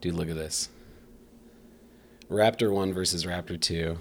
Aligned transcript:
Dude, 0.00 0.14
look 0.14 0.30
at 0.30 0.36
this. 0.36 0.70
Raptor 2.30 2.72
1 2.72 2.92
versus 2.92 3.24
Raptor 3.24 3.60
2. 3.60 3.98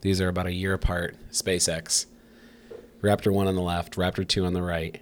These 0.00 0.20
are 0.20 0.28
about 0.28 0.46
a 0.46 0.52
year 0.52 0.72
apart. 0.72 1.16
SpaceX. 1.30 2.06
Raptor 3.02 3.32
1 3.32 3.46
on 3.46 3.54
the 3.54 3.60
left, 3.60 3.96
Raptor 3.96 4.26
2 4.26 4.44
on 4.44 4.52
the 4.54 4.62
right. 4.62 5.00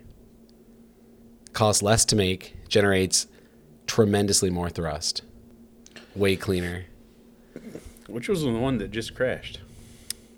Costs 1.52 1.82
less 1.82 2.04
to 2.06 2.16
make, 2.16 2.56
generates 2.68 3.26
tremendously 3.86 4.50
more 4.50 4.70
thrust. 4.70 5.22
Way 6.16 6.36
cleaner. 6.36 6.86
Which 8.08 8.28
was 8.28 8.42
the 8.42 8.50
one 8.50 8.78
that 8.78 8.90
just 8.90 9.14
crashed? 9.14 9.60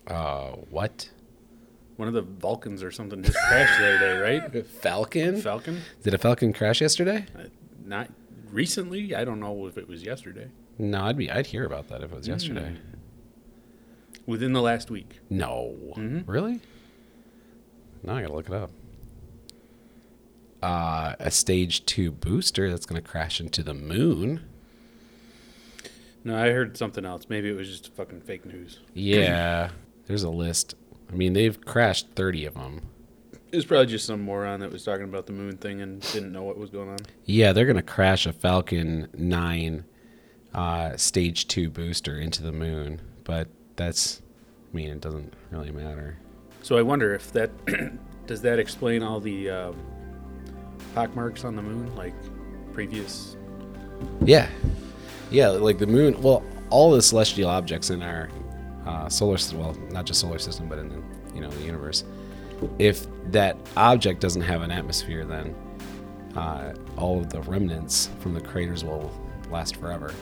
Uh, 0.07 0.49
what? 0.71 1.09
One 1.97 2.09
of 2.09 2.15
the 2.15 2.23
Vulcans 2.23 2.83
or 2.83 2.91
something 2.91 3.23
just 3.23 3.39
crashed 3.49 3.79
the 3.79 3.95
other 3.95 3.99
day, 3.99 4.39
right? 4.41 4.67
Falcon? 4.83 5.41
Falcon? 5.41 5.81
Did 6.03 6.15
a 6.15 6.19
Falcon 6.19 6.53
crash 6.53 6.81
yesterday? 6.81 7.27
Uh, 7.39 7.45
not 7.85 8.11
recently. 8.53 9.14
I 9.14 9.25
don't 9.25 9.41
know 9.41 9.66
if 9.66 9.77
it 9.79 9.89
was 9.89 10.03
yesterday. 10.03 10.48
No, 10.79 11.02
I'd 11.02 11.16
be 11.16 11.30
I'd 11.30 11.47
hear 11.47 11.65
about 11.65 11.88
that 11.88 12.02
if 12.02 12.12
it 12.12 12.16
was 12.16 12.27
Hmm. 12.27 12.33
yesterday. 12.33 12.77
Within 14.27 14.52
the 14.52 14.62
last 14.62 14.91
week. 14.91 15.20
No. 15.29 15.95
Mhm. 15.97 16.24
Really? 16.27 16.60
Now 18.02 18.16
I 18.16 18.23
gotta 18.23 18.34
look 18.34 18.47
it 18.48 18.55
up. 18.55 18.71
Uh, 20.62 21.15
a 21.19 21.30
stage 21.30 21.87
two 21.87 22.10
booster 22.10 22.71
that's 22.71 22.84
gonna 22.87 23.01
crash 23.01 23.41
into 23.41 23.62
the 23.62 23.74
moon. 23.74 24.43
No, 26.23 26.37
I 26.37 26.51
heard 26.51 26.77
something 26.77 27.05
else. 27.07 27.27
Maybe 27.30 27.48
it 27.48 27.57
was 27.57 27.66
just 27.66 27.95
fucking 27.95 28.21
fake 28.21 28.45
news. 28.45 28.80
Yeah, 28.93 29.71
there's 30.07 30.23
a 30.23 30.29
list. 30.29 30.74
I 31.10 31.15
mean, 31.15 31.32
they've 31.32 31.59
crashed 31.65 32.09
30 32.15 32.45
of 32.45 32.55
them. 32.55 32.82
It 33.52 33.56
was 33.56 33.64
probably 33.64 33.86
just 33.86 34.06
some 34.06 34.20
moron 34.20 34.60
that 34.60 34.70
was 34.70 34.84
talking 34.84 35.04
about 35.04 35.27
the 35.27 35.32
moon 35.32 35.56
thing 35.56 35.80
and 35.80 36.00
didn't 36.12 36.32
know 36.32 36.45
what 36.45 36.56
was 36.56 36.70
going 36.70 36.88
on. 36.88 36.98
Yeah, 37.24 37.52
they're 37.52 37.66
gonna 37.66 37.82
crash 37.82 38.26
a 38.26 38.32
Falcon 38.32 39.09
9 39.14 39.84
uh, 40.54 40.96
stage 40.96 41.48
two 41.48 41.68
booster 41.68 42.18
into 42.18 42.42
the 42.42 42.52
moon, 42.52 43.01
but 43.24 43.48
that's, 43.76 44.23
I 44.73 44.76
mean, 44.76 44.88
it 44.90 45.01
doesn't 45.01 45.34
really 45.51 45.73
matter. 45.73 46.16
So 46.62 46.76
I 46.76 46.82
wonder 46.82 47.15
if 47.15 47.32
that 47.32 47.51
does 48.26 48.42
that 48.42 48.59
explain 48.59 49.02
all 49.02 49.18
the 49.18 49.51
um, 49.51 49.76
pock 50.95 51.14
marks 51.16 51.45
on 51.45 51.57
the 51.57 51.62
moon, 51.62 51.95
like 51.96 52.14
previous. 52.73 53.37
Yeah, 54.24 54.48
yeah, 55.30 55.48
like 55.48 55.79
the 55.79 55.87
moon. 55.87 56.20
Well, 56.20 56.45
all 56.70 56.92
the 56.92 57.02
celestial 57.02 57.51
objects 57.51 57.90
in 57.90 58.02
our 58.02 58.29
uh, 58.87 59.09
solar 59.09 59.38
system, 59.38 59.59
well, 59.59 59.74
not 59.90 60.07
just 60.07 60.20
solar 60.20 60.38
system, 60.38 60.68
but 60.68 60.79
in 60.79 60.88
the 60.88 61.02
you 61.35 61.40
know 61.40 61.51
the 61.51 61.64
universe. 61.64 62.04
If 62.79 63.07
that 63.33 63.57
object 63.77 64.21
doesn't 64.21 64.43
have 64.43 64.62
an 64.62 64.71
atmosphere, 64.71 65.25
then 65.25 65.55
uh, 66.37 66.75
all 66.97 67.21
of 67.21 67.31
the 67.31 67.41
remnants 67.43 68.11
from 68.21 68.34
the 68.34 68.41
craters 68.41 68.84
will 68.84 69.11
last 69.50 69.77
forever. 69.77 70.12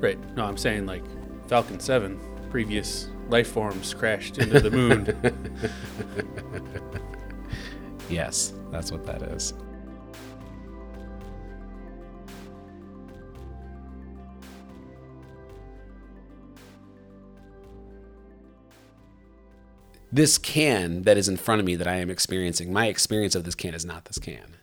Right. 0.00 0.18
No, 0.36 0.44
I'm 0.44 0.56
saying 0.56 0.86
like 0.86 1.02
Falcon 1.48 1.80
7, 1.80 2.20
previous 2.50 3.08
life 3.28 3.48
forms 3.48 3.94
crashed 3.94 4.38
into 4.38 4.60
the 4.60 4.70
moon. 4.70 5.06
Yes, 8.08 8.52
that's 8.70 8.92
what 8.92 9.04
that 9.06 9.22
is. 9.22 9.54
This 20.14 20.38
can 20.38 21.02
that 21.02 21.18
is 21.18 21.28
in 21.28 21.36
front 21.36 21.58
of 21.58 21.66
me 21.66 21.74
that 21.74 21.88
I 21.88 21.96
am 21.96 22.08
experiencing, 22.08 22.72
my 22.72 22.86
experience 22.86 23.34
of 23.34 23.42
this 23.42 23.56
can 23.56 23.74
is 23.74 23.84
not 23.84 24.04
this 24.04 24.20
can. 24.20 24.58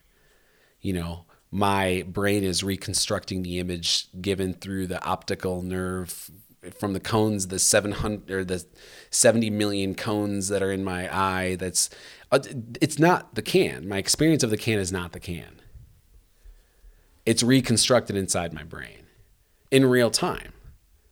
You 0.80 0.94
know, 0.94 1.26
my 1.52 2.06
brain 2.08 2.46
is 2.46 2.64
reconstructing 2.64 3.44
the 3.44 3.60
image 3.60 4.08
given 4.22 4.54
through 4.54 4.88
the 4.88 5.04
optical 5.04 5.62
nerve 5.62 6.32
from 6.80 6.94
the 6.94 7.02
cones, 7.02 7.50
the 7.50 7.60
700 7.60 8.32
or 8.32 8.46
the 8.46 8.66
70 9.10 9.50
million 9.50 9.94
cones 9.94 10.48
that 10.48 10.64
are 10.64 10.72
in 10.72 10.86
my 10.86 11.14
eye. 11.14 11.58
That's 11.58 11.90
uh, 12.32 12.40
it's 12.80 12.98
not 12.98 13.36
the 13.36 13.42
can. 13.42 13.90
My 13.90 13.98
experience 13.98 14.44
of 14.44 14.52
the 14.52 14.58
can 14.58 14.80
is 14.80 14.94
not 14.94 15.12
the 15.12 15.20
can. 15.20 15.60
It's 17.26 17.44
reconstructed 17.44 18.16
inside 18.16 18.54
my 18.54 18.64
brain 18.64 19.04
in 19.70 19.86
real 19.86 20.12
time 20.12 20.54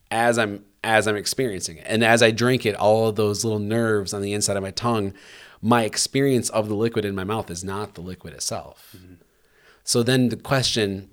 as 0.09 0.39
I'm 0.39 0.63
as 0.83 1.07
I'm 1.07 1.15
experiencing 1.15 1.77
it. 1.77 1.85
And 1.87 2.03
as 2.03 2.23
I 2.23 2.31
drink 2.31 2.65
it, 2.65 2.75
all 2.75 3.07
of 3.07 3.15
those 3.15 3.43
little 3.43 3.59
nerves 3.59 4.13
on 4.13 4.21
the 4.21 4.33
inside 4.33 4.57
of 4.57 4.63
my 4.63 4.71
tongue, 4.71 5.13
my 5.61 5.83
experience 5.83 6.49
of 6.49 6.69
the 6.69 6.75
liquid 6.75 7.05
in 7.05 7.15
my 7.15 7.23
mouth 7.23 7.49
is 7.49 7.63
not 7.63 7.95
the 7.95 8.01
liquid 8.01 8.33
itself. 8.33 8.95
So 9.83 10.03
then 10.03 10.29
the 10.29 10.37
question 10.37 11.09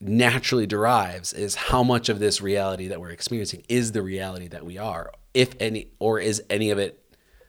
naturally 0.00 0.66
derives 0.66 1.32
is 1.32 1.54
how 1.54 1.82
much 1.82 2.08
of 2.08 2.18
this 2.18 2.40
reality 2.40 2.88
that 2.88 3.00
we're 3.00 3.10
experiencing 3.10 3.64
is 3.68 3.92
the 3.92 4.02
reality 4.02 4.48
that 4.48 4.64
we 4.64 4.78
are, 4.78 5.12
if 5.34 5.54
any, 5.60 5.88
or 5.98 6.18
is 6.18 6.42
any 6.48 6.70
of 6.70 6.78
it 6.78 7.04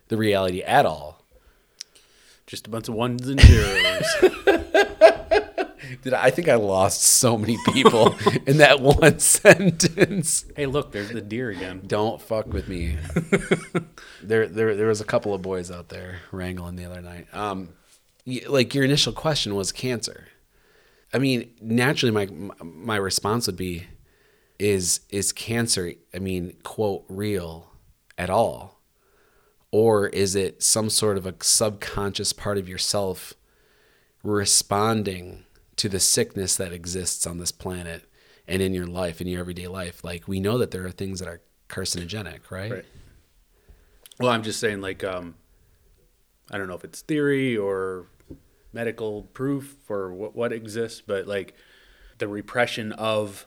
the 0.07 0.17
reality 0.17 0.61
at 0.61 0.85
all? 0.85 1.19
just 2.49 2.65
a 2.65 2.69
bunch 2.71 2.89
of 2.89 2.95
ones 2.95 3.27
and 3.29 3.39
zeros. 3.39 4.05
Did 6.01 6.13
I, 6.13 6.25
I 6.25 6.29
think 6.29 6.47
I 6.47 6.55
lost 6.55 7.01
so 7.01 7.37
many 7.37 7.57
people 7.73 8.15
in 8.45 8.57
that 8.57 8.79
one 8.81 9.19
sentence. 9.19 10.45
hey, 10.55 10.65
look, 10.65 10.91
there's 10.91 11.11
the 11.11 11.21
deer 11.21 11.49
again. 11.49 11.81
Don't 11.85 12.21
fuck 12.21 12.47
with 12.47 12.67
me. 12.67 12.97
there, 14.23 14.47
there, 14.47 14.75
there 14.75 14.87
was 14.87 15.01
a 15.01 15.05
couple 15.05 15.33
of 15.33 15.41
boys 15.41 15.71
out 15.71 15.89
there 15.89 16.19
wrangling 16.31 16.75
the 16.75 16.85
other 16.85 17.01
night. 17.01 17.27
Um, 17.33 17.69
like 18.47 18.73
your 18.75 18.83
initial 18.83 19.13
question 19.13 19.55
was 19.55 19.71
cancer. 19.71 20.27
I 21.13 21.17
mean, 21.17 21.51
naturally, 21.61 22.11
my 22.11 22.27
my 22.63 22.95
response 22.95 23.47
would 23.47 23.55
be, 23.57 23.87
is 24.59 24.99
is 25.09 25.31
cancer? 25.31 25.93
I 26.13 26.19
mean, 26.19 26.55
quote 26.63 27.05
real 27.09 27.71
at 28.17 28.29
all, 28.29 28.79
or 29.71 30.07
is 30.09 30.35
it 30.35 30.61
some 30.61 30.89
sort 30.91 31.17
of 31.17 31.25
a 31.25 31.33
subconscious 31.41 32.33
part 32.33 32.59
of 32.59 32.69
yourself 32.69 33.33
responding 34.21 35.45
to 35.79 35.87
the 35.87 35.99
sickness 35.99 36.57
that 36.57 36.73
exists 36.73 37.25
on 37.25 37.37
this 37.37 37.53
planet 37.53 38.03
and 38.45 38.61
in 38.61 38.73
your 38.73 38.85
life, 38.85 39.21
in 39.21 39.27
your 39.27 39.39
everyday 39.39 39.67
life? 39.67 40.03
Like 40.03 40.27
we 40.27 40.41
know 40.41 40.57
that 40.57 40.71
there 40.71 40.85
are 40.85 40.91
things 40.91 41.19
that 41.19 41.29
are 41.29 41.41
carcinogenic, 41.69 42.51
right? 42.51 42.71
Right. 42.71 42.85
Well, 44.19 44.29
I'm 44.29 44.43
just 44.43 44.59
saying, 44.59 44.81
like, 44.81 45.05
um, 45.05 45.35
I 46.51 46.57
don't 46.57 46.67
know 46.67 46.75
if 46.75 46.83
it's 46.83 47.01
theory 47.01 47.55
or 47.55 48.07
medical 48.73 49.23
proof 49.23 49.77
or 49.89 50.13
what, 50.13 50.35
what 50.35 50.51
exists, 50.51 50.99
but 50.99 51.25
like 51.27 51.53
the 52.17 52.27
repression 52.27 52.91
of 52.91 53.45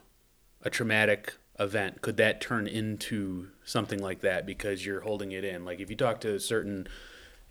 a 0.63 0.71
traumatic 0.71 1.35
event, 1.61 2.01
could 2.01 2.17
that 2.17 2.41
turn 2.41 2.67
into 2.67 3.49
something 3.63 3.99
like 3.99 4.21
that 4.23 4.47
because 4.47 4.87
you're 4.87 5.03
holding 5.03 5.33
it 5.33 5.45
in? 5.45 5.67
Like, 5.67 5.81
if 5.81 5.91
you 5.91 5.97
talk 5.97 6.23
to 6.23 6.37
a 6.37 6.41
certain 6.41 6.89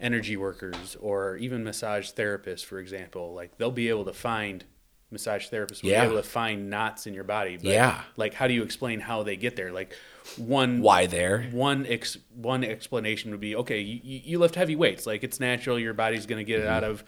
energy 0.01 0.35
workers 0.35 0.97
or 0.99 1.37
even 1.37 1.63
massage 1.63 2.11
therapists, 2.11 2.65
for 2.65 2.79
example, 2.79 3.33
like 3.33 3.57
they'll 3.57 3.71
be 3.71 3.87
able 3.89 4.05
to 4.05 4.13
find 4.13 4.65
massage 5.11 5.47
therapists 5.49 5.83
will 5.83 5.89
Yeah. 5.91 6.05
be 6.05 6.11
able 6.13 6.21
to 6.23 6.27
find 6.27 6.69
knots 6.69 7.05
in 7.05 7.13
your 7.13 7.23
body. 7.25 7.57
But 7.57 7.65
Yeah. 7.65 8.01
Like, 8.15 8.33
how 8.33 8.47
do 8.47 8.53
you 8.53 8.63
explain 8.63 9.01
how 9.01 9.23
they 9.23 9.35
get 9.35 9.55
there? 9.57 9.71
Like, 9.71 9.93
one 10.37 10.81
Why 10.81 11.05
there? 11.05 11.43
one 11.51 11.85
ex- 11.85 12.17
one 12.33 12.63
explanation 12.63 13.31
would 13.31 13.39
be 13.41 13.55
okay 13.57 13.79
you, 13.81 13.99
you 14.03 14.39
lift 14.39 14.55
heavy 14.55 14.75
weights 14.75 15.05
like 15.07 15.23
it's 15.23 15.39
natural 15.39 15.77
your 15.79 15.93
body's 15.93 16.25
going 16.27 16.37
to 16.39 16.43
get 16.45 16.59
it 16.59 16.63
Mm-hmm. 16.65 16.73
out 16.73 16.83
of 16.83 17.03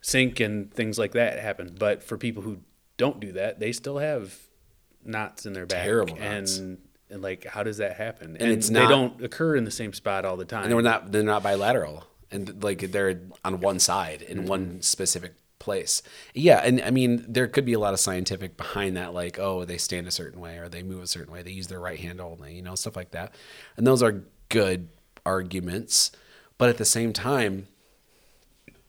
sync 0.00 0.40
and 0.40 0.72
things 0.72 0.98
like 0.98 1.12
that 1.12 1.38
happen 1.38 1.76
but 1.78 2.02
for 2.02 2.16
people 2.16 2.42
who 2.42 2.58
don't 2.96 3.20
do 3.20 3.32
that 3.32 3.60
they 3.60 3.70
still 3.72 3.98
have 3.98 4.34
knots 5.04 5.44
in 5.46 5.52
their 5.52 5.66
back 5.66 5.84
Terrible 5.84 6.16
and 6.18 6.40
knots. 6.46 6.58
and 6.58 6.78
like 7.22 7.44
how 7.44 7.62
does 7.62 7.76
that 7.76 7.96
happen 7.98 8.36
and, 8.40 8.50
it's 8.50 8.68
they 8.68 8.80
not- 8.80 8.88
don't 8.88 9.22
occur 9.22 9.54
in 9.54 9.64
the 9.64 9.70
same 9.70 9.92
spot 9.92 10.24
all 10.24 10.36
the 10.38 10.44
time 10.46 10.62
and 10.64 10.72
they're 10.72 10.80
not 10.82 11.12
they're 11.12 11.22
not 11.22 11.42
bilateral 11.42 12.06
and 12.30 12.62
like 12.62 12.92
they're 12.92 13.20
on 13.44 13.60
one 13.60 13.78
side 13.78 14.22
in 14.22 14.38
mm-hmm. 14.38 14.46
one 14.46 14.82
specific 14.82 15.34
place. 15.58 16.02
Yeah 16.34 16.60
and 16.64 16.80
i 16.80 16.90
mean 16.90 17.22
there 17.28 17.46
could 17.46 17.66
be 17.66 17.74
a 17.74 17.78
lot 17.78 17.92
of 17.92 18.00
scientific 18.00 18.56
behind 18.56 18.96
that 18.96 19.12
like 19.12 19.38
oh 19.38 19.66
they 19.66 19.76
stand 19.76 20.06
a 20.06 20.10
certain 20.10 20.40
way 20.40 20.56
or 20.56 20.70
they 20.70 20.82
move 20.82 21.02
a 21.02 21.06
certain 21.06 21.32
way 21.32 21.42
they 21.42 21.50
use 21.50 21.66
their 21.66 21.78
right 21.78 22.00
hand 22.00 22.18
only 22.18 22.54
you 22.54 22.62
know 22.62 22.74
stuff 22.74 22.96
like 22.96 23.10
that. 23.10 23.34
And 23.76 23.86
those 23.86 24.02
are 24.02 24.24
good 24.48 24.88
arguments 25.26 26.12
but 26.56 26.70
at 26.70 26.78
the 26.78 26.84
same 26.84 27.12
time 27.12 27.68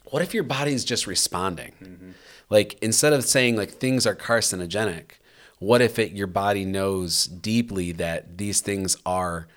what 0.06 0.22
if 0.22 0.34
your 0.34 0.44
body's 0.44 0.84
just 0.84 1.08
responding? 1.08 1.74
Mm-hmm. 1.82 2.12
Like 2.50 2.78
instead 2.82 3.14
of 3.14 3.24
saying 3.24 3.56
like 3.56 3.72
things 3.72 4.08
are 4.08 4.16
carcinogenic 4.16 5.12
what 5.60 5.82
if 5.82 6.00
it 6.00 6.14
your 6.14 6.28
body 6.28 6.66
knows 6.66 7.26
deeply 7.26 7.92
that 7.92 8.38
these 8.38 8.62
things 8.62 8.98
are 9.06 9.48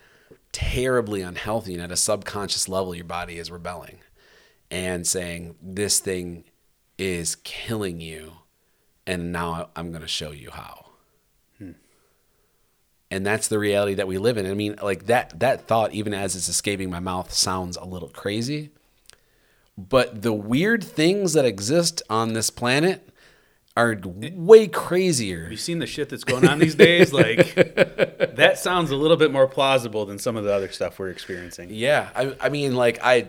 terribly 0.55 1.21
unhealthy 1.21 1.75
and 1.75 1.83
at 1.83 1.91
a 1.91 1.97
subconscious 1.97 2.69
level 2.69 2.95
your 2.95 3.05
body 3.05 3.39
is 3.39 3.51
rebelling 3.51 3.99
and 4.71 5.05
saying 5.05 5.57
this 5.61 5.99
thing 5.99 6.45
is 6.97 7.35
killing 7.43 8.01
you 8.01 8.33
and 9.05 9.33
now 9.33 9.69
i'm 9.75 9.91
going 9.91 10.01
to 10.01 10.09
show 10.09 10.31
you 10.31 10.51
how. 10.53 10.87
Hmm. 11.59 11.73
And 13.11 13.27
that's 13.27 13.49
the 13.49 13.59
reality 13.59 13.95
that 13.95 14.07
we 14.07 14.17
live 14.17 14.39
in. 14.39 14.47
I 14.47 14.55
mean 14.55 14.77
like 14.81 15.07
that 15.07 15.41
that 15.41 15.67
thought 15.67 15.93
even 15.93 16.15
as 16.15 16.37
it's 16.37 16.49
escaping 16.49 16.89
my 16.89 17.01
mouth 17.01 17.33
sounds 17.33 17.77
a 17.77 17.85
little 17.85 18.09
crazy. 18.11 18.71
But 19.77 20.23
the 20.23 20.33
weird 20.33 20.85
things 20.85 21.33
that 21.33 21.45
exist 21.45 22.01
on 22.09 22.33
this 22.33 22.49
planet 22.49 23.09
are 23.77 23.99
way 24.05 24.69
crazier. 24.69 25.49
You've 25.51 25.61
seen 25.61 25.81
the 25.81 25.87
shit 25.87 26.09
that's 26.09 26.25
going 26.25 26.47
on 26.47 26.59
these 26.59 26.75
days? 26.77 27.13
Like 27.13 27.55
that 28.37 28.59
sounds 28.59 28.91
a 28.91 28.97
little 28.97 29.17
bit 29.17 29.33
more 29.33 29.49
plausible 29.49 30.07
than 30.07 30.19
some 30.19 30.37
of 30.37 30.45
the 30.45 30.53
other 30.53 30.69
stuff 30.69 30.99
we're 30.99 31.11
experiencing. 31.11 31.69
Yeah, 31.73 32.11
I, 32.15 32.37
I 32.41 32.49
mean, 32.51 32.77
like 32.77 32.99
I, 33.03 33.29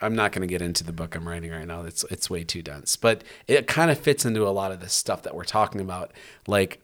I'm 0.00 0.14
not 0.14 0.32
going 0.32 0.42
to 0.42 0.52
get 0.52 0.62
into 0.62 0.84
the 0.84 0.92
book 0.92 1.16
I'm 1.16 1.26
writing 1.26 1.50
right 1.50 1.66
now. 1.66 1.82
It's 1.82 2.04
it's 2.04 2.30
way 2.30 2.44
too 2.44 2.62
dense, 2.62 2.94
but 2.94 3.24
it 3.48 3.66
kind 3.66 3.90
of 3.90 3.98
fits 3.98 4.24
into 4.24 4.46
a 4.46 4.50
lot 4.50 4.70
of 4.70 4.80
the 4.80 4.88
stuff 4.88 5.22
that 5.22 5.34
we're 5.34 5.44
talking 5.44 5.80
about, 5.80 6.12
like 6.46 6.80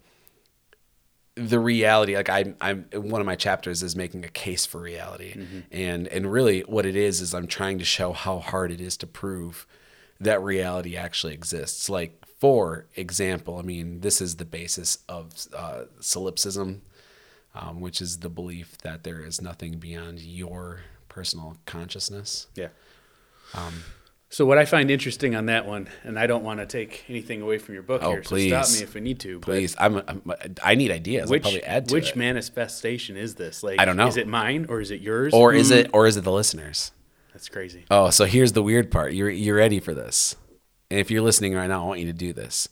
the 1.36 1.60
reality. 1.60 2.16
Like 2.16 2.28
I'm, 2.28 2.56
I'm 2.60 2.86
one 2.94 3.20
of 3.20 3.26
my 3.26 3.36
chapters 3.36 3.84
is 3.84 3.94
making 3.94 4.24
a 4.24 4.28
case 4.28 4.66
for 4.66 4.80
reality, 4.80 5.34
mm-hmm. 5.34 5.60
and 5.70 6.08
and 6.08 6.32
really 6.32 6.60
what 6.62 6.84
it 6.84 6.96
is 6.96 7.20
is 7.20 7.32
I'm 7.32 7.46
trying 7.46 7.78
to 7.78 7.84
show 7.84 8.12
how 8.12 8.40
hard 8.40 8.72
it 8.72 8.80
is 8.80 8.96
to 8.98 9.06
prove 9.06 9.68
that 10.18 10.42
reality 10.42 10.96
actually 10.96 11.34
exists. 11.34 11.88
Like 11.88 12.24
for 12.38 12.86
example, 12.96 13.58
I 13.58 13.62
mean, 13.62 14.00
this 14.00 14.20
is 14.20 14.36
the 14.36 14.44
basis 14.44 14.98
of 15.08 15.32
uh, 15.56 15.84
solipsism 16.00 16.82
um, 17.54 17.80
which 17.80 18.00
is 18.00 18.18
the 18.18 18.28
belief 18.28 18.78
that 18.78 19.04
there 19.04 19.20
is 19.20 19.40
nothing 19.40 19.78
beyond 19.78 20.20
your 20.20 20.80
personal 21.08 21.56
consciousness. 21.66 22.46
Yeah. 22.54 22.68
so 24.30 24.44
what 24.46 24.58
I 24.58 24.64
find 24.64 24.90
interesting 24.90 25.34
on 25.34 25.46
that 25.46 25.66
one, 25.66 25.88
and 26.04 26.18
I 26.18 26.26
don't 26.26 26.44
want 26.44 26.60
to 26.60 26.66
take 26.66 27.04
anything 27.08 27.42
away 27.42 27.58
from 27.58 27.74
your 27.74 27.82
book 27.82 28.02
Oh, 28.02 28.12
here, 28.12 28.22
so 28.22 28.28
please. 28.28 28.50
stop 28.50 28.78
me 28.78 28.84
if 28.84 28.94
I 28.96 29.00
need 29.00 29.18
to. 29.20 29.40
Please, 29.40 29.74
I'm, 29.78 29.96
I'm 30.06 30.22
I 30.62 30.74
need 30.74 30.90
ideas. 30.90 31.30
Which 31.30 31.44
I'll 31.44 31.50
probably 31.50 31.64
add 31.64 31.88
to 31.88 31.94
which 31.94 32.10
it. 32.10 32.16
manifestation 32.16 33.16
is 33.16 33.34
this? 33.34 33.62
Like 33.62 33.80
I 33.80 33.84
don't 33.84 33.96
know. 33.96 34.06
Is 34.08 34.16
it 34.16 34.28
mine 34.28 34.66
or 34.68 34.80
is 34.80 34.90
it 34.90 35.00
yours? 35.00 35.32
or 35.34 35.52
is 35.52 35.70
it 35.70 35.90
or 35.92 36.06
is 36.06 36.16
it 36.16 36.24
the 36.24 36.32
listeners? 36.32 36.92
That's 37.32 37.48
crazy. 37.48 37.86
Oh, 37.90 38.10
so 38.10 38.24
here's 38.24 38.52
the 38.52 38.62
weird 38.62 38.90
part. 38.90 39.14
You're 39.14 39.30
you're 39.30 39.56
ready 39.56 39.80
for 39.80 39.94
this, 39.94 40.36
and 40.90 40.98
if 41.00 41.10
you're 41.10 41.22
listening 41.22 41.54
right 41.54 41.66
now, 41.66 41.84
I 41.84 41.86
want 41.86 42.00
you 42.00 42.06
to 42.06 42.12
do 42.12 42.32
this. 42.32 42.68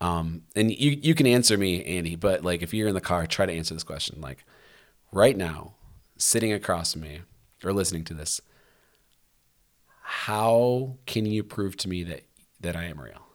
Um, 0.00 0.42
and 0.56 0.70
you 0.70 0.98
you 1.02 1.14
can 1.14 1.26
answer 1.26 1.58
me, 1.58 1.84
Andy, 1.84 2.16
but 2.16 2.42
like 2.42 2.62
if 2.62 2.72
you're 2.72 2.88
in 2.88 2.94
the 2.94 3.00
car, 3.00 3.26
try 3.26 3.44
to 3.46 3.52
answer 3.52 3.74
this 3.74 3.84
question. 3.84 4.20
Like 4.20 4.44
right 5.12 5.36
now, 5.36 5.74
sitting 6.16 6.52
across 6.52 6.92
from 6.92 7.02
me 7.02 7.20
or 7.62 7.72
listening 7.72 8.04
to 8.04 8.14
this, 8.14 8.40
how 10.02 10.96
can 11.06 11.26
you 11.26 11.42
prove 11.42 11.76
to 11.78 11.88
me 11.88 12.02
that 12.04 12.22
that 12.60 12.76
I 12.76 12.84
am 12.84 12.98
real? 12.98 13.26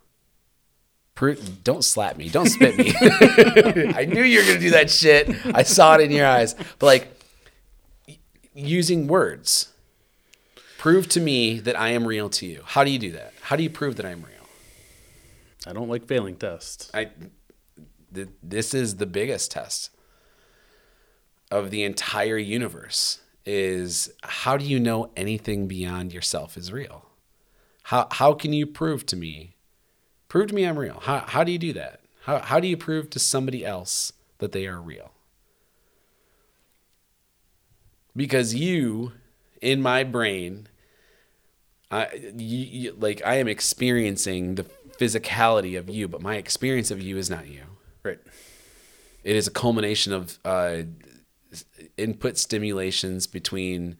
Pro- 1.13 1.35
don't 1.63 1.83
slap 1.83 2.17
me. 2.17 2.29
Don't 2.29 2.47
spit 2.47 2.77
me. 2.77 2.93
I 3.95 4.05
knew 4.05 4.23
you 4.23 4.39
were 4.39 4.47
gonna 4.47 4.59
do 4.59 4.71
that 4.71 4.89
shit. 4.89 5.29
I 5.55 5.63
saw 5.63 5.95
it 5.95 6.01
in 6.01 6.11
your 6.11 6.25
eyes. 6.25 6.55
But 6.79 6.85
like 6.87 7.21
using 8.55 9.07
words, 9.07 9.71
prove 10.85 11.09
to 11.09 11.19
me 11.19 11.57
that 11.57 11.75
I 11.75 11.89
am 11.89 12.05
real 12.05 12.29
to 12.29 12.45
you. 12.45 12.61
How 12.63 12.83
do 12.83 12.91
you 12.91 12.99
do 12.99 13.11
that? 13.13 13.33
How 13.41 13.55
do 13.55 13.63
you 13.63 13.71
prove 13.71 13.95
that 13.95 14.05
I'm 14.05 14.21
real? 14.21 14.47
I 15.65 15.73
don't 15.73 15.89
like 15.89 16.05
failing 16.05 16.35
tests. 16.35 16.91
I 16.93 17.09
th- 18.13 18.27
this 18.43 18.75
is 18.75 18.97
the 18.97 19.07
biggest 19.07 19.49
test 19.49 19.89
of 21.49 21.71
the 21.71 21.81
entire 21.81 22.37
universe 22.37 23.21
is 23.47 24.13
how 24.21 24.57
do 24.57 24.65
you 24.65 24.79
know 24.79 25.09
anything 25.17 25.67
beyond 25.67 26.13
yourself 26.13 26.55
is 26.55 26.71
real? 26.71 27.07
How 27.85 28.07
how 28.11 28.33
can 28.33 28.53
you 28.53 28.67
prove 28.67 29.07
to 29.07 29.15
me 29.15 29.55
prove 30.27 30.49
to 30.49 30.53
me 30.53 30.65
I'm 30.65 30.77
real? 30.77 30.99
How 31.01 31.21
how 31.21 31.43
do 31.43 31.51
you 31.51 31.57
do 31.57 31.73
that? 31.73 32.01
How 32.25 32.37
how 32.37 32.59
do 32.59 32.67
you 32.67 32.77
prove 32.77 33.09
to 33.09 33.17
somebody 33.17 33.65
else 33.65 34.13
that 34.37 34.51
they 34.51 34.67
are 34.67 34.79
real? 34.79 35.13
Because 38.15 38.53
you 38.53 39.13
in 39.63 39.81
my 39.81 40.03
brain 40.03 40.67
I 41.91 42.31
you, 42.37 42.57
you, 42.57 42.95
like 42.97 43.21
I 43.25 43.35
am 43.35 43.47
experiencing 43.47 44.55
the 44.55 44.63
physicality 44.63 45.77
of 45.77 45.89
you, 45.89 46.07
but 46.07 46.21
my 46.21 46.35
experience 46.35 46.91
of 46.91 47.01
you 47.01 47.17
is 47.17 47.29
not 47.29 47.47
you. 47.47 47.63
Right. 48.03 48.19
It 49.23 49.35
is 49.35 49.47
a 49.47 49.51
culmination 49.51 50.13
of 50.13 50.39
uh, 50.45 50.83
input 51.97 52.37
stimulations 52.37 53.27
between, 53.27 53.97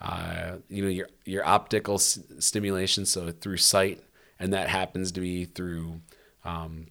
uh, 0.00 0.56
you 0.68 0.82
know, 0.82 0.88
your 0.88 1.08
your 1.24 1.46
optical 1.46 1.94
s- 1.94 2.20
stimulation, 2.38 3.04
so 3.04 3.30
through 3.30 3.56
sight, 3.56 4.02
and 4.38 4.52
that 4.52 4.68
happens 4.68 5.12
to 5.12 5.20
be 5.20 5.44
through 5.44 6.00
um, 6.44 6.86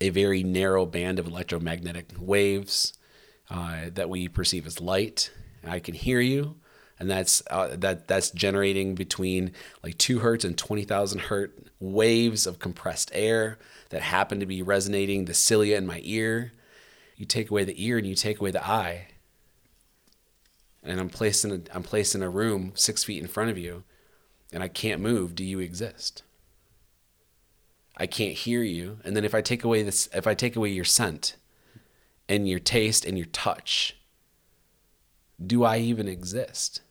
a 0.00 0.08
very 0.08 0.42
narrow 0.42 0.86
band 0.86 1.18
of 1.18 1.26
electromagnetic 1.26 2.12
waves 2.18 2.94
uh, 3.50 3.90
that 3.92 4.08
we 4.08 4.28
perceive 4.28 4.66
as 4.66 4.80
light. 4.80 5.30
I 5.66 5.78
can 5.78 5.94
hear 5.94 6.20
you, 6.20 6.56
and 7.00 7.10
that's 7.10 7.42
uh, 7.50 7.74
that 7.76 8.06
that's 8.06 8.30
generating 8.30 8.94
between 8.94 9.52
like 9.82 9.96
two 9.98 10.20
hertz 10.20 10.44
and 10.44 10.56
twenty 10.56 10.84
thousand 10.84 11.22
hertz 11.22 11.58
waves 11.80 12.46
of 12.46 12.58
compressed 12.58 13.10
air 13.14 13.58
that 13.88 14.02
happen 14.02 14.38
to 14.38 14.46
be 14.46 14.62
resonating 14.62 15.24
the 15.24 15.34
cilia 15.34 15.78
in 15.78 15.86
my 15.86 16.00
ear. 16.04 16.52
You 17.16 17.24
take 17.24 17.50
away 17.50 17.64
the 17.64 17.82
ear 17.84 17.98
and 17.98 18.06
you 18.06 18.14
take 18.14 18.38
away 18.38 18.50
the 18.50 18.64
eye, 18.64 19.08
and 20.82 21.00
I'm 21.00 21.08
placed 21.08 21.44
in 21.44 21.52
a 21.52 21.60
I'm 21.74 21.82
placed 21.82 22.14
in 22.14 22.22
a 22.22 22.30
room 22.30 22.72
six 22.74 23.02
feet 23.02 23.22
in 23.22 23.28
front 23.28 23.50
of 23.50 23.58
you, 23.58 23.82
and 24.52 24.62
I 24.62 24.68
can't 24.68 25.00
move. 25.00 25.34
Do 25.34 25.42
you 25.42 25.58
exist? 25.58 26.22
I 27.96 28.06
can't 28.06 28.34
hear 28.34 28.62
you, 28.62 28.98
and 29.04 29.16
then 29.16 29.24
if 29.24 29.34
I 29.34 29.40
take 29.40 29.64
away 29.64 29.82
this, 29.82 30.08
if 30.14 30.26
I 30.26 30.34
take 30.34 30.54
away 30.54 30.68
your 30.68 30.84
scent, 30.84 31.36
and 32.28 32.48
your 32.48 32.60
taste 32.60 33.04
and 33.04 33.18
your 33.18 33.26
touch, 33.26 33.96
do 35.44 35.64
I 35.64 35.78
even 35.78 36.08
exist? 36.08 36.82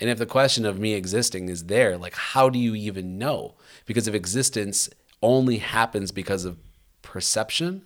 And 0.00 0.08
if 0.08 0.18
the 0.18 0.26
question 0.26 0.64
of 0.64 0.80
me 0.80 0.94
existing 0.94 1.50
is 1.50 1.66
there, 1.66 1.98
like, 1.98 2.14
how 2.14 2.48
do 2.48 2.58
you 2.58 2.74
even 2.74 3.18
know? 3.18 3.54
Because 3.84 4.08
if 4.08 4.14
existence 4.14 4.88
only 5.22 5.58
happens 5.58 6.10
because 6.10 6.46
of 6.46 6.58
perception, 7.02 7.82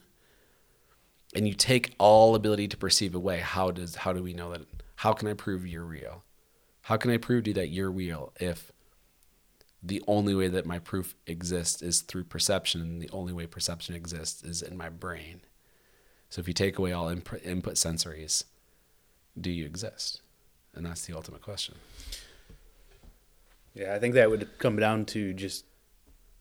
and 1.35 1.49
you 1.49 1.55
take 1.55 1.95
all 1.99 2.37
ability 2.37 2.69
to 2.69 2.77
perceive 2.77 3.15
away, 3.15 3.41
how 3.41 3.73
does 3.73 3.97
how 3.97 4.13
do 4.13 4.23
we 4.23 4.33
know 4.33 4.53
that? 4.53 4.63
How 4.97 5.13
can 5.13 5.27
I 5.27 5.35
prove 5.35 5.67
you're 5.67 5.85
real? 5.85 6.23
How 6.83 6.97
can 6.97 7.11
I 7.11 7.17
prove 7.17 7.45
to 7.45 7.51
you 7.51 7.55
that 7.55 7.71
you're 7.71 7.91
real 7.91 8.33
if 8.39 8.71
the 9.83 10.03
only 10.07 10.35
way 10.35 10.49
that 10.49 10.65
my 10.65 10.79
proof 10.79 11.17
exists 11.27 11.83
is 11.83 12.03
through 12.03 12.25
perception, 12.25 12.81
and 12.81 13.03
the 13.03 13.11
only 13.11 13.33
way 13.33 13.47
perception 13.47 13.97
exists 13.97 14.45
is 14.45 14.63
in 14.63 14.77
my 14.77 14.89
brain? 14.89 15.41
So 16.31 16.41
if 16.41 16.47
you 16.47 16.55
take 16.55 16.79
away 16.79 16.93
all 16.93 17.09
input, 17.09 17.45
input 17.45 17.75
sensories, 17.75 18.45
do 19.39 19.51
you 19.51 19.67
exist? 19.67 20.21
And 20.77 20.85
that's 20.87 21.07
the 21.07 21.15
ultimate 21.15 21.43
question. 21.43 21.75
Yeah, 23.75 23.95
I 23.95 23.99
think 23.99 24.15
that 24.15 24.31
would 24.31 24.49
come 24.59 24.77
down 24.77 25.05
to 25.07 25.33
just 25.33 25.65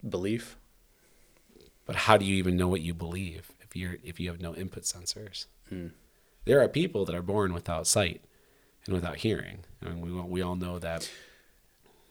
belief. 0.08 0.58
But 1.86 1.96
how 1.96 2.18
do 2.18 2.26
you 2.26 2.36
even 2.36 2.56
know 2.56 2.68
what 2.68 2.82
you 2.82 2.94
believe 2.94 3.52
if 3.62 3.76
you're 3.76 3.98
if 4.04 4.20
you 4.20 4.30
have 4.30 4.40
no 4.42 4.56
input 4.56 4.84
sensors? 4.84 5.46
There 6.46 6.62
are 6.62 6.68
people 6.68 7.06
that 7.06 7.16
are 7.16 7.24
born 7.24 7.54
without 7.54 7.88
sight 7.88 8.22
and 8.86 8.94
without 8.94 9.18
hearing, 9.18 9.60
and 9.82 10.02
we 10.04 10.12
all- 10.12 10.28
we 10.28 10.42
all 10.42 10.56
know 10.56 10.78
that. 10.78 11.10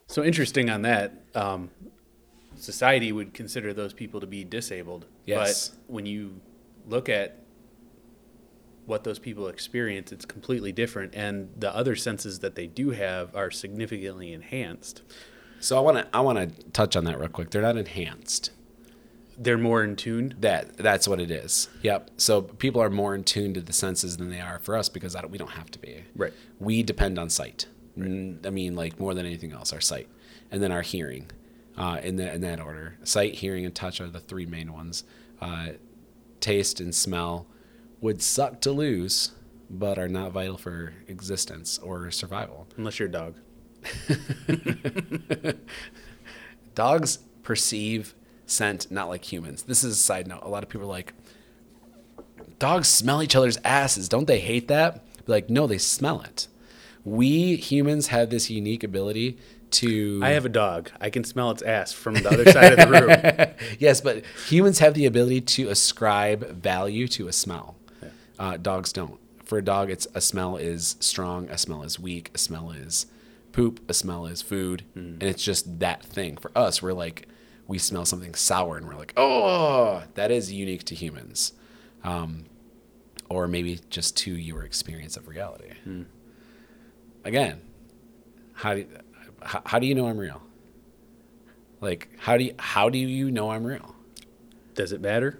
So 0.07 0.23
interesting 0.23 0.69
on 0.69 0.81
that. 0.81 1.13
Um, 1.33 1.69
society 2.57 3.11
would 3.13 3.33
consider 3.33 3.73
those 3.73 3.93
people 3.93 4.19
to 4.19 4.27
be 4.27 4.43
disabled. 4.43 5.05
Yes. 5.25 5.69
But 5.69 5.77
when 5.93 6.05
you 6.05 6.41
look 6.85 7.07
at 7.09 7.37
what 8.85 9.03
those 9.03 9.19
people 9.19 9.47
experience, 9.47 10.11
it's 10.11 10.25
completely 10.25 10.71
different, 10.71 11.13
and 11.15 11.49
the 11.57 11.73
other 11.75 11.95
senses 11.95 12.39
that 12.39 12.55
they 12.55 12.67
do 12.67 12.91
have 12.91 13.35
are 13.35 13.51
significantly 13.51 14.33
enhanced. 14.33 15.01
So 15.59 15.77
I 15.77 15.79
want 15.79 15.97
to 15.97 16.07
I 16.13 16.19
want 16.19 16.57
to 16.57 16.69
touch 16.71 16.95
on 16.95 17.05
that 17.05 17.19
real 17.19 17.29
quick. 17.29 17.51
They're 17.51 17.61
not 17.61 17.77
enhanced. 17.77 18.51
They're 19.37 19.57
more 19.57 19.83
in 19.83 19.95
tune. 19.95 20.35
That 20.39 20.77
that's 20.77 21.07
what 21.07 21.21
it 21.21 21.31
is. 21.31 21.69
Yep. 21.81 22.11
So 22.17 22.41
people 22.41 22.81
are 22.81 22.89
more 22.89 23.15
in 23.15 23.23
tune 23.23 23.53
to 23.53 23.61
the 23.61 23.73
senses 23.73 24.17
than 24.17 24.29
they 24.29 24.41
are 24.41 24.59
for 24.59 24.75
us 24.75 24.89
because 24.89 25.15
I 25.15 25.21
don't, 25.21 25.31
we 25.31 25.37
don't 25.37 25.51
have 25.51 25.71
to 25.71 25.79
be. 25.79 26.03
Right. 26.15 26.33
We 26.59 26.83
depend 26.83 27.17
on 27.17 27.29
sight. 27.29 27.67
I 27.97 28.01
mean, 28.01 28.75
like 28.75 28.99
more 28.99 29.13
than 29.13 29.25
anything 29.25 29.53
else, 29.53 29.71
our 29.71 29.81
sight, 29.81 30.09
and 30.51 30.61
then 30.61 30.71
our 30.71 30.81
hearing, 30.81 31.31
uh, 31.77 31.99
in 32.03 32.17
that 32.17 32.35
in 32.35 32.41
that 32.41 32.59
order. 32.59 32.97
Sight, 33.03 33.35
hearing, 33.35 33.65
and 33.65 33.73
touch 33.73 34.01
are 34.01 34.09
the 34.09 34.19
three 34.19 34.45
main 34.45 34.73
ones. 34.73 35.03
Uh, 35.41 35.69
taste 36.39 36.79
and 36.81 36.93
smell 36.93 37.47
would 38.03 38.21
suck 38.21 38.59
to 38.59 38.69
lose, 38.69 39.31
but 39.69 39.97
are 39.97 40.09
not 40.09 40.33
vital 40.33 40.57
for 40.57 40.93
existence 41.07 41.79
or 41.79 42.11
survival. 42.11 42.67
Unless 42.75 42.99
you're 42.99 43.07
a 43.07 43.11
dog. 43.11 43.35
dogs 46.75 47.19
perceive 47.43 48.13
scent 48.45 48.91
not 48.91 49.07
like 49.07 49.31
humans. 49.31 49.63
This 49.63 49.85
is 49.85 49.93
a 49.93 50.03
side 50.03 50.27
note. 50.27 50.41
A 50.43 50.49
lot 50.49 50.63
of 50.63 50.69
people 50.69 50.85
are 50.85 50.89
like, 50.89 51.13
dogs 52.59 52.89
smell 52.89 53.23
each 53.23 53.37
other's 53.37 53.57
asses. 53.63 54.09
Don't 54.09 54.27
they 54.27 54.41
hate 54.41 54.67
that? 54.67 55.05
Like, 55.25 55.49
no, 55.49 55.65
they 55.65 55.77
smell 55.77 56.19
it. 56.21 56.49
We 57.05 57.55
humans 57.55 58.07
have 58.07 58.29
this 58.29 58.49
unique 58.49 58.83
ability 58.83 59.37
to. 59.71 60.19
I 60.21 60.31
have 60.31 60.45
a 60.45 60.49
dog. 60.49 60.91
I 60.99 61.09
can 61.09 61.23
smell 61.23 61.51
its 61.51 61.61
ass 61.61 61.93
from 61.93 62.15
the 62.15 62.29
other 62.29 62.51
side 62.51 62.77
of 62.77 62.89
the 62.89 63.01
room. 63.01 63.55
yes, 63.79 64.01
but 64.01 64.25
humans 64.45 64.79
have 64.79 64.93
the 64.93 65.05
ability 65.05 65.39
to 65.41 65.69
ascribe 65.69 66.49
value 66.49 67.07
to 67.07 67.29
a 67.29 67.33
smell. 67.33 67.77
Uh, 68.43 68.57
dogs 68.57 68.91
don't. 68.91 69.21
For 69.45 69.57
a 69.57 69.61
dog, 69.61 69.89
it's 69.89 70.05
a 70.13 70.19
smell 70.19 70.57
is 70.57 70.97
strong, 70.99 71.49
a 71.49 71.57
smell 71.57 71.81
is 71.83 71.97
weak, 71.97 72.29
a 72.35 72.37
smell 72.37 72.71
is 72.71 73.05
poop, 73.53 73.79
a 73.89 73.93
smell 73.93 74.25
is 74.25 74.41
food, 74.41 74.83
and 74.95 75.23
it's 75.23 75.41
just 75.45 75.79
that 75.79 76.03
thing. 76.03 76.35
For 76.35 76.51
us, 76.53 76.81
we're 76.81 76.91
like, 76.91 77.29
we 77.67 77.77
smell 77.77 78.03
something 78.03 78.35
sour 78.35 78.75
and 78.75 78.85
we're 78.85 78.97
like, 78.97 79.13
oh, 79.15 80.03
that 80.15 80.29
is 80.29 80.51
unique 80.51 80.83
to 80.85 80.95
humans. 80.95 81.53
Um, 82.03 82.47
or 83.29 83.47
maybe 83.47 83.79
just 83.89 84.17
to 84.17 84.35
your 84.35 84.63
experience 84.63 85.15
of 85.15 85.29
reality. 85.29 85.69
Again, 87.23 87.61
how 88.55 88.73
do 88.73 88.79
you, 88.81 88.87
how, 89.41 89.61
how 89.65 89.79
do 89.79 89.87
you 89.87 89.95
know 89.95 90.07
I'm 90.07 90.17
real? 90.17 90.41
Like 91.79 92.09
how 92.17 92.35
do 92.35 92.43
you, 92.43 92.55
how 92.59 92.89
do 92.89 92.97
you 92.97 93.31
know 93.31 93.51
I'm 93.51 93.65
real? 93.65 93.95
Does 94.75 94.91
it 94.91 94.99
matter? 94.99 95.39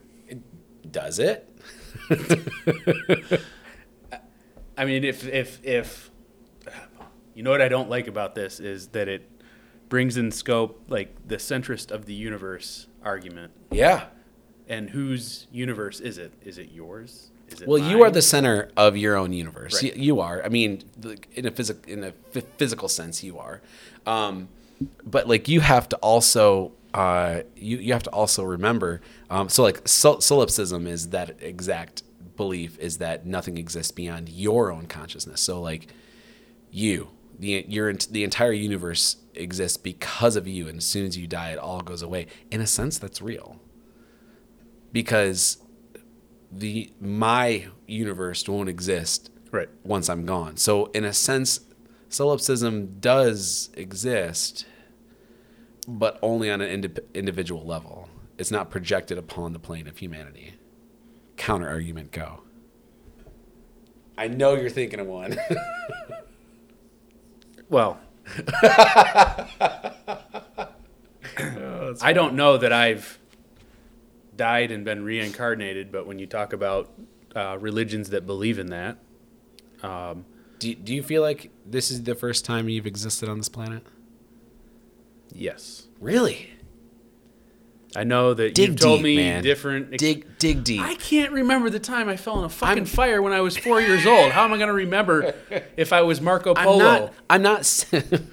Does 0.90 1.20
it? 1.20 1.50
I 4.78 4.86
mean, 4.86 5.04
if 5.04 5.28
if 5.28 5.64
if 5.64 6.12
you 7.34 7.44
know 7.44 7.52
what 7.52 7.62
I 7.62 7.70
don't 7.70 7.90
like 7.90 8.08
about 8.08 8.36
this 8.36 8.60
is 8.60 8.88
that 8.90 9.08
it 9.08 9.30
brings 9.90 10.18
in 10.18 10.32
scope 10.32 10.82
like 10.88 11.16
the 11.28 11.38
centrist 11.38 11.92
of 11.92 12.06
the 12.06 12.14
universe 12.14 12.88
argument. 13.04 13.52
Yeah. 13.72 14.06
And 14.68 14.90
whose 14.90 15.48
universe 15.52 16.00
is 16.00 16.18
it? 16.18 16.34
Is 16.44 16.58
it 16.58 16.72
yours? 16.72 17.30
Is 17.50 17.62
it 17.62 17.68
Well, 17.68 17.78
you 17.78 18.02
are 18.04 18.10
the 18.10 18.22
center 18.22 18.72
of 18.78 18.98
your 18.98 19.16
own 19.16 19.34
universe. 19.34 19.84
Right. 19.84 19.96
You, 19.96 20.04
you 20.04 20.20
are. 20.20 20.42
I 20.44 20.50
mean, 20.50 20.84
in 21.34 21.46
a 21.46 21.52
physical 21.52 21.92
in 21.92 22.04
a 22.04 22.12
physical 22.58 22.88
sense, 22.88 23.24
you 23.24 23.38
are. 23.38 23.62
Um, 24.06 24.48
but 25.06 25.28
like, 25.28 25.48
you 25.48 25.62
have 25.62 25.88
to 25.90 25.98
also 25.98 26.72
uh, 26.94 27.42
you 27.56 27.78
you 27.78 27.94
have 27.94 28.04
to 28.04 28.10
also 28.12 28.44
remember. 28.44 29.02
Um, 29.30 29.50
so 29.50 29.64
like, 29.64 29.88
sol- 29.88 30.22
solipsism 30.22 30.88
is 30.88 31.10
that 31.10 31.38
exact 31.42 32.04
belief 32.36 32.78
is 32.80 32.98
that 32.98 33.26
nothing 33.26 33.58
exists 33.58 33.92
beyond 33.92 34.30
your 34.30 34.72
own 34.72 34.88
consciousness. 34.88 35.42
So 35.42 35.62
like, 35.62 35.88
you 36.72 37.10
the 37.40 37.66
your 37.68 37.94
the 37.94 38.24
entire 38.24 38.52
universe 38.52 39.18
exists 39.34 39.78
because 39.78 40.36
of 40.36 40.48
you, 40.48 40.68
and 40.68 40.78
as 40.78 40.86
soon 40.86 41.06
as 41.08 41.18
you 41.18 41.28
die, 41.28 41.52
it 41.52 41.58
all 41.58 41.82
goes 41.82 42.02
away. 42.02 42.28
In 42.52 42.62
a 42.62 42.68
sense, 42.68 42.98
that's 42.98 43.22
real. 43.22 43.60
Because 44.92 45.58
the 46.52 46.92
my 47.02 47.68
universe 47.88 48.48
won't 48.48 48.70
exist 48.70 49.32
right. 49.52 49.70
once 49.84 50.10
I'm 50.10 50.26
gone. 50.26 50.58
So 50.58 50.86
in 50.88 51.04
a 51.04 51.14
sense, 51.14 51.62
solipsism 52.10 53.00
does 53.00 53.72
exist, 53.76 54.66
but 55.88 56.20
only 56.22 56.50
on 56.50 56.62
an 56.62 56.70
indi- 56.70 57.02
individual 57.14 57.66
level. 57.66 58.10
It's 58.38 58.52
not 58.52 58.70
projected 58.70 59.18
upon 59.18 59.54
the 59.54 59.60
plane 59.60 59.88
of 59.88 59.98
humanity. 59.98 60.56
Counter 61.38 61.68
argument, 61.68 62.12
go. 62.12 62.42
I 64.18 64.28
know 64.28 64.56
you're 64.56 64.70
thinking 64.70 65.00
of 65.00 65.08
one. 65.08 65.38
Well, 67.70 68.00
I 72.02 72.14
don't 72.14 72.36
know 72.36 72.58
that 72.58 72.72
I've 72.72 73.18
died 74.36 74.70
and 74.72 74.86
been 74.86 75.04
reincarnated, 75.04 75.92
but 75.92 76.06
when 76.06 76.20
you 76.20 76.28
talk 76.28 76.54
about 76.54 76.92
uh, 77.36 77.58
religions 77.60 78.12
that 78.12 78.28
believe 78.28 78.60
in 78.60 78.68
that, 78.68 78.98
um, 79.82 80.26
do, 80.60 80.76
do 80.76 80.94
you 80.94 81.02
feel 81.02 81.24
like 81.24 81.50
this 81.66 81.90
is 81.90 82.04
the 82.04 82.14
first 82.14 82.46
time 82.46 82.70
you've 82.70 82.86
existed 82.86 83.28
on 83.28 83.40
this 83.40 83.50
planet? 83.50 83.84
Yes, 85.34 85.88
Really? 86.00 86.50
I 87.96 88.04
know 88.06 88.34
that 88.34 88.56
Dig 88.56 88.70
you've 88.70 88.80
told 88.80 88.98
deep, 89.00 89.04
me 89.04 89.16
man. 89.18 89.44
different. 89.44 89.94
ex- 89.94 90.02
Dig 90.02 90.26
dig 90.40 90.64
deep. 90.64 90.82
I 90.82 90.96
can't 90.96 91.32
remember 91.32 91.70
the 91.70 91.80
time 91.80 92.10
I 92.10 92.18
fell 92.18 92.40
in 92.40 92.46
a 92.46 92.50
fucking 92.50 92.78
I'm- 92.80 92.86
fire 92.86 93.22
when 93.22 93.34
I 93.34 93.42
was 93.42 93.56
four 93.56 93.80
years 93.80 94.08
old. 94.08 94.32
How 94.32 94.46
am 94.46 94.52
I 94.54 94.58
going 94.58 94.68
to 94.70 94.74
remember 94.74 95.36
if 95.78 95.94
I 95.94 96.02
was 96.02 96.20
Marco 96.20 96.56
I'm 96.56 96.66
Polo? 96.66 96.80
not. 96.84 97.14
I'm 97.30 97.42
not. 97.44 97.86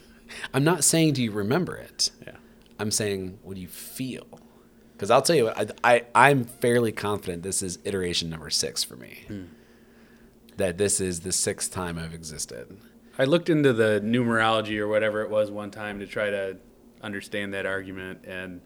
I'm 0.55 0.65
not 0.65 0.83
saying 0.83 1.13
do 1.13 1.23
you 1.23 1.31
remember 1.31 1.77
it. 1.77 2.11
Yeah. 2.27 2.37
I'm 2.79 2.91
saying 2.91 3.39
what 3.43 3.57
do 3.57 3.61
you 3.61 3.69
feel? 3.69 4.27
Because 4.95 5.11
I'll 5.11 5.21
tell 5.23 5.37
you 5.37 5.45
what. 5.45 5.75
I, 5.85 5.97
I 6.15 6.29
I'm 6.31 6.45
fairly 6.45 6.91
confident 6.93 7.43
this 7.43 7.63
is 7.63 7.79
iteration 7.85 8.31
number 8.31 8.49
six 8.49 8.83
for 8.83 8.97
me. 8.97 9.25
Hmm. 9.29 9.43
That 10.57 10.79
this 10.79 11.01
is 11.03 11.21
the 11.21 11.33
sixth 11.33 11.71
time 11.71 11.99
I've 11.99 12.15
existed. 12.15 12.79
I 13.19 13.25
looked 13.25 13.51
into 13.51 13.75
the 13.75 14.01
numerology 14.03 14.79
or 14.79 14.89
whatever 14.89 15.21
it 15.21 15.29
was 15.29 15.51
one 15.51 15.71
time 15.71 16.01
to 16.01 16.07
try 16.07 16.31
to 16.31 16.57
understand 17.03 17.55
that 17.55 17.67
argument, 17.67 18.25
and 18.27 18.61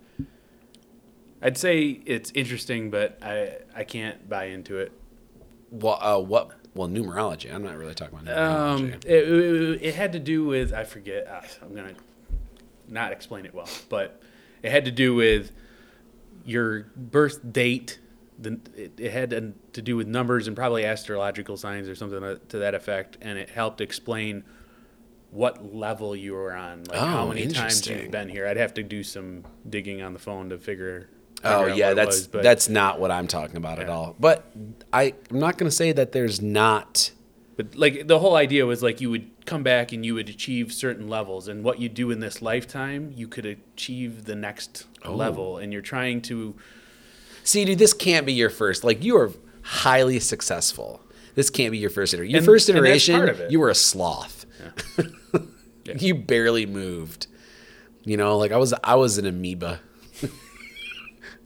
I'd 1.43 1.59
say 1.59 2.01
it's 2.07 2.31
interesting, 2.35 2.91
but 2.91 3.19
I 3.23 3.59
I 3.75 3.85
can't 3.85 4.29
buy 4.29 4.47
into 4.47 4.79
it. 4.79 4.93
Well, 5.71 5.99
uh, 6.01 6.19
what? 6.21 6.53
Well, 6.75 6.89
numerology. 6.89 7.53
I'm 7.55 7.63
not 7.63 7.77
really 7.77 7.95
talking 7.95 8.19
about 8.19 8.37
Um, 8.37 8.89
numerology. 8.89 9.05
it, 9.05 9.29
it, 9.29 9.83
it 9.83 9.95
had 9.95 10.13
to 10.13 10.19
do 10.19 10.45
with 10.45 10.73
I 10.73 10.85
forget. 10.85 11.27
Uh, 11.27 11.41
I'm 11.63 11.75
gonna 11.75 11.95
not 12.89 13.13
explain 13.13 13.47
it 13.47 13.55
well, 13.55 13.69
but 13.89 14.21
it 14.63 14.71
had 14.71 14.85
to 14.87 14.91
do 14.91 15.15
with 15.15 15.53
your 16.45 16.83
birth 16.97 17.41
date. 17.53 17.99
The, 18.39 18.59
it, 18.77 18.93
it 18.99 19.13
had 19.13 19.31
to, 19.31 19.53
to 19.75 19.81
do 19.83 19.97
with 19.97 20.09
numbers 20.09 20.49
and 20.49 20.57
probably 20.57 20.85
astrological 20.85 21.57
signs 21.57 21.89
or 21.89 21.95
something 21.95 22.39
to 22.49 22.59
that 22.59 22.75
effect, 22.75 23.17
and 23.23 23.39
it 23.39 23.49
helped 23.51 23.81
explain 23.81 24.43
what 25.35 25.75
level 25.75 26.15
you 26.15 26.33
were 26.33 26.55
on, 26.55 26.85
like 26.85 26.99
how 26.99 27.25
Oh, 27.25 27.29
many 27.29 27.47
times 27.49 27.87
you've 27.89 28.11
been 28.11 28.29
here. 28.29 28.47
I'd 28.47 28.57
have 28.57 28.75
to 28.75 28.83
do 28.85 29.03
some 29.03 29.45
digging 29.69 30.01
on 30.01 30.13
the 30.13 30.19
phone 30.21 30.49
to 30.51 30.59
figure. 30.59 31.09
Oh 31.43 31.59
figure 31.59 31.73
out 31.73 31.77
yeah, 31.77 31.87
what 31.89 31.93
it 31.93 31.95
that's 31.97 32.17
was, 32.17 32.27
but- 32.29 32.43
that's 32.45 32.69
not 32.69 33.01
what 33.01 33.11
I'm 33.11 33.27
talking 33.27 33.57
about 33.57 33.79
at 33.81 33.89
all. 33.91 34.15
But 34.19 34.51
I, 34.93 35.13
I'm 35.31 35.39
not 35.41 35.59
going 35.59 35.69
to 35.69 35.75
say 35.75 35.93
that 35.93 36.13
there's 36.13 36.41
not. 36.41 37.11
But 37.57 37.75
like 37.77 38.07
the 38.09 38.19
whole 38.21 38.37
idea 38.37 38.65
was 38.67 38.83
like 38.83 39.01
you 39.01 39.11
would 39.11 39.31
come 39.47 39.63
back 39.63 39.93
and 39.93 40.05
you 40.07 40.15
would 40.15 40.29
achieve 40.29 40.73
certain 40.73 41.09
levels, 41.09 41.49
and 41.49 41.63
what 41.65 41.81
you 41.81 41.89
do 41.89 42.11
in 42.11 42.21
this 42.21 42.41
lifetime, 42.41 43.13
you 43.15 43.29
could 43.29 43.45
achieve 43.47 44.25
the 44.25 44.35
next 44.37 44.87
Oh. 45.05 45.15
level, 45.15 45.59
and 45.59 45.73
you're 45.73 45.83
trying 45.83 46.23
to. 46.23 46.55
See, 47.43 47.65
dude, 47.65 47.79
this 47.79 47.93
can't 47.93 48.25
be 48.25 48.33
your 48.33 48.51
first. 48.51 48.85
Like 48.85 49.05
you 49.05 49.17
are 49.19 49.33
highly 49.63 50.19
successful. 50.21 51.01
This 51.35 51.51
can't 51.51 51.73
be 51.73 51.79
your 51.79 51.91
first 51.91 52.15
iteration. 52.15 52.31
Your 52.31 52.39
And- 52.39 52.47
first 52.47 52.69
iteration, 52.69 53.17
part 53.17 53.29
of 53.29 53.41
it. 53.41 53.51
you 53.51 53.59
were 53.61 53.71
a 53.71 53.75
sloth. 53.75 54.47
Yeah. 54.99 55.05
You 55.85 56.15
barely 56.15 56.67
moved. 56.67 57.27
You 58.05 58.17
know, 58.17 58.37
like 58.39 58.53
I 58.53 58.57
was 58.57 58.75
I 58.83 58.95
was 58.97 59.19
an 59.19 59.27
amoeba. 59.27 59.81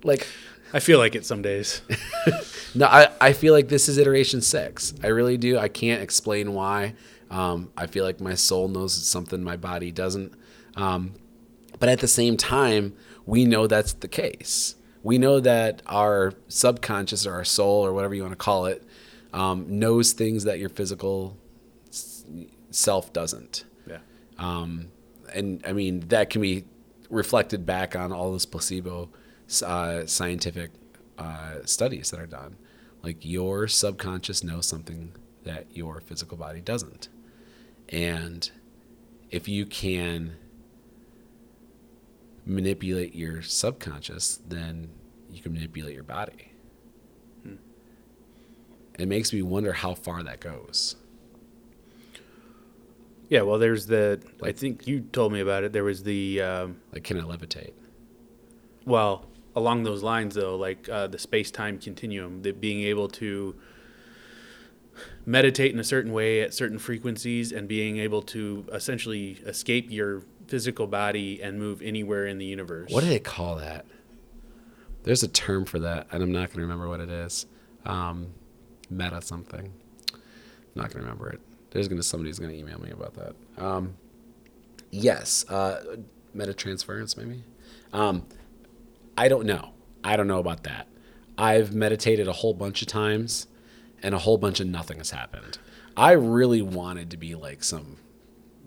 like 0.04 0.26
I 0.72 0.80
feel 0.80 0.98
like 0.98 1.14
it 1.14 1.24
some 1.24 1.42
days. 1.42 1.80
no, 2.74 2.86
I, 2.86 3.08
I 3.20 3.32
feel 3.32 3.54
like 3.54 3.68
this 3.68 3.88
is 3.88 3.96
iteration 3.98 4.42
six. 4.42 4.92
I 5.02 5.08
really 5.08 5.36
do. 5.36 5.58
I 5.58 5.68
can't 5.68 6.02
explain 6.02 6.52
why. 6.52 6.94
Um, 7.30 7.70
I 7.76 7.86
feel 7.86 8.04
like 8.04 8.20
my 8.20 8.34
soul 8.34 8.68
knows 8.68 8.92
something 8.94 9.42
my 9.42 9.56
body 9.56 9.90
doesn't. 9.90 10.32
Um, 10.76 11.14
but 11.78 11.88
at 11.88 12.00
the 12.00 12.08
same 12.08 12.36
time, 12.36 12.94
we 13.26 13.44
know 13.44 13.66
that's 13.66 13.92
the 13.94 14.08
case. 14.08 14.74
We 15.02 15.18
know 15.18 15.40
that 15.40 15.80
our 15.86 16.34
subconscious 16.48 17.26
or 17.26 17.34
our 17.34 17.44
soul 17.44 17.84
or 17.84 17.92
whatever 17.92 18.14
you 18.14 18.22
want 18.22 18.32
to 18.32 18.36
call 18.36 18.66
it 18.66 18.82
um, 19.32 19.78
knows 19.78 20.12
things 20.12 20.44
that 20.44 20.58
your 20.58 20.68
physical 20.68 21.36
s- 21.88 22.24
self 22.70 23.12
doesn't. 23.12 23.64
Um, 24.38 24.88
and 25.32 25.62
I 25.66 25.72
mean, 25.72 26.00
that 26.08 26.30
can 26.30 26.40
be 26.40 26.64
reflected 27.10 27.66
back 27.66 27.96
on 27.96 28.12
all 28.12 28.32
those 28.32 28.46
placebo 28.46 29.10
uh, 29.64 30.06
scientific 30.06 30.70
uh, 31.18 31.56
studies 31.64 32.10
that 32.10 32.20
are 32.20 32.26
done. 32.26 32.56
Like 33.02 33.24
your 33.24 33.68
subconscious 33.68 34.42
knows 34.44 34.66
something 34.66 35.12
that 35.44 35.66
your 35.74 36.00
physical 36.00 36.36
body 36.36 36.60
doesn't. 36.60 37.08
And 37.88 38.50
if 39.30 39.48
you 39.48 39.66
can 39.66 40.36
manipulate 42.44 43.14
your 43.14 43.42
subconscious, 43.42 44.40
then 44.46 44.90
you 45.30 45.40
can 45.40 45.52
manipulate 45.52 45.94
your 45.94 46.04
body. 46.04 46.52
It 48.98 49.06
makes 49.06 49.32
me 49.32 49.42
wonder 49.42 49.72
how 49.72 49.94
far 49.94 50.22
that 50.24 50.40
goes. 50.40 50.96
Yeah. 53.28 53.42
Well, 53.42 53.58
there's 53.58 53.86
the. 53.86 54.20
I 54.42 54.52
think 54.52 54.86
you 54.86 55.00
told 55.00 55.32
me 55.32 55.40
about 55.40 55.64
it. 55.64 55.72
There 55.72 55.84
was 55.84 56.02
the. 56.02 56.40
Um, 56.42 56.76
Like, 56.92 57.04
can 57.04 57.18
I 57.20 57.22
levitate? 57.24 57.72
well, 58.86 59.26
along 59.54 59.82
those 59.82 60.02
lines, 60.02 60.34
though, 60.34 60.56
like 60.56 60.88
uh, 60.88 61.06
the 61.08 61.18
space 61.18 61.50
time 61.50 61.78
continuum, 61.78 62.42
that 62.42 62.60
being 62.60 62.80
able 62.80 63.08
to 63.08 63.54
meditate 65.26 65.72
in 65.72 65.78
a 65.78 65.84
certain 65.84 66.12
way 66.12 66.40
at 66.40 66.54
certain 66.54 66.78
frequencies 66.78 67.52
and 67.52 67.68
being 67.68 67.98
able 67.98 68.22
to 68.22 68.64
essentially 68.72 69.32
escape 69.46 69.90
your 69.90 70.22
physical 70.46 70.86
body 70.86 71.42
and 71.42 71.58
move 71.58 71.82
anywhere 71.82 72.26
in 72.26 72.38
the 72.38 72.46
universe. 72.46 72.90
What 72.90 73.02
do 73.02 73.08
they 73.10 73.18
call 73.18 73.56
that? 73.56 73.84
There's 75.02 75.22
a 75.22 75.28
term 75.28 75.64
for 75.66 75.78
that, 75.80 76.06
and 76.10 76.22
I'm 76.22 76.32
not 76.32 76.48
going 76.48 76.56
to 76.56 76.62
remember 76.62 76.88
what 76.88 77.00
it 77.00 77.10
is. 77.10 77.46
Um, 77.84 78.28
meta 78.90 79.20
something. 79.22 79.72
I'm 80.14 80.20
not 80.74 80.84
going 80.90 81.04
to 81.04 81.10
remember 81.10 81.30
it. 81.30 81.40
There's 81.70 81.88
going 81.88 81.98
to 82.00 82.02
somebody's 82.02 82.38
going 82.38 82.50
to 82.52 82.58
email 82.58 82.80
me 82.80 82.90
about 82.90 83.14
that. 83.14 83.62
Um, 83.62 83.94
yes, 84.90 85.48
uh, 85.48 85.96
meta 86.34 86.54
transference 86.54 87.16
maybe. 87.16 87.42
Um, 87.92 88.26
I 89.16 89.28
don't 89.28 89.46
know. 89.46 89.70
I 90.04 90.16
don't 90.16 90.28
know 90.28 90.38
about 90.38 90.62
that. 90.64 90.86
I've 91.36 91.74
meditated 91.74 92.28
a 92.28 92.32
whole 92.32 92.54
bunch 92.54 92.82
of 92.82 92.88
times, 92.88 93.46
and 94.02 94.14
a 94.14 94.18
whole 94.18 94.38
bunch 94.38 94.60
of 94.60 94.66
nothing 94.66 94.98
has 94.98 95.10
happened. 95.10 95.58
I 95.96 96.12
really 96.12 96.62
wanted 96.62 97.10
to 97.10 97.16
be 97.16 97.34
like 97.34 97.62
some 97.62 97.96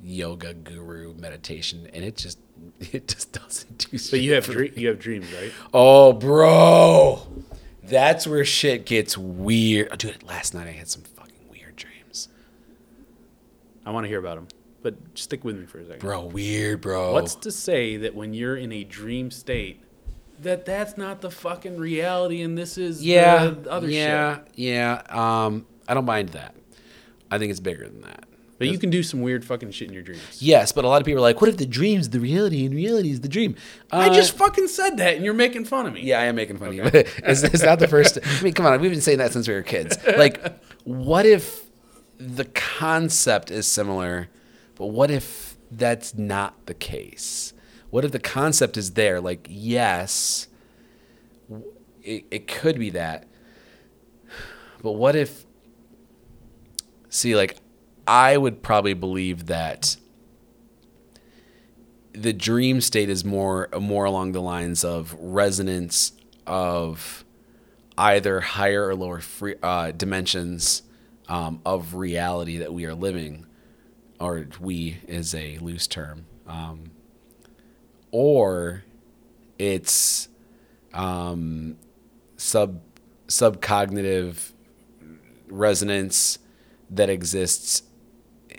yoga 0.03 0.53
guru 0.53 1.13
meditation, 1.13 1.89
and 1.93 2.03
it 2.03 2.17
just 2.17 2.39
it 2.79 3.08
just 3.08 3.31
doesn't 3.31 3.89
do. 3.89 3.98
But 4.10 4.22
you 4.22 4.34
have 4.34 4.46
dre- 4.46 4.74
you 4.75 4.88
have 4.89 5.00
dreams, 5.00 5.31
right? 5.34 5.51
Oh, 5.74 6.13
bro, 6.13 7.22
that's 7.84 8.27
where 8.27 8.46
shit 8.46 8.86
gets 8.86 9.17
weird. 9.17 9.89
Oh, 9.91 9.96
dude, 9.96 10.24
last 10.24 10.53
night 10.53 10.67
I 10.67 10.72
had 10.72 10.89
some 10.89 11.01
fucking 11.03 11.11
weird 11.11 11.11
dreams, 11.11 11.11
I 13.85 13.91
want 13.91 14.03
to 14.05 14.07
hear 14.07 14.19
about 14.19 14.35
them, 14.35 14.47
but 14.81 14.95
stick 15.15 15.43
with 15.43 15.57
me 15.57 15.65
for 15.65 15.79
a 15.79 15.85
second. 15.85 16.00
bro. 16.00 16.25
Weird, 16.25 16.81
bro. 16.81 17.13
What's 17.13 17.35
to 17.35 17.51
say 17.51 17.97
that 17.97 18.15
when 18.15 18.33
you're 18.33 18.57
in 18.57 18.71
a 18.71 18.83
dream 18.83 19.31
state, 19.31 19.81
that 20.41 20.65
that's 20.65 20.97
not 20.97 21.21
the 21.21 21.29
fucking 21.31 21.77
reality 21.77 22.41
and 22.41 22.57
this 22.57 22.77
is 22.77 23.03
yeah, 23.05 23.47
the 23.47 23.71
other 23.71 23.89
yeah, 23.89 24.35
shit? 24.35 24.47
yeah. 24.55 25.01
Um, 25.09 25.65
I 25.88 25.93
don't 25.93 26.05
mind 26.05 26.29
that. 26.29 26.55
I 27.29 27.38
think 27.38 27.51
it's 27.51 27.59
bigger 27.59 27.85
than 27.88 28.01
that. 28.01 28.25
But 28.57 28.67
you 28.67 28.77
can 28.77 28.91
do 28.91 29.01
some 29.01 29.21
weird 29.21 29.43
fucking 29.43 29.71
shit 29.71 29.88
in 29.88 29.93
your 29.95 30.03
dreams. 30.03 30.21
Yes, 30.39 30.71
but 30.71 30.85
a 30.85 30.88
lot 30.88 31.01
of 31.01 31.05
people 31.07 31.17
are 31.17 31.21
like, 31.27 31.41
"What 31.41 31.50
if 31.50 31.57
the 31.57 31.65
dream's 31.65 32.09
the 32.09 32.19
reality 32.19 32.63
and 32.63 32.75
reality 32.75 33.09
is 33.09 33.21
the 33.21 33.27
dream?" 33.27 33.55
I 33.91 34.09
Uh, 34.09 34.13
just 34.13 34.38
fucking 34.38 34.67
said 34.67 34.97
that 34.97 35.15
and 35.15 35.25
you're 35.25 35.33
making 35.33 35.65
fun 35.65 35.88
of 35.88 35.93
me. 35.93 36.01
Yeah, 36.03 36.19
I 36.19 36.25
am 36.25 36.35
making 36.35 36.57
fun 36.57 36.67
of 36.67 36.73
you. 36.75 36.83
It's, 36.93 37.41
it's 37.41 37.63
not 37.63 37.79
the 37.79 37.88
first. 37.88 38.19
I 38.23 38.41
mean, 38.43 38.53
come 38.53 38.67
on, 38.67 38.79
we've 38.79 38.91
been 38.91 39.01
saying 39.01 39.17
that 39.17 39.33
since 39.33 39.47
we 39.47 39.55
were 39.55 39.63
kids. 39.63 39.97
Like, 40.17 40.61
what 40.83 41.25
if 41.25 41.61
the 42.22 42.46
concept 42.46 43.50
is 43.50 43.68
similar, 43.68 44.30
but 44.75 44.88
what 44.88 45.10
if 45.10 45.58
that's 45.72 46.16
not 46.16 46.66
the 46.68 46.74
case? 46.74 47.54
What 47.90 48.06
if 48.06 48.12
the 48.12 48.20
concept 48.20 48.78
is 48.78 48.92
there? 48.92 49.20
Like, 49.20 49.48
yes, 49.50 50.48
it, 52.04 52.25
it 52.30 52.48
could 52.48 52.78
be 52.78 52.92
that. 52.92 53.28
But 54.84 54.94
what 54.94 55.16
if, 55.16 55.46
see, 57.10 57.36
like, 57.36 57.58
I 58.08 58.38
would 58.38 58.62
probably 58.62 58.94
believe 58.94 59.48
that 59.48 59.98
the 62.13 62.34
dream 62.34 62.82
state 62.82 63.10
is 63.10 63.24
more 63.24 63.70
more 63.80 64.04
along 64.04 64.34
the 64.34 64.42
lines 64.42 64.84
of 64.84 65.16
resonance 65.18 66.12
of 66.46 67.24
either 67.98 68.42
higher 68.42 68.88
or 68.88 68.96
lower 68.96 69.22
free, 69.22 69.56
uh, 69.63 69.92
dimensions 69.92 70.82
um, 71.28 71.62
of 71.66 71.96
reality 71.96 72.58
that 72.58 72.74
we 72.74 72.86
are 72.86 72.94
living, 72.94 73.46
or 74.20 74.48
we 74.60 74.98
is 75.08 75.34
a 75.34 75.58
loose 75.60 75.88
term, 75.88 76.25
um, 76.48 76.92
or 78.12 78.84
it's 79.58 80.28
um, 80.94 81.78
sub 82.38 82.82
subcognitive 83.28 84.51
resonance 85.48 86.40
that 86.90 87.10
exists 87.10 87.84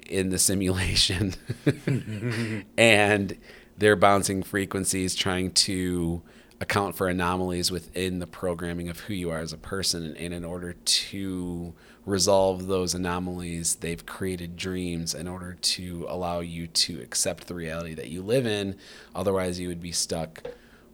in 0.06 0.30
the 0.30 0.38
simulation 0.38 1.34
and 2.78 3.38
they're 3.76 3.96
bouncing 3.96 4.42
frequencies 4.42 5.14
trying 5.14 5.50
to 5.52 6.22
account 6.60 6.94
for 6.94 7.08
anomalies 7.08 7.70
within 7.70 8.18
the 8.18 8.26
programming 8.26 8.88
of 8.88 9.00
who 9.00 9.14
you 9.14 9.30
are 9.30 9.40
as 9.40 9.52
a 9.52 9.58
person 9.58 10.16
and 10.16 10.32
in 10.32 10.44
order 10.44 10.74
to 10.84 11.74
resolve 12.04 12.66
those 12.66 12.94
anomalies 12.94 13.76
they've 13.76 14.04
created 14.06 14.56
dreams 14.56 15.14
in 15.14 15.28
order 15.28 15.54
to 15.54 16.04
allow 16.08 16.40
you 16.40 16.66
to 16.66 17.00
accept 17.00 17.46
the 17.46 17.54
reality 17.54 17.94
that 17.94 18.08
you 18.08 18.20
live 18.22 18.44
in 18.44 18.76
otherwise 19.14 19.60
you 19.60 19.68
would 19.68 19.80
be 19.80 19.92
stuck 19.92 20.42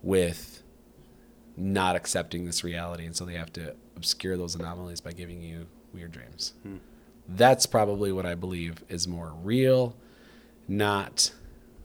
with 0.03 0.62
not 1.57 1.97
accepting 1.97 2.45
this 2.45 2.62
reality 2.62 3.07
and 3.07 3.17
so 3.17 3.25
they 3.25 3.35
have 3.35 3.53
to 3.53 3.75
obscure 3.97 4.37
those 4.37 4.55
anomalies 4.55 5.00
by 5.00 5.11
giving 5.11 5.41
you 5.43 5.67
weird 5.95 6.12
dreams 6.12 6.53
that's 7.29 7.67
probably 7.67 8.11
what 8.11 8.25
I 8.25 8.35
believe 8.35 8.83
is 8.88 9.07
more 9.07 9.35
real, 9.43 9.95
not 10.67 11.33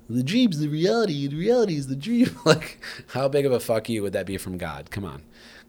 the 0.10 0.24
dream's 0.24 0.60
the 0.60 0.70
reality, 0.70 1.28
the 1.28 1.36
reality 1.36 1.76
is 1.76 1.88
the 1.88 1.96
dream. 1.96 2.38
like, 2.46 2.82
how 3.10 3.28
big 3.28 3.46
of 3.46 3.52
a 3.52 3.60
fuck 3.60 3.90
you 3.90 4.02
would 4.04 4.14
that 4.14 4.26
be 4.26 4.38
from 4.38 4.58
God? 4.58 4.90
Come 4.90 5.04
on. 5.06 5.24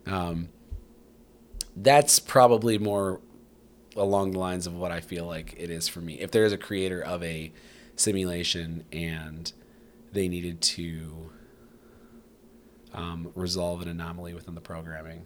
Um, 0.06 0.48
that's 1.76 2.20
probably 2.20 2.78
more 2.78 3.20
along 3.96 4.32
the 4.32 4.38
lines 4.38 4.66
of 4.66 4.74
what 4.74 4.90
I 4.90 5.00
feel 5.00 5.26
like 5.26 5.54
it 5.56 5.70
is 5.70 5.88
for 5.88 6.00
me. 6.00 6.14
If 6.20 6.30
there 6.30 6.44
is 6.44 6.52
a 6.52 6.58
creator 6.58 7.00
of 7.00 7.22
a 7.22 7.52
simulation 7.96 8.84
and 8.92 9.52
they 10.12 10.28
needed 10.28 10.60
to 10.60 11.30
um, 12.92 13.32
resolve 13.34 13.82
an 13.82 13.88
anomaly 13.88 14.34
within 14.34 14.54
the 14.54 14.60
programming, 14.60 15.24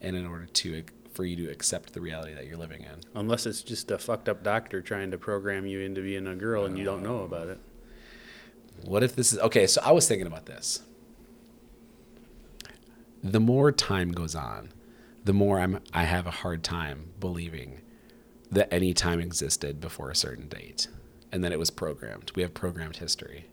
and 0.00 0.14
in 0.14 0.26
order 0.26 0.46
to 0.46 0.84
for 1.12 1.24
you 1.24 1.34
to 1.34 1.50
accept 1.50 1.94
the 1.94 2.00
reality 2.00 2.34
that 2.34 2.46
you're 2.46 2.56
living 2.56 2.82
in. 2.82 3.00
Unless 3.14 3.46
it's 3.46 3.62
just 3.62 3.90
a 3.90 3.98
fucked 3.98 4.28
up 4.28 4.44
doctor 4.44 4.80
trying 4.80 5.10
to 5.10 5.18
program 5.18 5.66
you 5.66 5.80
into 5.80 6.02
being 6.02 6.28
a 6.28 6.36
girl 6.36 6.64
and 6.64 6.78
you 6.78 6.84
don't 6.84 7.02
know 7.02 7.22
about 7.22 7.48
it. 7.48 7.58
What 8.84 9.02
if 9.02 9.16
this 9.16 9.32
is 9.32 9.38
okay? 9.40 9.66
So 9.66 9.80
I 9.84 9.90
was 9.90 10.06
thinking 10.06 10.28
about 10.28 10.46
this. 10.46 10.82
The 13.24 13.40
more 13.40 13.72
time 13.72 14.12
goes 14.12 14.36
on, 14.36 14.68
the 15.24 15.32
more 15.32 15.58
I'm 15.58 15.80
I 15.92 16.04
have 16.04 16.26
a 16.26 16.30
hard 16.30 16.62
time 16.62 17.10
believing 17.18 17.80
that 18.50 18.72
any 18.72 18.94
time 18.94 19.20
existed 19.20 19.80
before 19.80 20.10
a 20.10 20.16
certain 20.16 20.48
date 20.48 20.88
and 21.30 21.44
that 21.44 21.52
it 21.52 21.58
was 21.58 21.70
programmed. 21.70 22.32
We 22.34 22.42
have 22.42 22.54
programmed 22.54 22.96
history. 22.96 23.46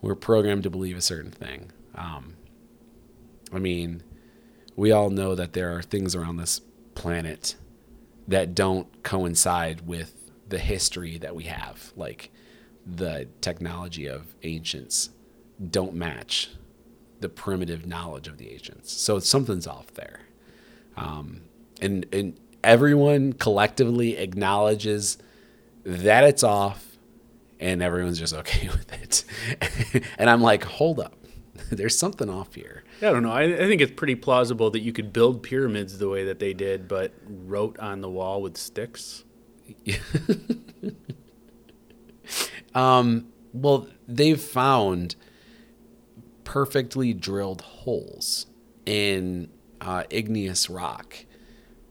We're 0.00 0.14
programmed 0.14 0.64
to 0.64 0.70
believe 0.70 0.96
a 0.96 1.02
certain 1.02 1.30
thing. 1.30 1.70
Um, 1.94 2.34
I 3.52 3.58
mean, 3.58 4.02
we 4.76 4.92
all 4.92 5.10
know 5.10 5.34
that 5.34 5.52
there 5.52 5.76
are 5.76 5.82
things 5.82 6.14
around 6.14 6.36
this 6.36 6.60
planet 6.94 7.56
that 8.26 8.54
don't 8.54 9.02
coincide 9.02 9.86
with 9.86 10.30
the 10.48 10.58
history 10.58 11.18
that 11.18 11.34
we 11.34 11.44
have. 11.44 11.92
Like 11.96 12.30
the 12.86 13.28
technology 13.40 14.06
of 14.06 14.34
ancients 14.42 15.10
don't 15.70 15.94
match 15.94 16.50
the 17.20 17.28
primitive 17.28 17.86
knowledge 17.86 18.26
of 18.26 18.38
the 18.38 18.50
ancients. 18.50 18.92
So 18.92 19.18
something's 19.18 19.66
off 19.66 19.92
there. 19.94 20.20
Um, 20.96 21.42
and, 21.80 22.06
and 22.12 22.38
everyone 22.62 23.32
collectively 23.32 24.16
acknowledges 24.16 25.18
that 25.84 26.24
it's 26.24 26.42
off 26.42 26.90
and 27.58 27.82
everyone's 27.82 28.18
just 28.18 28.34
okay 28.34 28.68
with 28.72 28.92
it. 28.92 30.02
and 30.18 30.30
I'm 30.30 30.40
like, 30.40 30.64
hold 30.64 31.00
up. 31.00 31.14
There's 31.70 31.96
something 31.96 32.28
off 32.28 32.54
here. 32.54 32.84
Yeah, 33.00 33.10
I 33.10 33.12
don't 33.12 33.22
know. 33.22 33.32
I, 33.32 33.42
I 33.42 33.66
think 33.66 33.80
it's 33.80 33.92
pretty 33.92 34.14
plausible 34.14 34.70
that 34.70 34.80
you 34.80 34.92
could 34.92 35.12
build 35.12 35.42
pyramids 35.42 35.98
the 35.98 36.08
way 36.08 36.24
that 36.24 36.38
they 36.38 36.54
did, 36.54 36.88
but 36.88 37.12
wrote 37.26 37.78
on 37.78 38.00
the 38.00 38.10
wall 38.10 38.42
with 38.42 38.56
sticks. 38.56 39.24
um, 42.74 43.28
well, 43.52 43.86
they've 44.08 44.40
found 44.40 45.16
perfectly 46.44 47.12
drilled 47.14 47.60
holes 47.60 48.46
in 48.84 49.48
uh, 49.80 50.04
igneous 50.10 50.68
rock 50.68 51.24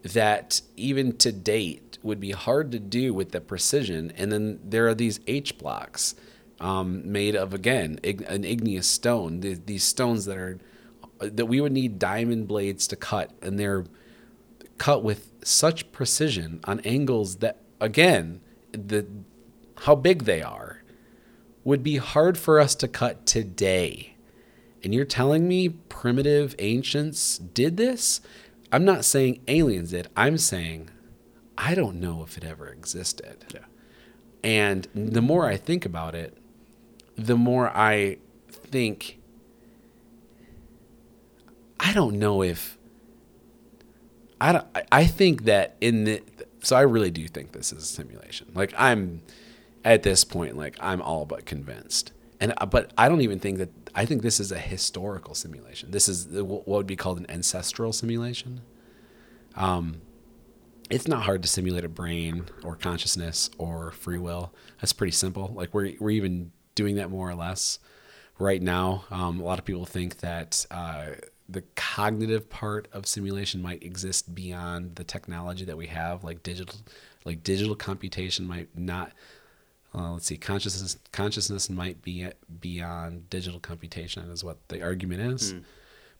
that 0.03 0.61
even 0.75 1.17
to 1.17 1.31
date 1.31 1.97
would 2.01 2.19
be 2.19 2.31
hard 2.31 2.71
to 2.71 2.79
do 2.79 3.13
with 3.13 3.31
the 3.31 3.41
precision. 3.41 4.11
And 4.15 4.31
then 4.31 4.59
there 4.63 4.87
are 4.87 4.95
these 4.95 5.19
H 5.27 5.57
blocks 5.57 6.15
um, 6.59 7.09
made 7.11 7.35
of 7.35 7.53
again 7.53 7.99
an 8.03 8.43
igneous 8.43 8.87
stone. 8.87 9.41
Th- 9.41 9.59
these 9.65 9.83
stones 9.83 10.25
that 10.25 10.37
are 10.37 10.59
that 11.19 11.47
we 11.47 11.59
would 11.59 11.73
need 11.73 11.99
diamond 11.99 12.47
blades 12.47 12.87
to 12.87 12.95
cut, 12.95 13.31
and 13.41 13.59
they're 13.59 13.85
cut 14.77 15.03
with 15.03 15.31
such 15.43 15.91
precision 15.91 16.61
on 16.63 16.79
angles 16.81 17.37
that 17.37 17.57
again 17.81 18.41
the 18.71 19.05
how 19.81 19.95
big 19.95 20.23
they 20.23 20.41
are 20.41 20.83
would 21.63 21.83
be 21.83 21.97
hard 21.97 22.37
for 22.37 22.59
us 22.59 22.75
to 22.75 22.87
cut 22.87 23.25
today. 23.25 24.15
And 24.83 24.93
you're 24.93 25.05
telling 25.05 25.47
me 25.47 25.69
primitive 25.69 26.55
ancients 26.57 27.37
did 27.37 27.77
this? 27.77 28.21
I'm 28.71 28.85
not 28.85 29.03
saying 29.05 29.41
aliens 29.47 29.91
did. 29.91 30.07
I'm 30.15 30.37
saying 30.37 30.89
I 31.57 31.75
don't 31.75 31.99
know 31.99 32.23
if 32.23 32.37
it 32.37 32.43
ever 32.43 32.67
existed. 32.67 33.45
Yeah. 33.53 33.59
And 34.43 34.87
the 34.93 35.21
more 35.21 35.47
I 35.47 35.57
think 35.57 35.85
about 35.85 36.15
it, 36.15 36.37
the 37.17 37.35
more 37.35 37.69
I 37.75 38.17
think 38.47 39.17
I 41.79 41.93
don't 41.93 42.17
know 42.19 42.41
if 42.43 42.77
I 44.39 44.51
don't 44.53 44.65
I- 44.75 44.83
I 44.91 45.05
think 45.05 45.43
that 45.45 45.75
in 45.81 46.03
the 46.05 46.21
so 46.61 46.75
I 46.75 46.81
really 46.81 47.11
do 47.11 47.27
think 47.27 47.51
this 47.53 47.71
is 47.73 47.83
a 47.83 47.85
simulation. 47.85 48.51
Like 48.53 48.73
I'm 48.77 49.21
at 49.83 50.03
this 50.03 50.23
point 50.23 50.57
like 50.57 50.75
I'm 50.79 51.01
all 51.01 51.25
but 51.25 51.45
convinced. 51.45 52.11
And 52.39 52.53
uh, 52.57 52.65
but 52.65 52.93
I 52.97 53.09
don't 53.09 53.21
even 53.21 53.39
think 53.39 53.57
that 53.57 53.69
I 53.95 54.05
think 54.05 54.21
this 54.21 54.39
is 54.39 54.51
a 54.51 54.59
historical 54.59 55.35
simulation. 55.35 55.91
This 55.91 56.07
is 56.07 56.27
what 56.27 56.67
would 56.67 56.87
be 56.87 56.95
called 56.95 57.19
an 57.19 57.29
ancestral 57.29 57.93
simulation. 57.93 58.61
Um 59.55 60.01
it's 60.89 61.07
not 61.07 61.23
hard 61.23 61.43
to 61.43 61.47
simulate 61.47 61.85
a 61.85 61.89
brain 61.89 62.45
or 62.63 62.75
consciousness 62.75 63.49
or 63.57 63.91
free 63.91 64.17
will. 64.17 64.51
That's 64.81 64.93
pretty 64.93 65.11
simple. 65.11 65.51
Like 65.55 65.73
we're 65.73 65.93
we're 65.99 66.11
even 66.11 66.51
doing 66.75 66.95
that 66.95 67.09
more 67.09 67.29
or 67.29 67.35
less 67.35 67.79
right 68.39 68.61
now. 68.61 69.03
Um, 69.11 69.39
a 69.39 69.43
lot 69.43 69.59
of 69.59 69.65
people 69.65 69.85
think 69.85 70.19
that 70.19 70.65
uh, 70.71 71.07
the 71.47 71.63
cognitive 71.75 72.49
part 72.49 72.87
of 72.93 73.05
simulation 73.05 73.61
might 73.61 73.83
exist 73.83 74.33
beyond 74.33 74.95
the 74.95 75.03
technology 75.03 75.65
that 75.65 75.77
we 75.77 75.87
have, 75.87 76.23
like 76.23 76.41
digital, 76.41 76.79
like 77.25 77.43
digital 77.43 77.75
computation 77.75 78.47
might 78.47 78.69
not 78.77 79.11
uh, 79.93 80.11
let's 80.11 80.25
see, 80.27 80.37
consciousness 80.37 80.97
consciousness 81.11 81.69
might 81.69 82.01
be 82.01 82.27
beyond 82.59 83.29
digital 83.29 83.59
computation, 83.59 84.29
is 84.29 84.43
what 84.43 84.57
the 84.67 84.81
argument 84.83 85.21
is. 85.33 85.53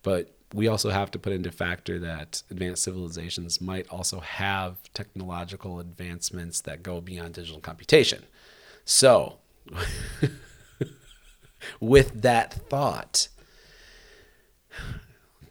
But 0.01 0.33
we 0.53 0.67
also 0.67 0.89
have 0.89 1.11
to 1.11 1.19
put 1.19 1.33
into 1.33 1.51
factor 1.51 1.99
that 1.99 2.41
advanced 2.49 2.83
civilizations 2.83 3.61
might 3.61 3.87
also 3.89 4.19
have 4.19 4.77
technological 4.93 5.79
advancements 5.79 6.61
that 6.61 6.81
go 6.81 7.01
beyond 7.01 7.35
digital 7.35 7.59
computation. 7.59 8.25
So, 8.85 9.37
with 11.79 12.21
that 12.21 12.53
thought, 12.53 13.27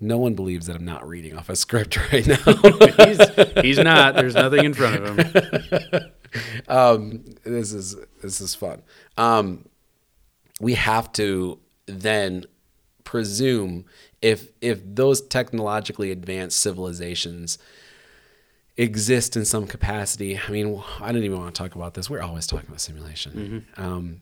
no 0.01 0.19
one 0.19 0.35
believes 0.35 0.67
that 0.67 0.77
I'm 0.77 0.85
not 0.85 1.07
reading 1.07 1.37
off 1.37 1.49
a 1.49 1.57
script 1.57 1.97
right 2.13 2.27
now. 2.27 2.37
he's, 3.05 3.21
he's 3.63 3.79
not. 3.79 4.15
There's 4.15 4.35
nothing 4.35 4.65
in 4.65 4.75
front 4.75 5.03
of 5.03 5.19
him. 5.19 6.11
um, 6.69 7.25
this 7.45 7.73
is 7.73 7.97
this 8.23 8.41
is 8.41 8.55
fun. 8.55 8.83
Um, 9.17 9.69
we 10.61 10.75
have 10.75 11.13
to 11.13 11.59
then 11.87 12.45
presume 13.05 13.87
if 14.23 14.49
if 14.61 14.81
those 14.85 15.21
technologically 15.21 16.11
advanced 16.11 16.61
civilizations 16.61 17.59
exist 18.77 19.37
in 19.37 19.45
some 19.45 19.67
capacity. 19.67 20.39
I 20.39 20.51
mean, 20.51 20.83
I 21.01 21.13
don't 21.13 21.25
even 21.25 21.39
want 21.39 21.55
to 21.55 21.63
talk 21.63 21.75
about 21.75 21.95
this. 21.95 22.09
We're 22.09 22.23
always 22.23 22.47
talking 22.47 22.69
about 22.69 22.81
simulation. 22.81 23.67
Mm-hmm. 23.77 23.83
Um, 23.83 24.21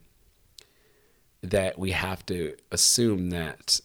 that 1.43 1.79
we 1.79 1.93
have 1.93 2.25
to 2.27 2.57
assume 2.73 3.31
that 3.31 3.81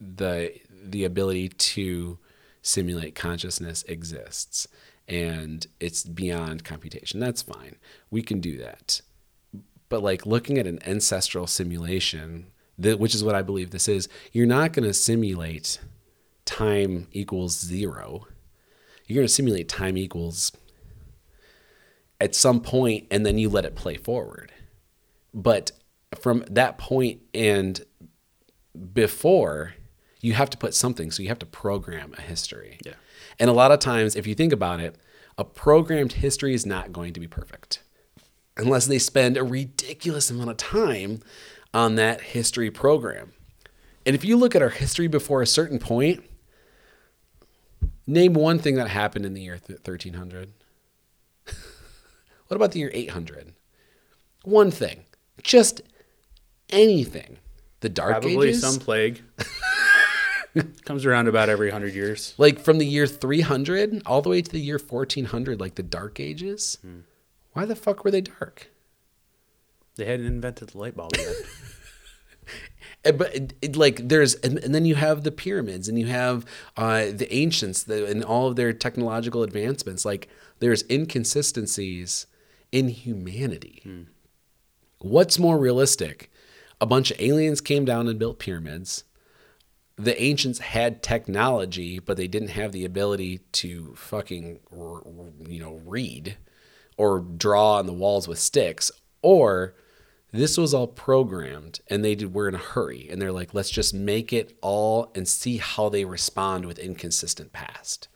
the 0.00 0.54
the 0.92 1.04
ability 1.04 1.48
to 1.48 2.18
simulate 2.62 3.14
consciousness 3.14 3.84
exists 3.84 4.66
and 5.08 5.66
it's 5.78 6.02
beyond 6.04 6.64
computation. 6.64 7.20
That's 7.20 7.42
fine. 7.42 7.76
We 8.10 8.22
can 8.22 8.40
do 8.40 8.58
that. 8.58 9.00
But 9.88 10.02
like 10.02 10.26
looking 10.26 10.58
at 10.58 10.66
an 10.66 10.80
ancestral 10.84 11.46
simulation, 11.46 12.46
which 12.76 13.14
is 13.14 13.22
what 13.22 13.36
I 13.36 13.42
believe 13.42 13.70
this 13.70 13.88
is, 13.88 14.08
you're 14.32 14.46
not 14.46 14.72
going 14.72 14.86
to 14.86 14.92
simulate 14.92 15.78
time 16.44 17.06
equals 17.12 17.58
zero. 17.58 18.26
You're 19.06 19.16
going 19.16 19.28
to 19.28 19.32
simulate 19.32 19.68
time 19.68 19.96
equals 19.96 20.50
at 22.20 22.34
some 22.34 22.60
point 22.60 23.06
and 23.10 23.24
then 23.24 23.38
you 23.38 23.48
let 23.48 23.64
it 23.64 23.76
play 23.76 23.96
forward. 23.96 24.50
But 25.32 25.70
from 26.20 26.44
that 26.50 26.78
point 26.78 27.20
and 27.32 27.80
before, 28.92 29.75
you 30.26 30.34
have 30.34 30.50
to 30.50 30.58
put 30.58 30.74
something. 30.74 31.12
So 31.12 31.22
you 31.22 31.28
have 31.28 31.38
to 31.38 31.46
program 31.46 32.12
a 32.18 32.20
history. 32.20 32.78
Yeah. 32.84 32.94
And 33.38 33.48
a 33.48 33.52
lot 33.52 33.70
of 33.70 33.78
times, 33.78 34.16
if 34.16 34.26
you 34.26 34.34
think 34.34 34.52
about 34.52 34.80
it, 34.80 34.96
a 35.38 35.44
programmed 35.44 36.14
history 36.14 36.52
is 36.52 36.66
not 36.66 36.92
going 36.92 37.12
to 37.12 37.20
be 37.20 37.28
perfect 37.28 37.82
unless 38.56 38.86
they 38.86 38.98
spend 38.98 39.36
a 39.36 39.44
ridiculous 39.44 40.30
amount 40.30 40.50
of 40.50 40.56
time 40.56 41.20
on 41.72 41.94
that 41.94 42.20
history 42.20 42.70
program. 42.70 43.34
And 44.04 44.16
if 44.16 44.24
you 44.24 44.36
look 44.36 44.56
at 44.56 44.62
our 44.62 44.70
history 44.70 45.06
before 45.06 45.42
a 45.42 45.46
certain 45.46 45.78
point, 45.78 46.24
name 48.06 48.34
one 48.34 48.58
thing 48.58 48.74
that 48.76 48.88
happened 48.88 49.26
in 49.26 49.34
the 49.34 49.42
year 49.42 49.60
1300. 49.66 50.52
what 52.46 52.56
about 52.56 52.72
the 52.72 52.80
year 52.80 52.90
800? 52.92 53.52
One 54.42 54.70
thing. 54.70 55.04
Just 55.42 55.82
anything. 56.70 57.36
The 57.80 57.90
Dark 57.90 58.22
Probably 58.22 58.48
Ages? 58.48 58.62
some 58.62 58.80
plague. 58.80 59.22
Comes 60.84 61.04
around 61.04 61.28
about 61.28 61.48
every 61.48 61.70
hundred 61.70 61.94
years. 61.94 62.34
Like 62.38 62.58
from 62.58 62.78
the 62.78 62.86
year 62.86 63.06
300 63.06 64.02
all 64.06 64.22
the 64.22 64.28
way 64.28 64.42
to 64.42 64.50
the 64.50 64.60
year 64.60 64.78
1400, 64.78 65.60
like 65.60 65.74
the 65.74 65.82
Dark 65.82 66.20
Ages. 66.20 66.78
Hmm. 66.82 67.00
Why 67.52 67.64
the 67.64 67.76
fuck 67.76 68.04
were 68.04 68.10
they 68.10 68.20
dark? 68.20 68.68
They 69.96 70.04
hadn't 70.04 70.26
invented 70.26 70.68
the 70.68 70.78
light 70.78 70.96
bulb 70.96 71.12
yet. 71.16 71.34
Eh, 73.04 73.12
but 73.12 73.34
it, 73.34 73.54
it, 73.62 73.76
like 73.76 74.08
there's 74.08 74.34
and, 74.36 74.58
and, 74.58 74.74
then 74.74 74.84
you 74.84 74.94
have 74.94 75.22
the 75.22 75.32
pyramids 75.32 75.88
and 75.88 75.98
you 75.98 76.06
have 76.06 76.44
uh, 76.76 77.06
the 77.12 77.32
ancients 77.32 77.84
the, 77.84 78.06
and 78.06 78.24
all 78.24 78.48
of 78.48 78.56
their 78.56 78.72
technological 78.72 79.42
advancements 79.42 80.04
like 80.04 80.28
there's 80.58 80.84
inconsistencies 80.90 82.26
in 82.72 82.88
humanity 82.88 83.80
hmm. 83.82 84.02
what's 84.98 85.38
more 85.38 85.58
realistic 85.58 86.30
a 86.80 86.86
bunch 86.86 87.10
of 87.10 87.20
aliens 87.20 87.60
came 87.60 87.84
down 87.84 88.08
and 88.08 88.18
built 88.18 88.38
pyramids 88.38 89.04
the 89.96 90.20
ancients 90.22 90.58
had 90.58 91.02
technology, 91.02 91.98
but 91.98 92.16
they 92.16 92.28
didn't 92.28 92.48
have 92.48 92.72
the 92.72 92.84
ability 92.84 93.38
to 93.52 93.94
fucking, 93.96 94.60
you 95.48 95.60
know, 95.60 95.80
read 95.84 96.36
or 96.98 97.20
draw 97.20 97.76
on 97.76 97.86
the 97.86 97.92
walls 97.92 98.28
with 98.28 98.38
sticks. 98.38 98.90
Or 99.22 99.74
this 100.32 100.58
was 100.58 100.74
all 100.74 100.86
programmed 100.86 101.80
and 101.88 102.04
they 102.04 102.14
did, 102.14 102.34
were 102.34 102.48
in 102.48 102.54
a 102.54 102.58
hurry 102.58 103.08
and 103.10 103.20
they're 103.20 103.32
like, 103.32 103.54
let's 103.54 103.70
just 103.70 103.94
make 103.94 104.32
it 104.32 104.56
all 104.60 105.10
and 105.14 105.26
see 105.26 105.56
how 105.56 105.88
they 105.88 106.04
respond 106.04 106.66
with 106.66 106.78
inconsistent 106.78 107.52
past. 107.52 108.08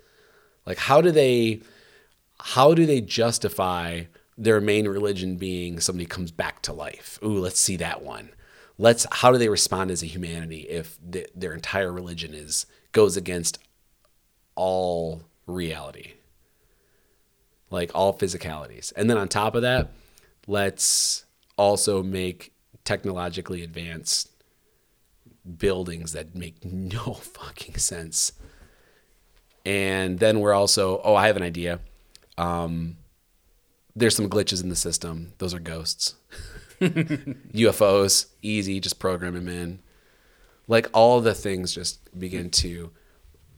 Like, 0.67 0.79
how 0.79 1.01
do 1.01 1.11
they, 1.11 1.63
how 2.41 2.75
do 2.75 2.85
they 2.85 3.01
justify 3.01 4.03
their 4.37 4.61
main 4.61 4.87
religion 4.87 5.37
being 5.37 5.81
somebody 5.81 6.05
comes 6.05 6.31
back 6.31 6.61
to 6.63 6.75
life? 6.75 7.19
Ooh, 7.23 7.39
let's 7.39 7.59
see 7.61 7.77
that 7.77 8.03
one 8.03 8.31
let's 8.81 9.07
how 9.13 9.31
do 9.31 9.37
they 9.37 9.51
respond 9.51 9.91
as 9.91 10.03
a 10.03 10.07
humanity 10.07 10.61
if 10.61 10.99
the, 11.07 11.27
their 11.35 11.53
entire 11.53 11.93
religion 11.93 12.33
is 12.33 12.65
goes 12.93 13.17
against 13.17 13.59
all 14.57 15.23
reality? 15.47 16.15
Like 17.71 17.91
all 17.95 18.17
physicalities. 18.17 18.93
And 18.97 19.09
then 19.09 19.19
on 19.19 19.29
top 19.29 19.55
of 19.55 19.63
that 19.63 19.93
let's 20.47 21.27
also 21.59 22.03
make 22.03 22.53
technologically 22.85 23.63
advanced 23.63 24.31
buildings 25.59 26.13
that 26.13 26.35
make 26.35 26.65
no 26.65 27.13
fucking 27.15 27.77
sense. 27.77 28.33
And 29.67 30.19
then 30.19 30.41
we're 30.41 30.55
also 30.55 31.03
oh 31.05 31.15
i 31.15 31.27
have 31.27 31.37
an 31.37 31.43
idea. 31.43 31.81
Um, 32.39 32.97
there's 33.95 34.17
some 34.17 34.31
glitches 34.31 34.63
in 34.63 34.71
the 34.71 34.77
system. 34.77 35.35
Those 35.37 35.53
are 35.53 35.59
ghosts 35.59 36.15
UFOs, 37.53 38.27
easy, 38.43 38.81
just 38.81 38.99
program 38.99 39.35
them 39.35 39.49
in. 39.49 39.81
Like 40.67 40.89
all 40.93 41.21
the 41.21 41.35
things 41.35 41.75
just 41.75 42.19
begin 42.19 42.51
to. 42.51 42.91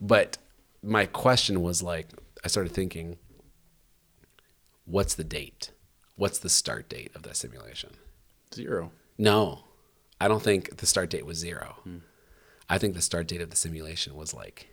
But 0.00 0.38
my 0.82 1.06
question 1.06 1.62
was 1.62 1.82
like, 1.82 2.08
I 2.44 2.48
started 2.48 2.72
thinking, 2.72 3.18
what's 4.85 5.14
the 5.14 5.24
date? 5.24 5.70
What's 6.16 6.38
the 6.38 6.48
start 6.48 6.88
date 6.88 7.12
of 7.14 7.22
that 7.22 7.37
simulation? 7.37 7.90
Zero. 8.52 8.90
No, 9.16 9.64
I 10.20 10.28
don't 10.28 10.42
think 10.42 10.78
the 10.78 10.87
start 10.87 11.11
date 11.11 11.26
was 11.26 11.38
zero. 11.38 11.76
Hmm. 11.85 11.98
I 12.68 12.78
think 12.78 12.94
the 12.94 13.02
start 13.02 13.26
date 13.26 13.40
of 13.40 13.50
the 13.50 13.56
simulation 13.56 14.16
was 14.16 14.35
like 14.35 14.68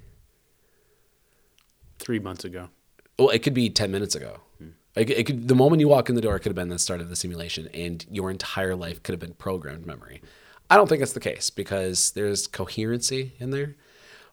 three 1.99 2.19
months 2.19 2.43
ago. 2.43 2.69
Well, 3.17 3.29
it 3.29 3.39
could 3.39 3.53
be 3.53 3.69
10 3.69 3.91
minutes 3.91 4.15
ago. 4.15 4.39
Hmm. 4.57 4.69
Like 4.95 5.09
it 5.09 5.25
could, 5.25 5.47
the 5.47 5.55
moment 5.55 5.79
you 5.79 5.87
walk 5.87 6.09
in 6.09 6.15
the 6.15 6.21
door 6.21 6.37
could 6.39 6.49
have 6.49 6.55
been 6.55 6.69
the 6.69 6.79
start 6.79 7.01
of 7.01 7.09
the 7.09 7.15
simulation, 7.15 7.67
and 7.73 8.05
your 8.09 8.31
entire 8.31 8.75
life 8.75 9.03
could 9.03 9.13
have 9.13 9.19
been 9.19 9.33
programmed 9.33 9.85
memory. 9.85 10.21
I 10.69 10.75
don't 10.75 10.87
think 10.87 11.01
it's 11.01 11.13
the 11.13 11.19
case 11.19 11.49
because 11.49 12.11
there's 12.11 12.47
coherency 12.47 13.33
in 13.39 13.49
there, 13.51 13.75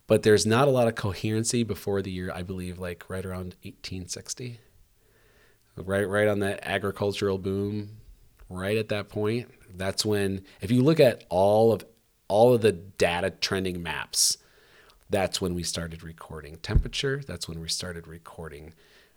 but 0.07 0.23
there's 0.23 0.47
not 0.47 0.69
a 0.69 0.71
lot 0.71 0.89
of 0.89 0.95
coherency 0.95 1.63
before 1.63 2.03
the 2.03 2.11
year 2.11 2.31
I 2.35 2.43
believe 2.43 2.79
like 2.79 3.09
right 3.09 3.25
around 3.25 3.55
1860. 3.63 4.61
Right, 5.79 6.09
right 6.09 6.29
on 6.29 6.39
that 6.41 6.61
agricultural 6.63 7.39
boom, 7.39 7.99
right 8.49 8.79
at 8.79 8.89
that 8.89 9.09
point. 9.09 9.51
That's 9.77 10.07
when, 10.07 10.45
if 10.63 10.71
you 10.71 10.83
look 10.83 11.01
at 11.01 11.25
all 11.29 11.73
of 11.73 11.85
all 12.29 12.55
of 12.55 12.61
the 12.61 12.73
data 12.73 13.31
trending 13.31 13.83
maps, 13.83 14.39
that's 15.11 15.41
when 15.41 15.55
we 15.55 15.63
started 15.63 16.03
recording 16.03 16.57
temperature. 16.57 17.23
That's 17.27 17.49
when 17.49 17.61
we 17.61 17.69
started 17.69 18.09
recording 18.09 18.75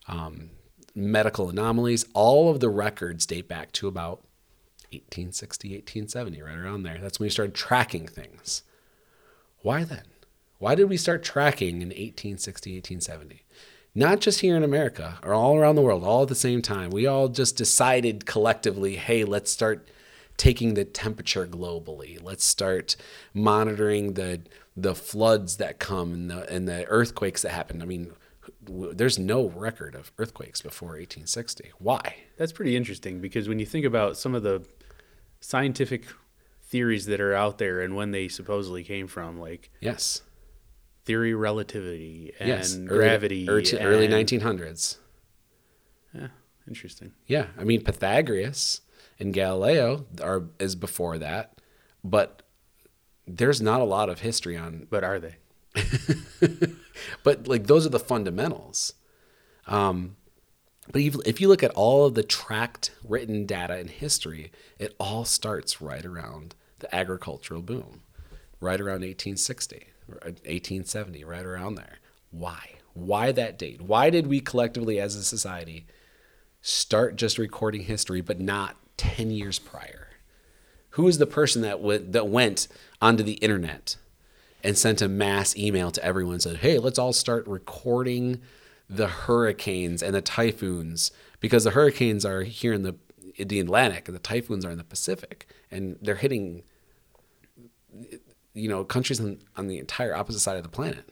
um, 0.08 0.52
medical 0.96 1.50
anomalies. 1.50 2.06
All 2.14 2.50
of 2.50 2.60
the 2.60 2.70
records 2.70 3.26
date 3.26 3.48
back 3.48 3.72
to 3.74 3.88
about 3.88 4.24
1860, 4.92 5.70
1870, 5.70 6.42
right 6.42 6.58
around 6.58 6.84
there. 6.84 6.98
That's 7.00 7.20
when 7.20 7.26
we 7.26 7.32
started 7.32 7.56
tracking 7.56 8.08
things. 8.08 8.64
Why 9.62 9.84
then? 9.84 10.04
Why 10.58 10.76
did 10.76 10.90
we 10.90 10.98
start 10.98 11.24
tracking 11.24 11.82
in 11.82 11.90
1860, 11.90 12.72
1870? 12.72 13.44
Not 13.96 14.20
just 14.20 14.42
here 14.42 14.56
in 14.56 14.64
America 14.64 15.20
or 15.24 15.34
all 15.34 15.58
around 15.58 15.76
the 15.76 15.82
world, 15.82 16.04
all 16.04 16.24
at 16.24 16.28
the 16.28 16.36
same 16.36 16.62
time. 16.62 16.90
We 16.90 17.08
all 17.08 17.28
just 17.28 17.58
decided 17.58 18.26
collectively, 18.26 18.98
hey, 18.98 19.24
let's 19.24 19.52
start 19.52 19.90
taking 20.38 20.74
the 20.74 20.86
temperature 20.86 21.46
globally. 21.46 22.18
Let's 22.22 22.46
start 22.46 22.96
monitoring 23.34 24.14
the 24.14 24.42
the 24.76 24.96
floods 24.96 25.58
that 25.58 25.80
come 25.80 26.14
and 26.14 26.30
the 26.30 26.50
and 26.52 26.68
the 26.68 26.86
earthquakes 26.86 27.42
that 27.42 27.52
happen. 27.52 27.82
I 27.82 27.86
mean, 27.86 28.12
there's 28.70 29.20
no 29.20 29.50
record 29.50 29.96
of 29.96 30.12
earthquakes 30.18 30.62
before 30.62 30.90
1860. 30.90 31.72
Why? 31.80 32.16
That's 32.38 32.52
pretty 32.52 32.76
interesting 32.76 33.20
because 33.20 33.48
when 33.48 33.60
you 33.60 33.66
think 33.66 33.86
about 33.86 34.18
some 34.18 34.36
of 34.36 34.44
the 34.44 34.66
scientific 35.42 36.06
theories 36.62 37.06
that 37.08 37.20
are 37.20 37.34
out 37.34 37.58
there 37.58 37.82
and 37.82 37.96
when 37.96 38.12
they 38.12 38.28
supposedly 38.28 38.84
came 38.84 39.08
from, 39.08 39.40
like 39.40 39.72
yes, 39.80 40.22
theory 41.06 41.34
relativity 41.34 42.34
and 42.40 42.50
yes. 42.50 42.76
gravity, 42.76 43.50
early, 43.50 43.72
and, 43.72 43.86
early 43.86 44.08
1900s. 44.08 44.98
Yeah, 46.14 46.28
interesting. 46.68 47.14
Yeah, 47.26 47.48
I 47.58 47.64
mean 47.64 47.84
Pythagoras 47.84 48.82
and 49.20 49.34
Galileo 49.34 50.06
are 50.22 50.44
is 50.60 50.76
before 50.76 51.18
that, 51.18 51.60
but 52.04 52.44
there's 53.26 53.62
not 53.62 53.82
a 53.82 53.86
lot 53.86 54.10
of 54.10 54.20
history 54.22 54.58
on 54.58 54.88
But 54.90 55.04
are 55.04 55.20
they? 55.20 55.38
but 57.24 57.48
like 57.48 57.68
those 57.68 57.86
are 57.86 57.90
the 57.90 58.00
fundamentals. 58.00 58.94
Um, 59.68 60.16
but 60.92 61.02
if, 61.02 61.40
you 61.40 61.48
look 61.48 61.62
at 61.62 61.72
all 61.72 62.06
of 62.06 62.16
the 62.16 62.24
tracked 62.24 62.92
written 63.08 63.46
data 63.46 63.80
in 63.80 63.90
history, 63.90 64.52
it 64.80 64.96
all 65.00 65.24
starts 65.24 65.82
right 65.82 66.04
around 66.04 66.56
the 66.80 66.94
agricultural 66.94 67.62
boom, 67.62 68.02
right 68.60 68.82
around 68.82 69.02
1860, 69.02 69.88
or 70.08 70.16
1870, 70.16 71.24
right 71.24 71.46
around 71.46 71.76
there. 71.76 72.00
Why? 72.32 72.78
Why 72.94 73.32
that 73.32 73.60
date? 73.60 73.82
Why 73.84 74.10
did 74.10 74.26
we 74.26 74.40
collectively 74.40 75.00
as 75.00 75.16
a 75.16 75.24
society 75.24 75.86
start 76.62 77.16
just 77.16 77.38
recording 77.38 77.84
history, 77.84 78.22
but 78.22 78.40
not 78.40 78.76
10 78.98 79.30
years 79.30 79.60
prior? 79.60 80.08
Who 80.92 81.08
is 81.08 81.20
the 81.20 81.28
person 81.28 81.62
that 81.62 81.82
went, 81.82 82.14
that 82.14 82.28
went 82.28 82.68
onto 83.00 83.22
the 83.22 83.34
internet 83.34 83.98
and 84.64 84.78
sent 84.78 85.02
a 85.02 85.08
mass 85.08 85.56
email 85.56 85.92
to 85.92 86.04
everyone 86.04 86.36
and 86.36 86.44
said, 86.44 86.58
"Hey, 86.58 86.80
let's 86.80 87.00
all 87.00 87.14
start 87.14 87.48
recording 87.48 88.42
the 88.90 89.08
hurricanes 89.08 90.02
and 90.02 90.16
the 90.16 90.22
typhoons 90.22 91.12
because 91.40 91.64
the 91.64 91.72
hurricanes 91.72 92.26
are 92.26 92.44
here 92.44 92.74
in 92.74 92.84
the 92.84 92.96
in 93.36 93.48
the 93.48 93.60
Atlantic 93.60 94.08
and 94.08 94.16
the 94.16 94.22
typhoons 94.22 94.66
are 94.66 94.72
in 94.72 94.78
the 94.78 94.84
Pacific 94.84 95.48
and 95.72 95.98
they're 96.02 96.16
hitting 96.16 96.64
you 98.54 98.68
know 98.68 98.84
countries 98.84 99.20
on, 99.20 99.40
on 99.56 99.68
the 99.68 99.78
entire 99.78 100.16
opposite 100.16 100.40
side 100.40 100.58
of 100.58 100.64
the 100.64 100.70
planet." 100.70 101.10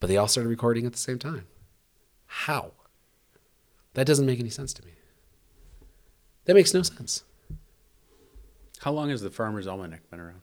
But 0.00 0.08
they 0.08 0.16
all 0.16 0.26
started 0.28 0.48
recording 0.48 0.84
at 0.84 0.92
the 0.92 0.98
same 0.98 1.20
time. 1.20 1.46
How? 2.26 2.72
That 3.94 4.06
doesn't 4.06 4.26
make 4.26 4.40
any 4.40 4.50
sense 4.50 4.72
to 4.74 4.84
me. 4.84 4.92
That 6.46 6.54
makes 6.54 6.74
no 6.74 6.82
sense. 6.82 7.22
How 8.80 8.90
long 8.90 9.10
has 9.10 9.20
the 9.20 9.30
Farmer's 9.30 9.68
Almanac 9.68 10.10
been 10.10 10.18
around? 10.18 10.40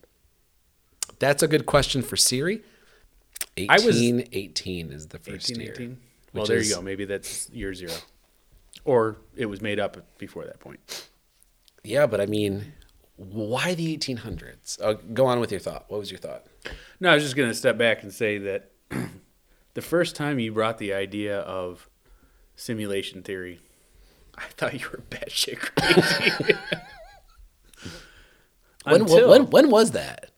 That's 1.19 1.43
a 1.43 1.47
good 1.47 1.65
question 1.65 2.01
for 2.01 2.15
Siri. 2.17 2.61
I 3.57 3.73
was- 3.75 3.85
1818 4.01 4.91
is 4.91 5.07
the 5.07 5.19
first 5.19 5.49
year. 5.49 5.67
1818? 5.69 5.97
Well, 6.33 6.45
there 6.45 6.57
is- 6.57 6.69
you 6.69 6.75
go. 6.75 6.81
Maybe 6.81 7.05
that's 7.05 7.49
year 7.49 7.73
zero. 7.73 7.93
Or 8.85 9.17
it 9.35 9.45
was 9.47 9.61
made 9.61 9.79
up 9.79 10.17
before 10.17 10.45
that 10.45 10.59
point. 10.59 11.09
Yeah, 11.83 12.05
but 12.07 12.21
I 12.21 12.25
mean, 12.25 12.73
why 13.17 13.73
the 13.73 13.93
1800s? 13.97 14.77
Uh, 14.81 14.93
go 15.13 15.25
on 15.25 15.39
with 15.39 15.51
your 15.51 15.59
thought. 15.59 15.85
What 15.89 15.99
was 15.99 16.09
your 16.11 16.19
thought? 16.19 16.45
No, 16.99 17.09
I 17.09 17.15
was 17.15 17.23
just 17.23 17.35
going 17.35 17.49
to 17.49 17.55
step 17.55 17.77
back 17.77 18.03
and 18.03 18.13
say 18.13 18.37
that 18.37 18.71
the 19.73 19.81
first 19.81 20.15
time 20.15 20.39
you 20.39 20.51
brought 20.53 20.77
the 20.77 20.93
idea 20.93 21.39
of 21.39 21.89
simulation 22.55 23.21
theory, 23.21 23.59
I 24.37 24.45
thought 24.55 24.73
you 24.79 24.87
were 24.89 25.03
batshit 25.09 25.59
crazy. 25.75 26.53
When, 28.85 29.01
Until 29.01 29.29
when, 29.29 29.49
when 29.49 29.69
was 29.69 29.91
that? 29.91 30.28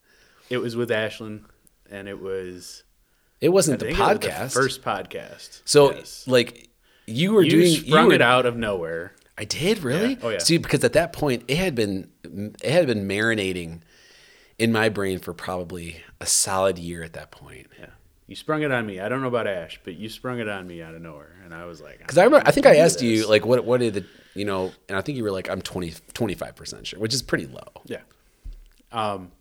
It 0.52 0.58
was 0.58 0.76
with 0.76 0.90
Ashlyn, 0.90 1.44
and 1.90 2.08
it 2.08 2.20
was 2.22 2.84
It 3.40 3.50
wasn't 3.50 3.80
the 3.80 3.88
it 3.88 3.98
was 3.98 4.18
podcast. 4.20 4.44
the 4.54 4.60
first 4.62 4.82
podcast. 4.84 5.62
so, 5.66 5.94
Yes. 5.94 6.26
like, 6.28 6.70
you 7.08 7.34
were 7.34 7.42
you 7.42 7.50
doing. 7.50 7.76
sprung 7.76 8.04
you 8.04 8.08
were, 8.10 8.14
it 8.14 8.22
out 8.22 8.46
of 8.46 8.56
nowhere. 8.56 9.14
I 9.38 9.46
did 9.46 9.80
really. 9.84 10.12
Yeah. 10.14 10.20
Oh, 10.22 10.30
yeah. 10.30 10.38
See, 10.38 10.58
because 10.58 10.84
at 10.84 10.94
that 10.94 11.14
point, 11.14 11.44
it 11.48 11.58
had 11.58 11.74
been 11.74 12.10
it 12.24 12.72
had 12.72 12.86
been 12.88 13.08
marinating 13.08 13.82
in 14.60 14.72
my 14.72 14.88
brain 14.90 15.18
for 15.20 15.34
probably 15.34 16.04
a 16.20 16.26
solid 16.28 16.78
year 16.78 17.02
at 17.02 17.14
that 17.14 17.32
point. 17.32 17.66
Yeah, 17.80 17.88
you 18.28 18.36
sprung 18.36 18.62
it 18.62 18.72
on 18.72 18.86
me. 18.86 19.00
I 19.00 19.10
don't 19.10 19.22
know 19.22 19.28
about 19.28 19.48
Ash, 19.48 19.80
but 19.84 19.96
you 19.96 20.10
sprung 20.10 20.40
it 20.40 20.48
on 20.48 20.68
me 20.68 20.84
out 20.84 20.94
of 20.94 21.02
nowhere, 21.02 21.36
and 21.44 21.54
I 21.56 21.66
was 21.66 21.82
like, 21.82 21.98
Because 21.98 22.20
I 22.20 22.24
remember, 22.26 22.48
I 22.48 22.52
think 22.52 22.68
I 22.68 22.76
asked 22.76 23.02
you 23.02 23.28
like, 23.28 23.44
what 23.46 23.66
what 23.66 23.80
did 23.80 23.96
the 23.96 24.06
you 24.36 24.46
know, 24.46 24.72
and 24.88 24.98
I 24.98 25.02
think 25.02 25.18
you 25.18 25.24
were 25.24 25.32
like, 25.32 25.50
I'm 25.50 25.62
25 25.62 26.56
percent 26.56 26.86
sure, 26.88 27.00
which 27.00 27.14
is 27.14 27.24
pretty 27.24 27.48
low. 27.48 27.68
Yeah. 27.86 28.02
Um, 28.92 29.32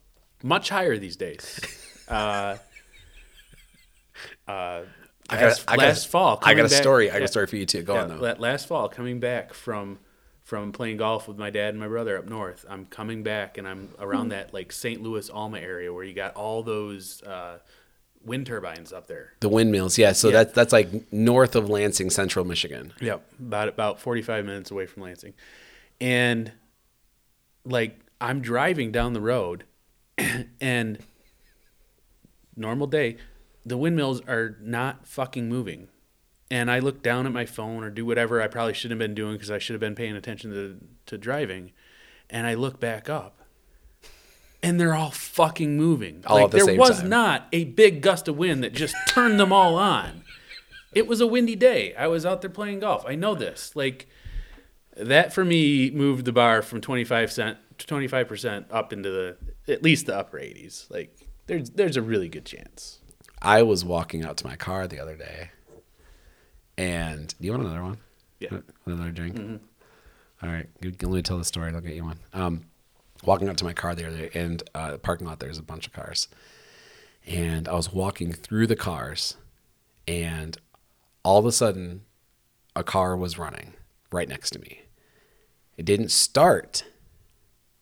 much 0.43 0.69
higher 0.69 0.97
these 0.99 1.17
days. 1.17 1.61
Uh, 2.11 2.57
uh, 4.49 4.83
I 5.29 5.37
got, 5.37 5.43
last, 5.43 5.65
I 5.69 5.77
got, 5.77 5.79
last 5.85 6.09
fall. 6.09 6.41
I 6.43 6.55
got 6.55 6.67
a 6.67 6.69
back- 6.69 6.83
story. 6.83 7.09
I 7.09 7.15
got 7.21 7.23
a 7.23 7.29
story 7.29 7.47
for 7.47 7.55
you 7.55 7.67
too. 7.67 7.83
Go 7.85 7.95
yeah, 7.95 8.03
on 8.03 8.09
though. 8.09 8.35
Last 8.39 8.67
fall, 8.67 8.89
coming 8.89 9.21
back 9.21 9.55
from 9.55 10.01
from 10.43 10.73
playing 10.73 10.97
golf 10.97 11.29
with 11.29 11.39
my 11.39 11.51
dad 11.51 11.69
and 11.69 11.79
my 11.79 11.87
brother 11.87 12.19
up 12.19 12.27
north, 12.29 12.67
I'm 12.69 12.85
coming 12.87 13.23
back 13.23 13.59
and 13.59 13.69
I'm 13.69 13.91
around 14.01 14.25
Hmm. 14.25 14.29
that 14.31 14.53
like 14.53 14.73
St. 14.73 15.01
Louis 15.01 15.31
Alma 15.31 15.61
area 15.61 15.93
where 15.93 16.03
you 16.03 16.13
got 16.13 16.35
all 16.35 16.65
those 16.65 17.23
uh, 17.23 17.59
wind 18.25 18.47
turbines 18.47 18.93
up 18.93 19.07
there. 19.07 19.35
The 19.39 19.49
windmills, 19.49 19.97
yeah. 19.97 20.11
So 20.11 20.29
Yeah. 20.31 20.33
that's 20.43 20.53
that's 20.53 20.73
like 20.73 21.13
north 21.13 21.55
of 21.55 21.71
Lansing, 21.71 22.11
central 22.11 22.45
Michigan. 22.45 22.93
Yep, 23.01 23.25
about 23.39 23.69
about 23.69 24.01
45 24.01 24.45
minutes 24.45 24.73
away 24.73 24.87
from 24.87 25.05
Lansing. 25.05 25.35
And 26.01 26.51
like 27.65 28.01
I'm 28.21 28.41
driving 28.41 28.91
down 28.91 29.13
the 29.13 29.21
road 29.21 29.63
and 30.61 30.99
normal 32.57 32.87
day, 32.87 33.17
the 33.65 33.77
windmills 33.77 34.21
are 34.23 34.57
not 34.61 35.07
fucking 35.07 35.49
moving. 35.49 35.89
And 36.51 36.71
I 36.71 36.81
look 36.81 37.03
down 37.03 37.27
at 37.27 37.33
my 37.33 37.47
phone 37.47 37.85
or 37.85 37.91
do 37.91 38.05
whatever 38.05 38.43
I 38.43 38.49
probably 38.49 38.75
shouldn't 38.75 39.01
have 39.01 39.09
been 39.09 39.15
doing 39.15 39.35
because 39.35 39.51
I 39.51 39.59
should 39.59 39.75
have 39.75 39.81
been 39.81 39.95
paying 39.95 40.17
attention 40.17 40.51
to 40.51 40.79
to 41.07 41.19
driving. 41.19 41.73
And 42.29 42.47
I 42.47 42.55
look 42.55 42.81
back 42.81 43.09
up 43.09 43.41
and 44.63 44.79
they're 44.79 44.95
all 44.95 45.11
fucking 45.11 45.77
moving. 45.77 46.23
All 46.27 46.43
like 46.43 46.51
the 46.51 46.65
there 46.65 46.77
was 46.77 47.01
time. 47.01 47.09
not 47.09 47.49
a 47.53 47.65
big 47.65 48.03
gust 48.03 48.29
of 48.29 48.37
wind 48.37 48.63
that 48.63 48.73
just 48.73 48.95
turned 49.09 49.39
them 49.41 49.53
all 49.53 49.77
on. 49.77 50.23
It 50.93 51.07
was 51.07 51.21
a 51.21 51.27
windy 51.27 51.57
day. 51.57 51.95
I 51.95 52.09
was 52.09 52.27
out 52.27 52.41
there 52.41 52.51
playing 52.51 52.81
golf. 52.81 53.05
I 53.07 53.15
know 53.15 53.35
this. 53.35 53.75
Like 53.75 54.09
that 54.97 55.33
for 55.33 55.45
me 55.45 55.91
moved 55.91 56.25
the 56.25 56.33
bar 56.33 56.63
from 56.63 56.81
25 56.81 57.33
cent 57.33 57.59
to 57.79 57.87
25% 57.87 58.67
up 58.71 58.93
into 58.93 59.11
the 59.11 59.37
at 59.71 59.83
least 59.83 60.07
the 60.07 60.17
upper 60.17 60.39
80s. 60.39 60.91
Like 60.91 61.17
there's 61.47 61.71
there's 61.71 61.97
a 61.97 62.03
really 62.03 62.29
good 62.29 62.45
chance. 62.45 63.01
I 63.43 63.63
was 63.63 63.85
walking 63.85 64.25
out 64.25 64.37
to 64.39 64.47
my 64.47 64.57
car 64.57 64.87
the 64.87 65.01
other 65.01 65.17
day, 65.17 65.51
and 66.77 67.35
do 67.41 67.47
you 67.47 67.53
want 67.53 67.65
another 67.65 67.83
one? 67.83 67.99
Yeah. 68.39 68.59
Another 68.85 69.11
drink. 69.11 69.61
All 70.43 70.49
right, 70.49 70.69
let 70.83 71.03
me 71.03 71.23
tell 71.23 71.39
the 71.39 71.45
story. 71.45 71.73
I'll 71.75 71.81
get 71.81 71.95
you 71.95 72.05
one. 72.05 72.19
Um, 72.33 72.65
walking 73.25 73.49
out 73.49 73.59
to 73.59 73.65
my 73.65 73.75
car 73.75 73.95
the 73.95 74.07
other 74.07 74.17
day, 74.17 74.31
and 74.35 74.63
uh, 74.75 74.93
the 74.93 74.99
parking 74.99 75.27
lot 75.27 75.39
there's 75.41 75.59
a 75.59 75.63
bunch 75.63 75.87
of 75.87 75.93
cars, 75.93 76.29
and 77.27 77.69
I 77.69 77.75
was 77.75 77.93
walking 77.93 78.33
through 78.33 78.67
the 78.67 78.77
cars, 78.77 79.37
and 80.09 80.59
all 81.23 81.39
of 81.39 81.47
a 81.47 81.53
sudden, 81.53 82.03
a 82.75 82.83
car 82.83 83.17
was 83.17 83.39
running 83.39 83.75
right 84.11 84.29
next 84.29 84.51
to 84.51 84.59
me. 84.59 84.83
It 85.77 85.85
didn't 85.85 86.11
start. 86.11 86.85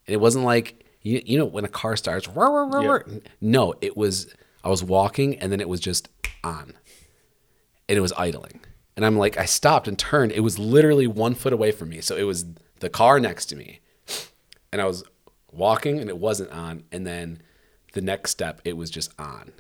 And 0.07 0.15
it 0.15 0.21
wasn't 0.21 0.45
like 0.45 0.78
you, 1.03 1.23
you 1.25 1.39
know 1.39 1.45
when 1.45 1.65
a 1.65 1.69
car 1.69 1.97
starts. 1.97 2.29
"Roar, 2.29 2.67
roar, 2.67 2.83
roar, 2.83 3.05
Yeah. 3.07 3.19
No, 3.41 3.75
it 3.81 3.97
was 3.97 4.35
I 4.65 4.69
was 4.69 4.83
walking 4.83 5.39
and 5.39 5.53
then 5.53 5.61
it 5.61 5.69
was 5.69 5.81
just 5.81 6.09
on, 6.45 6.75
and 7.89 7.99
it 7.99 8.01
was 8.01 8.13
idling. 8.17 8.61
And 8.97 9.07
I'm 9.07 9.17
like, 9.17 9.39
I 9.39 9.45
stopped 9.45 9.87
and 9.87 9.97
turned. 9.99 10.33
It 10.33 10.41
was 10.41 10.59
literally 10.59 11.07
one 11.07 11.35
foot 11.35 11.53
away 11.53 11.71
from 11.71 11.91
me. 11.91 12.01
So 12.01 12.17
it 12.17 12.25
was 12.25 12.45
the 12.81 12.91
car 12.91 13.21
next 13.21 13.47
to 13.47 13.57
me, 13.57 13.81
and 14.73 14.83
I 14.83 14.87
was 14.87 15.05
walking 15.53 16.01
and 16.01 16.11
it 16.11 16.19
wasn't 16.19 16.51
on. 16.51 16.85
And 16.91 17.07
then 17.07 17.41
the 17.93 18.01
next 18.01 18.33
step, 18.33 18.61
it 18.65 18.77
was 18.77 18.91
just 18.91 19.13
on, 19.19 19.53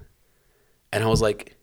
and 0.92 1.04
I 1.04 1.06
was 1.06 1.22
like, 1.22 1.56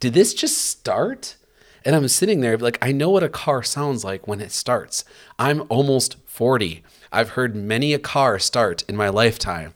did 0.00 0.12
this 0.14 0.34
just 0.34 0.58
start? 0.66 1.36
And 1.84 1.94
I'm 1.94 2.08
sitting 2.08 2.40
there 2.40 2.56
like 2.56 2.78
I 2.82 2.92
know 2.92 3.10
what 3.10 3.22
a 3.22 3.28
car 3.28 3.62
sounds 3.62 4.04
like 4.04 4.26
when 4.26 4.40
it 4.40 4.52
starts. 4.52 5.04
I'm 5.38 5.64
almost 5.68 6.16
40. 6.26 6.82
I've 7.10 7.30
heard 7.30 7.56
many 7.56 7.94
a 7.94 7.98
car 7.98 8.38
start 8.38 8.82
in 8.88 8.96
my 8.96 9.08
lifetime. 9.08 9.74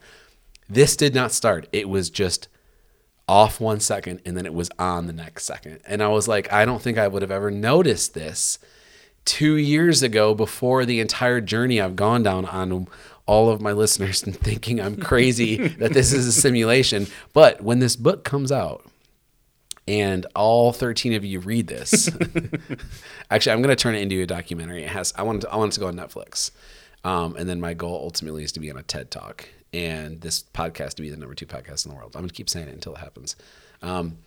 This 0.69 0.95
did 0.95 1.13
not 1.13 1.31
start. 1.31 1.67
It 1.71 1.89
was 1.89 2.09
just 2.09 2.47
off 3.27 3.59
one 3.59 3.79
second 3.79 4.21
and 4.25 4.35
then 4.35 4.45
it 4.45 4.53
was 4.53 4.69
on 4.77 5.07
the 5.07 5.13
next 5.13 5.45
second. 5.45 5.79
And 5.87 6.03
I 6.03 6.09
was 6.09 6.27
like, 6.27 6.51
I 6.51 6.65
don't 6.65 6.81
think 6.81 6.97
I 6.97 7.07
would 7.07 7.21
have 7.21 7.31
ever 7.31 7.51
noticed 7.51 8.13
this 8.13 8.59
two 9.25 9.55
years 9.55 10.03
ago 10.03 10.33
before 10.33 10.85
the 10.85 10.99
entire 10.99 11.39
journey 11.41 11.79
I've 11.79 11.95
gone 11.95 12.23
down 12.23 12.45
on 12.45 12.87
all 13.25 13.49
of 13.49 13.61
my 13.61 13.71
listeners 13.71 14.23
and 14.23 14.35
thinking 14.39 14.81
I'm 14.81 14.97
crazy 14.97 15.67
that 15.79 15.93
this 15.93 16.13
is 16.13 16.27
a 16.27 16.31
simulation. 16.31 17.07
But 17.31 17.61
when 17.61 17.79
this 17.79 17.95
book 17.95 18.23
comes 18.23 18.51
out, 18.51 18.85
and 19.87 20.25
all 20.35 20.71
13 20.71 21.13
of 21.13 21.25
you 21.25 21.39
read 21.39 21.67
this. 21.67 22.09
Actually, 23.31 23.53
I'm 23.53 23.61
going 23.61 23.75
to 23.75 23.81
turn 23.81 23.95
it 23.95 24.01
into 24.01 24.21
a 24.21 24.25
documentary. 24.25 24.83
It 24.83 24.89
has 24.89 25.13
I 25.15 25.23
want 25.23 25.41
to, 25.41 25.49
I 25.49 25.55
want 25.57 25.71
it 25.71 25.75
to 25.75 25.79
go 25.79 25.87
on 25.87 25.95
Netflix. 25.95 26.51
Um, 27.03 27.35
and 27.35 27.49
then 27.49 27.59
my 27.59 27.73
goal 27.73 27.99
ultimately 28.01 28.43
is 28.43 28.51
to 28.53 28.59
be 28.59 28.71
on 28.71 28.77
a 28.77 28.83
TED 28.83 29.11
Talk 29.11 29.49
and 29.73 30.21
this 30.21 30.43
podcast 30.43 30.93
to 30.93 31.01
be 31.01 31.09
the 31.09 31.17
number 31.17 31.35
two 31.35 31.45
podcast 31.45 31.85
in 31.85 31.91
the 31.91 31.97
world. 31.97 32.15
I'm 32.15 32.21
going 32.21 32.29
to 32.29 32.35
keep 32.35 32.49
saying 32.49 32.67
it 32.69 32.73
until 32.73 32.95
it 32.95 32.99
happens. 32.99 33.35
Um, 33.81 34.19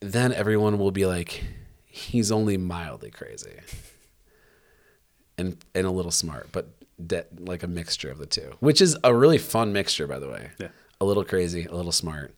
then 0.00 0.32
everyone 0.32 0.78
will 0.78 0.90
be 0.90 1.06
like, 1.06 1.42
he's 1.86 2.30
only 2.30 2.56
mildly 2.56 3.10
crazy 3.10 3.60
and 5.38 5.56
and 5.74 5.86
a 5.86 5.90
little 5.90 6.10
smart, 6.10 6.48
but 6.52 6.68
de- 7.04 7.24
like 7.38 7.62
a 7.62 7.66
mixture 7.66 8.10
of 8.10 8.18
the 8.18 8.26
two, 8.26 8.54
which 8.60 8.80
is 8.80 8.96
a 9.04 9.14
really 9.14 9.38
fun 9.38 9.72
mixture, 9.72 10.06
by 10.06 10.18
the 10.18 10.28
way. 10.28 10.50
Yeah. 10.58 10.68
A 11.00 11.04
little 11.04 11.24
crazy, 11.24 11.64
a 11.64 11.74
little 11.74 11.92
smart. 11.92 12.34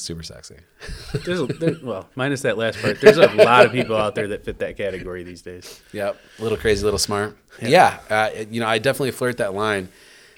Super 0.00 0.22
sexy. 0.22 0.56
There's, 1.24 1.40
a, 1.40 1.46
there, 1.46 1.76
well, 1.82 2.08
minus 2.14 2.42
that 2.42 2.58
last 2.58 2.80
part. 2.80 3.00
There's 3.00 3.18
a 3.18 3.28
lot 3.28 3.66
of 3.66 3.72
people 3.72 3.96
out 3.96 4.14
there 4.14 4.28
that 4.28 4.44
fit 4.44 4.58
that 4.58 4.76
category 4.76 5.22
these 5.22 5.42
days. 5.42 5.80
Yep. 5.92 6.16
Little 6.38 6.58
crazy, 6.58 6.84
little 6.84 6.98
smart. 6.98 7.36
Yeah. 7.60 7.98
uh, 8.08 8.30
you 8.50 8.60
know, 8.60 8.66
I 8.66 8.78
definitely 8.78 9.12
flirt 9.12 9.38
that 9.38 9.54
line, 9.54 9.88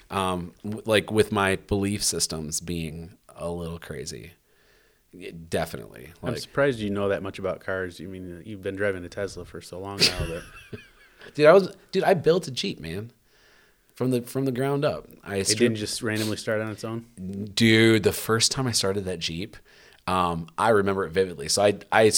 um, 0.09 0.53
w- 0.63 0.83
like 0.85 1.11
with 1.11 1.31
my 1.31 1.55
belief 1.55 2.03
systems 2.03 2.59
being 2.59 3.17
a 3.35 3.49
little 3.49 3.79
crazy. 3.79 4.33
Yeah, 5.11 5.31
Definitely. 5.47 6.11
I'm 6.23 6.37
surprised 6.37 6.79
you 6.79 6.89
know 6.89 7.09
that 7.09 7.21
much 7.21 7.37
about 7.37 7.59
cars. 7.59 7.99
You 7.99 8.07
mean 8.07 8.41
you've 8.45 8.63
been 8.63 8.75
driving 8.75 9.05
a 9.05 9.09
Tesla 9.09 9.45
for 9.45 9.61
so 9.61 9.79
long 9.79 9.97
now 9.97 10.25
that 10.25 10.43
dude, 11.35 11.45
I 11.45 11.53
was, 11.53 11.75
dude, 11.91 12.03
I 12.03 12.15
built 12.15 12.47
a 12.47 12.51
Jeep, 12.51 12.79
man, 12.79 13.11
from 13.95 14.11
the 14.11 14.21
from 14.21 14.45
the 14.45 14.51
ground 14.51 14.83
up. 14.85 15.07
I 15.23 15.37
it 15.37 15.45
stripped- 15.45 15.59
didn't 15.59 15.75
just 15.77 16.01
randomly 16.01 16.37
start 16.37 16.61
on 16.61 16.71
its 16.71 16.83
own. 16.83 17.05
dude 17.53 18.03
the 18.03 18.13
first 18.13 18.51
time 18.51 18.67
i 18.67 18.71
started 18.71 19.05
that 19.05 19.19
jeep 19.19 19.55
um, 20.07 20.47
i 20.57 20.69
remember 20.69 21.05
it 21.05 21.11
vividly. 21.11 21.47
So 21.49 21.63
I 21.63 21.79
I 21.91 22.11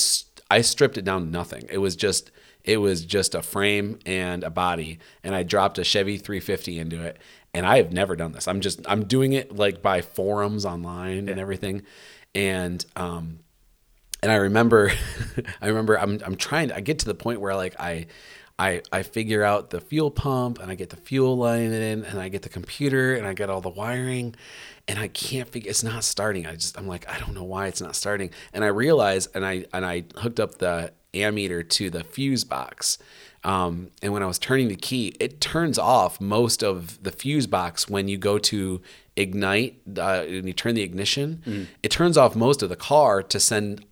I 0.49 0.61
stripped 0.61 0.97
it 0.97 1.05
down 1.05 1.25
to 1.25 1.29
nothing. 1.29 1.65
It 1.69 1.77
was 1.79 1.95
just 1.95 2.31
it 2.63 2.77
was 2.77 3.05
just 3.05 3.35
a 3.35 3.41
frame 3.43 3.99
and 4.07 4.43
a 4.43 4.49
body 4.49 4.97
and 5.23 5.35
i 5.35 5.43
dropped 5.43 5.77
a 5.77 5.83
chevy 5.83 6.17
350 6.17 6.79
into 6.79 7.01
it. 7.03 7.17
And 7.53 7.65
i 7.65 7.77
have 7.77 7.93
never 7.93 8.15
done 8.15 8.31
this. 8.31 8.47
I'm 8.47 8.59
just 8.61 8.81
i'm 8.87 9.05
doing 9.05 9.33
it 9.33 9.55
like 9.55 9.81
by 9.81 10.01
forums 10.01 10.65
online 10.65 11.29
and 11.29 11.39
everything. 11.39 11.83
And 12.33 12.83
um 12.95 13.39
and 14.23 14.31
I 14.31 14.35
remember, 14.37 14.91
I 15.61 15.67
remember 15.67 15.99
I'm 15.99 16.19
I'm 16.25 16.35
trying 16.35 16.69
to 16.69 16.75
I 16.75 16.79
get 16.79 16.99
to 16.99 17.05
the 17.05 17.13
point 17.13 17.39
where 17.41 17.55
like 17.55 17.79
I 17.79 18.07
I 18.57 18.81
I 18.91 19.03
figure 19.03 19.43
out 19.43 19.69
the 19.69 19.81
fuel 19.81 20.11
pump 20.11 20.59
and 20.59 20.71
I 20.71 20.75
get 20.75 20.89
the 20.89 20.95
fuel 20.95 21.37
line 21.37 21.73
in 21.73 22.03
and 22.05 22.19
I 22.19 22.29
get 22.29 22.41
the 22.41 22.49
computer 22.49 23.13
and 23.15 23.27
I 23.27 23.33
get 23.33 23.49
all 23.49 23.61
the 23.61 23.69
wiring 23.69 24.35
and 24.87 24.97
I 24.99 25.07
can't 25.09 25.49
figure 25.49 25.69
it's 25.69 25.83
not 25.83 26.03
starting. 26.03 26.45
I 26.45 26.53
just 26.55 26.77
I'm 26.77 26.87
like 26.87 27.07
I 27.09 27.19
don't 27.19 27.33
know 27.33 27.43
why 27.43 27.67
it's 27.67 27.81
not 27.81 27.95
starting. 27.95 28.29
And 28.53 28.63
I 28.63 28.67
realize 28.67 29.27
and 29.27 29.45
I 29.45 29.65
and 29.73 29.85
I 29.85 30.03
hooked 30.17 30.39
up 30.39 30.59
the 30.59 30.93
ammeter 31.13 31.67
to 31.67 31.89
the 31.89 32.03
fuse 32.03 32.43
box. 32.43 32.97
Um, 33.43 33.91
and 34.01 34.11
when 34.11 34.23
I 34.23 34.25
was 34.25 34.39
turning 34.39 34.69
the 34.69 34.75
key, 34.75 35.15
it 35.19 35.39
turns 35.39 35.77
off 35.77 36.19
most 36.19 36.63
of 36.63 37.03
the 37.03 37.11
fuse 37.11 37.45
box 37.45 37.87
when 37.87 38.07
you 38.07 38.17
go 38.17 38.39
to 38.39 38.81
ignite. 39.15 39.81
Uh, 39.97 40.23
when 40.23 40.47
you 40.47 40.53
turn 40.53 40.75
the 40.75 40.81
ignition, 40.81 41.67
it 41.83 41.91
turns 41.91 42.17
off 42.17 42.35
most 42.35 42.63
of 42.63 42.69
the 42.69 42.75
car 42.75 43.21
to 43.21 43.39
send 43.39 43.85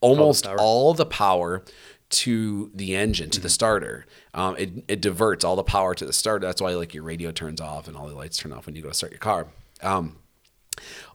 almost 0.00 0.44
power. 0.44 0.56
all 0.60 0.92
the 0.94 1.06
power 1.06 1.64
to 2.08 2.70
the 2.74 2.94
engine 2.94 3.30
to 3.30 3.40
the 3.40 3.48
starter. 3.48 4.06
Um, 4.34 4.56
it, 4.56 4.84
it 4.88 5.00
diverts 5.00 5.44
all 5.44 5.56
the 5.56 5.64
power 5.64 5.94
to 5.94 6.06
the 6.06 6.12
starter. 6.12 6.46
That's 6.46 6.60
why 6.60 6.74
like 6.74 6.94
your 6.94 7.02
radio 7.02 7.32
turns 7.32 7.60
off 7.60 7.88
and 7.88 7.96
all 7.96 8.06
the 8.06 8.14
lights 8.14 8.36
turn 8.36 8.52
off 8.52 8.66
when 8.66 8.76
you 8.76 8.82
go 8.82 8.88
to 8.88 8.94
start 8.94 9.12
your 9.12 9.18
car. 9.18 9.48
Um, 9.82 10.16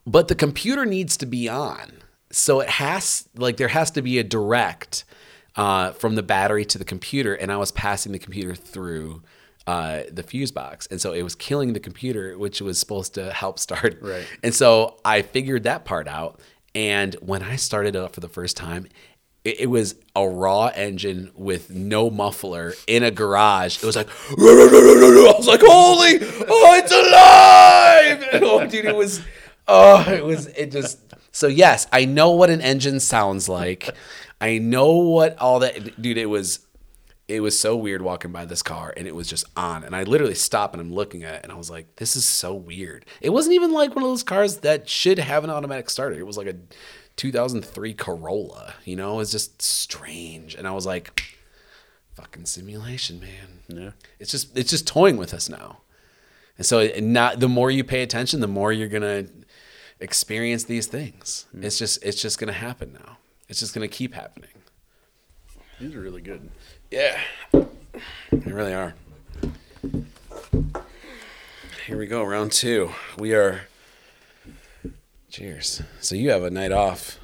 but 0.06 0.28
the 0.28 0.36
computer 0.36 0.86
needs 0.86 1.18
to 1.18 1.26
be 1.26 1.48
on. 1.48 1.94
So 2.32 2.60
it 2.60 2.70
has 2.70 3.28
like 3.36 3.58
there 3.58 3.68
has 3.68 3.92
to 3.92 4.02
be 4.02 4.20
a 4.20 4.24
direct 4.24 5.04
uh, 5.56 5.92
from 5.92 6.16
the 6.16 6.24
battery 6.24 6.64
to 6.64 6.78
the 6.78 6.86
computer 6.86 7.34
and 7.34 7.52
i 7.52 7.58
was 7.58 7.74
passing 7.74 8.14
the 8.14 8.20
computer 8.20 8.56
through 8.56 9.22
uh, 9.68 10.04
the 10.12 10.24
fuse 10.24 10.52
box. 10.52 10.88
And 10.90 11.00
so 11.00 11.14
it 11.14 11.22
was 11.22 11.36
killing 11.36 11.74
the 11.74 11.80
computer 11.80 12.38
which 12.38 12.62
was 12.62 12.80
supposed 12.80 13.14
to 13.16 13.32
help 13.32 13.60
start. 13.60 14.00
Right. 14.02 14.26
and 14.44 14.54
so 14.54 14.98
I 15.06 15.22
figured 15.22 15.64
that 15.64 15.86
part 15.86 16.08
out. 16.08 16.40
And 16.74 17.16
when 17.16 17.44
I 17.44 17.58
started 17.58 17.96
it 17.96 18.00
up 18.00 18.14
for 18.14 18.22
the 18.22 18.30
first 18.30 18.56
time, 18.56 18.88
it, 19.44 19.70
was 19.70 19.96
a 20.16 20.28
raw 20.28 20.68
engine 20.68 21.32
with 21.36 21.70
no 21.72 22.10
muffler 22.10 22.74
in 22.88 23.04
a 23.04 23.12
garage. 23.12 23.78
It 23.78 23.86
was 23.86 23.96
like, 23.96 24.08
I 24.30 25.34
was 25.38 25.48
like, 25.48 25.62
holy, 25.62 26.20
oh, 26.22 26.76
it's 26.78 26.92
alive! 26.92 28.28
Oh, 28.44 28.66
dude, 28.66 28.86
it 28.86 28.96
was, 28.96 29.22
oh, 29.68 30.10
it 30.10 30.24
was, 30.24 30.48
it 30.48 30.72
just. 30.72 31.00
So 31.32 31.48
yes, 31.48 31.88
I 31.92 32.06
know 32.06 32.32
what 32.32 32.50
an 32.50 32.62
engine 32.62 33.00
sounds 33.00 33.48
like. 33.48 33.90
I 34.40 34.58
know 34.58 34.98
what 34.98 35.38
all 35.38 35.60
that, 35.60 36.02
dude. 36.02 36.18
It 36.18 36.28
was 36.28 36.60
it 37.32 37.40
was 37.42 37.58
so 37.58 37.78
weird 37.78 38.02
walking 38.02 38.32
by 38.32 38.46
this 38.46 38.62
car 38.62 38.94
and 38.98 39.08
it 39.08 39.16
was 39.16 39.28
just 39.28 39.46
on 39.56 39.84
and 39.84 39.96
i 39.96 40.04
literally 40.04 40.34
stopped 40.34 40.74
and 40.74 40.82
i'm 40.82 40.94
looking 40.94 41.24
at 41.24 41.36
it 41.36 41.40
and 41.44 41.52
i 41.52 41.56
was 41.56 41.70
like 41.70 41.96
this 41.96 42.16
is 42.16 42.26
so 42.26 42.54
weird 42.54 43.06
it 43.22 43.30
wasn't 43.30 43.54
even 43.54 43.72
like 43.72 43.96
one 43.96 44.04
of 44.04 44.10
those 44.10 44.24
cars 44.24 44.58
that 44.58 44.90
should 44.90 45.18
have 45.18 45.44
an 45.44 45.50
automatic 45.50 45.90
starter 45.90 46.20
it 46.20 46.28
was 46.28 46.38
like 46.38 46.48
a 46.48 46.56
2003 47.22 47.94
corolla 47.94 48.74
you 48.84 48.96
know 48.96 49.20
it's 49.20 49.30
just 49.30 49.62
strange 49.62 50.56
and 50.56 50.68
i 50.68 50.72
was 50.72 50.88
like 50.88 51.38
fucking 52.16 52.46
simulation 52.48 53.20
man 53.20 53.60
Yeah. 53.68 53.92
it's 54.20 54.32
just 54.32 54.58
it's 54.58 54.72
just 54.72 54.88
toying 54.88 55.18
with 55.18 55.32
us 55.32 55.48
now 55.48 55.82
and 56.58 56.66
so 56.66 56.90
not 57.00 57.40
the 57.40 57.48
more 57.48 57.70
you 57.70 57.84
pay 57.84 58.02
attention 58.02 58.40
the 58.40 58.48
more 58.48 58.72
you're 58.74 58.88
gonna 58.88 59.26
experience 60.00 60.64
these 60.64 60.88
things 60.88 61.46
hmm. 61.52 61.64
it's 61.64 61.78
just 61.78 62.04
it's 62.04 62.20
just 62.20 62.40
gonna 62.40 62.54
happen 62.54 62.92
now 62.94 63.18
it's 63.50 63.60
just 63.60 63.76
gonna 63.76 63.88
keep 63.88 64.16
happening 64.16 64.50
These 65.80 65.94
are 65.94 66.02
really 66.02 66.24
good. 66.24 66.50
yeah, 66.90 67.20
they 67.52 68.52
really 68.52 68.74
are. 68.74 68.96
Here 71.86 71.98
we 71.98 72.08
go, 72.08 72.24
round 72.24 72.52
two. 72.52 72.90
We 73.20 73.34
are. 73.36 73.62
Cheers. 75.32 75.82
So 76.02 76.14
you 76.16 76.30
have 76.32 76.44
a 76.44 76.50
night 76.50 76.74
off 76.74 77.18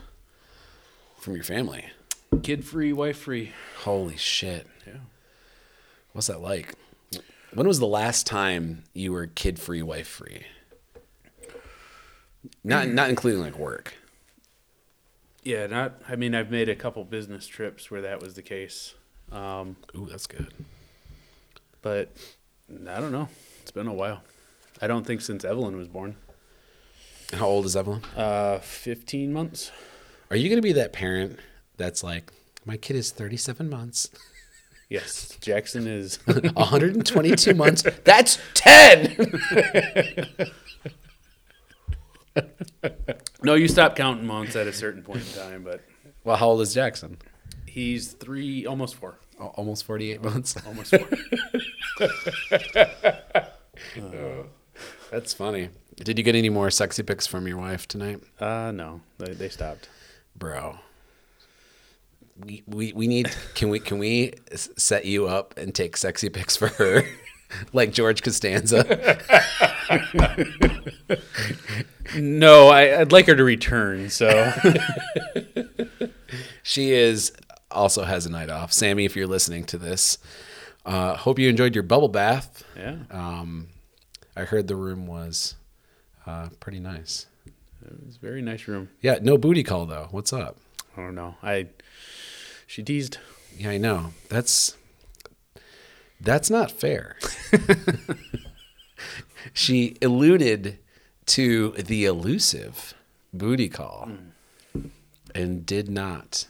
from 1.19 1.35
your 1.35 1.43
family. 1.43 1.87
Kid 2.41 2.63
free, 2.63 2.93
wife 2.93 3.17
free. 3.17 3.51
Holy 3.83 4.15
shit. 4.15 4.65
Yeah. 4.87 4.93
What's 6.13 6.27
that 6.27 6.39
like? 6.39 6.73
When 7.53 7.67
was 7.67 7.79
the 7.79 7.85
last 7.87 8.25
time 8.25 8.83
you 8.93 9.11
were 9.11 9.27
kid 9.27 9.59
free, 9.59 9.81
wife 9.81 10.07
free? 10.07 10.45
Not 12.63 12.87
not 12.87 13.09
including 13.09 13.41
like 13.41 13.57
work. 13.57 13.93
Yeah, 15.43 15.67
not. 15.67 16.01
I 16.07 16.15
mean, 16.15 16.33
I've 16.33 16.49
made 16.49 16.69
a 16.69 16.75
couple 16.75 17.03
business 17.03 17.45
trips 17.45 17.91
where 17.91 18.01
that 18.03 18.21
was 18.21 18.35
the 18.35 18.41
case, 18.41 18.93
um, 19.33 19.75
Ooh, 19.95 20.07
that's 20.09 20.27
good. 20.27 20.53
but 21.81 22.15
I 22.69 23.01
don't 23.01 23.11
know. 23.11 23.27
It's 23.61 23.71
been 23.71 23.87
a 23.87 23.93
while. 23.93 24.23
I 24.81 24.87
don't 24.87 25.05
think 25.05 25.19
since 25.19 25.43
Evelyn 25.43 25.75
was 25.75 25.87
born. 25.89 26.15
How 27.33 27.47
old 27.47 27.65
is 27.65 27.75
Evelyn? 27.75 28.01
Uh, 28.15 28.59
fifteen 28.59 29.33
months. 29.33 29.71
Are 30.29 30.35
you 30.37 30.49
gonna 30.49 30.61
be 30.61 30.73
that 30.73 30.93
parent 30.93 31.39
that's 31.77 32.03
like, 32.03 32.31
my 32.65 32.75
kid 32.77 32.95
is 32.95 33.11
37 33.11 33.69
months. 33.69 34.09
Yes, 34.89 35.37
Jackson 35.41 35.85
is. 35.85 36.17
122 36.25 37.53
months. 37.55 37.83
That's 38.05 38.39
10. 38.53 39.17
no, 43.43 43.55
you 43.55 43.67
stop 43.67 43.97
counting 43.97 44.25
months 44.25 44.55
at 44.55 44.65
a 44.65 44.71
certain 44.71 45.03
point 45.03 45.23
in 45.27 45.41
time, 45.41 45.63
but 45.63 45.81
Well, 46.23 46.37
how 46.37 46.47
old 46.47 46.61
is 46.61 46.73
Jackson? 46.73 47.17
he's 47.65 48.13
three, 48.13 48.65
almost 48.65 48.95
four, 48.95 49.19
Al- 49.41 49.47
Almost 49.57 49.83
48 49.83 50.23
months. 50.23 50.55
almost 50.65 50.95
four. 50.95 51.09
That's 55.11 55.33
funny. 55.33 55.69
Did 55.95 56.17
you 56.17 56.23
get 56.23 56.35
any 56.35 56.49
more 56.49 56.69
sexy 56.69 57.01
pics 57.03 57.25
from 57.25 57.47
your 57.47 57.57
wife 57.57 57.87
tonight? 57.87 58.21
uh, 58.39 58.71
no, 58.71 59.01
they, 59.17 59.33
they 59.33 59.49
stopped. 59.49 59.89
Bro. 60.35 60.77
We, 62.45 62.63
we, 62.67 62.93
we 62.93 63.07
need 63.07 63.31
can 63.55 63.69
we 63.69 63.79
can 63.79 63.97
we 63.97 64.33
set 64.53 65.05
you 65.05 65.25
up 65.27 65.57
and 65.57 65.73
take 65.73 65.97
sexy 65.97 66.29
pics 66.29 66.55
for 66.55 66.67
her 66.67 67.01
like 67.73 67.91
George 67.91 68.21
Costanza 68.21 68.83
No, 72.15 72.67
I, 72.67 73.01
I'd 73.01 73.11
like 73.11 73.25
her 73.25 73.35
to 73.35 73.43
return. 73.43 74.11
So 74.11 74.51
she 76.63 76.91
is 76.91 77.31
also 77.71 78.03
has 78.03 78.25
a 78.27 78.29
night 78.29 78.49
off 78.51 78.71
Sammy 78.71 79.05
if 79.05 79.15
you're 79.15 79.27
listening 79.27 79.63
to 79.65 79.77
this 79.79 80.19
uh, 80.85 81.15
hope 81.15 81.39
you 81.39 81.49
enjoyed 81.49 81.73
your 81.75 81.83
bubble 81.83 82.07
bath 82.07 82.63
yeah, 82.77 82.97
um, 83.09 83.67
I 84.37 84.45
heard 84.45 84.67
the 84.67 84.75
room 84.75 85.07
was 85.07 85.55
uh, 86.25 86.49
pretty 86.59 86.79
nice 86.79 87.25
it 87.85 88.05
was 88.05 88.17
a 88.17 88.19
very 88.19 88.41
nice 88.41 88.67
room. 88.67 88.89
yeah 89.01 89.19
no 89.21 89.37
booty 89.37 89.63
call 89.63 89.85
though 89.85 90.07
what's 90.11 90.33
up 90.33 90.57
I 90.95 91.01
don't 91.01 91.13
know. 91.15 91.35
I 91.43 91.67
she 92.65 92.81
teased. 92.81 93.19
Yeah, 93.55 93.69
I 93.69 93.77
know. 93.77 94.13
That's 94.29 94.75
that's 96.19 96.49
not 96.49 96.71
fair. 96.71 97.17
she 99.53 99.95
alluded 100.01 100.79
to 101.27 101.71
the 101.73 102.05
elusive 102.05 102.95
booty 103.31 103.69
call 103.69 104.09
and 105.35 105.65
did 105.67 105.87
not 105.89 106.47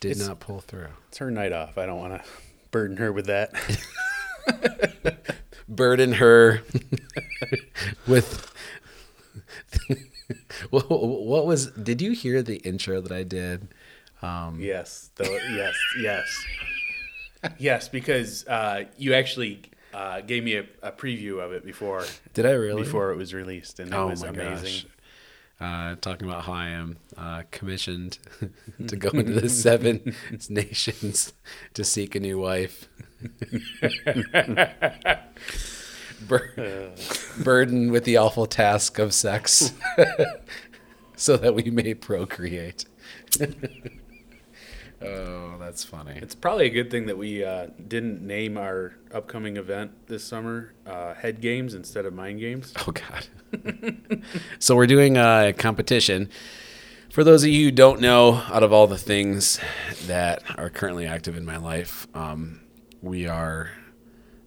did 0.00 0.12
It's- 0.12 0.26
not 0.28 0.38
pull 0.40 0.60
through. 0.60 0.88
It's 1.08 1.18
her 1.18 1.30
night 1.32 1.52
off. 1.52 1.76
I 1.78 1.86
don't 1.86 1.98
want 1.98 2.22
to 2.22 2.28
burden 2.70 2.96
her 2.98 3.12
with 3.12 3.26
that. 3.26 3.52
Burden 5.68 6.14
her 6.14 6.62
with 8.06 8.52
what, 10.70 10.90
what 10.90 11.46
was 11.46 11.66
did 11.72 12.00
you 12.02 12.12
hear 12.12 12.42
the 12.42 12.56
intro 12.58 13.00
that 13.00 13.12
I 13.12 13.22
did? 13.22 13.68
Um, 14.20 14.58
yes, 14.60 15.10
though. 15.16 15.24
Yes, 15.54 15.74
yes, 16.00 16.44
yes. 17.58 17.88
Because 17.88 18.46
uh, 18.46 18.84
you 18.96 19.14
actually 19.14 19.62
uh, 19.94 20.20
gave 20.20 20.44
me 20.44 20.56
a, 20.56 20.64
a 20.82 20.92
preview 20.92 21.42
of 21.44 21.52
it 21.52 21.64
before 21.64 22.04
did 22.34 22.46
I 22.46 22.52
really? 22.52 22.82
before 22.82 23.10
it 23.12 23.16
was 23.16 23.34
released, 23.34 23.80
and 23.80 23.92
it 23.92 23.96
Oh 23.96 24.08
was 24.08 24.22
my 24.22 24.28
amazing. 24.28 24.64
gosh. 24.64 24.86
uh, 25.60 25.96
talking 26.00 26.28
about 26.28 26.44
how 26.44 26.52
I 26.52 26.68
am 26.68 26.96
uh, 27.16 27.42
commissioned 27.50 28.18
to 28.86 28.96
go 28.96 29.10
into 29.10 29.32
the 29.40 29.48
seven 29.48 30.14
nations 30.48 31.32
to 31.74 31.82
seek 31.84 32.14
a 32.14 32.20
new 32.20 32.38
wife. 32.38 32.88
Bur- 36.28 36.92
burdened 37.42 37.90
with 37.92 38.04
the 38.04 38.16
awful 38.16 38.46
task 38.46 38.98
of 38.98 39.12
sex 39.12 39.72
so 41.16 41.36
that 41.36 41.54
we 41.54 41.64
may 41.64 41.94
procreate. 41.94 42.84
oh, 45.02 45.56
that's 45.58 45.84
funny. 45.84 46.18
It's 46.20 46.34
probably 46.34 46.66
a 46.66 46.70
good 46.70 46.90
thing 46.90 47.06
that 47.06 47.18
we 47.18 47.44
uh, 47.44 47.68
didn't 47.88 48.22
name 48.22 48.56
our 48.56 48.94
upcoming 49.12 49.56
event 49.56 49.92
this 50.06 50.24
summer 50.24 50.74
uh, 50.86 51.14
Head 51.14 51.40
Games 51.40 51.74
instead 51.74 52.06
of 52.06 52.14
Mind 52.14 52.40
Games. 52.40 52.72
Oh 52.86 52.92
God. 52.92 54.22
so 54.58 54.76
we're 54.76 54.86
doing 54.86 55.16
a 55.16 55.52
competition. 55.56 56.28
For 57.10 57.24
those 57.24 57.44
of 57.44 57.50
you 57.50 57.66
who 57.66 57.70
don't 57.72 58.00
know, 58.00 58.42
out 58.50 58.62
of 58.62 58.72
all 58.72 58.86
the 58.86 58.96
things 58.96 59.60
that 60.06 60.42
are 60.56 60.70
currently 60.70 61.06
active 61.06 61.36
in 61.36 61.44
my 61.44 61.58
life, 61.58 62.06
um, 62.14 62.61
we 63.02 63.26
are 63.26 63.70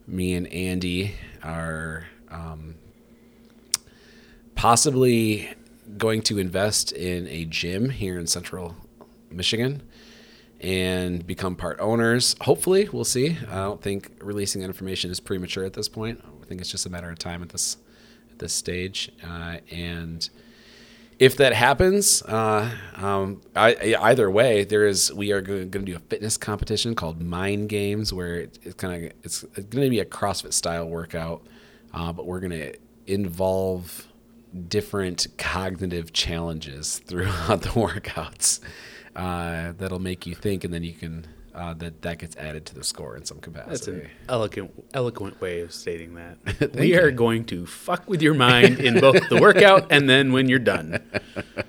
me 0.08 0.34
and 0.34 0.48
Andy 0.48 1.14
are 1.44 2.08
um, 2.32 2.76
possibly 4.56 5.54
going 5.98 6.22
to 6.24 6.40
invest 6.40 6.92
in 6.92 7.28
a 7.28 7.46
gym 7.46 7.90
here 7.90 8.18
in 8.18 8.28
Central 8.28 8.76
Michigan 9.30 9.84
and 10.62 11.28
become 11.28 11.56
part 11.56 11.80
owners. 11.80 12.36
Hopefully, 12.42 12.88
we'll 12.92 13.04
see. 13.04 13.38
I 13.50 13.56
don't 13.56 13.82
think 13.82 14.12
releasing 14.20 14.62
that 14.62 14.68
information 14.68 15.12
is 15.12 15.20
premature 15.20 15.66
at 15.66 15.74
this 15.74 15.90
point. 15.90 16.24
I 16.42 16.46
think 16.46 16.62
it's 16.62 16.72
just 16.72 16.86
a 16.86 16.90
matter 16.90 17.10
of 17.10 17.20
time 17.20 17.44
at 17.44 17.50
this 17.50 17.78
at 18.32 18.40
this 18.40 18.54
stage. 18.54 19.12
Uh, 19.24 19.58
and 19.70 20.30
if 21.18 21.38
that 21.38 21.54
happens, 21.54 22.22
uh, 22.24 22.70
um, 22.96 23.42
I, 23.56 23.96
either 24.02 24.30
way, 24.30 24.64
there 24.64 24.86
is 24.86 25.14
we 25.14 25.32
are 25.32 25.42
going 25.42 25.72
to 25.72 25.80
do 25.80 25.96
a 25.96 26.00
fitness 26.00 26.38
competition 26.38 26.96
called 26.96 27.22
Mind 27.22 27.70
Games, 27.70 28.12
where 28.14 28.36
it, 28.36 28.60
it's 28.64 28.76
kind 28.76 29.06
of 29.06 29.12
it's 29.24 29.44
going 29.44 29.86
to 29.86 29.90
be 29.90 30.00
a 30.00 30.06
CrossFit 30.06 30.54
style 30.54 30.88
workout, 30.88 31.46
uh, 31.94 32.12
but 32.12 32.26
we're 32.26 32.40
going 32.40 32.52
to 32.52 32.76
involve 33.08 34.08
different 34.68 35.28
cognitive 35.38 36.14
challenges 36.14 37.00
throughout 37.06 37.62
the 37.62 37.70
workouts 37.70 38.60
uh, 39.16 39.74
that'll 39.78 40.00
make 40.00 40.26
you 40.26 40.36
think, 40.36 40.64
and 40.64 40.74
then 40.74 40.84
you 40.84 40.94
can 40.94 41.26
uh, 41.56 41.74
that 41.76 42.02
that 42.02 42.20
gets 42.20 42.36
added 42.36 42.66
to 42.66 42.76
the 42.76 42.84
score 42.84 43.16
in 43.16 43.24
some 43.26 43.40
capacity. 43.40 43.70
That's 43.70 43.88
an 43.88 44.10
eloquent, 44.28 44.86
eloquent 44.94 45.40
way 45.40 45.62
of 45.62 45.74
stating 45.74 46.16
that. 46.16 46.76
we 46.76 46.96
are 46.96 47.12
going 47.12 47.46
to 47.46 47.66
fuck 47.66 48.08
with 48.10 48.22
your 48.22 48.34
mind 48.34 48.80
in 48.80 49.00
both 49.00 49.30
the 49.30 49.40
workout 49.40 49.88
and 49.92 50.10
then 50.10 50.34
when 50.34 50.50
you're 50.50 50.60
done. 50.60 51.02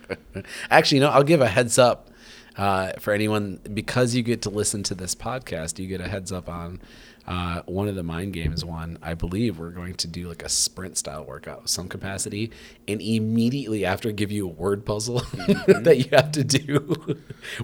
Actually, 0.70 0.99
you 0.99 1.05
know, 1.05 1.11
I'll 1.11 1.22
give 1.22 1.41
a 1.41 1.49
heads 1.49 1.78
up 1.78 2.11
uh, 2.57 2.93
for 2.99 3.12
anyone 3.12 3.61
because 3.72 4.14
you 4.14 4.22
get 4.24 4.43
to 4.43 4.51
listen 4.51 4.82
to 4.84 4.95
this 4.95 5.14
podcast. 5.14 5.78
You 5.78 5.87
get 5.87 6.01
a 6.01 6.09
heads 6.09 6.32
up 6.32 6.49
on 6.49 6.80
uh, 7.27 7.62
one 7.66 7.89
of 7.89 7.97
the 7.97 8.03
mind 8.03 8.33
games 8.33 8.64
one, 8.64 8.99
I 9.03 9.14
believe 9.14 9.59
we're 9.59 9.70
going 9.70 9.95
to 9.95 10.07
do 10.07 10.29
like 10.29 10.45
a 10.45 10.49
sprint 10.49 10.97
style 10.97 11.24
workout 11.24 11.64
of 11.64 11.70
some 11.70 11.89
capacity, 11.89 12.53
and 12.87 13.03
immediately 13.03 13.85
after 13.85 14.12
give 14.12 14.31
you 14.31 14.47
a 14.47 14.51
word 14.51 14.87
puzzle 14.87 15.20
mm-hmm. 15.20 15.83
that 15.83 15.99
you 15.99 16.09
have 16.12 16.31
to 16.33 16.45
do, 16.45 16.97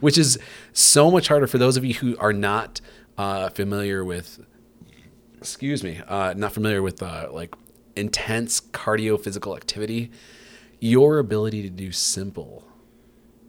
which 0.00 0.18
is 0.18 0.38
so 0.72 1.10
much 1.10 1.28
harder 1.28 1.46
for 1.46 1.58
those 1.58 1.76
of 1.76 1.84
you 1.84 1.94
who 1.94 2.16
are 2.18 2.32
not 2.32 2.80
uh, 3.16 3.48
familiar 3.50 4.04
with. 4.04 4.44
Excuse 5.38 5.82
me, 5.82 6.00
uh, 6.06 6.34
not 6.36 6.52
familiar 6.52 6.82
with 6.82 7.02
uh, 7.02 7.28
like 7.32 7.54
intense 7.96 8.60
cardio 8.60 9.20
physical 9.20 9.56
activity. 9.56 10.10
Your 10.80 11.18
ability 11.18 11.62
to 11.62 11.70
do 11.70 11.92
simple 11.92 12.64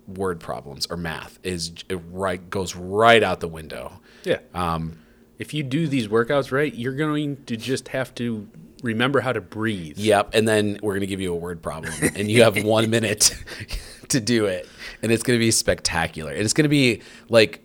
word 0.07 0.39
problems 0.39 0.85
or 0.87 0.97
math 0.97 1.39
is 1.43 1.71
it 1.89 1.99
right 2.11 2.49
goes 2.49 2.75
right 2.75 3.23
out 3.23 3.39
the 3.39 3.47
window. 3.47 4.01
Yeah. 4.23 4.39
Um, 4.53 5.02
if 5.43 5.53
you 5.53 5.61
do 5.61 5.89
these 5.89 6.07
workouts 6.07 6.53
right, 6.53 6.73
you're 6.73 6.95
going 6.95 7.43
to 7.47 7.57
just 7.57 7.89
have 7.89 8.15
to 8.15 8.47
remember 8.81 9.19
how 9.19 9.33
to 9.33 9.41
breathe. 9.41 9.97
Yep. 9.97 10.33
And 10.33 10.47
then 10.47 10.79
we're 10.81 10.93
going 10.93 11.01
to 11.01 11.07
give 11.07 11.19
you 11.19 11.33
a 11.33 11.35
word 11.35 11.61
problem, 11.61 11.93
and 12.15 12.31
you 12.31 12.43
have 12.43 12.63
one 12.63 12.89
minute 12.89 13.35
to 14.07 14.21
do 14.21 14.45
it. 14.45 14.69
And 15.01 15.11
it's 15.11 15.21
going 15.21 15.37
to 15.37 15.43
be 15.43 15.51
spectacular. 15.51 16.31
And 16.31 16.39
it's 16.39 16.53
going 16.53 16.63
to 16.63 16.69
be 16.69 17.01
like 17.27 17.61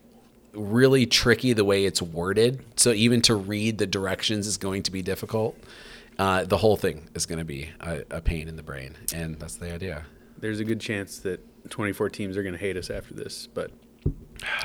really 0.54 1.06
tricky 1.06 1.52
the 1.52 1.64
way 1.64 1.84
it's 1.84 2.02
worded. 2.02 2.64
So 2.74 2.90
even 2.90 3.22
to 3.22 3.36
read 3.36 3.78
the 3.78 3.86
directions 3.86 4.48
is 4.48 4.56
going 4.56 4.82
to 4.82 4.90
be 4.90 5.00
difficult. 5.00 5.56
Uh, 6.18 6.42
the 6.42 6.56
whole 6.56 6.76
thing 6.76 7.08
is 7.14 7.26
going 7.26 7.38
to 7.38 7.44
be 7.44 7.70
a, 7.78 8.02
a 8.10 8.20
pain 8.20 8.48
in 8.48 8.56
the 8.56 8.64
brain. 8.64 8.96
And 9.14 9.38
that's 9.38 9.54
the 9.54 9.72
idea. 9.72 10.04
There's 10.36 10.58
a 10.58 10.64
good 10.64 10.80
chance 10.80 11.20
that 11.20 11.70
24 11.70 12.10
teams 12.10 12.36
are 12.36 12.42
going 12.42 12.54
to 12.54 12.60
hate 12.60 12.76
us 12.76 12.90
after 12.90 13.14
this, 13.14 13.46
but 13.46 13.70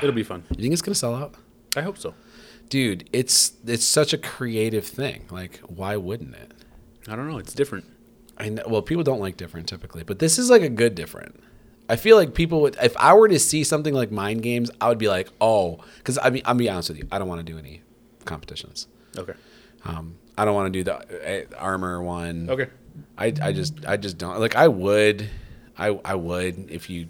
it'll 0.02 0.10
be 0.10 0.24
fun. 0.24 0.42
You 0.50 0.62
think 0.62 0.72
it's 0.72 0.82
going 0.82 0.94
to 0.94 0.98
sell 0.98 1.14
out? 1.14 1.36
I 1.76 1.82
hope 1.82 1.96
so 1.96 2.12
dude, 2.68 3.08
it's 3.12 3.52
it's 3.66 3.84
such 3.84 4.12
a 4.12 4.18
creative 4.18 4.86
thing. 4.86 5.26
Like, 5.30 5.60
why 5.66 5.96
wouldn't 5.96 6.34
it? 6.34 6.52
I 7.08 7.16
don't 7.16 7.28
know. 7.28 7.38
It's 7.38 7.54
different. 7.54 7.84
I 8.38 8.48
know. 8.48 8.62
Well, 8.66 8.82
people 8.82 9.04
don't 9.04 9.20
like 9.20 9.36
different 9.36 9.68
typically, 9.68 10.04
but 10.04 10.18
this 10.18 10.38
is 10.38 10.50
like 10.50 10.62
a 10.62 10.68
good 10.68 10.94
different. 10.94 11.40
I 11.88 11.96
feel 11.96 12.16
like 12.16 12.34
people 12.34 12.62
would, 12.62 12.76
if 12.82 12.96
I 12.96 13.12
were 13.12 13.28
to 13.28 13.38
see 13.38 13.62
something 13.62 13.92
like 13.92 14.10
mind 14.10 14.42
games, 14.42 14.70
I 14.80 14.88
would 14.88 14.98
be 14.98 15.08
like, 15.08 15.28
oh, 15.40 15.80
because 15.98 16.18
I 16.22 16.30
mean, 16.30 16.42
I'll 16.46 16.54
be 16.54 16.68
honest 16.68 16.88
with 16.88 16.98
you, 16.98 17.06
I 17.12 17.18
don't 17.18 17.28
want 17.28 17.46
to 17.46 17.52
do 17.52 17.58
any 17.58 17.82
competitions. 18.24 18.86
Okay. 19.16 19.34
Um, 19.84 20.16
I 20.36 20.44
don't 20.44 20.54
want 20.54 20.72
to 20.72 20.78
do 20.78 20.84
the 20.84 21.44
uh, 21.52 21.58
armor 21.58 22.02
one. 22.02 22.48
Okay. 22.48 22.68
I, 23.18 23.32
I 23.42 23.52
just 23.52 23.84
I 23.86 23.96
just 23.96 24.18
don't 24.18 24.38
like 24.38 24.56
I 24.56 24.68
would 24.68 25.28
I 25.76 25.98
I 26.04 26.14
would 26.14 26.70
if 26.70 26.88
you 26.88 27.08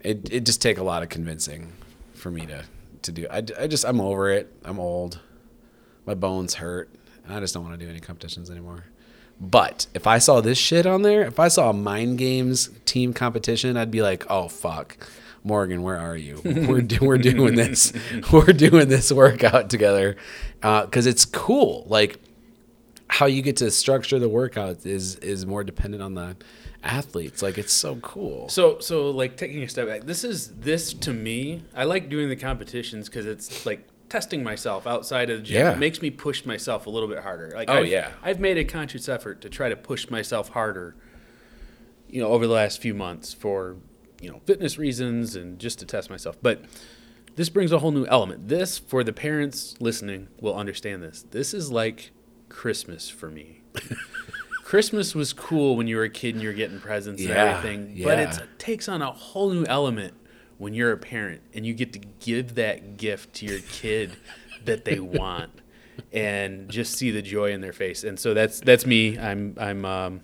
it 0.00 0.32
it 0.32 0.44
just 0.44 0.60
take 0.60 0.78
a 0.78 0.82
lot 0.82 1.02
of 1.02 1.08
convincing 1.08 1.72
for 2.14 2.30
me 2.30 2.46
to 2.46 2.64
to 3.06 3.12
do. 3.12 3.26
I, 3.30 3.38
I 3.58 3.66
just 3.66 3.84
I'm 3.84 4.00
over 4.00 4.30
it. 4.30 4.52
I'm 4.64 4.78
old. 4.78 5.20
My 6.04 6.14
bones 6.14 6.54
hurt. 6.54 6.90
and 7.24 7.34
I 7.34 7.40
just 7.40 7.54
don't 7.54 7.64
want 7.64 7.78
to 7.78 7.84
do 7.84 7.90
any 7.90 8.00
competitions 8.00 8.50
anymore. 8.50 8.84
But 9.40 9.86
if 9.92 10.06
I 10.06 10.18
saw 10.18 10.40
this 10.40 10.56
shit 10.56 10.86
on 10.86 11.02
there, 11.02 11.22
if 11.22 11.38
I 11.38 11.48
saw 11.48 11.70
a 11.70 11.72
mind 11.72 12.18
games 12.18 12.70
team 12.84 13.12
competition, 13.12 13.76
I'd 13.76 13.90
be 13.90 14.02
like, 14.02 14.24
oh 14.30 14.48
fuck, 14.48 14.96
Morgan, 15.44 15.82
where 15.82 15.98
are 15.98 16.16
you? 16.16 16.40
We're 16.44 16.80
do, 16.80 16.98
we're 17.02 17.18
doing 17.18 17.54
this. 17.54 17.92
We're 18.32 18.46
doing 18.46 18.88
this 18.88 19.12
workout 19.12 19.70
together 19.70 20.16
Uh 20.62 20.84
because 20.84 21.06
uh, 21.06 21.10
it's 21.10 21.24
cool. 21.24 21.84
Like 21.88 22.18
how 23.08 23.26
you 23.26 23.42
get 23.42 23.56
to 23.58 23.70
structure 23.70 24.18
the 24.18 24.28
workout 24.28 24.84
is 24.86 25.16
is 25.16 25.46
more 25.46 25.62
dependent 25.64 26.02
on 26.02 26.14
the 26.14 26.36
athletes. 26.86 27.42
Like 27.42 27.58
it's 27.58 27.72
so 27.72 27.96
cool. 27.96 28.48
So 28.48 28.78
so 28.78 29.10
like 29.10 29.36
taking 29.36 29.62
a 29.62 29.68
step 29.68 29.88
back. 29.88 30.04
This 30.04 30.24
is 30.24 30.48
this 30.56 30.92
to 30.94 31.12
me. 31.12 31.64
I 31.74 31.84
like 31.84 32.08
doing 32.08 32.28
the 32.28 32.36
competitions 32.36 33.08
because 33.08 33.26
it's 33.26 33.66
like 33.66 33.86
testing 34.08 34.42
myself 34.42 34.86
outside 34.86 35.28
of 35.30 35.38
the 35.38 35.42
gym. 35.42 35.66
Yeah. 35.66 35.72
It 35.72 35.78
makes 35.78 36.00
me 36.00 36.10
push 36.10 36.44
myself 36.44 36.86
a 36.86 36.90
little 36.90 37.08
bit 37.08 37.18
harder. 37.18 37.52
Like 37.54 37.68
oh 37.68 37.78
I've, 37.78 37.88
yeah, 37.88 38.12
I've 38.22 38.40
made 38.40 38.56
a 38.56 38.64
conscious 38.64 39.08
effort 39.08 39.40
to 39.42 39.50
try 39.50 39.68
to 39.68 39.76
push 39.76 40.08
myself 40.10 40.50
harder. 40.50 40.96
You 42.08 42.22
know, 42.22 42.28
over 42.28 42.46
the 42.46 42.52
last 42.52 42.80
few 42.80 42.94
months 42.94 43.32
for 43.32 43.76
you 44.20 44.30
know 44.30 44.40
fitness 44.46 44.78
reasons 44.78 45.34
and 45.36 45.58
just 45.58 45.78
to 45.80 45.86
test 45.86 46.10
myself, 46.10 46.36
but. 46.40 46.64
This 47.34 47.50
brings 47.50 47.70
a 47.70 47.80
whole 47.80 47.92
new 47.92 48.06
element. 48.06 48.48
This, 48.48 48.78
for 48.78 49.04
the 49.04 49.12
parents 49.12 49.74
listening, 49.78 50.28
will 50.40 50.54
understand 50.54 51.02
this. 51.02 51.26
This 51.32 51.52
is 51.52 51.70
like 51.70 52.12
Christmas 52.48 53.10
for 53.10 53.30
me. 53.30 53.60
Christmas 54.66 55.14
was 55.14 55.32
cool 55.32 55.76
when 55.76 55.86
you 55.86 55.94
were 55.96 56.02
a 56.02 56.10
kid 56.10 56.34
and 56.34 56.42
you're 56.42 56.52
getting 56.52 56.80
presents 56.80 57.22
and 57.22 57.30
everything, 57.30 57.92
yeah. 57.94 58.04
but 58.04 58.18
it 58.18 58.58
takes 58.58 58.88
on 58.88 59.00
a 59.00 59.12
whole 59.12 59.48
new 59.48 59.64
element 59.66 60.12
when 60.58 60.74
you're 60.74 60.90
a 60.90 60.96
parent 60.96 61.40
and 61.54 61.64
you 61.64 61.72
get 61.72 61.92
to 61.92 62.00
give 62.18 62.56
that 62.56 62.96
gift 62.96 63.32
to 63.32 63.46
your 63.46 63.60
kid 63.70 64.16
that 64.64 64.84
they 64.84 64.98
want 65.20 65.52
and 66.12 66.68
just 66.68 66.94
see 66.94 67.12
the 67.12 67.22
joy 67.22 67.52
in 67.52 67.60
their 67.60 67.72
face. 67.72 68.02
And 68.02 68.18
so 68.18 68.34
that's 68.34 68.58
that's 68.58 68.84
me. 68.84 69.16
I'm 69.16 69.54
I'm 69.56 69.84
um, 69.84 70.20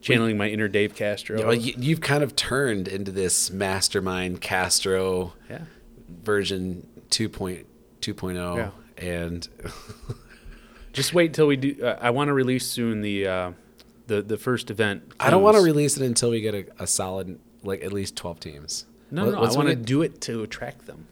channeling 0.00 0.36
my 0.36 0.48
inner 0.48 0.66
Dave 0.66 0.96
Castro. 0.96 1.52
You 1.52 1.72
you've 1.78 2.00
kind 2.00 2.24
of 2.24 2.34
turned 2.34 2.88
into 2.88 3.12
this 3.12 3.52
mastermind 3.52 4.40
Castro 4.40 5.34
yeah. 5.48 5.60
version 6.08 6.88
2.2.0 7.10 8.56
Yeah. 8.56 8.70
and 8.96 9.48
Just 10.92 11.14
wait 11.14 11.34
till 11.34 11.46
we 11.46 11.56
do. 11.56 11.82
Uh, 11.82 11.98
I 12.00 12.10
want 12.10 12.28
to 12.28 12.32
release 12.32 12.66
soon 12.66 13.00
the 13.00 13.26
uh, 13.26 13.52
the 14.06 14.22
the 14.22 14.36
first 14.36 14.70
event. 14.70 15.12
I 15.18 15.30
don't 15.30 15.42
want 15.42 15.56
to 15.56 15.62
release 15.62 15.96
it 15.96 16.04
until 16.04 16.30
we 16.30 16.40
get 16.40 16.54
a, 16.54 16.66
a 16.82 16.86
solid 16.86 17.38
like 17.62 17.82
at 17.82 17.92
least 17.92 18.16
12 18.16 18.40
teams. 18.40 18.86
No, 19.10 19.30
no, 19.30 19.42
I 19.42 19.52
want 19.52 19.68
to 19.68 19.76
do 19.76 20.02
it 20.02 20.20
to 20.22 20.42
attract 20.42 20.86
them. 20.86 21.06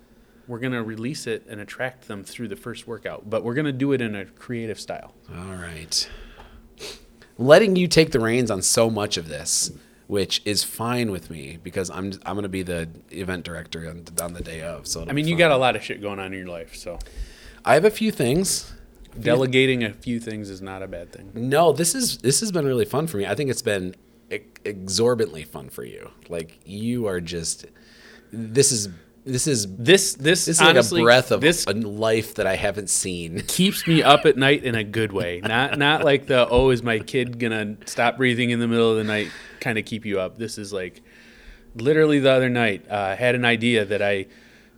We're 0.49 0.59
gonna 0.59 0.83
release 0.83 1.26
it 1.26 1.47
and 1.49 1.61
attract 1.61 2.09
them 2.09 2.24
through 2.24 2.49
the 2.49 2.57
first 2.57 2.87
workout, 2.87 3.31
but 3.31 3.45
we're 3.45 3.55
gonna 3.55 3.72
do 3.72 3.93
it 3.93 4.01
in 4.01 4.16
a 4.16 4.24
creative 4.24 4.81
style. 4.81 5.14
All 5.31 5.55
right. 5.55 6.09
Letting 7.39 7.76
you 7.76 7.87
take 7.89 8.11
the 8.11 8.20
reins 8.20 8.51
on 8.51 8.61
so 8.61 8.91
much 8.91 9.16
of 9.16 9.28
this, 9.28 9.70
which 10.09 10.43
is 10.45 10.64
fine 10.64 11.11
with 11.11 11.31
me 11.31 11.59
because 11.62 11.89
I'm 11.89 12.12
I'm 12.26 12.35
going 12.35 12.43
to 12.43 12.51
be 12.51 12.62
the 12.62 12.89
event 13.11 13.45
director 13.45 13.89
on, 13.89 14.05
on 14.20 14.35
the 14.35 14.43
day 14.43 14.61
of. 14.61 14.87
So 14.87 15.07
I 15.09 15.12
mean, 15.12 15.26
you 15.26 15.37
got 15.39 15.51
a 15.51 15.57
lot 15.57 15.74
of 15.74 15.83
shit 15.83 16.03
going 16.03 16.18
on 16.18 16.35
in 16.35 16.39
your 16.39 16.49
life, 16.49 16.76
so 16.76 16.99
I 17.64 17.74
have 17.74 17.85
a 17.87 17.91
few 17.91 18.11
things. 18.11 18.72
Delegating 19.19 19.83
a 19.85 19.93
few 19.93 20.21
things 20.21 20.51
is 20.51 20.63
not 20.63 20.83
a 20.83 20.89
bad 20.89 21.13
thing. 21.13 21.31
No, 21.35 21.73
this 21.73 21.95
is 21.95 22.19
this 22.19 22.41
has 22.41 22.53
been 22.53 22.67
really 22.67 22.85
fun 22.85 23.07
for 23.07 23.17
me. 23.17 23.27
I 23.27 23.35
think 23.35 23.51
it's 23.51 23.63
been 23.63 23.95
exorbitantly 24.65 25.45
fun 25.45 25.69
for 25.69 25.85
you. 25.85 26.11
Like 26.29 26.61
you 26.65 27.07
are 27.07 27.21
just 27.21 27.67
this 28.33 28.73
is 28.73 28.89
this 29.25 29.47
is 29.47 29.67
This 29.77 30.15
this, 30.15 30.47
this 30.47 30.49
is 30.49 30.61
honestly, 30.61 31.01
like 31.01 31.05
a 31.05 31.07
breath 31.07 31.31
of 31.31 31.41
this 31.41 31.67
a 31.67 31.73
life 31.73 32.35
that 32.37 32.47
I 32.47 32.57
haven't 32.57 32.89
seen. 32.89 33.41
keeps 33.49 33.87
me 33.87 34.03
up 34.03 34.25
at 34.25 34.37
night 34.37 34.65
in 34.65 34.75
a 34.75 34.85
good 34.85 35.13
way. 35.13 35.41
Not 35.41 35.79
not 35.79 36.05
like 36.05 36.27
the 36.27 36.49
oh 36.49 36.71
is 36.71 36.83
my 36.83 36.99
kid 36.99 37.39
gonna 37.39 37.77
stop 37.87 38.17
breathing 38.17 38.51
in 38.51 38.61
the 38.61 38.69
middle 38.69 38.91
of 38.91 38.97
the 38.97 39.05
night 39.05 39.31
kind 39.61 39.79
of 39.79 39.85
keep 39.85 40.07
you 40.07 40.21
up. 40.21 40.39
This 40.39 40.57
is 40.59 40.73
like 40.73 41.03
literally 41.75 42.19
the 42.19 42.31
other 42.31 42.49
night 42.49 42.87
uh, 42.91 42.97
I 42.97 43.15
had 43.15 43.35
an 43.35 43.45
idea 43.45 43.85
that 43.85 44.01
I 44.01 44.27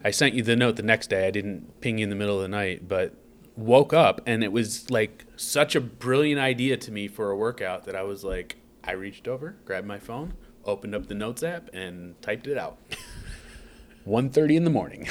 I 0.05 0.11
sent 0.11 0.35
you 0.35 0.43
the 0.43 0.57
note 0.57 0.77
the 0.77 0.83
next 0.83 1.09
day. 1.11 1.27
I 1.27 1.31
didn't 1.31 1.81
ping 1.81 1.99
you 1.99 2.05
in 2.05 2.11
the 2.11 2.17
middle 2.17 2.37
of 2.37 2.43
the 2.43 2.49
night, 2.49 2.89
but 2.89 3.15
woke 3.57 3.93
up 3.93 4.21
and 4.27 4.43
it 4.43 4.53
was 4.53 4.91
like 4.91 5.27
such 5.37 5.75
a 5.75 5.81
brilliant 5.81 6.41
idea 6.41 6.77
to 6.77 6.91
me 6.91 7.09
for 7.09 7.31
a 7.31 7.37
workout 7.37 7.85
that 7.85 7.95
I 7.95 8.03
was 8.03 8.25
like 8.25 8.57
I 8.85 8.93
reached 8.93 9.29
over, 9.29 9.57
grabbed 9.65 9.87
my 9.87 9.99
phone, 9.99 10.35
opened 10.65 10.95
up 10.95 11.07
the 11.07 11.15
notes 11.15 11.43
app 11.43 11.69
and 11.73 12.21
typed 12.23 12.47
it 12.47 12.59
out. 12.59 12.79
1:30 14.07 14.57
in 14.57 14.65
the 14.65 14.71
morning. 14.71 15.09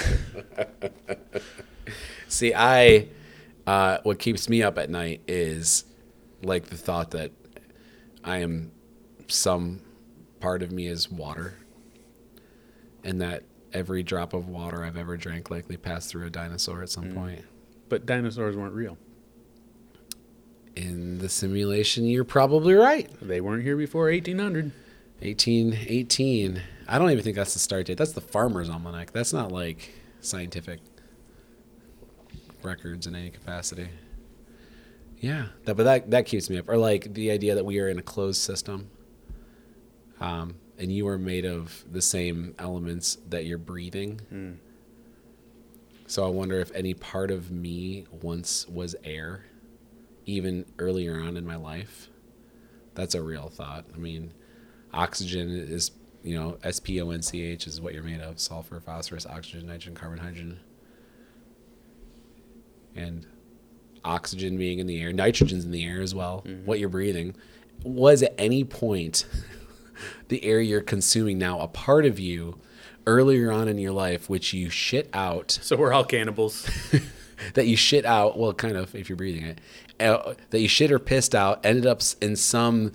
See, 2.28 2.54
I 2.54 3.08
uh, 3.66 4.00
what 4.04 4.20
keeps 4.20 4.50
me 4.50 4.62
up 4.64 4.78
at 4.78 4.90
night 4.90 5.22
is 5.28 5.86
like 6.44 6.66
the 6.66 6.78
thought 6.78 7.12
that 7.12 7.32
I 8.24 8.38
am 8.38 8.72
some 9.28 9.82
part 10.40 10.62
of 10.64 10.72
me 10.72 10.88
is 10.88 11.10
water, 11.10 11.54
and 13.04 13.22
that 13.22 13.44
every 13.74 14.04
drop 14.04 14.34
of 14.34 14.50
water 14.50 14.84
I've 14.84 14.98
ever 14.98 15.16
drank 15.16 15.50
likely 15.50 15.78
passed 15.78 16.10
through 16.10 16.28
a 16.28 16.30
dinosaur 16.30 16.82
at 16.82 16.90
some 16.90 17.14
point. 17.14 17.46
But 17.92 18.06
dinosaurs 18.06 18.56
weren't 18.56 18.74
real. 18.74 18.98
In 20.78 21.20
the 21.20 21.28
simulation, 21.28 22.06
you're 22.06 22.24
probably 22.24 22.74
right. 22.74 23.12
They 23.22 23.42
weren't 23.42 23.64
here 23.64 23.76
before 23.76 24.06
1800. 24.06 24.72
1818. 25.20 26.62
I 26.88 26.98
don't 26.98 27.12
even 27.12 27.22
think 27.22 27.36
that's 27.36 27.54
the 27.54 27.60
start 27.60 27.88
date. 27.88 27.98
That's 27.98 28.14
the 28.14 28.22
farmer's 28.22 28.70
almanac. 28.70 29.12
That's 29.12 29.34
not 29.34 29.52
like 29.52 29.94
scientific 30.22 30.80
records 32.64 33.08
in 33.08 33.14
any 33.16 33.30
capacity. 33.30 33.90
Yeah, 35.20 35.48
that, 35.66 35.76
but 35.76 35.84
that 35.84 36.12
that 36.12 36.26
keeps 36.26 36.50
me 36.50 36.60
up. 36.60 36.70
Or 36.70 36.78
like 36.78 37.14
the 37.14 37.30
idea 37.30 37.56
that 37.56 37.66
we 37.66 37.80
are 37.82 37.90
in 37.90 38.00
a 38.00 38.02
closed 38.02 38.42
system, 38.42 38.90
um, 40.22 40.56
and 40.80 40.94
you 40.94 41.10
are 41.10 41.18
made 41.18 41.46
of 41.46 41.84
the 41.92 42.02
same 42.02 42.56
elements 42.58 43.18
that 43.28 43.46
you're 43.46 43.58
breathing. 43.58 44.22
So 46.12 46.26
I 46.26 46.28
wonder 46.28 46.60
if 46.60 46.74
any 46.76 46.94
part 46.94 47.32
of 47.32 47.52
me 47.52 48.06
once 48.22 48.68
was 48.68 48.98
air, 49.06 49.46
even 50.26 50.66
earlier 50.78 51.18
on 51.18 51.38
in 51.38 51.46
my 51.46 51.56
life. 51.56 52.10
That's 52.96 53.16
a 53.16 53.24
real 53.24 53.48
thought. 53.48 53.86
I 53.96 53.98
mean, 53.98 54.34
oxygen 54.94 55.50
is 55.50 55.92
you 56.22 56.38
know 56.38 56.58
SPONCH 56.70 57.66
is 57.66 57.80
what 57.80 57.94
you're 57.94 58.04
made 58.04 58.20
of: 58.20 58.42
sulfur, 58.42 58.82
phosphorus, 58.82 59.26
oxygen, 59.26 59.68
nitrogen, 59.68 59.96
carbon, 59.96 60.20
hydrogen, 60.20 60.60
and 62.94 63.26
oxygen 64.04 64.58
being 64.58 64.80
in 64.80 64.88
the 64.88 65.02
air, 65.02 65.14
nitrogen's 65.14 65.64
in 65.64 65.72
the 65.72 65.86
air 65.86 66.02
as 66.02 66.14
well. 66.14 66.44
Mm-hmm. 66.46 66.66
What 66.66 66.80
you're 66.80 66.90
breathing 66.90 67.38
was 67.86 68.22
at 68.22 68.36
any 68.38 68.66
point 68.66 69.26
the 70.28 70.44
air 70.44 70.60
you're 70.60 70.82
consuming 70.82 71.38
now 71.38 71.62
a 71.62 71.70
part 71.70 72.06
of 72.06 72.20
you 72.20 72.60
earlier 73.08 73.52
on 73.52 73.68
in 73.68 73.78
your 73.78 73.92
life, 73.92 74.30
which 74.30 74.54
you 74.54 74.70
shit 74.70 75.10
out 75.14 75.52
So 75.62 75.76
we're 75.76 75.94
all 75.94 76.04
cannibals. 76.04 76.70
that 77.54 77.68
you 77.68 77.76
shit 77.76 78.06
out, 78.06 78.38
well, 78.38 78.54
kind 78.54 78.78
of 78.78 78.94
if 78.96 79.10
you're 79.10 79.16
breathing 79.16 79.46
it, 79.46 79.62
uh, 80.00 80.34
that 80.50 80.60
you 80.60 80.68
shit 80.68 80.92
or 80.92 81.00
pissed 81.00 81.36
out 81.36 81.66
ended 81.66 81.86
up 81.86 82.02
in 82.22 82.36
some 82.36 82.92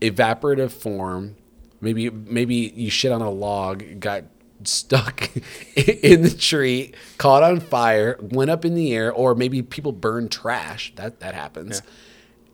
evaporative 0.00 0.70
form. 0.70 1.36
Maybe 1.80 2.10
maybe 2.10 2.54
you 2.54 2.90
shit 2.90 3.12
on 3.12 3.22
a 3.22 3.30
log, 3.30 4.00
got 4.00 4.24
stuck 4.64 5.30
in 5.76 6.22
the 6.22 6.34
tree, 6.36 6.92
caught 7.18 7.42
on 7.42 7.60
fire, 7.60 8.18
went 8.20 8.50
up 8.50 8.64
in 8.64 8.74
the 8.74 8.92
air, 8.94 9.12
or 9.12 9.34
maybe 9.34 9.62
people 9.62 9.92
burn 9.92 10.28
trash. 10.28 10.92
That 10.96 11.20
that 11.20 11.34
happens, 11.34 11.82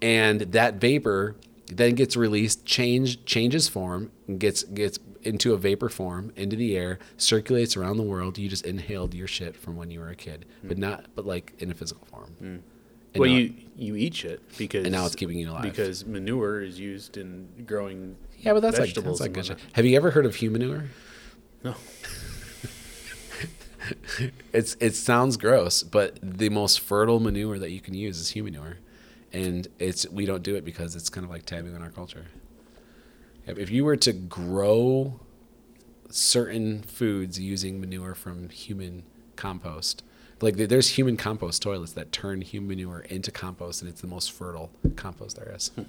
and 0.03 0.41
that 0.41 0.75
vapor 0.75 1.37
then 1.69 1.95
gets 1.95 2.17
released, 2.17 2.67
change 2.67 3.25
changes 3.25 3.69
form, 3.69 4.11
and 4.29 4.39
gets 4.39 4.63
gets 4.65 4.99
into 5.25 5.55
a 5.55 5.57
vapor 5.57 5.89
form 5.89 6.33
into 6.37 6.57
the 6.57 6.77
air, 6.77 6.99
circulates 7.17 7.77
around 7.77 7.97
the 7.97 8.03
world. 8.03 8.39
You 8.39 8.49
just 8.49 8.65
inhaled 8.67 9.15
your 9.15 9.27
shit 9.29 9.57
from 9.57 9.77
when 9.77 9.91
you 9.91 10.01
were 10.01 10.09
a 10.11 10.17
kid, 10.17 10.47
but 10.63 10.77
hmm. 10.77 10.83
not 10.83 11.07
but 11.15 11.27
like 11.27 11.53
in 11.59 11.71
a 11.71 11.75
physical 11.75 12.07
form. 12.07 12.35
Hmm. 12.39 12.57
And 13.15 13.21
well, 13.21 13.31
now- 13.31 13.37
you 13.37 13.55
you 13.77 13.97
eat 13.97 14.15
shit 14.15 14.41
because 14.59 14.85
And 14.85 14.93
now 14.93 15.07
it's 15.07 15.15
keeping 15.15 15.39
you 15.39 15.51
alive. 15.51 15.63
because 15.63 16.05
manure 16.05 16.63
is 16.63 16.79
used 16.79 17.17
in 17.17 17.49
growing. 17.67 18.17
yeah, 18.41 18.53
but 18.53 18.61
that's 18.61 18.79
like 18.79 18.89
vegetables 18.89 19.19
that's 19.19 19.29
like 19.29 19.33
good 19.33 19.47
shit. 19.47 19.59
Have 19.73 19.85
you 19.85 19.97
ever 19.97 20.11
heard 20.11 20.27
of 20.27 20.35
human 20.37 20.63
manure? 20.63 20.85
No, 21.63 21.75
It's 24.53 24.77
it 24.81 24.95
sounds 24.95 25.37
gross, 25.37 25.83
but 25.83 26.19
the 26.23 26.49
most 26.49 26.81
fertile 26.81 27.21
manure 27.21 27.59
that 27.59 27.71
you 27.71 27.81
can 27.81 27.95
use 27.95 28.19
is 28.19 28.31
human 28.31 28.55
manure, 28.55 28.79
and 29.33 29.69
it's 29.79 30.09
we 30.09 30.25
don't 30.27 30.43
do 30.43 30.55
it 30.57 30.65
because 30.65 30.97
it's 30.97 31.09
kind 31.11 31.25
of 31.25 31.31
like 31.31 31.45
taboo 31.45 31.75
in 31.75 31.83
our 31.83 31.91
culture. 31.91 32.27
If 33.47 33.71
you 33.71 33.85
were 33.85 33.97
to 33.97 34.13
grow 34.13 35.21
certain 36.11 36.83
foods 36.83 37.39
using 37.39 37.81
manure 37.81 38.15
from 38.15 38.49
human 38.49 39.05
compost, 39.37 40.03
like 40.41 40.57
there's 40.57 40.91
human 40.91 41.17
compost 41.17 41.63
toilets 41.63 41.93
that 41.93 42.13
turn 42.13 42.41
human 42.41 42.69
manure 42.69 43.01
into 43.01 43.31
compost, 43.31 43.83
and 43.83 43.91
it's 43.91 44.01
the 44.01 44.07
most 44.07 44.33
fertile 44.33 44.71
compost 44.97 45.37
there 45.37 45.53
is. 45.55 45.71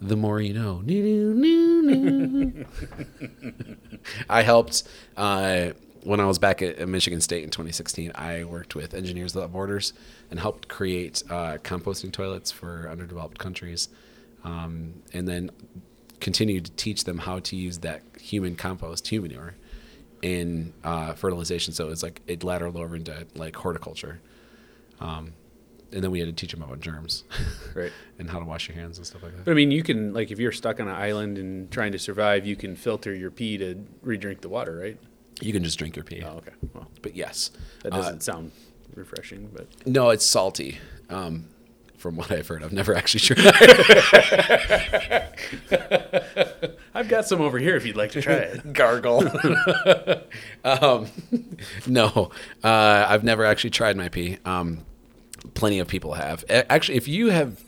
The 0.00 0.16
more 0.16 0.40
you 0.40 0.52
know. 0.52 0.82
I 4.28 4.42
helped 4.42 4.82
uh, 5.16 5.70
when 6.02 6.18
I 6.20 6.26
was 6.26 6.38
back 6.38 6.62
at, 6.62 6.78
at 6.78 6.88
Michigan 6.88 7.20
State 7.20 7.44
in 7.44 7.50
2016. 7.50 8.10
I 8.14 8.42
worked 8.44 8.74
with 8.74 8.92
Engineers 8.92 9.34
Without 9.34 9.52
Borders 9.52 9.92
and 10.30 10.40
helped 10.40 10.66
create 10.68 11.22
uh, 11.30 11.58
composting 11.62 12.12
toilets 12.12 12.50
for 12.50 12.88
underdeveloped 12.90 13.38
countries, 13.38 13.88
um, 14.42 14.94
and 15.14 15.28
then 15.28 15.50
continued 16.20 16.66
to 16.66 16.72
teach 16.72 17.04
them 17.04 17.18
how 17.18 17.38
to 17.40 17.56
use 17.56 17.78
that 17.78 18.02
human 18.20 18.56
compost, 18.56 19.08
human 19.08 19.30
manure, 19.30 19.54
in 20.22 20.72
uh, 20.82 21.12
fertilization. 21.14 21.72
So 21.74 21.90
it's 21.90 22.02
like 22.02 22.20
it 22.26 22.40
lateraled 22.40 22.76
over 22.76 22.96
into 22.96 23.26
like 23.34 23.56
horticulture. 23.56 24.20
Um, 25.00 25.32
and 25.92 26.02
then 26.02 26.10
we 26.10 26.18
had 26.18 26.26
to 26.28 26.32
teach 26.34 26.50
them 26.52 26.62
about 26.62 26.80
germs, 26.80 27.22
Right. 27.74 27.92
and 28.18 28.28
how 28.28 28.38
to 28.40 28.44
wash 28.44 28.68
your 28.68 28.76
hands 28.76 28.98
and 28.98 29.06
stuff 29.06 29.22
like 29.22 29.36
that. 29.36 29.44
but 29.44 29.50
I 29.52 29.54
mean, 29.54 29.70
you 29.70 29.82
can 29.82 30.12
like 30.12 30.30
if 30.32 30.38
you're 30.40 30.50
stuck 30.52 30.80
on 30.80 30.88
an 30.88 30.94
island 30.94 31.38
and 31.38 31.70
trying 31.70 31.92
to 31.92 31.98
survive, 31.98 32.44
you 32.46 32.56
can 32.56 32.74
filter 32.74 33.14
your 33.14 33.30
pee 33.30 33.58
to 33.58 33.84
re-drink 34.02 34.40
the 34.40 34.48
water, 34.48 34.76
right? 34.76 34.98
You 35.40 35.52
can 35.52 35.62
just 35.62 35.78
drink 35.78 35.94
your 35.96 36.04
pee. 36.04 36.22
Oh, 36.24 36.36
okay. 36.38 36.52
Well, 36.72 36.88
But 37.02 37.14
yes, 37.16 37.50
that 37.82 37.92
Uh, 37.92 37.96
doesn't 37.98 38.22
sound 38.22 38.50
refreshing, 38.94 39.50
but 39.52 39.66
No, 39.86 40.10
it's 40.10 40.24
salty. 40.26 40.78
Um, 41.10 41.46
from 42.04 42.16
what 42.16 42.30
I've 42.30 42.46
heard, 42.46 42.62
I've 42.62 42.70
never 42.70 42.94
actually 42.94 43.20
tried. 43.20 43.46
I've 46.94 47.08
got 47.08 47.24
some 47.24 47.40
over 47.40 47.58
here 47.58 47.76
if 47.76 47.86
you'd 47.86 47.96
like 47.96 48.10
to 48.10 48.20
try 48.20 48.34
it. 48.34 48.72
Gargle. 48.74 49.26
um, 50.64 51.06
no, 51.86 52.30
uh, 52.62 53.06
I've 53.08 53.24
never 53.24 53.46
actually 53.46 53.70
tried 53.70 53.96
my 53.96 54.10
pee. 54.10 54.36
Um, 54.44 54.84
plenty 55.54 55.78
of 55.78 55.88
people 55.88 56.12
have. 56.12 56.44
Actually, 56.50 56.98
if 56.98 57.08
you 57.08 57.30
have 57.30 57.64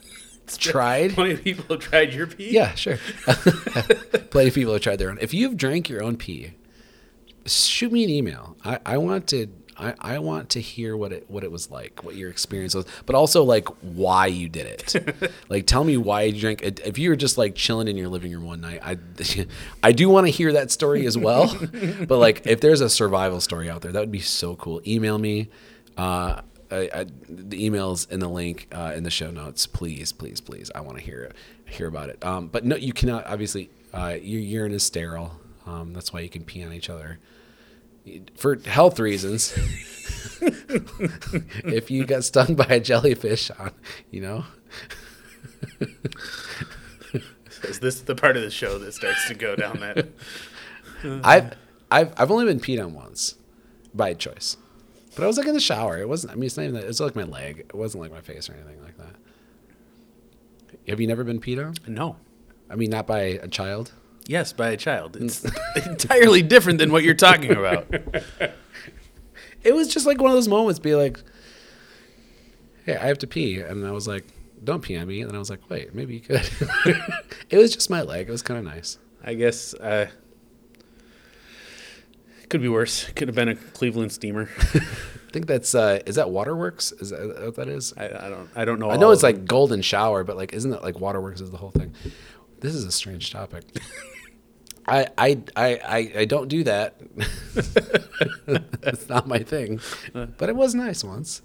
tried, 0.59 1.15
Plenty 1.15 1.33
of 1.33 1.43
people 1.43 1.65
have 1.69 1.79
tried 1.79 2.13
your 2.13 2.27
pee. 2.27 2.51
yeah, 2.51 2.75
sure. 2.75 2.97
plenty 4.29 4.49
of 4.49 4.53
people 4.53 4.73
have 4.73 4.83
tried 4.83 4.99
their 4.99 5.09
own. 5.09 5.17
If 5.19 5.33
you've 5.33 5.57
drank 5.57 5.89
your 5.89 6.03
own 6.03 6.15
pee, 6.15 6.51
shoot 7.47 7.91
me 7.91 8.03
an 8.03 8.11
email. 8.11 8.55
I, 8.63 8.77
I 8.85 8.97
want 8.99 9.25
to. 9.29 9.47
I, 9.79 9.93
I 9.99 10.19
want 10.19 10.49
to 10.51 10.61
hear 10.61 10.97
what 10.97 11.11
it 11.13 11.29
what 11.29 11.43
it 11.43 11.51
was 11.51 11.69
like, 11.69 12.03
what 12.03 12.15
your 12.15 12.29
experience 12.29 12.73
was, 12.73 12.85
but 13.05 13.15
also 13.15 13.43
like 13.43 13.67
why 13.81 14.27
you 14.27 14.49
did 14.49 14.65
it. 14.65 15.31
like, 15.49 15.67
tell 15.67 15.83
me 15.83 15.97
why 15.97 16.23
you 16.23 16.39
drank. 16.39 16.63
If 16.63 16.97
you 16.97 17.09
were 17.09 17.15
just 17.15 17.37
like 17.37 17.53
chilling 17.55 17.87
in 17.87 17.95
your 17.95 18.07
living 18.07 18.31
room 18.31 18.45
one 18.45 18.61
night, 18.61 18.79
I 18.83 18.97
I 19.83 19.91
do 19.91 20.09
want 20.09 20.25
to 20.25 20.31
hear 20.31 20.53
that 20.53 20.71
story 20.71 21.05
as 21.05 21.17
well. 21.17 21.55
but 22.07 22.17
like, 22.17 22.47
if 22.47 22.59
there's 22.59 22.81
a 22.81 22.89
survival 22.89 23.39
story 23.39 23.69
out 23.69 23.81
there, 23.81 23.91
that 23.91 23.99
would 23.99 24.11
be 24.11 24.19
so 24.19 24.55
cool. 24.55 24.81
Email 24.87 25.17
me. 25.19 25.49
Uh, 25.95 26.41
I, 26.69 26.89
I, 26.93 27.03
the 27.29 27.69
emails 27.69 28.11
in 28.11 28.19
the 28.19 28.27
link 28.27 28.67
uh, 28.71 28.93
in 28.95 29.03
the 29.03 29.11
show 29.11 29.29
notes. 29.29 29.67
Please, 29.67 30.11
please, 30.11 30.41
please. 30.41 30.71
I 30.73 30.81
want 30.81 30.97
to 30.97 31.03
hear 31.03 31.21
it, 31.21 31.35
hear 31.65 31.87
about 31.87 32.09
it. 32.09 32.23
Um, 32.25 32.47
but 32.47 32.65
no, 32.65 32.75
you 32.75 32.93
cannot. 32.93 33.27
Obviously, 33.27 33.69
uh, 33.93 34.17
your 34.19 34.41
urine 34.41 34.73
is 34.73 34.83
sterile. 34.83 35.39
Um, 35.67 35.93
that's 35.93 36.11
why 36.11 36.21
you 36.21 36.29
can 36.29 36.43
pee 36.43 36.63
on 36.63 36.73
each 36.73 36.89
other 36.89 37.19
for 38.35 38.55
health 38.65 38.99
reasons. 38.99 39.53
if 40.39 41.89
you 41.91 42.05
got 42.05 42.23
stung 42.23 42.55
by 42.55 42.65
a 42.65 42.79
jellyfish, 42.79 43.51
on 43.59 43.71
you 44.11 44.21
know, 44.21 44.45
Is 47.63 47.79
this 47.79 48.01
the 48.01 48.15
part 48.15 48.37
of 48.37 48.43
the 48.43 48.51
show 48.51 48.77
that 48.77 48.93
starts 48.93 49.27
to 49.27 49.33
go 49.33 49.55
down 49.55 49.79
that? 49.79 50.07
I've 51.23 51.53
I've 51.91 52.13
I've 52.17 52.31
only 52.31 52.45
been 52.45 52.59
peed 52.59 52.83
on 52.83 52.93
once 52.93 53.35
by 53.93 54.13
choice, 54.13 54.57
but 55.15 55.23
I 55.23 55.27
was 55.27 55.37
like 55.37 55.47
in 55.47 55.53
the 55.53 55.59
shower. 55.59 55.97
It 55.99 56.07
wasn't. 56.07 56.33
I 56.33 56.35
mean, 56.35 56.45
it's 56.45 56.57
not 56.57 56.63
even 56.63 56.75
that. 56.75 56.83
It 56.83 56.87
was 56.87 56.99
like 56.99 57.15
my 57.15 57.23
leg. 57.23 57.59
It 57.59 57.75
wasn't 57.75 58.03
like 58.03 58.11
my 58.11 58.21
face 58.21 58.49
or 58.49 58.53
anything 58.53 58.81
like 58.83 58.97
that. 58.97 59.15
Have 60.87 61.01
you 61.01 61.07
never 61.07 61.23
been 61.23 61.39
peed 61.39 61.63
on? 61.63 61.75
No. 61.87 62.17
I 62.69 62.75
mean, 62.75 62.89
not 62.89 63.07
by 63.07 63.19
a 63.19 63.47
child. 63.47 63.91
Yes, 64.27 64.51
by 64.53 64.69
a 64.69 64.77
child. 64.77 65.15
It's 65.15 65.45
entirely 65.85 66.41
different 66.41 66.79
than 66.79 66.91
what 66.91 67.03
you're 67.03 67.15
talking 67.15 67.51
about. 67.51 67.87
It 69.63 69.73
was 69.75 69.89
just 69.89 70.05
like 70.05 70.21
one 70.21 70.29
of 70.31 70.37
those 70.37 70.47
moments, 70.47 70.79
be 70.79 70.95
like, 70.95 71.19
"Hey, 72.85 72.95
I 72.95 73.07
have 73.07 73.17
to 73.17 73.27
pee," 73.27 73.59
and 73.59 73.85
I 73.85 73.91
was 73.91 74.07
like, 74.07 74.23
"Don't 74.63 74.81
pee 74.81 74.95
on 74.95 75.07
me," 75.07 75.21
and 75.21 75.33
I 75.33 75.39
was 75.39 75.49
like, 75.49 75.69
"Wait, 75.69 75.93
maybe 75.93 76.13
you 76.13 76.19
could." 76.21 76.49
it 77.49 77.57
was 77.57 77.73
just 77.73 77.89
my 77.89 78.01
leg. 78.01 78.29
It 78.29 78.31
was 78.31 78.41
kind 78.41 78.57
of 78.59 78.63
nice. 78.63 78.97
I 79.25 79.33
guess 79.33 79.73
uh, 79.73 80.07
could 82.49 82.61
be 82.61 82.69
worse. 82.69 83.09
Could 83.15 83.27
have 83.27 83.35
been 83.35 83.49
a 83.49 83.55
Cleveland 83.55 84.13
steamer. 84.13 84.47
I 84.73 85.31
think 85.33 85.47
that's 85.47 85.75
uh, 85.75 85.99
is 86.05 86.15
that 86.15 86.29
Waterworks? 86.29 86.93
Is 86.93 87.09
that 87.09 87.27
what 87.43 87.55
that 87.55 87.67
is? 87.67 87.93
I, 87.97 88.05
I 88.05 88.29
don't. 88.29 88.49
I 88.55 88.63
don't 88.63 88.79
know. 88.79 88.89
I 88.89 88.95
know 88.95 89.11
it's 89.11 89.23
like 89.23 89.43
golden 89.43 89.81
shower, 89.81 90.23
but 90.23 90.37
like, 90.37 90.53
isn't 90.53 90.71
that 90.71 90.81
like 90.83 90.99
Waterworks 90.99 91.41
is 91.41 91.51
the 91.51 91.57
whole 91.57 91.71
thing? 91.71 91.93
This 92.61 92.73
is 92.73 92.85
a 92.85 92.91
strange 92.91 93.31
topic. 93.31 93.65
I, 94.87 95.07
I, 95.17 95.41
I, 95.55 96.11
I, 96.19 96.25
don't 96.25 96.47
do 96.47 96.63
that. 96.63 96.95
it's 98.83 99.09
not 99.09 99.27
my 99.27 99.39
thing. 99.39 99.81
But 100.13 100.47
it 100.49 100.55
was 100.55 100.73
nice 100.73 101.03
once. 101.03 101.41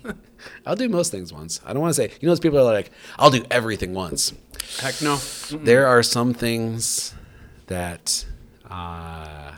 I'll 0.66 0.76
do 0.76 0.88
most 0.88 1.10
things 1.10 1.32
once. 1.32 1.60
I 1.66 1.72
don't 1.72 1.82
want 1.82 1.94
to 1.94 2.02
say, 2.02 2.10
you 2.20 2.26
know, 2.26 2.30
those 2.30 2.40
people 2.40 2.58
are 2.58 2.72
like, 2.72 2.90
I'll 3.18 3.30
do 3.30 3.44
everything 3.50 3.92
once. 3.92 4.32
heck 4.80 5.02
no. 5.02 5.16
There 5.16 5.86
are 5.86 6.02
some 6.02 6.32
things 6.32 7.14
that, 7.66 8.24
uh, 8.70 9.52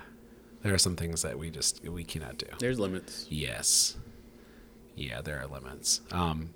there 0.63 0.75
are 0.75 0.79
some 0.79 0.97
things 0.97 1.23
that 1.23 1.39
we 1.39 1.51
just, 1.51 1.87
we 1.89 2.03
cannot 2.05 2.39
do. 2.39 2.47
There's 2.59 2.81
limits. 2.81 3.27
Yes. 3.29 3.97
Yeah, 4.97 5.21
there 5.21 5.41
are 5.41 5.47
limits. 5.47 6.01
Um, 6.11 6.51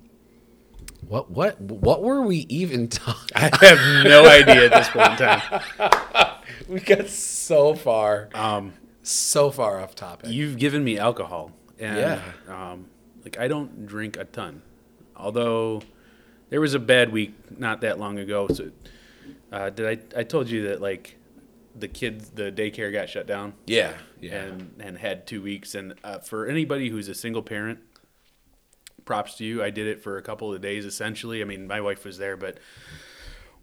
what 1.07 1.31
what 1.31 1.59
what 1.61 2.03
were 2.03 2.21
we 2.21 2.45
even 2.49 2.87
talking? 2.89 3.31
I 3.35 3.49
have 3.65 4.05
no 4.05 4.27
idea 4.27 4.65
at 4.65 4.71
this 4.71 4.89
point 4.89 5.11
in 5.11 5.17
time. 5.17 6.38
We 6.67 6.79
got 6.79 7.07
so 7.07 7.73
far, 7.75 8.29
Um, 8.33 8.73
so 9.03 9.49
far 9.51 9.79
off 9.79 9.95
topic. 9.95 10.29
you've 10.29 10.57
given 10.57 10.83
me 10.83 10.97
alcohol, 10.97 11.51
and 11.79 11.97
Yeah. 11.97 12.21
um, 12.47 12.87
like 13.23 13.37
I 13.39 13.47
don't 13.47 13.85
drink 13.85 14.17
a 14.17 14.25
ton. 14.25 14.61
Although 15.15 15.81
there 16.49 16.61
was 16.61 16.73
a 16.73 16.79
bad 16.79 17.11
week 17.11 17.33
not 17.59 17.81
that 17.81 17.99
long 17.99 18.17
ago. 18.19 18.47
So 18.47 18.71
uh, 19.51 19.69
did 19.69 19.85
I? 20.15 20.19
I 20.19 20.23
told 20.23 20.49
you 20.49 20.67
that 20.69 20.81
like 20.81 21.15
the 21.75 21.87
kids, 21.87 22.29
the 22.31 22.51
daycare 22.51 22.91
got 22.91 23.09
shut 23.09 23.25
down. 23.27 23.53
yeah, 23.65 23.93
yeah. 24.21 24.43
and 24.43 24.73
and 24.79 24.97
had 24.97 25.25
two 25.27 25.41
weeks. 25.41 25.75
And 25.75 25.93
uh, 26.03 26.19
for 26.19 26.45
anybody 26.47 26.89
who's 26.89 27.07
a 27.09 27.15
single 27.15 27.41
parent, 27.43 27.79
props 29.05 29.35
to 29.35 29.43
you. 29.45 29.63
I 29.63 29.69
did 29.71 29.87
it 29.87 30.01
for 30.03 30.17
a 30.17 30.21
couple 30.21 30.53
of 30.53 30.61
days 30.61 30.85
essentially. 30.85 31.41
I 31.41 31.45
mean, 31.45 31.67
my 31.67 31.81
wife 31.81 32.05
was 32.05 32.17
there, 32.17 32.37
but 32.37 32.57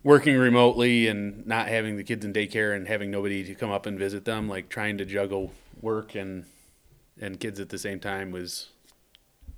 working 0.06 0.38
remotely 0.38 1.08
and 1.08 1.44
not 1.48 1.66
having 1.66 1.96
the 1.96 2.04
kids 2.04 2.24
in 2.24 2.32
daycare 2.32 2.76
and 2.76 2.86
having 2.86 3.10
nobody 3.10 3.42
to 3.42 3.56
come 3.56 3.72
up 3.72 3.86
and 3.86 3.98
visit 3.98 4.24
them, 4.24 4.48
like 4.48 4.68
trying 4.68 4.96
to 4.96 5.04
juggle 5.04 5.52
work 5.82 6.14
and 6.14 6.44
and 7.20 7.40
kids 7.40 7.58
at 7.58 7.70
the 7.70 7.78
same 7.78 7.98
time 7.98 8.30
was 8.30 8.68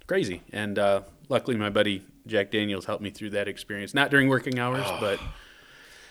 crazy. 0.06 0.42
And 0.50 0.78
uh, 0.78 1.02
luckily, 1.28 1.56
my 1.56 1.68
buddy 1.68 2.02
Jack 2.26 2.50
Daniels 2.50 2.86
helped 2.86 3.02
me 3.02 3.10
through 3.10 3.30
that 3.30 3.46
experience. 3.46 3.92
Not 3.92 4.10
during 4.10 4.28
working 4.28 4.58
hours, 4.58 4.86
but 5.00 5.20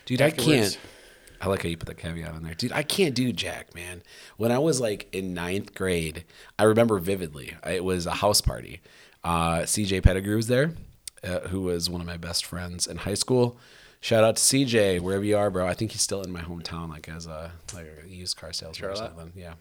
Dude, 0.06 0.22
I 0.22 0.30
can't. 0.30 0.78
I 1.42 1.48
like 1.48 1.64
how 1.64 1.70
you 1.70 1.78
put 1.78 1.88
the 1.88 1.96
caveat 1.96 2.32
on 2.32 2.44
there. 2.44 2.54
Dude, 2.54 2.72
I 2.72 2.84
can't 2.84 3.16
do 3.16 3.32
Jack, 3.32 3.74
man. 3.74 4.04
When 4.38 4.52
I 4.52 4.60
was 4.60 4.80
like 4.80 5.08
in 5.14 5.34
ninth 5.34 5.74
grade, 5.74 6.26
I 6.60 6.64
remember 6.64 7.00
vividly. 7.00 7.56
It 7.66 7.84
was 7.84 8.06
a 8.06 8.12
house 8.12 8.42
party. 8.42 8.82
Uh, 9.24 9.60
CJ 9.62 10.04
Pettigrew 10.04 10.36
was 10.36 10.48
there, 10.48 10.74
uh, 11.24 11.40
who 11.42 11.62
was 11.62 11.90
one 11.90 12.02
of 12.02 12.08
my 12.08 12.18
best 12.18 12.46
friends 12.46 12.86
in 12.86 12.98
high 12.98 13.16
school. 13.16 13.58
Shout 14.08 14.24
out 14.24 14.38
to 14.38 14.42
CJ, 14.42 15.02
wherever 15.02 15.26
you 15.26 15.36
are, 15.36 15.50
bro. 15.50 15.68
I 15.68 15.74
think 15.74 15.92
he's 15.92 16.02
still 16.02 16.22
in 16.22 16.32
my 16.32 16.40
hometown, 16.40 16.88
like 16.88 17.10
as 17.10 17.28
a 17.28 17.52
like 17.74 17.88
a 18.06 18.08
used 18.08 18.38
car 18.38 18.54
salesman 18.54 18.92
or 18.92 18.96
something. 18.96 19.34
Yeah. 19.36 19.56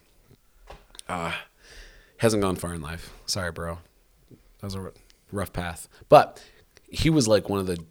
Uh, 1.09 1.33
hasn't 2.19 2.45
gone 2.45 2.55
far 2.55 2.73
in 2.73 2.81
life. 2.81 3.13
Sorry, 3.27 3.51
bro. 3.51 3.79
That 4.31 4.67
was 4.67 4.77
a 4.77 4.93
rough 5.33 5.53
path. 5.53 5.89
But 6.09 6.41
he 6.89 7.11
was 7.11 7.27
like 7.27 7.49
one 7.49 7.59
of 7.59 7.67
the 7.67 7.85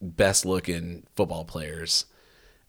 best 0.00 0.46
looking 0.46 1.06
football 1.14 1.44
players 1.44 2.06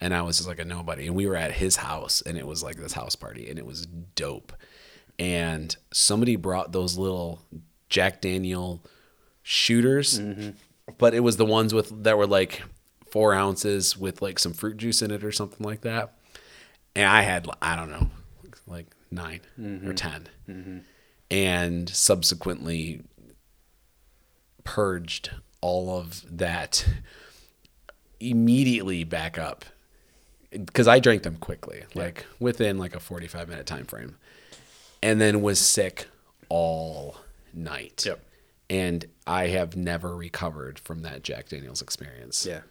and 0.02 0.14
I 0.14 0.22
was 0.24 0.36
just 0.36 0.50
like 0.50 0.60
a 0.60 0.66
nobody. 0.66 1.08
And 1.08 1.16
we 1.16 1.28
were 1.28 1.38
at 1.38 1.54
his 1.54 1.78
house, 1.78 2.20
and 2.20 2.38
it 2.38 2.46
was 2.46 2.62
like 2.62 2.76
this 2.76 2.92
house 2.92 3.16
party, 3.16 3.50
and 3.50 3.58
it 3.58 3.66
was 3.66 3.86
dope. 3.86 4.52
And 5.18 5.74
somebody 5.94 6.36
brought 6.36 6.74
those 6.74 6.98
little 6.98 7.42
Jack 7.88 8.20
Daniel 8.20 8.84
shooters, 9.44 10.20
but 10.98 11.14
it 11.14 11.22
was 11.22 11.38
the 11.38 11.46
ones 11.46 11.74
with 11.74 12.04
that 12.04 12.18
were 12.18 12.28
like 12.28 12.64
four 13.12 13.34
ounces 13.34 13.98
with 13.98 14.22
like 14.22 14.40
some 14.40 14.54
fruit 14.54 14.78
juice 14.78 15.02
in 15.02 15.12
it 15.12 15.24
or 15.24 15.32
something 15.32 15.66
like 15.66 15.82
that. 15.82 16.14
And 16.96 17.06
I 17.06 17.22
had 17.22 17.48
I 17.62 17.76
don't 17.76 17.92
know, 17.92 18.10
like 18.68 18.88
9 19.12 19.42
mm-hmm. 19.60 19.90
or 19.90 19.94
10 19.94 20.30
mm-hmm. 20.50 20.78
and 21.30 21.90
subsequently 21.90 23.02
purged 24.64 25.32
all 25.60 25.98
of 25.98 26.26
that 26.38 26.88
immediately 28.20 29.04
back 29.04 29.38
up 29.38 29.66
because 30.52 30.88
I 30.88 31.00
drank 31.00 31.24
them 31.24 31.38
quickly, 31.38 31.84
like 31.96 32.26
within 32.40 32.78
like 32.78 32.96
a 32.96 33.00
45 33.00 33.48
minute 33.48 33.66
time 33.66 33.86
frame, 33.86 34.18
and 35.02 35.20
then 35.22 35.42
was 35.42 35.60
sick 35.60 36.08
all 36.50 37.18
night. 37.54 38.04
Yep. 38.06 38.24
And 38.70 39.06
I 39.28 39.48
have 39.48 39.76
never 39.76 40.16
recovered 40.16 40.80
from 40.80 41.02
that 41.02 41.24
Jack 41.24 41.50
Daniels 41.50 41.82
experience. 41.82 42.46
yeah. 42.46 42.62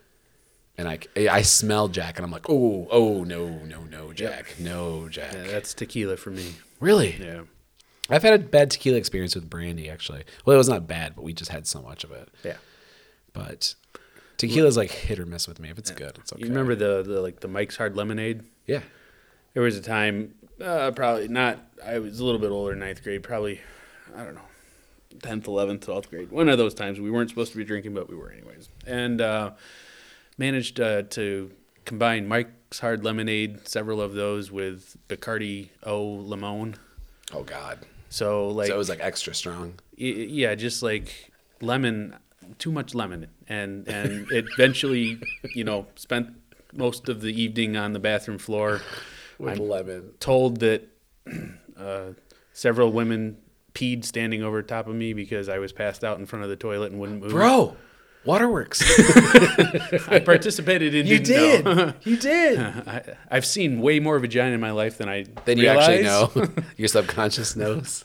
And 0.80 0.88
I, 0.88 0.98
I 1.30 1.42
smell 1.42 1.88
Jack 1.88 2.16
and 2.16 2.24
I'm 2.24 2.30
like, 2.30 2.48
oh, 2.48 2.88
oh, 2.90 3.22
no, 3.22 3.48
no, 3.66 3.82
no, 3.82 4.14
Jack. 4.14 4.54
No, 4.58 5.10
Jack. 5.10 5.34
Yeah, 5.34 5.42
that's 5.48 5.74
tequila 5.74 6.16
for 6.16 6.30
me. 6.30 6.54
Really? 6.80 7.16
Yeah. 7.20 7.42
I've 8.08 8.22
had 8.22 8.32
a 8.32 8.38
bad 8.38 8.70
tequila 8.70 8.96
experience 8.96 9.34
with 9.34 9.50
brandy, 9.50 9.90
actually. 9.90 10.24
Well, 10.46 10.54
it 10.54 10.58
was 10.58 10.70
not 10.70 10.88
bad, 10.88 11.14
but 11.14 11.22
we 11.22 11.34
just 11.34 11.50
had 11.50 11.66
so 11.66 11.82
much 11.82 12.02
of 12.02 12.12
it. 12.12 12.30
Yeah. 12.42 12.56
But 13.34 13.74
tequila's 14.38 14.78
like 14.78 14.90
hit 14.90 15.18
or 15.18 15.26
miss 15.26 15.46
with 15.46 15.60
me. 15.60 15.68
If 15.68 15.76
it's 15.76 15.90
good, 15.90 16.16
it's 16.16 16.32
okay. 16.32 16.42
You 16.42 16.48
remember 16.48 16.74
the, 16.74 17.02
the 17.02 17.20
like 17.20 17.40
the 17.40 17.48
Mike's 17.48 17.76
Hard 17.76 17.94
Lemonade? 17.94 18.42
Yeah. 18.64 18.80
There 19.52 19.62
was 19.62 19.76
a 19.76 19.82
time, 19.82 20.34
uh, 20.64 20.92
probably 20.92 21.28
not. 21.28 21.58
I 21.84 21.98
was 21.98 22.20
a 22.20 22.24
little 22.24 22.40
bit 22.40 22.50
older, 22.50 22.74
ninth 22.74 23.02
grade, 23.02 23.22
probably. 23.22 23.60
I 24.16 24.24
don't 24.24 24.34
know, 24.34 24.48
tenth, 25.22 25.46
eleventh, 25.46 25.84
twelfth 25.84 26.10
grade. 26.10 26.32
One 26.32 26.48
of 26.48 26.58
those 26.58 26.74
times 26.74 26.98
we 26.98 27.10
weren't 27.10 27.28
supposed 27.28 27.52
to 27.52 27.58
be 27.58 27.64
drinking, 27.64 27.94
but 27.94 28.08
we 28.08 28.16
were 28.16 28.32
anyways, 28.32 28.68
and 28.86 29.20
uh, 29.20 29.50
managed 30.40 30.80
uh, 30.80 31.02
to 31.02 31.52
combine 31.84 32.26
Mike's 32.26 32.80
Hard 32.80 33.04
Lemonade, 33.04 33.68
several 33.68 34.00
of 34.00 34.14
those 34.14 34.50
with 34.50 34.96
Bacardi 35.08 35.68
O 35.84 36.02
Limon. 36.02 36.74
Oh 37.32 37.44
God. 37.44 37.78
So 38.08 38.48
like, 38.48 38.68
so 38.68 38.74
it 38.74 38.78
was 38.78 38.88
like 38.88 38.98
extra 39.00 39.34
strong. 39.34 39.74
y- 39.92 40.06
yeah, 40.06 40.56
just 40.56 40.82
like 40.82 41.30
lemon, 41.60 42.16
too 42.58 42.72
much 42.72 42.92
lemon, 42.94 43.28
and 43.48 43.86
and 43.86 44.28
it 44.32 44.46
eventually, 44.54 45.20
you 45.54 45.62
know, 45.62 45.86
spent 45.94 46.30
most 46.72 47.08
of 47.08 47.20
the 47.20 47.40
evening 47.40 47.76
on 47.76 47.92
the 47.92 48.00
bathroom 48.00 48.38
floor. 48.38 48.80
With 49.38 49.58
lemon. 49.58 50.12
told 50.20 50.60
that 50.60 50.88
uh, 51.78 52.12
several 52.52 52.92
women 52.92 53.38
peed 53.74 54.04
standing 54.04 54.42
over 54.42 54.62
top 54.62 54.86
of 54.86 54.94
me 54.94 55.12
because 55.12 55.48
I 55.48 55.58
was 55.58 55.72
passed 55.72 56.04
out 56.04 56.18
in 56.18 56.26
front 56.26 56.42
of 56.42 56.50
the 56.50 56.56
toilet 56.56 56.90
and 56.90 57.00
wouldn't 57.00 57.22
move. 57.22 57.30
Bro, 57.30 57.76
waterworks. 58.24 58.82
I 60.08 60.20
participated 60.24 60.94
in. 60.94 61.06
you 61.06 61.18
didn't 61.18 61.64
know. 61.64 61.92
you 62.04 62.16
did. 62.16 62.58
I, 62.58 63.16
I've 63.30 63.46
seen 63.46 63.80
way 63.80 64.00
more 64.00 64.18
vagina 64.18 64.54
in 64.54 64.60
my 64.60 64.70
life 64.72 64.98
than 64.98 65.08
I 65.08 65.24
Then 65.44 65.58
you 65.58 65.68
actually 65.68 66.02
know. 66.02 66.30
Your 66.76 66.88
subconscious 66.88 67.56
knows. 67.56 68.04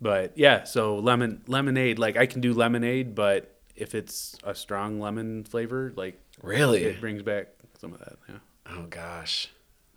But 0.00 0.36
yeah, 0.36 0.64
so 0.64 0.96
lemon 0.96 1.42
lemonade. 1.46 1.98
Like 1.98 2.16
I 2.16 2.26
can 2.26 2.40
do 2.40 2.52
lemonade, 2.52 3.14
but 3.14 3.54
if 3.76 3.94
it's 3.94 4.36
a 4.44 4.54
strong 4.54 5.00
lemon 5.00 5.44
flavor, 5.44 5.92
like 5.96 6.20
Really? 6.42 6.82
it 6.84 7.00
brings 7.00 7.22
back 7.22 7.48
some 7.78 7.92
of 7.92 8.00
that. 8.00 8.16
Yeah, 8.28 8.36
Oh 8.66 8.86
gosh. 8.90 9.48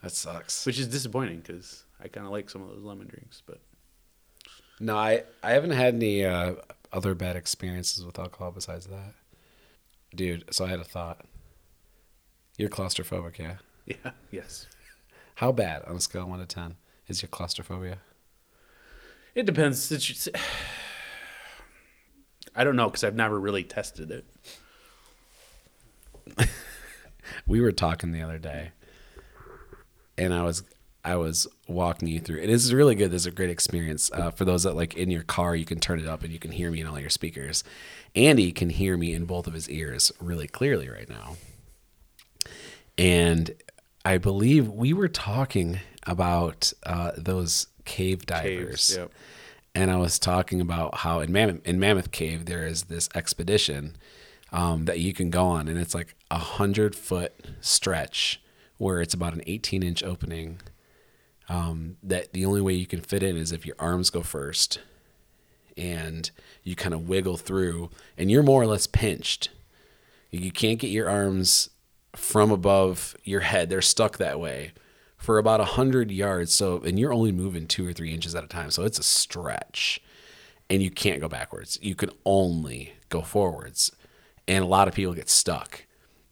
That 0.04 0.12
sucks. 0.12 0.66
which 0.66 0.80
is 0.80 0.88
disappointing 0.88 1.40
because 1.40 1.84
I 2.02 2.08
kind 2.08 2.26
of 2.26 2.32
like 2.32 2.50
some 2.50 2.62
of 2.62 2.70
those 2.70 2.84
lemon 2.84 3.08
drinks. 3.08 3.42
But 3.46 3.60
No, 4.80 4.96
I, 4.96 5.24
I 5.44 5.52
haven't 5.52 5.72
had 5.72 5.96
any 5.96 6.24
uh, 6.24 6.54
other 6.92 7.14
bad 7.16 7.36
experiences 7.36 8.06
with 8.06 8.20
alcohol 8.20 8.52
besides 8.52 8.88
that. 8.88 9.14
Dude, 10.16 10.46
so 10.52 10.66
I 10.66 10.70
had 10.70 10.80
a 10.80 10.86
thought. 10.86 11.26
You're 12.58 12.70
claustrophobic, 12.70 13.38
yeah? 13.38 13.58
yeah, 13.86 14.12
yes. 14.32 14.68
How 15.36 15.52
bad 15.52 15.84
on 15.86 15.96
a 15.96 16.02
scale 16.02 16.24
of 16.24 16.30
1 16.30 16.40
to 16.40 16.46
10 16.46 16.76
is 17.08 17.22
your 17.22 17.30
claustrophobia? 17.30 18.00
It 19.36 19.46
depends. 19.46 19.92
It's 19.92 20.28
I 22.56 22.64
don't 22.64 22.76
know 22.76 22.88
because 22.88 23.04
I've 23.04 23.16
never 23.16 23.40
really 23.40 23.64
tested 23.64 24.10
it. 24.10 24.26
we 27.48 27.62
were 27.62 27.72
talking 27.72 28.12
the 28.12 28.22
other 28.22 28.38
day 28.38 28.72
and 30.18 30.34
i 30.34 30.44
was 30.44 30.64
i 31.08 31.16
was 31.16 31.48
walking 31.68 32.08
you 32.08 32.20
through 32.20 32.40
it 32.40 32.50
is 32.50 32.74
really 32.74 32.96
good 32.96 33.12
this 33.12 33.24
is 33.24 33.28
a 33.28 33.32
great 33.32 33.50
experience 33.50 34.12
uh, 34.14 34.30
for 34.32 34.46
those 34.46 34.64
that 34.64 34.76
like 34.76 34.96
in 34.96 35.10
your 35.10 35.24
car 35.24 35.56
you 35.56 35.66
can 35.66 35.80
turn 35.80 36.00
it 36.00 36.08
up 36.08 36.24
and 36.24 36.32
you 36.32 36.40
can 36.40 36.52
hear 36.52 36.70
me 36.70 36.82
in 36.82 36.88
all 36.88 37.00
your 37.00 37.10
speakers 37.10 37.64
andy 38.16 38.52
can 38.52 38.70
hear 38.70 38.98
me 38.98 39.14
in 39.14 39.26
both 39.26 39.48
of 39.48 39.54
his 39.54 39.70
ears 39.70 40.12
really 40.20 40.48
clearly 40.48 40.90
right 40.90 41.10
now 41.10 41.36
and 42.98 43.54
I 44.08 44.18
believe 44.18 44.70
we 44.70 44.94
were 44.94 45.10
talking 45.10 45.82
about 46.06 46.72
uh, 46.86 47.12
those 47.18 47.68
cave 47.84 48.26
divers. 48.26 48.96
Yep. 48.98 49.12
And 49.76 49.92
I 49.92 49.98
was 49.98 50.18
talking 50.18 50.62
about 50.62 51.00
how 51.00 51.20
in 51.20 51.32
Mammoth, 51.32 51.68
in 51.68 51.78
Mammoth 51.78 52.12
Cave 52.12 52.46
there 52.46 52.66
is 52.66 52.84
this 52.84 53.10
expedition 53.14 53.98
um, 54.54 54.86
that 54.86 55.00
you 55.00 55.14
can 55.14 55.30
go 55.30 55.46
on, 55.46 55.68
and 55.68 55.78
it's 55.78 55.94
like 55.94 56.16
a 56.32 56.38
hundred 56.38 56.96
foot 56.96 57.34
stretch 57.60 58.42
where 58.78 59.02
it's 59.02 59.14
about 59.14 59.34
an 59.34 59.42
18 59.46 59.84
inch 59.84 60.02
opening. 60.04 60.62
Um, 61.50 61.98
that 62.04 62.34
the 62.34 62.46
only 62.46 62.62
way 62.62 62.74
you 62.74 62.86
can 62.86 63.02
fit 63.02 63.24
in 63.24 63.38
is 63.38 63.52
if 63.52 63.66
your 63.66 63.78
arms 63.80 64.10
go 64.10 64.22
first, 64.22 64.80
and 65.78 66.30
you 66.64 66.76
kind 66.76 66.94
of 66.94 67.08
wiggle 67.08 67.38
through, 67.38 67.90
and 68.18 68.30
you're 68.30 68.44
more 68.44 68.62
or 68.62 68.68
less 68.68 68.88
pinched. 68.88 69.50
You 70.30 70.52
can't 70.52 70.80
get 70.80 70.90
your 70.90 71.10
arms 71.10 71.70
from 72.16 72.52
above 72.52 73.16
your 73.24 73.42
head; 73.42 73.70
they're 73.70 73.82
stuck 73.82 74.18
that 74.18 74.40
way 74.40 74.74
for 75.18 75.38
about 75.38 75.62
a 75.62 75.66
hundred 75.66 76.12
yards. 76.12 76.54
So, 76.54 76.82
and 76.82 77.00
you're 77.00 77.14
only 77.14 77.32
moving 77.32 77.66
two 77.66 77.88
or 77.88 77.94
three 77.94 78.14
inches 78.14 78.36
at 78.36 78.44
a 78.44 78.48
time, 78.48 78.72
so 78.72 78.84
it's 78.84 79.00
a 79.00 79.04
stretch, 79.04 80.02
and 80.70 80.84
you 80.84 80.92
can't 80.92 81.22
go 81.22 81.30
backwards. 81.30 81.80
You 81.82 81.96
can 81.96 82.12
only 82.26 82.94
go 83.10 83.22
forwards, 83.22 83.92
and 84.48 84.64
a 84.64 84.68
lot 84.68 84.88
of 84.90 84.94
people 84.94 85.14
get 85.14 85.30
stuck 85.30 85.87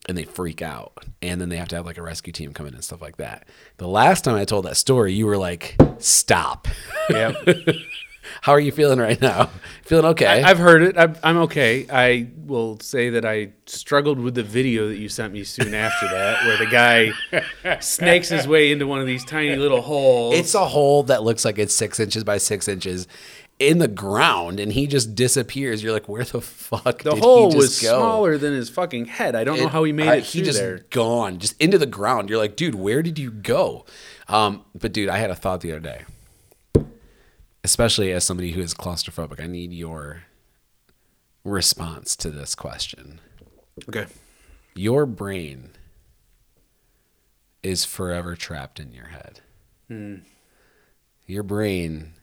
and 0.07 0.17
they 0.17 0.23
freak 0.23 0.61
out 0.61 0.93
and 1.21 1.39
then 1.41 1.49
they 1.49 1.57
have 1.57 1.67
to 1.67 1.75
have 1.75 1.85
like 1.85 1.97
a 1.97 2.01
rescue 2.03 2.31
team 2.33 2.53
come 2.53 2.67
in 2.67 2.73
and 2.73 2.83
stuff 2.83 3.01
like 3.01 3.17
that 3.17 3.47
the 3.77 3.87
last 3.87 4.23
time 4.23 4.35
i 4.35 4.45
told 4.45 4.65
that 4.65 4.77
story 4.77 5.13
you 5.13 5.25
were 5.25 5.37
like 5.37 5.75
stop 5.99 6.67
Yep. 7.09 7.35
how 8.41 8.51
are 8.53 8.59
you 8.59 8.71
feeling 8.71 8.99
right 8.99 9.21
now 9.21 9.49
feeling 9.83 10.05
okay 10.05 10.43
I, 10.43 10.49
I've 10.49 10.57
heard 10.57 10.81
it. 10.81 10.97
I'm, 10.97 11.15
I'm 11.23 11.37
okay. 11.43 11.85
I 11.91 12.27
will 12.37 12.79
say 12.79 13.11
that 13.11 13.23
I 13.25 13.49
struggled 13.67 14.19
with 14.19 14.33
the 14.33 14.41
video 14.43 14.87
that 14.87 14.97
you 14.97 15.09
sent 15.09 15.31
me 15.33 15.43
soon 15.43 15.73
after 15.75 16.07
that, 16.07 16.43
where 16.45 16.57
the 16.57 16.65
guy 16.65 17.79
snakes 17.81 18.29
his 18.29 18.47
way 18.47 18.71
into 18.71 18.87
one 18.87 18.99
of 18.99 19.05
these 19.05 19.23
tiny 19.25 19.55
little 19.55 19.81
holes. 19.81 20.35
it's 20.35 20.55
a 20.55 20.65
hole 20.65 21.03
that 21.03 21.21
looks 21.23 21.45
like 21.45 21.59
it's 21.59 21.73
six 21.73 21.99
inches 21.99 22.23
by 22.23 22.37
six 22.37 22.67
inches 22.67 23.07
in 23.57 23.77
the 23.77 23.87
ground 23.87 24.59
and 24.59 24.73
he 24.73 24.85
just 24.85 25.15
disappears 25.15 25.81
you're 25.81 25.93
like 25.93 26.09
where 26.09 26.25
the 26.25 26.41
fuck 26.41 27.03
the 27.03 27.11
did 27.11 27.23
hole 27.23 27.51
he 27.51 27.55
was 27.57 27.69
just 27.69 27.83
go? 27.83 27.99
smaller 27.99 28.37
than 28.37 28.53
his 28.53 28.69
fucking 28.69 29.05
head. 29.05 29.33
I 29.33 29.45
don't 29.45 29.57
know 29.57 29.69
how 29.69 29.85
he 29.85 29.93
made 29.93 30.09
I- 30.09 30.15
it 30.17 30.23
he 30.25 30.41
just 30.41 30.59
there. 30.59 30.79
gone 30.89 31.39
just 31.39 31.59
into 31.61 31.77
the 31.77 31.85
ground 31.85 32.29
you're 32.29 32.37
like 32.37 32.57
dude 32.57 32.75
where 32.75 33.01
did 33.01 33.17
you 33.17 33.31
go 33.31 33.85
um, 34.27 34.65
but 34.77 34.91
dude 34.91 35.07
i 35.09 35.17
had 35.19 35.29
a 35.31 35.35
thought 35.35 35.61
the 35.61 35.71
other 35.71 35.79
day 35.79 36.01
especially 37.63 38.11
as 38.11 38.23
somebody 38.25 38.51
who 38.51 38.59
is 38.61 38.73
claustrophobic 38.73 39.39
i 39.41 39.47
need 39.47 39.71
your 39.71 40.23
response 41.45 42.15
to 42.17 42.29
this 42.29 42.55
question 42.55 43.21
Okay. 43.87 44.05
your 44.75 45.05
brain 45.05 45.69
is 47.63 47.85
forever 47.85 48.35
trapped 48.35 48.79
in 48.81 48.91
your 48.91 49.07
head 49.07 49.39
Hmm. 49.87 50.15
your 51.27 51.43
brain 51.43 52.14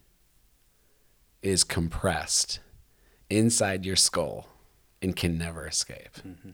is 1.43 1.65
compressed 1.65 2.61
inside 3.31 3.85
your 3.85 3.97
skull 3.97 4.49
and 5.01 5.17
can 5.17 5.37
never 5.39 5.67
escape 5.67 6.17
Mm-hmm. 6.27 6.51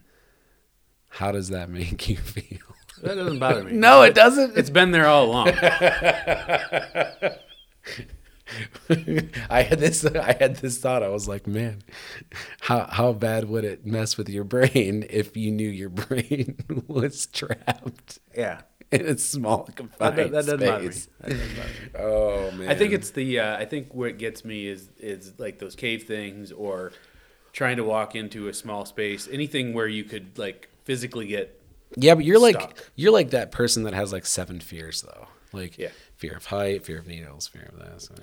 how 1.09 1.31
does 1.31 1.49
that 1.49 1.69
make 1.69 2.09
you 2.09 2.17
feel 2.17 2.59
That 3.03 3.15
doesn't 3.15 3.39
bother 3.39 3.63
me. 3.63 3.73
no 3.73 4.01
it 4.03 4.15
doesn't 4.15 4.57
It's 4.57 4.69
been 4.69 4.91
there 4.91 5.07
all 5.07 5.25
along. 5.25 5.49
I 9.49 9.61
had 9.61 9.79
this. 9.79 10.03
I 10.05 10.33
had 10.39 10.55
this 10.55 10.79
thought. 10.79 11.03
I 11.03 11.09
was 11.09 11.27
like, 11.27 11.45
man, 11.45 11.83
how 12.61 12.87
how 12.89 13.13
bad 13.13 13.47
would 13.47 13.63
it 13.63 13.85
mess 13.85 14.17
with 14.17 14.27
your 14.27 14.43
brain 14.43 15.05
if 15.09 15.37
you 15.37 15.51
knew 15.51 15.69
your 15.69 15.89
brain 15.89 16.57
was 16.87 17.27
trapped 17.27 18.17
yeah. 18.35 18.61
in 18.99 19.05
a 19.05 19.17
small 19.17 19.63
That, 19.65 19.75
confined 19.75 20.17
that, 20.17 20.31
that 20.31 20.31
doesn't 20.31 20.59
bother 20.59 20.83
me. 20.85 20.91
space? 20.91 21.07
That 21.21 21.29
doesn't 21.29 21.55
bother 21.55 21.69
me. 21.69 21.89
Oh 21.99 22.51
man, 22.51 22.69
I 22.69 22.75
think 22.75 22.93
it's 22.93 23.11
the 23.11 23.39
uh, 23.39 23.57
I 23.57 23.65
think 23.65 23.93
where 23.93 24.09
it 24.09 24.17
gets 24.17 24.43
me 24.45 24.67
is 24.67 24.89
is 24.99 25.33
like 25.37 25.59
those 25.59 25.75
cave 25.75 26.03
things 26.03 26.51
or 26.51 26.91
trying 27.53 27.77
to 27.77 27.83
walk 27.83 28.15
into 28.15 28.47
a 28.47 28.53
small 28.53 28.85
space, 28.85 29.27
anything 29.31 29.73
where 29.73 29.87
you 29.87 30.03
could 30.03 30.37
like 30.37 30.69
physically 30.85 31.27
get 31.27 31.59
yeah, 31.97 32.13
but 32.15 32.23
you're 32.25 32.39
like 32.39 32.77
you're 32.95 33.11
like 33.11 33.31
that 33.31 33.51
person 33.51 33.83
that 33.83 33.93
has 33.93 34.11
like 34.13 34.25
seven 34.25 34.59
fears 34.59 35.01
though, 35.01 35.27
like 35.53 35.77
Yeah. 35.77 35.89
fear 36.15 36.33
of 36.33 36.45
height, 36.45 36.85
fear 36.85 36.99
of 36.99 37.07
needles, 37.07 37.47
fear 37.47 37.71
of 37.73 37.79
this. 37.79 38.09
uh, 38.11 38.21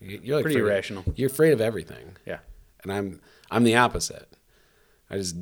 you- 0.00 0.20
You're 0.22 0.36
like 0.36 0.42
Pretty 0.44 0.58
irrational. 0.60 1.04
You're 1.14 1.30
afraid 1.30 1.52
of 1.52 1.60
everything. 1.60 2.16
yeah. 2.26 2.38
and 2.82 2.92
I'm 2.92 3.20
I'm 3.50 3.64
the 3.64 3.76
opposite. 3.76 4.28
I 5.08 5.16
just 5.18 5.36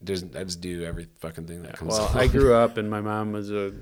there's 0.00 0.22
I 0.22 0.44
just 0.44 0.60
do 0.60 0.84
every 0.84 1.08
fucking 1.20 1.46
thing 1.46 1.62
that 1.62 1.76
comes. 1.76 1.92
Well, 1.92 2.10
along. 2.12 2.16
I 2.16 2.26
grew 2.28 2.54
up 2.54 2.76
and 2.76 2.90
my 2.90 3.00
mom 3.00 3.32
was 3.32 3.50
a 3.50 3.72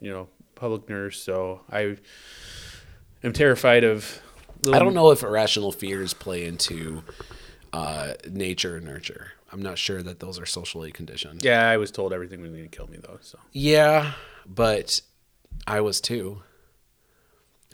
you 0.00 0.10
know 0.12 0.28
public 0.54 0.88
nurse, 0.88 1.22
so 1.22 1.62
I 1.70 1.96
am 3.24 3.32
terrified 3.32 3.84
of. 3.84 4.20
I 4.72 4.78
don't 4.78 4.94
know 4.94 5.10
if 5.10 5.24
irrational 5.24 5.72
fears 5.72 6.14
play 6.14 6.44
into 6.44 7.02
uh, 7.72 8.12
nature 8.30 8.76
and 8.76 8.86
nurture. 8.86 9.32
I'm 9.52 9.60
not 9.60 9.76
sure 9.76 10.02
that 10.02 10.20
those 10.20 10.38
are 10.38 10.46
socially 10.46 10.92
conditioned. 10.92 11.44
Yeah, 11.44 11.68
I 11.68 11.76
was 11.78 11.90
told 11.90 12.12
everything 12.12 12.40
was 12.40 12.52
going 12.52 12.62
to 12.62 12.68
kill 12.68 12.86
me 12.88 12.98
though. 13.02 13.18
So 13.20 13.38
Yeah, 13.50 14.12
but 14.46 15.00
I 15.66 15.80
was 15.80 16.00
too. 16.00 16.42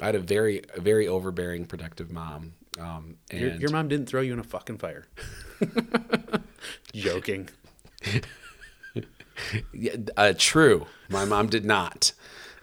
I 0.00 0.06
had 0.06 0.14
a 0.14 0.20
very, 0.20 0.62
a 0.74 0.80
very 0.80 1.06
overbearing, 1.09 1.66
protective 1.66 2.11
mom. 2.11 2.54
Um, 2.78 3.16
and 3.30 3.40
your, 3.40 3.54
your 3.54 3.70
mom 3.70 3.88
didn't 3.88 4.06
throw 4.06 4.20
you 4.20 4.32
in 4.32 4.38
a 4.38 4.44
fucking 4.44 4.78
fire. 4.78 5.06
Joking. 6.95 7.49
Yeah, 9.73 9.97
uh, 10.16 10.33
true. 10.37 10.87
My 11.09 11.25
mom 11.25 11.47
did 11.47 11.64
not. 11.64 12.12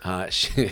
Uh, 0.04 0.30
she, 0.30 0.72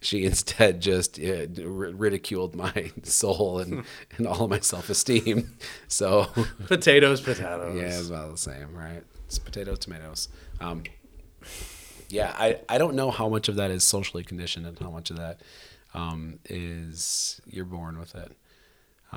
she 0.00 0.24
instead 0.24 0.80
just 0.80 1.18
uh, 1.18 1.46
ri- 1.56 1.92
ridiculed 1.92 2.54
my 2.54 2.92
soul 3.02 3.58
and, 3.58 3.84
and 4.16 4.26
all 4.26 4.44
of 4.44 4.50
my 4.50 4.60
self 4.60 4.90
esteem. 4.90 5.56
So, 5.88 6.28
Potatoes, 6.66 7.20
potatoes. 7.20 7.74
yeah, 7.76 7.98
it's 7.98 8.08
about 8.08 8.30
the 8.32 8.38
same, 8.38 8.74
right? 8.76 9.02
It's 9.26 9.38
potatoes, 9.38 9.78
tomatoes. 9.80 10.28
Um, 10.60 10.82
yeah, 12.10 12.34
I, 12.38 12.60
I 12.68 12.76
don't 12.78 12.94
know 12.94 13.10
how 13.10 13.28
much 13.28 13.48
of 13.48 13.56
that 13.56 13.70
is 13.70 13.82
socially 13.82 14.22
conditioned 14.22 14.66
and 14.66 14.78
how 14.78 14.90
much 14.90 15.10
of 15.10 15.16
that 15.16 15.40
um, 15.94 16.38
is 16.44 17.40
you're 17.46 17.64
born 17.64 17.98
with 17.98 18.14
it. 18.14 18.32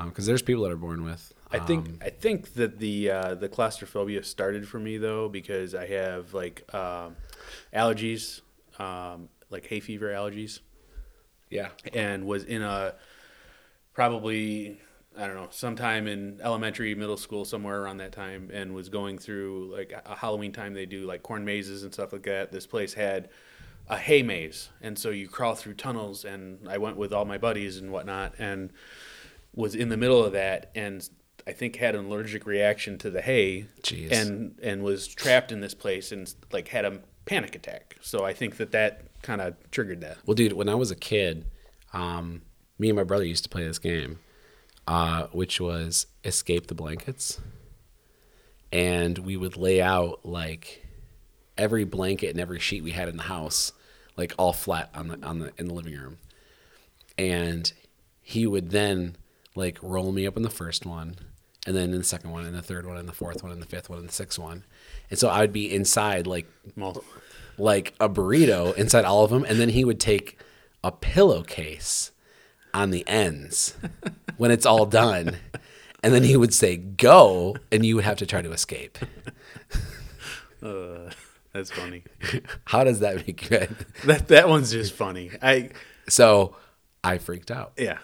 Because 0.06 0.26
there's 0.26 0.41
people 0.41 0.64
that 0.64 0.72
are 0.72 0.76
born 0.78 1.04
with. 1.04 1.32
I 1.54 1.60
think 1.60 1.88
um, 1.88 1.99
I 2.01 2.10
think 2.10 2.54
that 2.56 2.80
the 2.80 3.12
uh, 3.12 3.36
the 3.36 3.47
claustrophobia 3.47 4.24
started 4.24 4.68
for 4.68 4.80
me 4.80 4.97
though 4.97 5.30
because 5.30 5.76
I 5.76 5.86
have 5.88 6.34
like 6.34 6.64
um, 6.74 7.16
allergies, 7.74 8.41
um, 8.80 9.30
like 9.51 9.68
hay 9.68 9.80
fever 9.80 10.08
allergies, 10.08 10.62
yeah. 11.51 11.70
and 11.93 12.26
was 12.26 12.43
in 12.43 12.64
a 12.64 12.95
probably 13.93 14.80
I 15.16 15.28
don't 15.28 15.36
know 15.36 15.47
sometime 15.51 16.08
in 16.08 16.39
elementary, 16.41 16.95
middle 16.95 17.18
school, 17.18 17.45
somewhere 17.45 17.82
around 17.82 17.97
that 17.97 18.12
time, 18.12 18.49
and 18.51 18.74
was 18.74 18.89
going 18.89 19.20
through 19.20 19.76
like 19.76 19.93
a 20.06 20.16
Halloween 20.16 20.51
time. 20.51 20.74
They 20.74 20.88
do 20.88 21.06
like 21.06 21.22
corn 21.22 21.45
mazes 21.45 21.84
and 21.84 21.93
stuff 21.93 22.14
like 22.14 22.24
that. 22.24 22.51
This 22.51 22.66
place 22.66 22.95
had 22.95 23.30
a 23.88 23.97
hay 23.97 24.24
maze, 24.24 24.70
and 24.82 24.97
so 24.97 25.12
you 25.12 25.28
crawl 25.28 25.54
through 25.54 25.76
tunnels. 25.76 26.26
And 26.26 26.68
I 26.68 26.80
went 26.80 26.97
with 26.97 27.14
all 27.14 27.26
my 27.26 27.38
buddies 27.38 27.78
and 27.78 27.91
whatnot, 27.91 28.34
and 28.39 28.72
was 29.54 29.76
in 29.76 29.89
the 29.89 29.97
middle 29.97 30.24
of 30.24 30.34
that, 30.34 30.72
and 30.74 31.08
I 31.45 31.51
think 31.51 31.75
had 31.75 31.95
an 31.95 32.05
allergic 32.05 32.45
reaction 32.45 32.97
to 32.99 33.09
the 33.09 33.21
hay, 33.21 33.65
Jeez. 33.81 34.11
and 34.11 34.57
and 34.61 34.83
was 34.83 35.07
trapped 35.07 35.51
in 35.51 35.59
this 35.61 35.73
place 35.73 36.11
and 36.11 36.33
like 36.51 36.69
had 36.69 36.85
a 36.85 37.01
panic 37.25 37.55
attack. 37.55 37.97
So 38.01 38.23
I 38.23 38.33
think 38.33 38.57
that 38.57 38.71
that 38.71 39.05
kind 39.21 39.41
of 39.41 39.55
triggered 39.71 40.01
that. 40.01 40.17
Well, 40.25 40.35
dude, 40.35 40.53
when 40.53 40.69
I 40.69 40.75
was 40.75 40.91
a 40.91 40.95
kid, 40.95 41.45
um, 41.93 42.41
me 42.77 42.89
and 42.89 42.95
my 42.95 43.03
brother 43.03 43.25
used 43.25 43.43
to 43.43 43.49
play 43.49 43.63
this 43.65 43.79
game, 43.79 44.19
uh, 44.87 45.27
which 45.31 45.59
was 45.59 46.07
escape 46.23 46.67
the 46.67 46.75
blankets, 46.75 47.39
and 48.71 49.17
we 49.19 49.37
would 49.37 49.57
lay 49.57 49.81
out 49.81 50.25
like 50.25 50.85
every 51.57 51.83
blanket 51.83 52.29
and 52.29 52.39
every 52.39 52.59
sheet 52.59 52.83
we 52.83 52.91
had 52.91 53.07
in 53.09 53.17
the 53.17 53.23
house, 53.23 53.71
like 54.17 54.33
all 54.37 54.53
flat 54.53 54.89
on 54.93 55.07
the 55.07 55.25
on 55.25 55.39
the 55.39 55.51
in 55.57 55.67
the 55.67 55.73
living 55.73 55.95
room, 55.95 56.17
and 57.17 57.73
he 58.21 58.47
would 58.47 58.71
then 58.71 59.15
like 59.55 59.77
roll 59.81 60.11
me 60.11 60.25
up 60.25 60.35
in 60.37 60.43
the 60.43 60.49
first 60.49 60.85
one, 60.85 61.15
and 61.66 61.76
then 61.76 61.91
in 61.91 61.97
the 61.99 62.03
second 62.03 62.32
one, 62.32 62.45
and 62.45 62.55
the 62.55 62.61
third 62.61 62.86
one, 62.86 62.97
and 62.97 63.07
the 63.07 63.14
fourth 63.14 63.41
one, 63.43 63.51
and 63.51 63.61
the 63.61 63.66
fifth 63.66 63.89
one, 63.89 63.99
and 63.99 64.07
the 64.07 64.14
sixth 64.14 64.38
one, 64.39 64.64
and 65.09 65.18
so 65.20 65.30
I 65.30 65.39
would 65.41 65.53
be 65.53 65.74
inside 65.74 66.28
like 66.28 66.47
like 67.57 67.93
a 67.99 68.09
burrito 68.09 68.76
inside 68.76 69.05
all 69.05 69.24
of 69.24 69.30
them, 69.32 69.45
and 69.47 69.59
then 69.59 69.70
he 69.70 69.86
would 69.86 69.99
take 69.99 70.39
a 70.84 70.91
pillowcase 70.91 72.11
on 72.74 72.89
the 72.89 73.07
ends 73.07 73.76
when 74.38 74.51
it's 74.51 74.66
all 74.66 74.86
done, 74.86 75.38
and 76.01 76.14
then 76.14 76.24
he 76.24 76.36
would 76.36 76.53
say 76.53 76.76
"go," 76.78 77.55
and 77.72 77.86
you 77.86 77.95
would 77.95 78.05
have 78.05 78.18
to 78.18 78.26
try 78.26 78.41
to 78.41 78.51
escape. 78.51 78.97
uh, 80.64 81.09
that's 81.53 81.72
funny. 81.72 82.03
How 82.66 82.84
does 82.84 82.99
that 82.99 83.16
make 83.28 83.49
you? 83.49 83.68
that 84.05 84.28
that 84.30 84.49
one's 84.49 84.72
just 84.72 84.93
funny. 84.93 85.32
I 85.41 85.70
So 86.09 86.55
I 87.03 87.20
freaked 87.20 87.51
out. 87.51 87.74
yeah. 87.78 87.99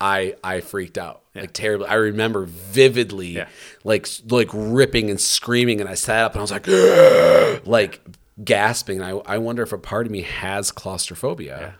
I 0.00 0.34
I 0.42 0.60
freaked 0.60 0.98
out 0.98 1.22
like 1.34 1.52
terribly. 1.52 1.86
I 1.86 1.94
remember 1.94 2.44
vividly, 2.46 3.28
Yeah. 3.28 3.48
like 3.84 4.08
like 4.28 4.48
ripping 4.52 5.10
and 5.10 5.20
screaming, 5.20 5.80
and 5.80 5.88
I 5.88 5.94
sat 5.94 6.24
up 6.24 6.32
and 6.32 6.40
I 6.40 6.42
was 6.42 6.50
like, 6.50 6.66
like 7.66 8.00
gasping. 8.42 9.00
I, 9.02 9.10
I 9.10 9.38
wonder 9.38 9.62
if 9.62 9.72
a 9.72 9.78
part 9.78 10.06
of 10.06 10.12
me 10.12 10.22
has 10.22 10.70
claustrophobia 10.72 11.76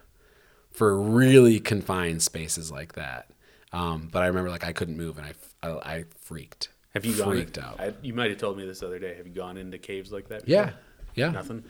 for 0.70 1.00
really 1.00 1.60
confined 1.60 2.22
spaces 2.22 2.70
like 2.70 2.94
that. 2.94 3.30
Um, 3.72 4.08
but 4.12 4.22
I 4.22 4.26
remember 4.28 4.50
like 4.50 4.64
I 4.64 4.72
couldn't 4.72 4.96
move 4.96 5.18
and 5.18 5.26
I, 5.26 5.68
I, 5.68 5.94
I 5.96 6.04
freaked. 6.20 6.68
Have 6.94 7.04
you 7.04 7.16
gone? 7.16 7.30
freaked 7.32 7.58
out? 7.58 7.80
I, 7.80 7.92
you 8.02 8.14
might 8.14 8.30
have 8.30 8.38
told 8.38 8.56
me 8.56 8.64
this 8.64 8.82
other 8.84 9.00
day. 9.00 9.16
Have 9.16 9.26
you 9.26 9.32
gone 9.32 9.56
into 9.56 9.78
caves 9.78 10.12
like 10.12 10.28
that? 10.28 10.48
yeah, 10.48 10.66
before? 10.66 10.78
yeah. 11.16 11.30
Nothing. 11.30 11.64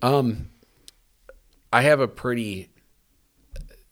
Um, 0.00 0.50
I 1.72 1.82
have 1.82 1.98
a 2.00 2.06
pretty 2.08 2.68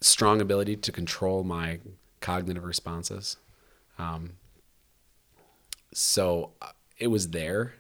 strong 0.01 0.41
ability 0.41 0.77
to 0.77 0.93
control 0.93 1.45
my 1.45 1.81
cognitive 2.21 2.65
responses. 2.65 3.37
Um, 3.99 4.35
so 5.93 6.53
uh, 6.63 6.69
it 6.99 7.09
was 7.09 7.31
there, 7.31 7.75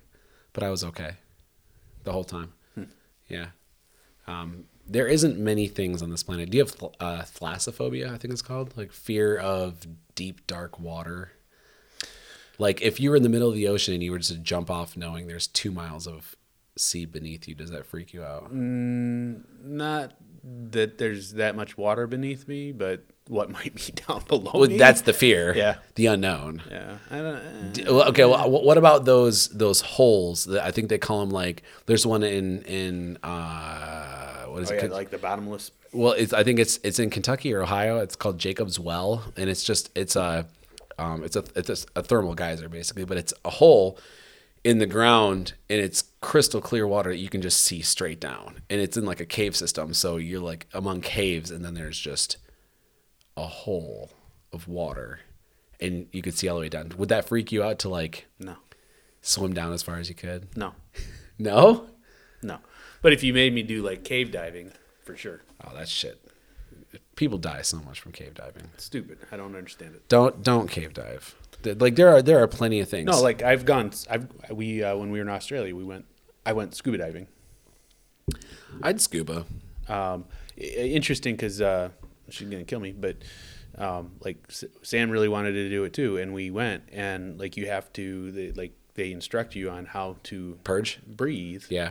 but 0.52 0.62
I 0.62 0.70
was 0.70 0.82
okay 0.84 1.12
the 2.04 2.12
whole 2.12 2.24
time. 2.24 2.52
Yeah. 3.28 3.48
Um, 4.26 4.64
there 4.86 5.06
isn't 5.06 5.38
many 5.38 5.68
things 5.68 6.00
on 6.02 6.08
this 6.10 6.22
planet. 6.22 6.48
Do 6.50 6.56
you 6.56 6.64
have 6.64 6.74
th- 6.78 6.92
uh, 6.98 7.22
thalassophobia? 7.22 8.06
I 8.10 8.16
think 8.16 8.32
it's 8.32 8.40
called 8.40 8.74
like 8.76 8.90
fear 8.90 9.36
of 9.36 9.86
deep 10.14 10.46
dark 10.46 10.80
water. 10.80 11.32
Like 12.58 12.80
if 12.80 12.98
you 12.98 13.10
were 13.10 13.16
in 13.16 13.22
the 13.22 13.28
middle 13.28 13.50
of 13.50 13.54
the 13.54 13.68
ocean 13.68 13.92
and 13.92 14.02
you 14.02 14.10
were 14.12 14.18
just 14.18 14.32
to 14.32 14.38
jump 14.38 14.70
off 14.70 14.96
knowing 14.96 15.26
there's 15.26 15.46
two 15.46 15.70
miles 15.70 16.06
of 16.06 16.34
sea 16.78 17.04
beneath 17.04 17.46
you, 17.46 17.54
does 17.54 17.70
that 17.70 17.84
freak 17.84 18.14
you 18.14 18.24
out? 18.24 18.50
Mm, 18.52 19.42
Not 19.62 20.14
that 20.70 20.98
there's 20.98 21.32
that 21.34 21.56
much 21.56 21.76
water 21.78 22.06
beneath 22.06 22.46
me, 22.48 22.72
but 22.72 23.04
what 23.26 23.50
might 23.58 23.74
be 23.74 23.92
down 24.06 24.22
below 24.28 24.52
Well, 24.54 24.68
me. 24.68 24.78
that's 24.78 25.02
the 25.02 25.12
fear. 25.12 25.54
Yeah. 25.54 25.76
The 25.96 26.06
unknown. 26.06 26.62
yeah. 26.70 26.98
I 27.10 27.16
don't. 27.18 27.84
well, 27.86 28.08
Okay. 28.08 28.24
Well, 28.24 28.50
what 28.50 28.78
about 28.78 29.04
those 29.04 29.48
those 29.48 29.80
holes? 29.82 30.44
That 30.46 30.64
I 30.64 30.70
think 30.70 30.88
they 30.88 30.98
call 30.98 31.20
them 31.20 31.30
like. 31.30 31.62
There's 31.86 32.06
one 32.06 32.22
in 32.22 32.62
in 32.62 33.18
uh, 33.22 34.44
what 34.46 34.62
is 34.62 34.70
Oh, 34.70 34.74
it? 34.74 34.84
yeah, 34.84 34.88
like 34.90 35.10
the 35.10 35.18
bottomless. 35.18 35.70
well, 35.92 36.12
it's 36.12 36.32
I 36.32 36.42
think 36.44 36.58
it's 36.58 36.78
it's 36.82 36.98
in 36.98 37.10
Kentucky 37.10 37.52
or 37.52 37.62
Ohio. 37.62 37.98
It's 38.00 38.16
called 38.16 38.38
Jacob's 38.38 38.78
Well, 38.80 39.24
and 39.36 39.48
it's 39.50 39.62
just 39.64 39.90
it's 39.94 40.16
a 40.16 40.46
um, 40.98 41.22
it's 41.24 41.36
a 41.36 41.44
it's 41.54 41.70
a, 41.70 42.00
a 42.00 42.02
thermal 42.02 42.34
geyser 42.34 42.68
basically, 42.68 43.04
but 43.04 43.16
it's 43.18 43.32
a 43.44 43.50
hole 43.50 43.98
in 44.68 44.78
the 44.80 44.86
ground 44.86 45.54
and 45.70 45.80
it's 45.80 46.04
crystal 46.20 46.60
clear 46.60 46.86
water 46.86 47.08
that 47.10 47.16
you 47.18 47.30
can 47.30 47.40
just 47.40 47.62
see 47.62 47.80
straight 47.80 48.20
down, 48.20 48.60
and 48.68 48.80
it's 48.82 48.98
in 48.98 49.06
like 49.06 49.18
a 49.20 49.24
cave 49.24 49.56
system. 49.56 49.94
So 49.94 50.16
you're 50.18 50.40
like 50.42 50.66
among 50.74 51.00
caves, 51.00 51.50
and 51.50 51.64
then 51.64 51.72
there's 51.72 51.98
just 51.98 52.36
a 53.34 53.46
hole 53.46 54.10
of 54.52 54.68
water, 54.68 55.20
and 55.80 56.06
you 56.12 56.20
could 56.20 56.36
see 56.36 56.48
all 56.48 56.56
the 56.56 56.60
way 56.62 56.68
down. 56.68 56.92
Would 56.98 57.08
that 57.08 57.26
freak 57.28 57.50
you 57.50 57.62
out 57.62 57.78
to 57.80 57.88
like 57.88 58.26
No. 58.38 58.56
swim 59.22 59.54
down 59.54 59.72
as 59.72 59.82
far 59.82 59.96
as 59.96 60.10
you 60.10 60.14
could? 60.14 60.54
No. 60.56 60.74
No. 61.40 61.86
No. 62.42 62.58
But 63.00 63.12
if 63.12 63.22
you 63.22 63.32
made 63.32 63.54
me 63.54 63.62
do 63.62 63.80
like 63.80 64.02
cave 64.02 64.32
diving, 64.32 64.72
for 65.04 65.16
sure. 65.16 65.42
Oh, 65.64 65.72
that 65.76 65.88
shit. 65.88 66.20
People 67.14 67.38
die 67.38 67.62
so 67.62 67.78
much 67.78 68.00
from 68.00 68.10
cave 68.10 68.34
diving. 68.34 68.64
Stupid. 68.76 69.18
I 69.30 69.36
don't 69.36 69.54
understand 69.54 69.94
it. 69.94 70.08
Don't 70.08 70.42
don't 70.42 70.68
cave 70.68 70.94
dive. 70.94 71.36
Like 71.64 71.96
there 71.96 72.08
are 72.08 72.22
there 72.22 72.42
are 72.42 72.46
plenty 72.48 72.80
of 72.80 72.88
things. 72.88 73.06
No, 73.06 73.20
like 73.20 73.42
I've 73.42 73.64
gone. 73.64 73.90
I've 74.08 74.28
we 74.50 74.82
uh, 74.82 74.96
when 74.96 75.10
we 75.10 75.18
were 75.18 75.22
in 75.24 75.28
Australia, 75.30 75.74
we 75.74 75.84
went. 75.84 76.04
I 76.46 76.52
went 76.52 76.74
scuba 76.74 76.98
diving. 76.98 77.26
I'd 78.82 79.00
scuba. 79.00 79.44
Um, 79.88 80.26
interesting 80.56 81.34
because 81.34 81.60
uh, 81.60 81.90
she's 82.30 82.48
gonna 82.48 82.64
kill 82.64 82.80
me, 82.80 82.92
but 82.92 83.16
um, 83.76 84.12
like 84.24 84.36
S- 84.48 84.64
Sam 84.82 85.10
really 85.10 85.28
wanted 85.28 85.52
to 85.52 85.68
do 85.68 85.84
it 85.84 85.92
too, 85.92 86.18
and 86.18 86.32
we 86.32 86.50
went, 86.50 86.84
and 86.92 87.38
like 87.38 87.56
you 87.56 87.66
have 87.68 87.92
to, 87.94 88.30
they, 88.32 88.52
like 88.52 88.72
they 88.94 89.12
instruct 89.12 89.54
you 89.54 89.70
on 89.70 89.86
how 89.86 90.16
to 90.24 90.58
Purge? 90.64 91.00
breathe, 91.06 91.64
Yeah. 91.70 91.90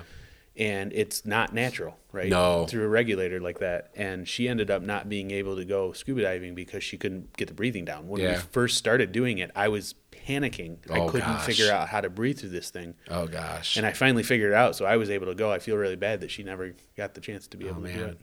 And 0.58 0.92
it's 0.94 1.26
not 1.26 1.54
natural, 1.54 1.98
right? 2.12 2.30
No. 2.30 2.66
through 2.66 2.84
a 2.84 2.88
regulator 2.88 3.40
like 3.40 3.60
that, 3.60 3.92
and 3.96 4.28
she 4.28 4.48
ended 4.50 4.72
up 4.72 4.82
not 4.82 5.08
being 5.08 5.32
able 5.32 5.56
to 5.56 5.66
go 5.66 5.92
scuba 5.94 6.22
diving 6.24 6.56
because 6.56 6.84
she 6.84 6.98
couldn't 6.98 7.36
get 7.38 7.48
the 7.48 7.54
breathing 7.54 7.86
down. 7.86 8.08
When 8.08 8.22
we 8.22 8.36
first 8.36 8.78
started 8.78 9.12
doing 9.12 9.38
it, 9.38 9.52
I 9.56 9.68
was 9.68 9.96
panicking. 10.12 10.78
Oh, 10.90 10.94
I 10.94 11.10
couldn't 11.12 11.28
gosh. 11.28 11.46
figure 11.46 11.72
out 11.72 11.90
how 11.90 12.02
to 12.02 12.10
breathe 12.10 12.40
through 12.40 12.50
this 12.50 12.70
thing. 12.70 12.96
Oh 13.10 13.28
gosh. 13.28 13.78
And 13.78 13.86
I 13.86 13.94
finally 13.94 14.24
figured 14.24 14.52
it 14.52 14.56
out, 14.56 14.76
so 14.76 14.86
I 14.86 14.98
was 14.98 15.10
able 15.10 15.28
to 15.28 15.36
go. 15.36 15.52
I 15.52 15.60
feel 15.60 15.78
really 15.78 15.96
bad 15.96 16.22
that 16.22 16.32
she 16.32 16.44
never 16.44 16.74
got 16.96 17.14
the 17.14 17.22
chance 17.22 17.48
to 17.48 17.58
be 17.58 17.66
oh 17.66 17.70
able 17.70 17.84
to 17.84 17.94
do 17.94 18.00
man. 18.00 18.18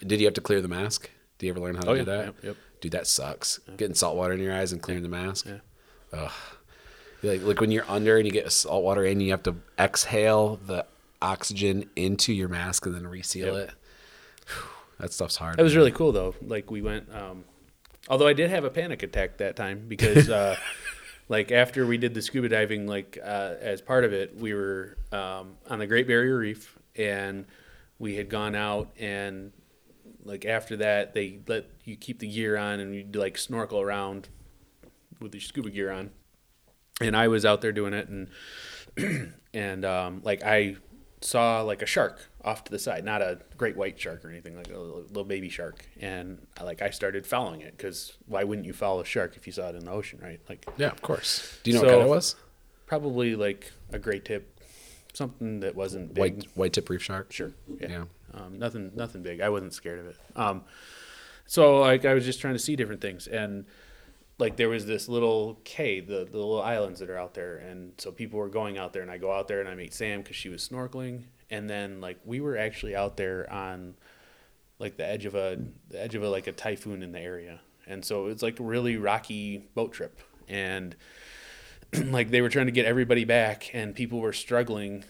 it. 0.00 0.08
Did 0.08 0.20
you 0.20 0.26
have 0.26 0.34
to 0.34 0.40
clear 0.40 0.60
the 0.60 0.68
mask? 0.68 1.08
Did 1.38 1.46
you 1.46 1.52
ever 1.52 1.60
learn 1.60 1.74
how 1.76 1.82
to 1.82 1.90
Oh, 1.90 1.94
do 1.94 1.98
yeah. 2.00 2.04
that? 2.04 2.24
Yep, 2.26 2.34
yep. 2.42 2.56
Dude, 2.80 2.92
that 2.92 3.06
sucks. 3.06 3.58
Getting 3.76 3.94
salt 3.94 4.16
water 4.16 4.32
in 4.34 4.40
your 4.40 4.52
eyes 4.54 4.72
and 4.72 4.82
clearing 4.82 5.02
the 5.02 5.08
mask. 5.08 5.46
Yeah. 5.46 5.58
Ugh. 6.12 6.32
Like 7.22 7.42
like 7.42 7.60
when 7.60 7.70
you're 7.70 7.88
under 7.88 8.16
and 8.18 8.26
you 8.26 8.32
get 8.32 8.50
salt 8.52 8.84
water 8.84 9.04
in, 9.04 9.20
you 9.20 9.30
have 9.30 9.42
to 9.44 9.56
exhale 9.78 10.56
the 10.66 10.84
oxygen 11.22 11.88
into 11.96 12.32
your 12.32 12.48
mask 12.48 12.86
and 12.86 12.94
then 12.94 13.06
reseal 13.06 13.56
Yep. 13.58 13.68
it. 13.68 13.74
Whew, 14.48 14.68
that 15.00 15.12
stuff's 15.12 15.36
hard. 15.36 15.56
That 15.56 15.62
was 15.62 15.72
man. 15.72 15.78
really 15.78 15.92
cool 15.92 16.12
though. 16.12 16.34
Like 16.42 16.70
we 16.70 16.82
went, 16.82 17.12
um, 17.14 17.44
although 18.08 18.26
I 18.26 18.32
did 18.32 18.50
have 18.50 18.64
a 18.64 18.70
panic 18.70 19.02
attack 19.02 19.38
that 19.38 19.56
time 19.56 19.84
because, 19.88 20.28
uh, 20.30 20.56
like 21.28 21.50
after 21.50 21.86
we 21.86 21.98
did 21.98 22.14
the 22.14 22.22
scuba 22.22 22.48
diving, 22.48 22.86
like 22.86 23.18
uh, 23.22 23.54
as 23.60 23.80
part 23.80 24.04
of 24.04 24.12
it, 24.12 24.36
we 24.36 24.54
were 24.54 24.96
um, 25.12 25.54
on 25.68 25.78
the 25.78 25.86
Great 25.86 26.06
Barrier 26.06 26.38
Reef 26.38 26.78
and 26.94 27.46
we 27.98 28.16
had 28.16 28.28
gone 28.28 28.54
out 28.54 28.90
and 28.98 29.52
like 30.24 30.44
after 30.44 30.76
that 30.76 31.14
they 31.14 31.40
let 31.46 31.66
you 31.84 31.96
keep 31.96 32.18
the 32.18 32.28
gear 32.28 32.56
on 32.56 32.80
and 32.80 32.94
you 32.94 33.06
like 33.14 33.38
snorkel 33.38 33.80
around 33.80 34.28
with 35.20 35.34
your 35.34 35.40
scuba 35.40 35.70
gear 35.70 35.90
on. 35.90 36.10
And 37.00 37.16
I 37.16 37.28
was 37.28 37.44
out 37.44 37.60
there 37.60 37.72
doing 37.72 37.92
it 37.92 38.08
and 38.08 38.28
and 39.54 39.84
um, 39.84 40.20
like 40.24 40.42
I 40.42 40.76
saw 41.20 41.62
like 41.62 41.82
a 41.82 41.86
shark 41.86 42.28
off 42.44 42.64
to 42.64 42.70
the 42.70 42.78
side, 42.78 43.04
not 43.04 43.22
a 43.22 43.38
great 43.56 43.76
white 43.76 43.98
shark 43.98 44.24
or 44.24 44.30
anything, 44.30 44.56
like 44.56 44.70
a 44.70 44.78
little, 44.78 45.24
baby 45.24 45.48
shark. 45.48 45.84
And 46.00 46.46
like 46.62 46.82
I 46.82 46.90
started 46.90 47.26
following 47.26 47.60
it 47.62 47.76
because 47.76 48.16
why 48.26 48.44
wouldn't 48.44 48.66
you 48.66 48.72
follow 48.72 49.00
a 49.00 49.04
shark 49.04 49.36
if 49.36 49.46
you 49.46 49.52
saw 49.52 49.68
it 49.70 49.74
in 49.76 49.84
the 49.86 49.90
ocean, 49.90 50.18
right? 50.22 50.40
Like 50.48 50.66
Yeah, 50.76 50.88
of 50.88 51.02
course. 51.02 51.58
Do 51.62 51.70
you 51.70 51.76
know 51.76 51.80
So- 51.80 51.86
what 51.86 51.92
kind 51.94 52.06
it 52.06 52.10
was? 52.10 52.36
probably 52.86 53.34
like 53.34 53.72
a 53.92 53.98
great 53.98 54.24
tip, 54.24 54.60
something 55.12 55.60
that 55.60 55.74
wasn't 55.74 56.14
big. 56.14 56.20
White 56.36 56.46
white 56.54 56.72
tip 56.72 56.88
reef 56.88 57.02
shark. 57.02 57.32
Sure. 57.32 57.52
Yeah. 57.80 57.88
Yeah. 57.88 58.04
Um, 58.34 58.58
nothing, 58.58 58.92
nothing 58.94 59.22
big. 59.22 59.40
I 59.40 59.48
wasn't 59.48 59.72
scared 59.72 59.98
of 59.98 60.06
it. 60.06 60.16
Um, 60.36 60.64
so 61.46 61.78
like 61.80 62.04
I 62.04 62.12
was 62.14 62.24
just 62.24 62.40
trying 62.40 62.54
to 62.54 62.58
see 62.60 62.76
different 62.76 63.00
things, 63.00 63.26
and 63.26 63.64
like 64.38 64.56
there 64.56 64.68
was 64.68 64.84
this 64.86 65.08
little 65.08 65.58
cay, 65.64 66.00
the, 66.00 66.26
the 66.30 66.36
little 66.36 66.60
islands 66.60 67.00
that 67.00 67.08
are 67.08 67.18
out 67.18 67.34
there, 67.34 67.56
and 67.56 67.92
so 67.98 68.10
people 68.10 68.38
were 68.38 68.48
going 68.48 68.76
out 68.76 68.92
there, 68.92 69.02
and 69.02 69.10
I 69.10 69.18
go 69.18 69.32
out 69.32 69.48
there 69.48 69.60
and 69.60 69.68
I 69.68 69.74
meet 69.74 69.94
Sam 69.94 70.20
because 70.20 70.36
she 70.36 70.48
was 70.48 70.66
snorkeling, 70.66 71.24
and 71.50 71.68
then 71.70 72.00
like 72.00 72.18
we 72.24 72.40
were 72.40 72.56
actually 72.56 72.94
out 72.94 73.16
there 73.16 73.50
on 73.50 73.94
like 74.78 74.96
the 74.96 75.06
edge 75.06 75.24
of 75.24 75.34
a 75.34 75.58
the 75.88 76.02
edge 76.02 76.14
of 76.14 76.22
a 76.22 76.28
like 76.28 76.46
a 76.46 76.52
typhoon 76.52 77.02
in 77.02 77.12
the 77.12 77.20
area, 77.20 77.60
and 77.86 78.04
so 78.04 78.26
it's 78.26 78.42
like 78.42 78.60
a 78.60 78.62
really 78.62 78.96
rocky 78.98 79.68
boat 79.74 79.92
trip, 79.92 80.20
and 80.48 80.94
like 82.04 82.30
they 82.30 82.42
were 82.42 82.50
trying 82.50 82.66
to 82.66 82.72
get 82.72 82.84
everybody 82.84 83.24
back, 83.24 83.70
and 83.72 83.94
people 83.94 84.20
were 84.20 84.34
struggling 84.34 85.04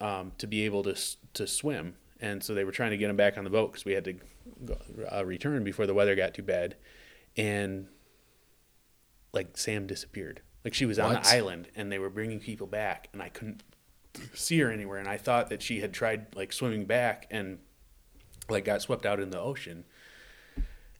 um, 0.00 0.32
to 0.38 0.46
be 0.46 0.64
able 0.64 0.82
to 0.84 0.96
to 1.34 1.46
swim, 1.46 1.96
and 2.18 2.42
so 2.42 2.54
they 2.54 2.64
were 2.64 2.72
trying 2.72 2.92
to 2.92 2.96
get 2.96 3.08
them 3.08 3.16
back 3.16 3.36
on 3.36 3.44
the 3.44 3.50
boat 3.50 3.72
because 3.72 3.84
we 3.84 3.92
had 3.92 4.04
to 4.06 4.14
go, 4.64 4.78
uh, 5.12 5.24
return 5.26 5.64
before 5.64 5.86
the 5.86 5.92
weather 5.92 6.14
got 6.14 6.32
too 6.32 6.42
bad, 6.42 6.76
and 7.36 7.88
like 9.32 9.56
Sam 9.56 9.86
disappeared. 9.86 10.40
Like 10.64 10.74
she 10.74 10.86
was 10.86 10.98
on 10.98 11.12
What? 11.14 11.24
the 11.24 11.30
island, 11.30 11.68
and 11.76 11.90
they 11.90 11.98
were 11.98 12.10
bringing 12.10 12.40
people 12.40 12.66
back, 12.66 13.08
and 13.12 13.22
I 13.22 13.28
couldn't 13.28 13.62
see 14.34 14.58
her 14.60 14.70
anywhere, 14.70 14.98
and 14.98 15.08
I 15.08 15.16
thought 15.16 15.48
that 15.50 15.62
she 15.62 15.80
had 15.80 15.92
tried 15.92 16.34
like 16.34 16.52
swimming 16.52 16.84
back 16.86 17.26
and 17.30 17.58
like 18.48 18.64
got 18.64 18.82
swept 18.82 19.06
out 19.06 19.20
in 19.20 19.30
the 19.30 19.40
ocean. 19.40 19.84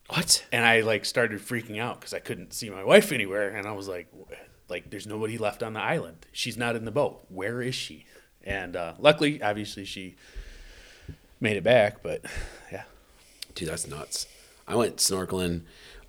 What? 0.09 0.47
And 0.53 0.65
I 0.65 0.81
like 0.81 1.05
started 1.05 1.41
freaking 1.41 1.79
out 1.79 2.01
because 2.01 2.15
I 2.15 2.19
couldn't 2.19 2.53
see 2.55 2.71
my 2.71 2.83
wife 2.85 3.13
anywhere, 3.13 3.51
and 3.51 3.67
I 3.67 3.73
was 3.73 3.89
like, 3.89 4.07
like 4.69 4.91
there's 4.91 5.07
nobody 5.07 5.37
left 5.37 5.63
on 5.63 5.75
the 5.75 5.81
island. 5.81 6.27
She's 6.33 6.57
not 6.57 6.77
in 6.77 6.85
the 6.85 6.91
boat. 6.91 7.27
Where 7.29 7.61
is 7.61 7.75
she? 7.75 8.07
And 8.43 8.77
uh, 8.77 8.95
luckily, 8.99 9.43
obviously, 9.43 9.85
she 9.85 10.17
made 11.41 11.57
it 11.57 11.65
back. 11.65 12.03
But 12.03 12.25
yeah, 12.73 12.85
Dude, 13.55 13.69
that's 13.69 13.87
nuts. 13.87 14.27
I 14.67 14.77
went 14.77 14.97
snorkeling. 14.97 15.63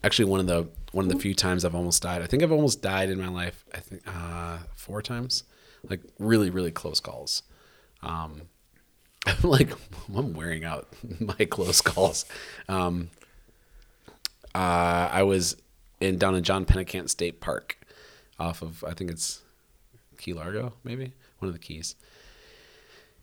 Actually, 0.04 0.26
one 0.30 0.40
of 0.40 0.48
the 0.48 0.68
one 0.92 1.06
of 1.06 1.12
the 1.12 1.20
few 1.20 1.34
times 1.34 1.64
I've 1.64 1.76
almost 1.76 2.02
died. 2.02 2.22
I 2.22 2.26
think 2.26 2.44
I've 2.44 2.52
almost 2.52 2.82
died 2.82 3.10
in 3.10 3.20
my 3.20 3.28
life. 3.28 3.64
I 3.74 3.80
think 3.80 4.02
uh, 4.08 4.60
four 4.76 5.02
times, 5.02 5.44
like 5.88 6.02
really, 6.18 6.50
really 6.50 6.72
close 6.72 7.00
calls. 7.00 7.44
Um, 8.02 8.44
I'm 9.26 9.36
like 9.44 9.72
I'm 10.16 10.34
wearing 10.34 10.66
out 10.66 10.88
my 11.20 11.46
close 11.46 11.82
calls. 11.82 12.26
Um, 12.68 13.10
uh, 14.56 15.10
I 15.12 15.24
was 15.24 15.56
in 16.00 16.18
down 16.18 16.36
in 16.36 16.44
John 16.44 16.66
Pennekamp 16.66 17.10
State 17.10 17.40
Park, 17.40 17.78
off 18.40 18.62
of 18.62 18.84
I 18.84 18.94
think 18.94 19.12
it's 19.12 19.42
Key 20.18 20.34
Largo, 20.34 20.74
maybe 20.84 21.14
one 21.40 21.48
of 21.48 21.54
the 21.54 21.60
keys. 21.60 21.96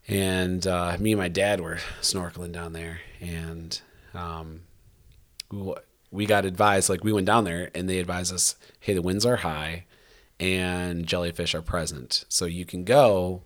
And 0.07 0.65
uh, 0.65 0.95
me 0.99 1.11
and 1.11 1.19
my 1.19 1.27
dad 1.27 1.59
were 1.59 1.79
snorkeling 2.01 2.53
down 2.53 2.71
there, 2.71 3.01
and 3.19 3.79
um, 4.13 4.61
we- 6.11 6.25
got 6.25 6.45
advised 6.45 6.89
like 6.89 7.03
we 7.03 7.11
went 7.13 7.25
down 7.27 7.43
there, 7.43 7.69
and 7.75 7.89
they 7.89 7.99
advised 7.99 8.33
us, 8.33 8.55
hey, 8.79 8.93
the 8.93 9.01
winds 9.01 9.25
are 9.25 9.37
high, 9.37 9.85
and 10.39 11.05
jellyfish 11.05 11.55
are 11.55 11.61
present, 11.61 12.25
so 12.29 12.45
you 12.45 12.65
can 12.65 12.83
go, 12.83 13.41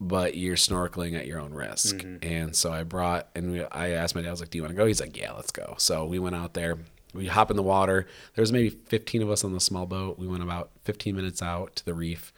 but 0.00 0.36
you're 0.36 0.56
snorkeling 0.56 1.14
at 1.18 1.26
your 1.26 1.40
own 1.40 1.52
risk. 1.52 1.96
And 2.22 2.54
so 2.56 2.72
I 2.72 2.84
brought, 2.84 3.28
and 3.34 3.52
we, 3.52 3.64
I 3.64 3.90
asked 3.90 4.14
my 4.14 4.22
dad, 4.22 4.28
I 4.28 4.30
was 4.30 4.40
like, 4.40 4.50
do 4.50 4.58
you 4.58 4.62
want 4.62 4.72
to 4.74 4.76
go? 4.76 4.86
He's 4.86 5.00
like, 5.00 5.16
yeah, 5.16 5.32
let's 5.32 5.50
go. 5.50 5.74
So 5.78 6.04
we 6.06 6.18
went 6.18 6.36
out 6.36 6.54
there. 6.54 6.78
We 7.12 7.26
hop 7.26 7.50
in 7.50 7.56
the 7.56 7.62
water. 7.62 8.06
There 8.34 8.42
was 8.42 8.52
maybe 8.52 8.70
15 8.70 9.22
of 9.22 9.30
us 9.30 9.42
on 9.44 9.52
the 9.52 9.60
small 9.60 9.84
boat. 9.84 10.18
We 10.18 10.28
went 10.28 10.42
about 10.44 10.70
15 10.84 11.14
minutes 11.16 11.42
out 11.42 11.74
to 11.76 11.84
the 11.84 11.92
reef 11.92 12.32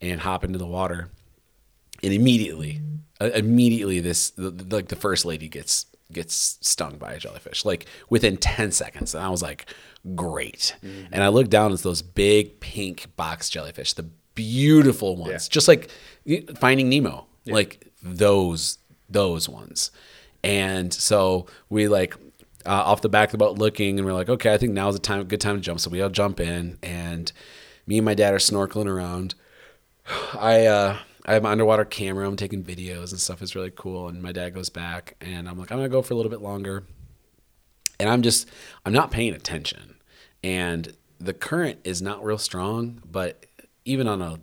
and 0.00 0.22
hop 0.22 0.42
into 0.42 0.58
the 0.58 0.66
water. 0.66 1.10
And 2.02 2.12
immediately, 2.12 2.80
uh, 3.20 3.30
immediately, 3.34 4.00
this 4.00 4.30
the, 4.30 4.50
the- 4.50 4.74
like 4.74 4.88
the 4.88 4.96
first 4.96 5.24
lady 5.26 5.48
gets 5.48 5.86
gets 6.12 6.58
stung 6.60 6.96
by 6.98 7.12
a 7.12 7.18
jellyfish, 7.18 7.64
like 7.64 7.86
within 8.10 8.36
10 8.36 8.70
seconds. 8.72 9.14
And 9.14 9.24
I 9.24 9.28
was 9.28 9.42
like, 9.42 9.66
great. 10.14 10.74
And 10.82 11.22
I 11.22 11.28
looked 11.28 11.50
down, 11.50 11.72
it's 11.72 11.82
those 11.82 12.02
big 12.02 12.60
pink 12.60 13.14
box 13.16 13.48
jellyfish, 13.50 13.94
the 13.94 14.06
beautiful 14.34 15.16
ones, 15.16 15.30
Yeah. 15.30 15.38
just 15.50 15.68
like 15.68 15.90
Finding 16.58 16.88
Nemo, 16.88 17.26
like 17.46 17.90
those 18.02 18.78
those 19.08 19.48
ones. 19.48 19.90
And 20.42 20.92
so 20.92 21.46
we 21.70 21.88
like 21.88 22.14
uh, 22.66 22.70
off 22.70 23.00
the 23.02 23.08
back 23.08 23.28
of 23.28 23.32
the 23.32 23.38
boat 23.38 23.58
looking, 23.58 23.98
and 23.98 24.06
we're 24.06 24.12
like, 24.14 24.28
okay, 24.28 24.52
I 24.52 24.58
think 24.58 24.72
now's 24.72 24.94
the 24.94 25.00
time, 25.00 25.24
good 25.24 25.40
time 25.40 25.56
to 25.56 25.60
jump. 25.60 25.80
So 25.80 25.90
we 25.90 26.00
all 26.02 26.08
jump 26.10 26.40
in, 26.40 26.78
and 26.82 27.30
me 27.86 27.98
and 27.98 28.04
my 28.04 28.14
dad 28.14 28.34
are 28.34 28.38
snorkeling 28.38 28.86
around. 28.86 29.34
I 30.38 30.66
uh, 30.66 30.98
I 31.24 31.34
have 31.34 31.42
my 31.42 31.52
underwater 31.52 31.84
camera. 31.84 32.26
I'm 32.28 32.36
taking 32.36 32.62
videos 32.62 33.10
and 33.10 33.20
stuff. 33.20 33.40
It's 33.40 33.54
really 33.54 33.72
cool. 33.74 34.08
And 34.08 34.22
my 34.22 34.32
dad 34.32 34.54
goes 34.54 34.68
back, 34.68 35.16
and 35.20 35.48
I'm 35.48 35.58
like, 35.58 35.72
I'm 35.72 35.78
gonna 35.78 35.88
go 35.88 36.02
for 36.02 36.14
a 36.14 36.16
little 36.16 36.30
bit 36.30 36.42
longer. 36.42 36.84
And 37.98 38.08
I'm 38.08 38.22
just, 38.22 38.48
I'm 38.84 38.92
not 38.92 39.10
paying 39.10 39.34
attention. 39.34 39.96
And 40.42 40.94
the 41.18 41.32
current 41.32 41.78
is 41.84 42.02
not 42.02 42.22
real 42.24 42.38
strong, 42.38 43.00
but 43.10 43.46
even 43.84 44.06
on 44.08 44.20
a, 44.20 44.38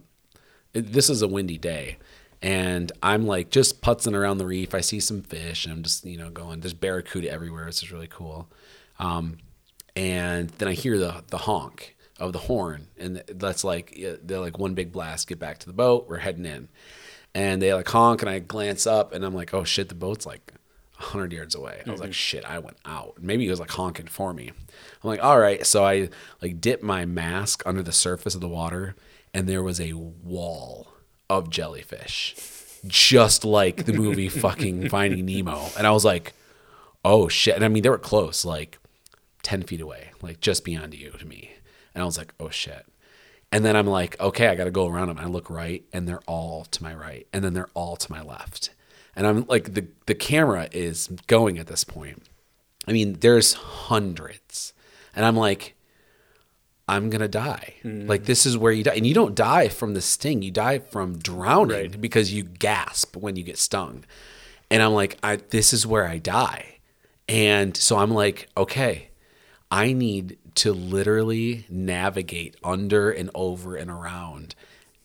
this 0.73 1.09
is 1.09 1.21
a 1.21 1.27
windy 1.27 1.57
day. 1.57 1.97
And 2.41 2.91
I'm 3.03 3.27
like 3.27 3.51
just 3.51 3.81
putzing 3.81 4.15
around 4.15 4.39
the 4.39 4.47
reef. 4.47 4.73
I 4.73 4.81
see 4.81 4.99
some 4.99 5.21
fish, 5.21 5.65
and 5.65 5.73
I'm 5.73 5.83
just, 5.83 6.05
you 6.05 6.17
know, 6.17 6.31
going. 6.31 6.61
There's 6.61 6.73
barracuda 6.73 7.29
everywhere. 7.29 7.65
This 7.65 7.83
is 7.83 7.91
really 7.91 8.07
cool. 8.07 8.49
Um, 8.97 9.37
and 9.95 10.49
then 10.49 10.67
I 10.67 10.73
hear 10.73 10.97
the 10.97 11.23
the 11.27 11.39
honk 11.39 11.95
of 12.21 12.33
the 12.33 12.39
horn, 12.39 12.87
and 12.97 13.23
that's 13.27 13.63
like 13.63 13.99
they're 14.23 14.39
like 14.39 14.59
one 14.59 14.75
big 14.75 14.91
blast. 14.91 15.27
Get 15.27 15.39
back 15.39 15.57
to 15.59 15.67
the 15.67 15.73
boat. 15.73 16.05
We're 16.07 16.17
heading 16.17 16.45
in, 16.45 16.69
and 17.33 17.61
they 17.61 17.73
like 17.73 17.89
honk, 17.89 18.21
and 18.21 18.29
I 18.29 18.39
glance 18.39 18.85
up, 18.85 19.13
and 19.13 19.25
I'm 19.25 19.33
like, 19.33 19.53
oh 19.53 19.63
shit, 19.63 19.89
the 19.89 19.95
boat's 19.95 20.25
like 20.25 20.53
hundred 20.93 21.33
yards 21.33 21.55
away. 21.55 21.81
I 21.85 21.89
was 21.89 21.99
like, 21.99 22.09
mm-hmm. 22.09 22.13
shit, 22.13 22.45
I 22.45 22.59
went 22.59 22.77
out. 22.85 23.15
Maybe 23.19 23.45
he 23.45 23.49
was 23.49 23.59
like 23.59 23.71
honking 23.71 24.05
for 24.05 24.33
me. 24.33 24.49
I'm 24.49 25.07
like, 25.09 25.23
all 25.23 25.39
right. 25.39 25.65
So 25.65 25.83
I 25.83 26.09
like 26.41 26.61
dip 26.61 26.83
my 26.83 27.05
mask 27.05 27.63
under 27.65 27.81
the 27.81 27.91
surface 27.91 28.35
of 28.35 28.41
the 28.41 28.47
water, 28.47 28.95
and 29.33 29.49
there 29.49 29.63
was 29.63 29.81
a 29.81 29.93
wall 29.93 30.93
of 31.27 31.49
jellyfish, 31.49 32.35
just 32.85 33.43
like 33.43 33.85
the 33.85 33.93
movie 33.93 34.29
fucking 34.45 34.89
Finding 34.89 35.25
Nemo. 35.25 35.69
And 35.75 35.87
I 35.87 35.91
was 35.91 36.05
like, 36.05 36.33
oh 37.03 37.27
shit. 37.27 37.55
And 37.55 37.65
I 37.65 37.67
mean, 37.67 37.81
they 37.81 37.89
were 37.89 37.97
close, 37.97 38.45
like 38.45 38.77
10 39.41 39.63
feet 39.63 39.81
away, 39.81 40.11
like 40.21 40.39
just 40.39 40.63
beyond 40.63 40.93
you 40.93 41.09
to 41.11 41.25
me. 41.25 41.51
And 41.93 42.01
I 42.01 42.05
was 42.05 42.17
like, 42.17 42.33
oh 42.39 42.49
shit. 42.49 42.85
And 43.51 43.65
then 43.65 43.75
I'm 43.75 43.87
like, 43.87 44.19
okay, 44.19 44.47
I 44.47 44.55
got 44.55 44.63
to 44.63 44.71
go 44.71 44.87
around 44.87 45.09
them. 45.09 45.19
I 45.19 45.25
look 45.25 45.49
right, 45.49 45.83
and 45.91 46.07
they're 46.07 46.21
all 46.25 46.63
to 46.65 46.83
my 46.83 46.93
right, 46.93 47.27
and 47.33 47.43
then 47.43 47.53
they're 47.53 47.69
all 47.73 47.97
to 47.97 48.11
my 48.11 48.21
left. 48.21 48.69
And 49.15 49.27
I'm 49.27 49.45
like, 49.47 49.73
the 49.73 49.87
the 50.05 50.15
camera 50.15 50.69
is 50.71 51.07
going 51.27 51.59
at 51.59 51.67
this 51.67 51.83
point. 51.83 52.23
I 52.87 52.93
mean, 52.93 53.17
there's 53.19 53.53
hundreds, 53.53 54.73
and 55.13 55.25
I'm 55.25 55.35
like, 55.35 55.75
I'm 56.87 57.09
gonna 57.09 57.27
die. 57.27 57.75
Mm. 57.83 58.07
Like 58.07 58.23
this 58.23 58.45
is 58.45 58.57
where 58.57 58.71
you 58.71 58.83
die, 58.83 58.95
and 58.95 59.05
you 59.05 59.13
don't 59.13 59.35
die 59.35 59.67
from 59.67 59.93
the 59.93 60.01
sting. 60.01 60.41
You 60.41 60.51
die 60.51 60.79
from 60.79 61.19
drowning 61.19 61.97
because 61.99 62.33
you 62.33 62.43
gasp 62.43 63.17
when 63.17 63.35
you 63.35 63.43
get 63.43 63.57
stung. 63.57 64.05
And 64.69 64.81
I'm 64.81 64.93
like, 64.93 65.17
I 65.21 65.35
this 65.35 65.73
is 65.73 65.85
where 65.85 66.07
I 66.07 66.17
die. 66.17 66.79
And 67.27 67.75
so 67.75 67.97
I'm 67.97 68.11
like, 68.11 68.47
okay, 68.57 69.09
I 69.71 69.93
need 69.93 70.37
to 70.55 70.73
literally 70.73 71.65
navigate 71.69 72.57
under 72.63 73.09
and 73.09 73.31
over 73.33 73.75
and 73.75 73.89
around. 73.89 74.53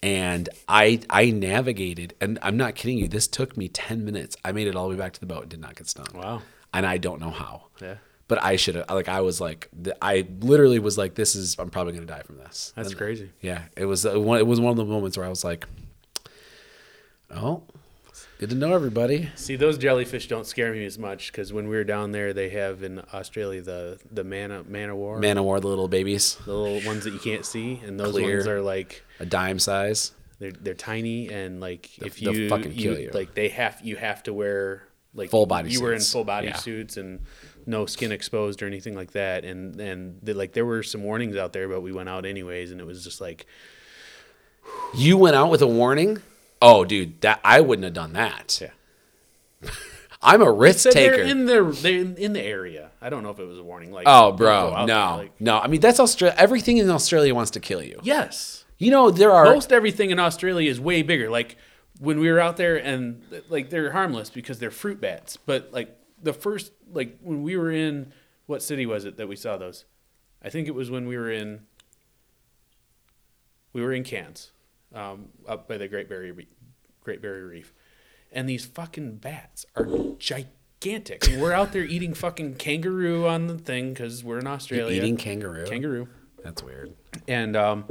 And 0.03 0.49
I 0.69 1.01
I 1.09 1.31
navigated, 1.31 2.15
and 2.21 2.39
I'm 2.43 2.57
not 2.57 2.75
kidding 2.75 2.99
you. 2.99 3.09
This 3.09 3.27
took 3.29 3.57
me 3.57 3.69
ten 3.69 4.05
minutes. 4.05 4.37
I 4.45 4.53
made 4.53 4.67
it 4.67 4.77
all 4.77 4.89
the 4.89 4.95
way 4.95 4.99
back 5.01 5.13
to 5.15 5.21
the 5.21 5.27
boat. 5.27 5.43
and 5.43 5.51
Did 5.51 5.61
not 5.61 5.75
get 5.77 5.89
stung. 5.89 6.07
Wow. 6.15 6.43
And 6.75 6.85
I 6.85 6.99
don't 6.99 7.21
know 7.21 7.31
how. 7.31 7.67
Yeah. 7.81 7.95
But 8.29 8.43
I 8.43 8.57
should 8.57 8.75
have. 8.75 8.91
Like 8.91 9.09
I 9.09 9.21
was 9.21 9.41
like, 9.41 9.69
I 10.03 10.27
literally 10.41 10.81
was 10.81 10.99
like, 10.99 11.15
this 11.15 11.35
is. 11.37 11.57
I'm 11.59 11.71
probably 11.71 11.93
gonna 11.95 12.07
die 12.07 12.23
from 12.23 12.37
this. 12.39 12.73
That's 12.77 12.89
And- 12.91 12.99
crazy. 12.99 13.31
Yeah. 13.41 13.63
It 13.77 13.87
was. 13.87 14.05
uh, 14.05 14.21
one- 14.21 14.39
It 14.41 14.47
was 14.47 14.61
one 14.61 14.73
of 14.73 14.77
the 14.77 14.85
moments 14.85 15.17
where 15.17 15.25
I 15.27 15.31
was 15.31 15.45
like, 15.45 15.65
oh, 17.31 17.63
good 18.39 18.51
to 18.51 18.57
know 18.57 18.75
everybody. 18.75 19.31
See, 19.35 19.57
those 19.57 19.79
jellyfish 19.79 20.29
don't 20.29 20.47
scare 20.47 20.73
me 20.73 20.85
as 20.85 20.99
much 20.99 21.33
because 21.33 21.53
when 21.53 21.69
we 21.69 21.77
were 21.77 21.85
down 21.85 22.13
there, 22.13 22.33
they 22.33 22.51
have 22.51 22.83
in 22.83 23.03
Australia 23.13 23.63
the 23.63 23.99
the 24.11 24.25
man 24.25 24.65
man 24.69 24.91
of 24.91 24.97
war, 24.97 25.19
Man 25.19 25.39
of 25.39 25.45
War, 25.45 25.61
the 25.61 25.69
little 25.69 25.89
babies, 25.89 26.37
the 26.45 26.55
little 26.55 26.87
ones 26.89 27.05
that 27.05 27.13
you 27.13 27.19
can't 27.19 27.45
see, 27.45 27.81
and 27.85 27.99
those 27.99 28.13
Clear. 28.13 28.37
ones 28.37 28.47
are 28.47 28.61
like 28.61 29.03
a 29.21 29.27
dime 29.27 29.59
size. 29.59 30.13
they're 30.39 30.53
they're 30.53 30.75
tiny 30.75 31.29
and 31.31 31.61
like 31.61 31.97
if 31.99 32.21
you, 32.21 32.49
fucking 32.49 32.73
kill 32.75 32.99
you. 32.99 33.11
like 33.15 33.35
they 33.35 33.49
have 33.49 33.81
you 33.83 33.97
have 33.97 34.23
to 34.25 34.35
wear 34.35 34.83
like 35.15 35.31
Full 35.31 35.47
body 35.47 35.71
You 35.71 35.81
were 35.81 35.95
in 35.95 36.01
suits. 36.01 36.13
full 36.13 36.25
body 36.25 36.49
Yeah. 36.49 36.57
suits 36.57 36.99
and 36.99 37.21
no 37.65 37.87
skin 37.87 38.13
exposed 38.13 38.63
or 38.63 38.67
anything 38.67 38.95
like 38.95 39.13
that, 39.13 39.45
and 39.47 39.81
and 39.81 40.19
they, 40.23 40.35
like 40.35 40.53
there 40.53 40.67
were 40.67 40.83
some 40.83 41.03
warnings 41.03 41.37
out 41.37 41.53
there, 41.55 41.69
but 41.69 41.81
we 41.81 41.91
went 41.91 42.09
out 42.11 42.27
anyways, 42.27 42.71
and 42.71 42.81
it 42.83 42.87
was 42.87 43.03
just 43.03 43.21
like 43.21 43.47
You 44.95 45.17
went 45.17 45.37
out 45.37 45.51
with 45.51 45.63
a 45.63 45.67
warning. 45.67 46.21
Oh, 46.63 46.85
dude, 46.85 47.21
that 47.21 47.41
I 47.45 47.61
wouldn't 47.61 47.85
have 47.85 47.95
done 47.95 48.13
that. 48.15 48.61
yeah. 48.61 49.71
I'm 50.23 50.43
a 50.43 50.51
risk 50.51 50.91
taker. 50.91 51.17
they're 51.19 51.25
in 51.25 51.47
the 51.47 51.63
they're 51.83 52.01
in, 52.01 52.17
in 52.17 52.33
the 52.33 52.43
area. 52.43 52.91
I 53.01 53.11
don't 53.11 53.23
know 53.23 53.31
if 53.31 53.39
it 53.39 53.45
was 53.45 53.59
a 53.59 53.63
warning. 53.63 53.93
Like 53.93 54.07
oh, 54.09 54.33
bro, 54.33 54.85
no, 54.85 54.87
there, 54.87 55.17
like- 55.19 55.41
no. 55.41 55.59
I 55.59 55.67
mean, 55.69 55.81
that's 55.81 56.01
Australia. 56.01 56.35
Everything 56.39 56.79
in 56.79 56.91
Australia 56.91 57.35
wants 57.35 57.51
to 57.53 57.61
kill 57.61 57.83
you. 57.83 58.01
yes. 58.03 58.65
You 58.79 58.91
know, 58.91 59.11
there 59.11 59.33
are. 59.33 59.45
most 59.47 59.73
everything 59.73 60.11
in 60.11 60.19
Australia 60.19 60.71
is 60.71 60.79
way 60.79 61.03
bigger. 61.03 61.31
Like 61.31 61.57
when 61.99 62.21
we 62.21 62.31
were 62.31 62.39
out 62.41 62.57
there, 62.59 62.77
and 62.77 63.23
like 63.49 63.71
they're 63.71 63.93
harmless 63.93 64.29
because 64.29 64.59
they're 64.59 64.71
fruit 64.71 65.01
bats. 65.01 65.37
But 65.39 65.71
like 65.73 65.97
the 66.23 66.35
first, 66.35 66.73
like 66.93 67.19
when 67.23 67.43
we 67.43 67.57
were 67.57 67.71
in, 67.71 68.13
what 68.47 68.63
city 68.63 68.85
was 68.85 69.05
it 69.07 69.17
that 69.17 69.29
we 69.29 69.37
saw 69.37 69.57
those? 69.57 69.85
I 70.43 70.51
think 70.51 70.69
it 70.69 70.75
was 70.75 70.91
when 70.91 71.07
we 71.07 71.17
were 71.17 71.31
in. 71.31 71.61
We 73.73 73.83
were 73.83 73.93
in 73.93 74.05
Cairns, 74.05 74.51
um, 74.95 75.29
up 75.49 75.69
by 75.69 75.77
the 75.79 75.89
Great 75.89 76.09
Barrier 76.09 76.33
Re- 76.35 76.49
Great 77.03 77.21
Barrier 77.23 77.47
Reef, 77.47 77.73
and 78.33 78.49
these 78.49 78.65
fucking 78.65 79.17
bats 79.17 79.67
are 79.77 79.87
gigantic. 80.19 81.29
And 81.29 81.41
we're 81.41 81.53
out 81.53 81.73
there 81.73 81.85
eating 81.85 82.15
fucking 82.15 82.57
kangaroo 82.57 83.27
on 83.27 83.47
the 83.47 83.59
thing 83.59 83.91
because 83.93 84.23
we're 84.25 84.39
in 84.39 84.47
Australia. 84.47 84.97
eating 84.97 85.17
kangaroo. 85.17 85.67
kangaroo 85.67 86.09
That's 86.43 86.63
weird. 86.63 86.95
and 87.29 87.57
um, 87.57 87.85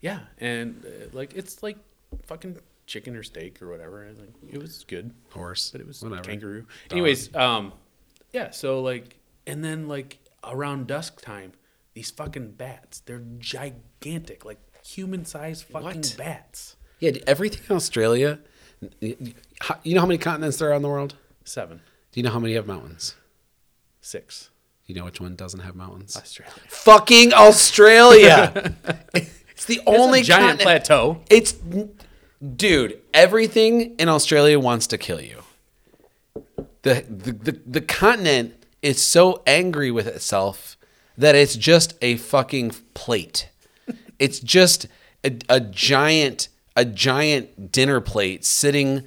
yeah, 0.00 0.20
and 0.38 0.84
uh, 0.86 1.06
like 1.12 1.34
it's 1.34 1.62
like 1.62 1.76
fucking 2.24 2.58
chicken 2.86 3.14
or 3.16 3.22
steak 3.22 3.60
or 3.62 3.70
whatever. 3.70 4.02
and, 4.02 4.18
Like 4.18 4.30
it 4.52 4.58
was 4.60 4.84
good, 4.84 5.12
Horse, 5.30 5.70
but 5.70 5.80
it 5.80 5.86
was 5.86 6.02
whatever. 6.02 6.22
kangaroo. 6.22 6.66
Anyways, 6.90 7.34
um, 7.36 7.72
yeah. 8.32 8.50
So 8.50 8.80
like, 8.82 9.18
and 9.46 9.64
then 9.64 9.88
like 9.88 10.18
around 10.44 10.86
dusk 10.86 11.20
time, 11.20 11.52
these 11.94 12.10
fucking 12.10 12.52
bats. 12.52 13.00
They're 13.00 13.22
gigantic, 13.38 14.44
like 14.44 14.58
human-sized 14.96 15.64
fucking 15.64 15.84
What? 15.84 16.14
bats. 16.18 16.76
Yeah, 16.98 17.12
everything 17.26 17.60
in 17.68 17.76
Australia. 17.76 18.38
You 19.00 19.94
know 19.94 20.00
how 20.00 20.06
many 20.06 20.18
continents 20.18 20.56
there 20.58 20.70
are 20.70 20.74
in 20.74 20.82
the 20.82 20.88
world? 20.88 21.14
Seven, 21.44 21.80
Do 22.12 22.20
you 22.20 22.24
know 22.24 22.30
how 22.30 22.38
many 22.38 22.54
have 22.54 22.66
mountains? 22.66 23.14
six. 24.00 24.50
You 24.86 24.94
know 24.94 25.04
which 25.04 25.20
one 25.20 25.36
doesn't 25.36 25.60
have 25.60 25.76
mountains? 25.76 26.16
Australia. 26.16 26.52
Fucking 26.68 27.32
Australia. 27.34 28.74
it's 29.14 29.64
the 29.66 29.80
only 29.86 30.20
It's 30.20 30.28
a 30.28 30.32
giant 30.32 30.60
continent- 30.60 30.84
plateau. 30.86 31.20
It's 31.30 31.54
dude, 32.56 33.00
everything 33.14 33.94
in 33.96 34.08
Australia 34.08 34.58
wants 34.58 34.86
to 34.88 34.98
kill 34.98 35.20
you. 35.20 35.42
The 36.82 37.04
the, 37.08 37.32
the 37.32 37.60
the 37.66 37.80
continent 37.82 38.54
is 38.82 39.00
so 39.02 39.42
angry 39.46 39.90
with 39.90 40.06
itself 40.06 40.76
that 41.16 41.34
it's 41.34 41.54
just 41.56 41.94
a 42.02 42.16
fucking 42.16 42.70
plate. 42.94 43.50
It's 44.20 44.38
just 44.38 44.86
a, 45.24 45.36
a 45.48 45.60
giant 45.60 46.48
a 46.76 46.84
giant 46.84 47.72
dinner 47.72 48.00
plate 48.00 48.44
sitting 48.44 49.04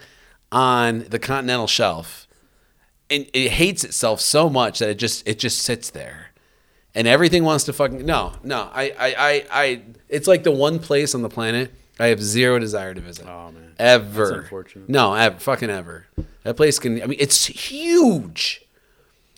on 0.51 1.05
the 1.09 1.17
continental 1.19 1.67
shelf. 1.67 2.27
And 3.09 3.25
it 3.33 3.51
hates 3.51 3.85
itself 3.85 4.19
so 4.19 4.49
much 4.49 4.79
that 4.79 4.89
it 4.89 4.95
just 4.95 5.25
it 5.27 5.39
just 5.39 5.59
sits 5.59 5.89
there 5.89 6.31
and 6.95 7.07
everything 7.07 7.43
wants 7.43 7.63
to 7.65 7.73
fucking 7.73 8.05
no 8.05 8.33
no 8.43 8.69
I 8.73 8.91
I 8.91 9.15
I, 9.17 9.45
I 9.51 9.81
it's 10.09 10.27
like 10.27 10.43
the 10.43 10.51
one 10.51 10.79
place 10.79 11.15
on 11.15 11.21
the 11.21 11.29
planet 11.29 11.71
I 11.99 12.07
have 12.07 12.21
zero 12.21 12.57
desire 12.59 12.93
to 12.93 13.01
visit. 13.01 13.27
Oh, 13.27 13.51
man. 13.51 13.75
ever. 13.77 14.49
No, 14.87 15.13
ever, 15.13 15.37
fucking 15.39 15.69
ever. 15.69 16.07
That 16.43 16.55
place 16.55 16.79
can. 16.79 17.01
I 17.01 17.05
mean, 17.05 17.19
it's 17.19 17.45
huge. 17.45 18.62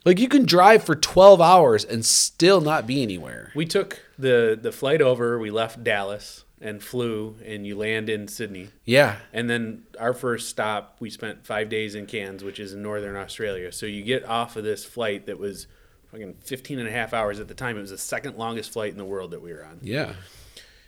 Like 0.05 0.19
you 0.19 0.29
can 0.29 0.45
drive 0.45 0.83
for 0.83 0.95
twelve 0.95 1.41
hours 1.41 1.83
and 1.83 2.05
still 2.05 2.61
not 2.61 2.85
be 2.87 3.01
anywhere. 3.01 3.51
We 3.55 3.65
took 3.65 4.01
the 4.17 4.57
the 4.59 4.71
flight 4.71 5.01
over. 5.01 5.39
We 5.39 5.49
left 5.49 5.83
Dallas, 5.83 6.45
and 6.61 6.81
flew, 6.81 7.35
and 7.45 7.65
you 7.65 7.77
land 7.77 8.09
in 8.09 8.27
Sydney. 8.27 8.69
Yeah. 8.85 9.17
And 9.33 9.49
then 9.49 9.83
our 9.99 10.13
first 10.13 10.49
stop, 10.49 10.97
we 10.99 11.09
spent 11.09 11.45
five 11.45 11.69
days 11.69 11.95
in 11.95 12.05
Cairns, 12.05 12.43
which 12.43 12.59
is 12.59 12.73
in 12.73 12.81
northern 12.81 13.15
Australia. 13.15 13.71
So 13.71 13.85
you 13.85 14.03
get 14.03 14.25
off 14.25 14.55
of 14.55 14.63
this 14.63 14.85
flight 14.85 15.25
that 15.27 15.37
was 15.37 15.67
fucking 16.11 16.35
15 16.43 16.79
and 16.79 16.87
a 16.87 16.91
half 16.91 17.13
hours 17.13 17.39
at 17.39 17.47
the 17.47 17.53
time. 17.53 17.77
It 17.77 17.81
was 17.81 17.91
the 17.91 17.97
second 17.97 18.37
longest 18.37 18.71
flight 18.71 18.91
in 18.91 18.97
the 18.97 19.05
world 19.05 19.31
that 19.31 19.41
we 19.41 19.53
were 19.53 19.65
on. 19.65 19.79
Yeah. 19.81 20.13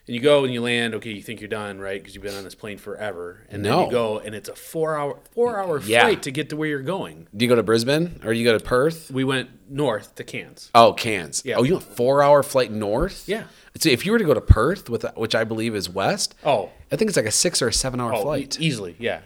And 0.08 0.16
you 0.16 0.22
go 0.22 0.46
and 0.46 0.54
you 0.54 0.62
land. 0.62 0.96
Okay, 0.96 1.12
you 1.12 1.22
think 1.22 1.42
you're 1.42 1.50
done, 1.50 1.80
right? 1.80 2.02
Because 2.02 2.16
you've 2.16 2.24
been 2.24 2.34
on 2.36 2.46
this 2.46 2.56
plane 2.56 2.78
forever. 2.78 3.46
And 3.50 3.64
then 3.66 3.78
you 3.78 3.92
go, 3.92 4.20
and 4.20 4.34
it's 4.34 4.48
a 4.48 4.56
four 4.56 4.96
hour 4.98 5.20
four 5.32 5.60
hour 5.60 5.80
Yeah. 5.82 6.04
flight 6.06 6.24
to 6.24 6.32
get 6.32 6.50
to 6.50 6.56
where 6.56 6.70
you're 6.70 6.82
going. 6.82 7.28
Do 7.36 7.44
you 7.44 7.50
go 7.50 7.56
to 7.56 7.64
Brisbane 7.64 8.22
or 8.24 8.34
do 8.34 8.40
you 8.40 8.46
go 8.46 8.58
to 8.58 8.64
Perth? 8.64 9.12
We 9.12 9.24
went 9.26 9.50
north 9.70 10.16
to 10.16 10.24
Cairns. 10.24 10.72
Oh, 10.74 10.94
Cairns. 10.94 11.42
Yeah. 11.46 11.56
Oh, 11.58 11.64
you 11.64 11.74
have 11.74 11.84
a 11.84 11.86
four 11.86 12.24
hour 12.24 12.42
flight 12.42 12.72
north? 12.72 13.28
Yeah. 13.28 13.44
So 13.78 13.90
if 13.90 14.06
you 14.06 14.12
were 14.14 14.18
to 14.18 14.24
go 14.26 14.34
to 14.34 14.42
Perth, 14.42 14.90
with 14.90 15.06
which 15.16 15.36
I 15.36 15.44
believe 15.44 15.76
is 15.76 15.90
west, 15.90 16.36
Oh, 16.46 16.70
I 16.92 16.96
think 16.96 17.10
it's 17.10 17.18
like 17.18 17.26
a 17.28 17.32
six 17.32 17.62
or 17.62 17.68
a 17.68 17.74
seven 17.74 18.00
hour 18.00 18.14
oh, 18.14 18.22
flight. 18.24 18.58
e- 18.60 18.66
easily, 18.66 18.96
yeah. 18.98 19.20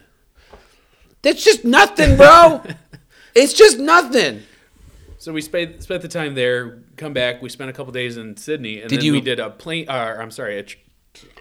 That's 1.22 1.44
just 1.44 1.64
nothing, 1.64 2.18
bro. 2.18 2.64
it's 3.36 3.54
just 3.54 3.78
nothing. 3.78 4.42
So 5.20 5.32
we 5.32 5.42
spent 5.42 5.84
spent 5.84 6.02
the 6.02 6.08
time 6.08 6.34
there. 6.34 6.80
Come 7.02 7.14
back. 7.14 7.42
We 7.42 7.50
spent 7.50 7.68
a 7.72 7.74
couple 7.74 7.92
days 7.92 8.16
in 8.16 8.38
Sydney, 8.38 8.80
and 8.80 8.88
Did 8.88 9.00
then 9.00 9.06
you- 9.08 9.12
we 9.14 9.22
did 9.22 9.40
a 9.40 9.50
plane. 9.50 9.90
Uh, 9.90 10.18
I'm 10.20 10.30
sorry, 10.30 10.60
a, 10.60 10.64
tr- 10.64 10.78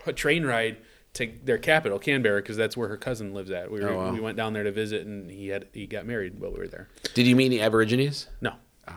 a 0.06 0.12
train 0.14 0.46
ride 0.46 0.78
to 1.12 1.30
their 1.44 1.58
capital, 1.58 1.98
Canberra, 1.98 2.40
because 2.40 2.56
that's 2.56 2.78
where 2.78 2.88
her 2.88 2.96
cousin 2.96 3.34
lives 3.34 3.50
at. 3.50 3.70
We 3.70 3.80
were, 3.80 3.90
Oh, 3.90 3.96
wow. 3.98 4.11
we 4.12 4.20
went 4.20 4.38
down 4.38 4.54
there 4.54 4.62
to 4.64 4.72
visit, 4.72 5.06
and 5.06 5.30
he 5.30 5.48
had 5.48 5.66
he 5.74 5.86
got 5.86 6.06
married 6.06 6.40
while 6.40 6.50
we 6.50 6.61
were 6.61 6.66
there. 6.66 6.88
Did 7.12 7.26
you 7.26 7.36
meet 7.36 7.44
any 7.46 7.61
Aborigines? 7.61 8.28
No, 8.40 8.54
Oh. 8.88 8.94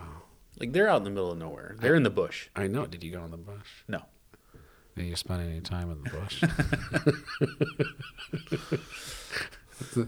like 0.57 0.71
they're 0.71 0.87
out 0.87 0.97
in 0.99 1.03
the 1.03 1.09
middle 1.09 1.31
of 1.33 1.37
nowhere. 1.37 1.75
They're 1.79 1.95
in 1.95 2.03
the 2.03 2.09
bush. 2.09 2.47
I 2.55 2.67
know. 2.67 2.85
Did 2.85 3.03
you 3.03 3.11
go 3.11 3.25
in 3.25 3.31
the 3.31 3.37
bush? 3.37 3.67
No, 3.89 4.03
Did 4.95 5.07
you 5.07 5.17
spend 5.17 5.41
any 5.41 5.59
time 5.59 5.91
in 5.91 6.01
the 6.01 6.09
bush? 6.11 6.43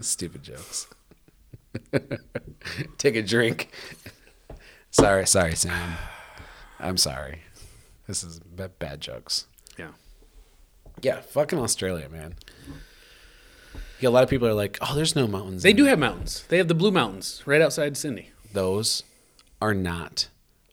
Stupid 0.06 0.42
jokes. 0.42 0.86
Take 2.96 3.16
a 3.16 3.22
drink. 3.22 3.70
Sorry, 4.90 5.26
sorry, 5.26 5.54
Sam. 5.54 5.96
I'm 6.80 6.96
sorry. 6.96 7.40
This 8.06 8.22
is 8.22 8.38
ba- 8.40 8.68
bad 8.78 9.00
jokes. 9.00 9.46
yeah. 9.78 9.90
Yeah, 11.02 11.20
fucking 11.20 11.58
Australia, 11.58 12.08
man. 12.08 12.36
Yeah, 14.00 14.08
a 14.08 14.10
lot 14.10 14.24
of 14.24 14.30
people 14.30 14.48
are 14.48 14.54
like, 14.54 14.78
"Oh, 14.80 14.94
there's 14.94 15.14
no 15.14 15.26
mountains." 15.26 15.62
They 15.62 15.72
do 15.74 15.84
have 15.84 15.98
mountains. 15.98 16.44
They 16.48 16.56
have 16.58 16.68
the 16.68 16.74
Blue 16.74 16.90
Mountains 16.90 17.42
right 17.46 17.60
outside 17.60 17.96
Sydney. 17.96 18.30
those 18.52 19.02
are 19.60 19.74
not 19.74 20.28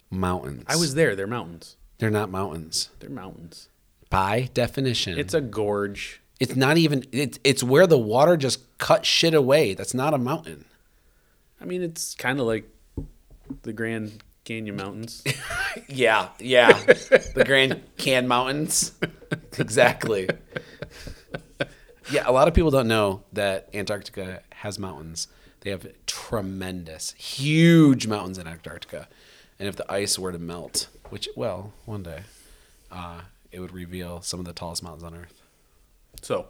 mountains. 0.10 0.64
I 0.68 0.76
was 0.78 0.96
there. 0.96 1.16
They're 1.16 1.28
mountains. 1.28 1.76
They're 1.98 2.10
not 2.10 2.30
mountains 2.30 2.90
They're 3.00 3.10
mountains. 3.10 3.68
by 4.10 4.50
definition. 4.54 5.18
It's 5.18 5.34
a 5.34 5.42
gorge. 5.42 6.22
It's 6.40 6.56
not 6.56 6.78
even. 6.78 7.04
It's 7.12 7.40
it's 7.44 7.64
where 7.64 7.88
the 7.88 7.98
water 7.98 8.38
just 8.38 8.60
cut 8.78 9.06
shit 9.06 9.34
away. 9.34 9.74
That's 9.74 9.94
not 9.94 10.14
a 10.14 10.18
mountain. 10.18 10.66
I 11.62 11.66
mean, 11.66 11.82
it's 11.82 12.14
kind 12.16 12.40
of 12.40 12.46
like 12.46 12.70
the 13.64 13.74
Grand 13.74 14.24
Canyon 14.44 14.76
Mountains. 14.76 15.24
Yeah, 15.88 16.30
yeah. 16.40 16.72
the 16.74 17.44
Grand 17.46 17.82
Can 17.98 18.28
Mountains. 18.28 18.92
exactly. 19.58 20.30
Yeah, 22.12 22.24
a 22.26 22.32
lot 22.32 22.48
of 22.48 22.54
people 22.54 22.70
don't 22.70 22.88
know 22.88 23.24
that 23.34 23.70
Antarctica 23.74 24.42
has 24.52 24.78
mountains. 24.78 25.28
They 25.62 25.72
have 25.72 25.88
tremendous, 26.06 27.14
huge 27.14 28.06
mountains 28.06 28.38
in 28.38 28.48
Antarctica. 28.48 29.08
And 29.60 29.68
if 29.68 29.76
the 29.76 29.92
ice 29.92 30.20
were 30.20 30.32
to 30.32 30.40
melt, 30.40 30.90
which, 31.10 31.28
well, 31.36 31.74
one 31.86 32.04
day, 32.04 32.22
uh, 32.92 33.22
it 33.52 33.60
would 33.60 33.72
reveal 33.74 34.22
some 34.22 34.40
of 34.40 34.46
the 34.46 34.54
tallest 34.54 34.84
mountains 34.84 35.04
on 35.04 35.16
Earth. 35.16 35.42
So, 36.22 36.48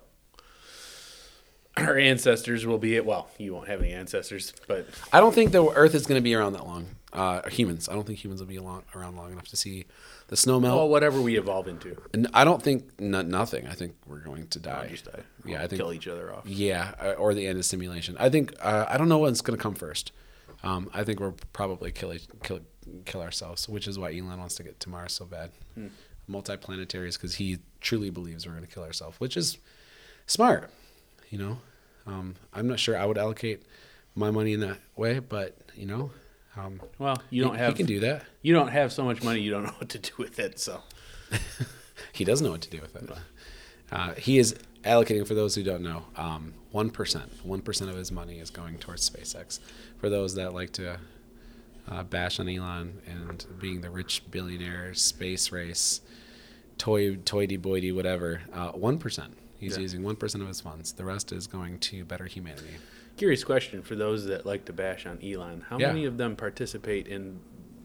our 1.77 1.97
ancestors 1.97 2.65
will 2.65 2.77
be 2.77 2.99
well. 2.99 3.29
You 3.37 3.53
won't 3.53 3.67
have 3.67 3.81
any 3.81 3.93
ancestors, 3.93 4.53
but 4.67 4.87
I 5.11 5.19
don't 5.19 5.33
think 5.33 5.51
the 5.51 5.65
Earth 5.69 5.95
is 5.95 6.05
going 6.05 6.19
to 6.19 6.23
be 6.23 6.35
around 6.35 6.53
that 6.53 6.65
long. 6.65 6.87
Uh, 7.13 7.47
humans. 7.47 7.87
I 7.87 7.93
don't 7.93 8.07
think 8.07 8.23
humans 8.23 8.41
will 8.41 8.47
be 8.47 8.57
long, 8.57 8.83
around 8.95 9.15
long 9.15 9.31
enough 9.31 9.47
to 9.49 9.55
see 9.55 9.85
the 10.29 10.35
snow 10.35 10.59
melt. 10.59 10.75
well, 10.75 10.89
whatever 10.89 11.21
we 11.21 11.37
evolve 11.37 11.67
into, 11.67 11.95
And 12.11 12.27
I 12.33 12.43
don't 12.43 12.61
think 12.61 12.99
no, 12.99 13.21
nothing. 13.21 13.67
I 13.67 13.73
think 13.73 13.93
we're 14.07 14.17
going 14.19 14.47
to 14.47 14.59
die. 14.59 14.81
I'll 14.83 14.89
just 14.89 15.05
die. 15.05 15.21
Yeah, 15.45 15.57
We'll 15.57 15.57
I 15.63 15.67
think 15.67 15.79
kill 15.79 15.93
each 15.93 16.07
other 16.07 16.33
off. 16.33 16.47
Yeah, 16.47 16.95
uh, 16.99 17.11
or 17.11 17.35
the 17.35 17.45
end 17.45 17.59
of 17.59 17.65
simulation. 17.65 18.17
I 18.19 18.29
think 18.29 18.53
uh, 18.61 18.85
I 18.89 18.97
don't 18.97 19.09
know 19.09 19.19
what's 19.19 19.41
going 19.41 19.55
to 19.57 19.61
come 19.61 19.75
first. 19.75 20.11
Um, 20.63 20.89
I 20.93 21.03
think 21.03 21.19
we're 21.19 21.33
probably 21.51 21.91
kill 21.91 22.15
kill 22.41 22.61
kill 23.05 23.21
ourselves, 23.21 23.69
which 23.69 23.87
is 23.87 23.99
why 23.99 24.11
Elon 24.11 24.39
wants 24.39 24.55
to 24.55 24.63
get 24.63 24.79
to 24.79 24.89
Mars 24.89 25.13
so 25.13 25.25
bad. 25.25 25.51
Hmm. 25.75 25.87
Multiplanetary 26.29 27.07
is 27.07 27.17
because 27.17 27.35
he 27.35 27.59
truly 27.81 28.09
believes 28.09 28.47
we're 28.47 28.53
going 28.53 28.65
to 28.65 28.73
kill 28.73 28.83
ourselves, 28.83 29.19
which 29.19 29.37
is 29.37 29.57
smart. 30.25 30.71
You 31.29 31.37
know, 31.37 31.57
um, 32.07 32.35
I'm 32.53 32.67
not 32.67 32.79
sure 32.79 32.97
I 32.97 33.05
would 33.05 33.17
allocate 33.17 33.63
my 34.15 34.31
money 34.31 34.53
in 34.53 34.61
that 34.61 34.77
way, 34.95 35.19
but 35.19 35.57
you 35.75 35.85
know, 35.85 36.11
um, 36.57 36.79
Well, 36.99 37.21
you 37.29 37.43
don't 37.43 37.55
have 37.55 37.73
he 37.73 37.77
can 37.77 37.85
do 37.85 37.99
that. 38.01 38.23
you 38.41 38.53
don't 38.53 38.69
have 38.69 38.91
so 38.93 39.03
much 39.03 39.23
money. 39.23 39.41
You 39.41 39.51
don't 39.51 39.63
know 39.67 39.73
what 39.77 39.89
to 39.89 39.99
do 39.99 40.11
with 40.17 40.39
it. 40.39 40.59
So, 40.59 40.81
He 42.11 42.23
doesn't 42.25 42.45
know 42.45 42.51
what 42.51 42.61
to 42.61 42.69
do 42.69 42.79
with 42.81 42.95
it. 42.95 43.09
Uh, 43.91 44.13
he 44.15 44.37
is 44.39 44.55
allocating, 44.83 45.25
for 45.27 45.33
those 45.35 45.55
who 45.55 45.63
don't 45.63 45.81
know, 45.83 46.03
um, 46.15 46.53
1%. 46.73 46.91
1% 46.91 47.89
of 47.89 47.95
his 47.95 48.11
money 48.11 48.39
is 48.39 48.49
going 48.49 48.77
towards 48.77 49.07
SpaceX. 49.09 49.59
For 49.97 50.09
those 50.09 50.35
that 50.35 50.53
like 50.53 50.71
to 50.73 50.97
uh, 51.87 52.03
bash 52.03 52.39
on 52.39 52.49
Elon 52.49 53.01
and 53.07 53.45
being 53.59 53.81
the 53.81 53.89
rich 53.89 54.23
billionaire, 54.31 54.93
space 54.93 55.51
race, 55.51 56.01
toy, 56.77 57.15
toity 57.17 57.57
boity, 57.57 57.93
whatever, 57.93 58.41
uh, 58.53 58.71
1%. 58.73 59.27
He's 59.59 59.75
Yeah. 59.75 59.81
using 59.81 60.01
1% 60.03 60.41
of 60.41 60.47
his 60.47 60.59
funds. 60.61 60.93
The 60.93 61.05
rest 61.05 61.31
is 61.31 61.47
going 61.47 61.79
to 61.79 62.03
better 62.03 62.25
humanity. 62.25 62.75
Curious 63.17 63.43
question 63.43 63.81
for 63.81 63.95
those 63.95 64.25
that 64.25 64.45
like 64.45 64.65
to 64.65 64.73
bash 64.73 65.05
on 65.05 65.19
Elon: 65.23 65.61
How 65.69 65.77
Yeah. 65.79 65.87
many 65.87 66.05
of 66.05 66.17
them 66.17 66.35
participate 66.35 67.07
in 67.07 67.39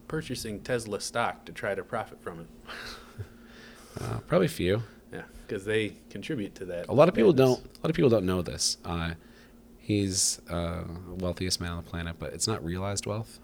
purchasing 0.08 0.60
Tesla 0.60 1.00
stock 1.00 1.44
to 1.46 1.52
try 1.52 1.74
to 1.74 1.82
profit 1.82 2.22
from 2.22 2.40
it? 2.40 2.46
Uh, 4.00 4.18
probably 4.26 4.48
few. 4.48 4.82
Yeah, 5.12 5.22
because 5.46 5.64
they 5.64 5.94
contribute 6.10 6.54
to 6.56 6.64
that. 6.66 6.88
A 6.88 6.92
lot 6.92 7.08
of 7.08 7.14
people 7.14 7.32
don't. 7.32 7.58
A 7.58 7.78
lot 7.82 7.90
of 7.90 7.94
people 7.94 8.10
don't 8.10 8.26
know 8.26 8.42
this. 8.42 8.76
Uh, 8.84 9.14
he's 9.78 10.40
uh, 10.50 10.84
wealthiest 11.08 11.60
man 11.60 11.72
on 11.72 11.82
the 11.82 11.90
planet, 11.90 12.16
but 12.18 12.32
it's 12.32 12.46
not 12.46 12.64
realized 12.64 13.06
wealth. 13.06 13.40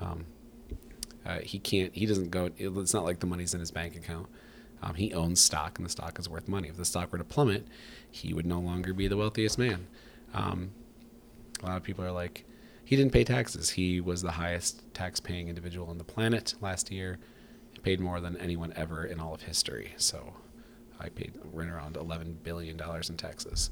Um, 0.00 0.24
uh, 1.24 1.38
he 1.40 1.58
can't. 1.58 1.94
He 1.94 2.06
doesn't 2.06 2.30
go. 2.30 2.50
It's 2.56 2.94
not 2.94 3.04
like 3.04 3.20
the 3.20 3.26
money's 3.26 3.54
in 3.54 3.60
his 3.60 3.70
bank 3.70 3.94
account. 3.94 4.26
Um, 4.82 4.94
he 4.94 5.12
owns 5.12 5.40
stock, 5.40 5.78
and 5.78 5.84
the 5.84 5.90
stock 5.90 6.18
is 6.18 6.28
worth 6.28 6.48
money. 6.48 6.68
If 6.68 6.76
the 6.78 6.86
stock 6.86 7.12
were 7.12 7.18
to 7.18 7.24
plummet, 7.24 7.66
he 8.10 8.32
would 8.32 8.46
no 8.46 8.58
longer 8.58 8.94
be 8.94 9.06
the 9.08 9.16
wealthiest 9.18 9.58
man. 9.58 9.86
Um, 10.32 10.70
a 11.62 11.66
lot 11.66 11.76
of 11.76 11.82
people 11.82 12.04
are 12.04 12.12
like, 12.12 12.44
he 12.84 12.96
didn't 12.96 13.12
pay 13.12 13.24
taxes. 13.24 13.70
He 13.70 14.00
was 14.00 14.22
the 14.22 14.32
highest 14.32 14.82
tax-paying 14.94 15.48
individual 15.48 15.88
on 15.88 15.98
the 15.98 16.04
planet 16.04 16.54
last 16.60 16.90
year. 16.90 17.18
He 17.72 17.78
paid 17.78 18.00
more 18.00 18.20
than 18.20 18.36
anyone 18.38 18.72
ever 18.74 19.04
in 19.04 19.20
all 19.20 19.32
of 19.32 19.42
history. 19.42 19.94
So 19.96 20.34
I 20.98 21.08
paid 21.08 21.32
right 21.52 21.68
around 21.68 21.94
$11 21.94 22.42
billion 22.42 22.80
in 22.80 23.16
taxes. 23.16 23.70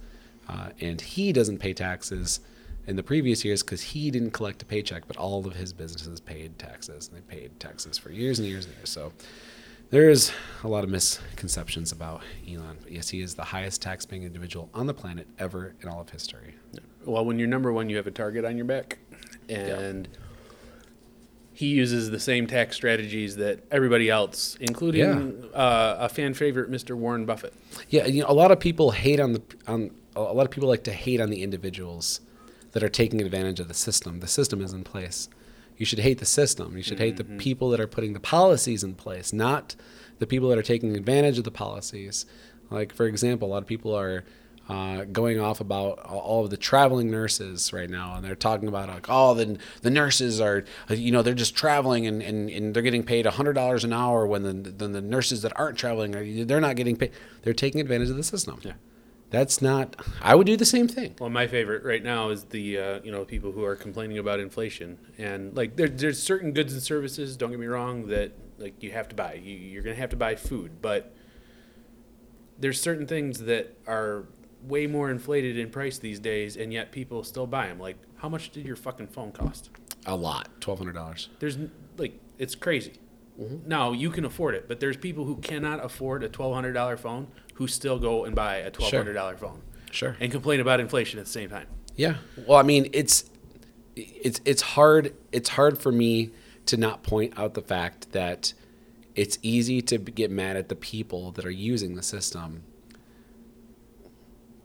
Uh, 0.49 0.71
and 0.81 1.01
he 1.01 1.33
doesn't 1.33 1.59
pay 1.59 1.75
taxes 1.75 2.41
in 2.87 2.97
the 2.97 3.03
previous 3.03 3.45
years 3.45 3.63
because 3.63 3.83
he 3.83 4.11
didn't 4.11 4.31
collect 4.31 4.63
a 4.63 4.65
paycheck, 4.67 5.07
but 5.07 5.17
all 5.17 5.47
of 5.47 5.55
his 5.55 5.73
businesses 5.73 6.21
paid 6.21 6.59
taxes. 6.59 7.09
And 7.09 7.19
they 7.19 7.23
paid 7.23 7.59
taxes 7.61 7.99
for 7.99 8.11
years 8.11 8.39
and 8.39 8.49
years 8.49 8.67
and 8.67 8.75
years. 8.77 8.89
So 8.89 9.13
there 9.91 10.11
is 10.11 10.33
a 10.65 10.69
lot 10.69 10.85
of 10.85 10.91
misconceptions 10.91 11.93
about 11.93 12.23
Elon. 12.49 12.79
But 12.83 12.93
yes, 12.93 13.09
he 13.09 13.21
is 13.21 13.35
the 13.35 13.45
highest 13.45 13.83
tax-paying 13.83 14.23
individual 14.23 14.71
on 14.75 14.87
the 14.87 14.95
planet 14.95 15.27
ever 15.39 15.75
in 15.83 15.89
all 15.89 16.01
of 16.01 16.11
history. 16.11 16.55
Well, 17.09 17.25
when 17.25 17.39
you're 17.39 17.49
number 17.49 17.73
one, 17.73 17.89
you 17.89 17.97
have 17.97 18.07
a 18.07 18.11
target 18.11 18.45
on 18.45 18.57
your 18.57 18.67
back, 18.67 18.99
and 19.49 20.09
he 21.55 21.69
uses 21.69 22.11
the 22.11 22.21
same 22.21 22.47
tax 22.47 22.77
strategies 22.77 23.37
that 23.37 23.65
everybody 23.71 24.11
else, 24.11 24.57
including 24.61 25.45
uh, 25.55 25.97
a 26.01 26.09
fan 26.11 26.35
favorite, 26.35 26.71
Mr. 26.71 26.95
Warren 26.95 27.25
Buffett. 27.25 27.55
Yeah, 27.89 28.07
you 28.07 28.23
know, 28.23 28.29
a 28.29 28.35
lot 28.35 28.51
of 28.51 28.61
people 28.61 28.91
hate 28.91 29.21
on 29.21 29.33
the 29.33 29.43
on 29.67 29.91
a 30.15 30.21
lot 30.21 30.45
of 30.45 30.51
people 30.51 30.69
like 30.69 30.85
to 30.85 30.93
hate 30.93 31.21
on 31.21 31.31
the 31.31 31.43
individuals 31.43 32.21
that 32.73 32.83
are 32.83 32.91
taking 32.91 33.23
advantage 33.23 33.59
of 33.59 33.69
the 33.69 33.75
system. 33.75 34.21
The 34.21 34.29
system 34.29 34.61
is 34.61 34.75
in 34.75 34.85
place. 34.85 35.31
You 35.79 35.87
should 35.87 36.01
hate 36.01 36.19
the 36.19 36.27
system. 36.27 36.77
You 36.77 36.83
should 36.83 36.99
hate 36.99 37.17
the 37.17 37.25
people 37.25 37.71
that 37.71 37.81
are 37.81 37.87
putting 37.87 38.13
the 38.13 38.21
policies 38.21 38.85
in 38.85 38.95
place, 38.95 39.33
not 39.33 39.77
the 40.19 40.27
people 40.27 40.49
that 40.51 40.59
are 40.59 40.63
taking 40.63 40.95
advantage 40.95 41.39
of 41.39 41.45
the 41.45 41.51
policies. 41.51 42.27
Like 42.71 42.93
for 42.93 43.07
example, 43.07 43.49
a 43.49 43.51
lot 43.51 43.63
of 43.63 43.67
people 43.67 43.95
are 43.97 44.25
uh, 44.69 45.05
going 45.05 45.41
off 45.41 45.61
about 45.61 45.99
all 46.01 46.45
of 46.45 46.51
the 46.51 46.57
traveling 46.57 47.11
nurses 47.11 47.73
right 47.73 47.89
now, 47.89 48.15
and 48.17 48.25
they're 48.25 48.35
talking 48.35 48.69
about 48.69 48.89
like, 48.89 49.07
oh, 49.09 49.35
the 49.35 49.59
the 49.83 49.91
nurses 49.91 50.41
are, 50.41 50.65
you 50.91 51.11
know, 51.11 51.23
they're 51.23 51.35
just 51.35 51.55
traveling 51.55 52.07
and, 52.07 52.23
and, 52.23 52.51
and 52.51 52.75
they're 52.75 52.83
getting 52.83 53.03
paid 53.03 53.25
hundred 53.27 53.55
dollars 53.55 53.85
an 53.85 53.93
hour 53.93 54.27
when 54.27 54.43
the 54.43 54.71
then 54.71 54.93
the 54.93 55.01
nurses 55.01 55.43
that 55.43 55.53
aren't 55.57 55.79
traveling 55.79 56.15
are 56.15 56.45
they're 56.45 56.61
not 56.61 56.77
getting 56.77 56.97
paid. 56.97 57.13
They're 57.43 57.55
taking 57.55 57.81
advantage 57.81 58.11
of 58.11 58.17
the 58.17 58.23
system. 58.23 58.61
Yeah. 58.63 58.75
That's 59.31 59.61
not. 59.61 59.95
I 60.23 60.35
would 60.35 60.47
do 60.47 60.57
the 60.57 60.65
same 60.65 60.89
thing. 60.89 61.15
Well, 61.19 61.29
my 61.29 61.47
favorite 61.47 61.85
right 61.85 62.03
now 62.03 62.31
is 62.31 62.45
the 62.45 62.79
uh, 62.79 63.01
you 63.05 63.13
know 63.13 63.25
people 63.25 63.53
who 63.53 63.65
are 63.65 63.77
complaining 63.77 64.19
about 64.19 64.41
inflation 64.41 64.99
and 65.19 65.55
like 65.57 65.77
there, 65.77 65.89
there's 65.89 66.23
certain 66.23 66.53
goods 66.53 66.73
and 66.73 66.83
services. 66.83 67.37
Don't 67.37 67.51
get 67.51 67.61
me 67.61 67.67
wrong 67.67 68.07
that 68.07 68.33
like 68.59 68.83
you 68.83 68.91
have 68.93 69.09
to 69.09 69.15
buy. 69.15 69.35
You, 69.35 69.55
you're 69.55 69.83
gonna 69.83 69.97
have 69.97 70.11
to 70.11 70.17
buy 70.17 70.35
food, 70.35 70.81
but 70.81 71.15
there's 72.59 72.81
certain 72.81 73.07
things 73.07 73.41
that 73.41 73.77
are 73.87 74.27
way 74.63 74.87
more 74.87 75.11
inflated 75.11 75.59
in 75.59 75.71
price 75.71 75.99
these 75.99 76.19
days, 76.19 76.57
and 76.57 76.73
yet 76.73 76.93
people 76.93 77.23
still 77.25 77.47
buy 77.47 77.69
them. 77.69 77.79
Like, 77.79 77.97
how 78.17 78.29
much 78.29 78.51
did 78.51 78.67
your 78.67 78.77
fucking 78.77 79.09
phone 79.09 79.33
cost? 79.33 79.71
A 80.07 80.17
lot, 80.17 80.49
twelve 80.61 80.79
hundred 80.79 80.95
dollars. 80.95 81.29
There's 81.39 81.59
like, 81.97 82.19
it's 82.39 82.55
crazy. 82.55 82.95
Mm-hmm. 83.41 83.69
Now 83.69 83.93
you 83.93 84.11
can 84.11 84.25
afford 84.25 84.55
it, 84.55 84.67
but 84.69 84.81
there's 84.81 84.97
people 84.97 85.25
who 85.25 85.37
cannot 85.37 85.85
afford 85.85 86.25
a 86.25 86.29
twelve 86.29 86.55
hundred 86.55 86.73
dollar 86.73 86.97
phone 86.97 87.29
who 87.55 87.67
still 87.69 87.99
go 87.99 88.25
and 88.25 88.35
buy 88.35 88.57
a 88.57 88.71
twelve 88.71 88.93
hundred 88.93 89.15
dollar 89.15 89.37
phone 89.37 89.63
Sure. 89.91 90.17
and 90.21 90.31
complain 90.33 90.61
about 90.61 90.81
inflation 90.81 91.19
at 91.19 91.27
the 91.27 91.31
same 91.31 91.49
time. 91.49 91.67
Yeah. 91.95 92.17
Well, 92.47 92.59
I 92.59 92.63
mean, 92.63 92.89
it's 92.93 93.31
it's 93.97 94.41
it's 94.45 94.63
hard 94.63 95.15
it's 95.33 95.51
hard 95.51 95.79
for 95.79 95.93
me 95.93 96.31
to 96.67 96.77
not 96.77 97.03
point 97.03 97.39
out 97.39 97.55
the 97.55 97.63
fact 97.63 98.13
that 98.13 98.53
it's 99.15 99.39
easy 99.43 99.83
to 99.83 99.99
get 99.99 100.31
mad 100.31 100.57
at 100.57 100.69
the 100.69 100.77
people 100.77 101.33
that 101.33 101.45
are 101.45 101.51
using 101.51 101.95
the 101.97 102.03
system. 102.03 102.63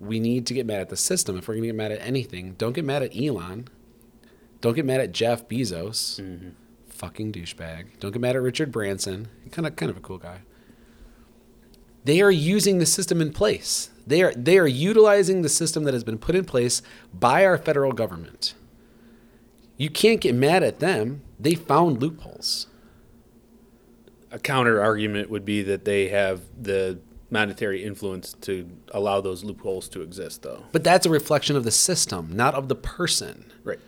We 0.04 0.20
need 0.20 0.46
to 0.48 0.54
get 0.54 0.66
mad 0.66 0.82
at 0.82 0.90
the 0.90 0.98
system 0.98 1.38
if 1.38 1.48
we're 1.48 1.56
going 1.56 1.64
to 1.64 1.68
get 1.70 1.76
mad 1.76 1.92
at 1.92 2.02
anything. 2.02 2.54
Don't 2.54 2.74
get 2.74 2.86
mad 2.86 3.04
at 3.04 3.16
Elon. 3.16 3.68
Don't 4.62 4.74
get 4.74 4.86
mad 4.86 5.00
at 5.00 5.12
Jeff 5.12 5.48
Bezos. 5.48 6.20
Mm-hmm. 6.22 6.50
Fucking 6.90 7.32
douchebag. 7.32 8.00
Don't 8.00 8.12
get 8.12 8.22
mad 8.22 8.36
at 8.36 8.42
Richard 8.42 8.72
Branson. 8.72 9.28
Kind 9.52 9.68
of 9.68 9.76
kind 9.76 9.90
of 9.90 9.98
a 9.98 10.02
cool 10.02 10.18
guy. 10.18 10.42
They 12.06 12.22
are 12.22 12.32
using 12.32 12.80
the 12.80 12.86
system 12.86 13.22
in 13.22 13.32
place. 13.32 13.90
They 14.06 14.22
are 14.22 14.34
they 14.34 14.58
are 14.58 14.68
utilizing 14.68 15.42
the 15.42 15.50
system 15.50 15.84
that 15.86 15.94
has 15.94 16.04
been 16.04 16.18
put 16.18 16.36
in 16.36 16.46
place 16.46 16.82
by 17.14 17.46
our 17.46 17.58
federal 17.58 17.94
government. 17.94 18.54
You 19.78 19.90
can't 19.90 20.22
get 20.22 20.36
mad 20.36 20.64
at 20.64 20.80
them. 20.80 21.24
They 21.40 21.56
found 21.56 22.02
loopholes. 22.02 22.68
A 24.32 24.40
counter 24.40 24.82
argument 24.82 25.30
would 25.30 25.46
be 25.46 25.62
that 25.64 25.86
they 25.86 26.10
have 26.10 26.42
the 26.60 27.00
monetary 27.34 27.84
influence 27.84 28.34
to 28.42 28.70
allow 28.92 29.20
those 29.20 29.44
loopholes 29.44 29.90
to 29.90 30.02
exist, 30.02 30.44
though. 30.44 30.64
But 30.72 30.86
that's 30.86 31.06
a 31.06 31.10
reflection 31.10 31.58
of 31.58 31.66
the 31.66 31.72
system, 31.72 32.30
not 32.34 32.54
of 32.54 32.70
the 32.70 32.76
person. 32.76 33.52
Right. 33.66 33.80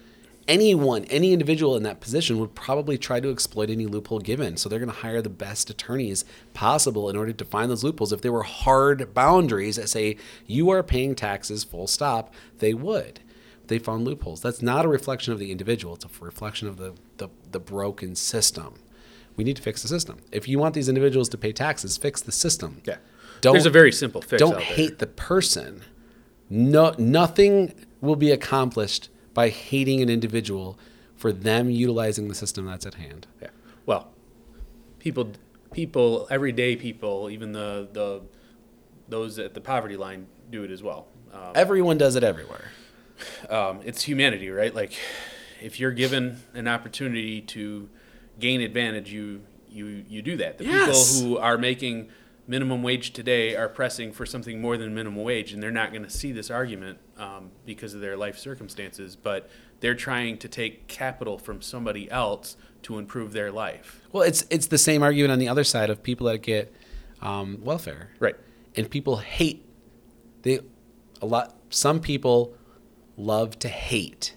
Anyone, 0.47 1.05
any 1.05 1.31
individual 1.31 1.76
in 1.76 1.84
that 1.84 2.01
position 2.01 2.39
would 2.39 2.53
probably 2.53 2.97
try 2.97 3.19
to 3.19 3.31
exploit 3.31 3.69
any 3.69 3.85
loophole 3.85 4.19
given. 4.19 4.57
So 4.57 4.67
they're 4.67 4.80
going 4.80 4.91
to 4.91 4.97
hire 4.97 5.22
the 5.22 5.30
best 5.30 5.69
attorneys 5.69 6.26
possible 6.53 7.09
in 7.09 7.15
order 7.15 7.34
to 7.34 7.45
find 7.45 7.72
those 7.72 7.84
loopholes. 7.84 8.11
If 8.11 8.22
there 8.22 8.31
were 8.31 8.43
hard 8.43 9.13
boundaries 9.13 9.77
that 9.77 9.89
say 9.89 10.17
you 10.45 10.69
are 10.69 10.84
paying 10.84 11.15
taxes, 11.15 11.63
full 11.63 11.88
stop, 11.88 12.34
they 12.59 12.73
would. 12.73 13.22
They 13.67 13.80
found 13.80 14.05
loopholes. 14.05 14.41
That's 14.41 14.61
not 14.61 14.85
a 14.85 14.89
reflection 14.89 15.34
of 15.34 15.39
the 15.39 15.51
individual. 15.51 15.95
It's 15.95 16.05
a 16.05 16.23
reflection 16.23 16.67
of 16.67 16.77
the, 16.77 16.93
the, 17.17 17.30
the 17.51 17.59
broken 17.59 18.15
system. 18.15 18.76
We 19.35 19.43
need 19.43 19.55
to 19.55 19.63
fix 19.63 19.81
the 19.81 19.88
system. 19.88 20.19
If 20.31 20.47
you 20.47 20.59
want 20.59 20.76
these 20.76 20.89
individuals 20.89 21.30
to 21.30 21.38
pay 21.39 21.51
taxes, 21.51 21.97
fix 21.97 22.22
the 22.22 22.31
system. 22.31 22.81
Yeah. 22.85 22.97
Don't, 23.41 23.53
There's 23.53 23.66
a 23.66 23.70
very 23.72 23.91
simple 23.91 24.22
fix. 24.22 24.40
don't 24.40 24.53
out 24.53 24.57
there. 24.60 24.66
hate 24.68 24.99
the 24.99 25.07
person. 25.07 25.82
No, 26.49 26.94
nothing 26.98 27.74
will 28.02 28.16
be 28.16 28.32
accomplished 28.32 29.10
by 29.34 29.49
hating 29.49 30.02
an 30.02 30.10
individual 30.10 30.78
for 31.16 31.32
them 31.32 31.70
utilizing 31.70 32.28
the 32.28 32.36
system 32.36 32.66
that's 32.66 32.86
at 32.86 32.95
hand. 32.95 33.28
Yeah. 33.41 33.49
Well, 33.86 34.12
people, 34.99 35.32
people, 35.72 36.28
everyday 36.30 36.76
people, 36.76 37.30
even 37.30 37.52
the 37.52 37.88
the 37.91 38.22
those 39.07 39.38
at 39.40 39.53
the 39.53 39.62
poverty 39.62 39.98
line 39.98 40.28
do 40.49 40.64
it 40.64 40.72
as 40.72 40.82
well. 40.82 41.07
Um, 41.34 41.52
Everyone 41.56 41.98
does 41.98 42.16
it 42.16 42.24
everywhere. 42.24 42.70
um, 43.49 43.80
it's 43.84 44.03
humanity, 44.03 44.49
right? 44.49 44.74
Like, 44.74 44.94
if 45.62 45.80
you're 45.80 45.91
given 45.91 46.41
an 46.53 46.68
opportunity 46.68 47.41
to 47.41 47.90
gain 48.40 48.62
advantage, 48.62 49.12
you 49.12 49.41
you 49.70 50.03
you 50.07 50.22
do 50.22 50.38
that. 50.38 50.57
The 50.57 50.66
Yes. 50.66 51.18
people 51.20 51.30
who 51.30 51.38
are 51.38 51.57
making 51.57 52.10
minimum 52.47 52.84
wage 52.84 53.11
today 53.11 53.55
are 53.55 53.67
pressing 53.69 54.11
for 54.11 54.26
something 54.26 54.61
more 54.61 54.77
than 54.77 54.93
minimum 54.93 55.23
wage, 55.23 55.53
and 55.53 55.61
they're 55.61 55.72
not 55.72 55.91
going 55.91 56.03
to 56.03 56.09
see 56.09 56.31
this 56.31 56.49
argument 56.51 56.99
um, 57.17 57.51
because 57.65 57.93
of 57.93 58.01
their 58.01 58.15
life 58.17 58.38
circumstances. 58.38 59.15
But 59.15 59.49
they're 59.80 59.95
trying 59.95 60.38
to 60.39 60.47
take 60.47 60.88
capital 60.88 61.38
from 61.38 61.61
somebody 61.61 62.09
else 62.09 62.57
to 62.84 62.97
improve 62.99 63.34
their 63.34 63.51
life. 63.51 64.01
Well, 64.11 64.23
it's 64.23 64.45
it's 64.49 64.67
the 64.67 64.77
same 64.77 65.01
argument 65.03 65.31
on 65.31 65.39
the 65.39 65.47
other 65.47 65.63
side 65.63 65.89
of 65.89 66.03
people 66.03 66.27
that 66.27 66.39
get 66.39 66.73
um, 67.22 67.59
welfare, 67.61 68.11
Right. 68.19 68.35
and 68.76 68.89
people 68.89 69.17
hate. 69.17 69.65
They 70.43 70.59
a 71.22 71.26
lot. 71.26 71.55
Some 71.69 71.99
people 71.99 72.55
love 73.17 73.57
to 73.59 73.69
hate 73.69 74.35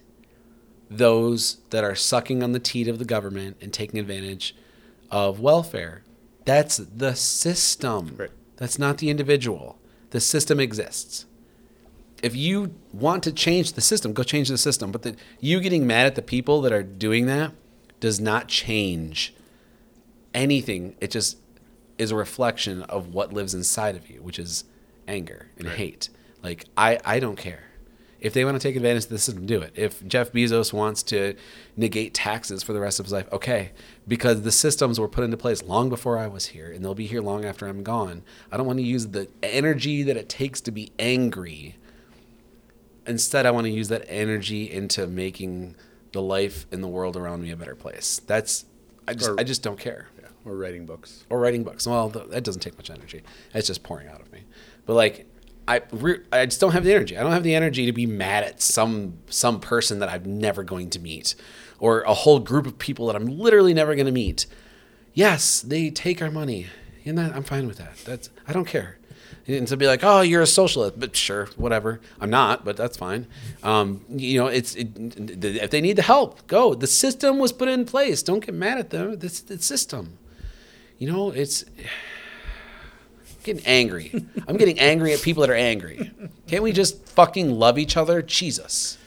those 0.91 1.59
that 1.71 1.85
are 1.85 1.95
sucking 1.95 2.43
on 2.43 2.53
the 2.53 2.59
teat 2.59 2.89
of 2.89 2.99
the 2.99 3.05
government 3.05 3.57
and 3.61 3.73
taking 3.73 4.01
advantage 4.01 4.57
of 5.11 5.41
welfare. 5.41 6.03
That's 6.49 6.79
the 6.79 7.15
system. 7.15 8.15
Right. 8.17 8.31
That's 8.57 8.79
not 8.79 8.99
the 8.99 9.11
individual. 9.11 9.79
The 10.11 10.21
system 10.21 10.59
exists. 10.59 11.27
If 12.23 12.35
you 12.35 12.75
want 12.91 13.23
to 13.25 13.33
change 13.33 13.75
the 13.75 13.83
system, 13.83 14.15
go 14.15 14.23
change 14.23 14.49
the 14.49 14.57
system. 14.57 14.91
But 14.91 15.03
the, 15.03 15.15
you 15.41 15.61
getting 15.61 15.87
mad 15.87 16.07
at 16.07 16.15
the 16.15 16.23
people 16.23 16.63
that 16.63 16.73
are 16.73 16.83
doing 16.83 17.27
that 17.27 17.53
does 18.01 18.19
not 18.19 18.49
change 18.49 19.35
anything. 20.33 20.97
It 21.03 21.11
just 21.11 21.37
is 21.99 22.13
a 22.13 22.17
reflection 22.17 22.83
of 22.85 23.13
what 23.13 23.33
lives 23.33 23.53
inside 23.55 23.95
of 23.95 24.09
you, 24.09 24.23
which 24.23 24.39
is 24.39 24.65
anger 25.07 25.49
and 25.59 25.67
Right. 25.69 25.77
hate. 25.77 26.09
Like 26.43 26.65
I, 26.77 26.99
I 27.05 27.21
don't 27.21 27.37
care. 27.37 27.65
If 28.21 28.33
they 28.33 28.45
want 28.45 28.61
to 28.61 28.69
take 28.69 28.75
advantage 28.75 29.05
of 29.05 29.11
the 29.11 29.19
system, 29.19 29.47
do 29.47 29.61
it. 29.61 29.73
If 29.77 30.05
Jeff 30.07 30.33
Bezos 30.33 30.73
wants 30.73 31.05
to 31.05 31.35
negate 31.77 32.15
taxes 32.15 32.65
for 32.65 32.73
the 32.73 32.81
rest 32.81 32.99
of 32.99 33.07
his 33.07 33.13
life, 33.13 33.29
okay. 33.33 33.71
Because 34.09 34.43
the 34.43 34.51
systems 34.51 34.99
were 34.99 35.07
put 35.07 35.23
into 35.23 35.37
place 35.37 35.63
long 35.63 35.89
before 35.89 36.19
I 36.19 36.27
was 36.27 36.47
here, 36.47 36.71
and 36.73 36.85
they'll 36.85 36.97
be 36.97 37.07
here 37.07 37.21
long 37.23 37.45
after 37.45 37.69
I'm 37.69 37.85
gone. 37.85 38.23
I 38.51 38.57
don't 38.57 38.67
want 38.67 38.81
to 38.81 38.85
use 38.85 39.07
the 39.09 39.29
energy 39.43 40.03
that 40.03 40.17
it 40.17 40.29
takes 40.29 40.61
to 40.63 40.73
be 40.73 40.91
angry. 40.99 41.77
Instead, 43.07 43.47
I 43.47 43.51
want 43.53 43.67
to 43.67 43.71
use 43.71 43.89
that 43.89 44.05
energy 44.09 44.71
into 44.71 45.07
making 45.07 45.77
the 46.13 46.21
life 46.21 46.67
in 46.73 46.81
the 46.81 46.89
world 46.89 47.17
around 47.17 47.43
me 47.43 47.51
a 47.51 47.57
better 47.57 47.75
place. 47.75 48.21
That's 48.27 48.65
I 49.07 49.15
just 49.15 49.31
Or- 49.31 49.41
I 49.41 49.45
just 49.45 49.63
don't 49.63 49.79
care 49.79 50.09
Yeah. 50.21 50.29
Or 50.45 50.57
writing 50.57 50.85
books. 50.87 51.25
or 51.31 51.39
writing 51.39 51.63
books. 51.65 51.87
Well, 51.87 52.09
that 52.11 52.43
doesn't 52.43 52.61
take 52.61 52.77
much 52.77 52.91
energy. 52.91 53.23
It's 53.55 53.67
just 53.69 53.83
pouring 53.83 54.09
out 54.09 54.21
of 54.21 54.31
me. 54.33 54.41
But 54.85 54.95
like, 54.95 55.27
I 55.69 55.83
re- 55.93 56.23
I 56.33 56.47
just 56.47 56.61
don't 56.61 56.73
have 56.73 56.83
the 56.83 56.95
energy. 56.95 57.17
I 57.17 57.23
don't 57.23 57.33
have 57.33 57.43
the 57.43 57.55
energy 57.55 57.85
to 57.85 57.93
be 57.93 58.07
mad 58.07 58.43
at 58.43 58.63
some 58.63 59.19
some 59.29 59.61
person 59.61 59.99
that 59.99 60.09
I'm 60.09 60.39
never 60.39 60.65
going 60.65 60.89
to 60.91 60.99
meet, 60.99 61.35
or 61.79 62.01
a 62.03 62.15
whole 62.15 62.39
group 62.39 62.67
of 62.67 62.79
people 62.79 63.07
that 63.09 63.17
I'm 63.17 63.27
literally 63.27 63.75
never 63.75 63.95
going 63.95 64.07
to 64.07 64.13
meet. 64.13 64.47
Yes, 65.13 65.61
they 65.61 65.91
take 65.91 66.23
our 66.23 66.31
money, 66.31 66.69
and 67.05 67.19
that 67.19 67.37
I'm 67.37 67.43
fine 67.43 67.67
with 67.67 67.77
that. 67.77 67.99
That's 68.07 68.31
I 68.47 68.55
don't 68.55 68.65
care. 68.65 68.99
And 69.47 69.69
to 69.69 69.77
be 69.77 69.87
like, 69.87 70.05
oh, 70.05 70.21
you're 70.23 70.43
a 70.43 70.47
socialist, 70.47 71.01
but 71.01 71.17
sure, 71.17 71.47
whatever. 71.57 72.01
I'm 72.21 72.29
not, 72.29 72.65
but 72.67 72.77
that's 72.77 72.97
fine. 72.99 73.27
Um, 73.63 74.05
you 74.09 74.39
know, 74.39 74.47
it's 74.47 74.75
it, 74.75 74.89
if 74.97 75.71
they 75.71 75.81
need 75.81 75.97
the 75.97 76.03
help, 76.03 76.47
go. 76.47 76.75
The 76.75 76.87
system 76.87 77.39
was 77.39 77.53
put 77.53 77.69
in 77.69 77.85
place. 77.85 78.23
Don't 78.23 78.45
get 78.45 78.55
mad 78.55 78.79
at 78.79 78.91
them. 78.91 79.19
This 79.19 79.41
the 79.41 79.59
system. 79.61 80.19
You 80.99 81.11
know, 81.13 81.31
it's 81.31 81.65
getting 83.49 83.67
angry. 83.67 84.13
I'm 84.47 84.57
getting 84.57 84.79
angry 84.79 85.13
at 85.13 85.23
people 85.23 85.41
that 85.43 85.51
are 85.51 85.55
angry. 85.55 86.13
Can't 86.47 86.63
we 86.63 86.73
just 86.73 87.07
fucking 87.09 87.51
love 87.51 87.79
each 87.79 87.97
other? 87.97 88.23
Jesus. 88.23 88.99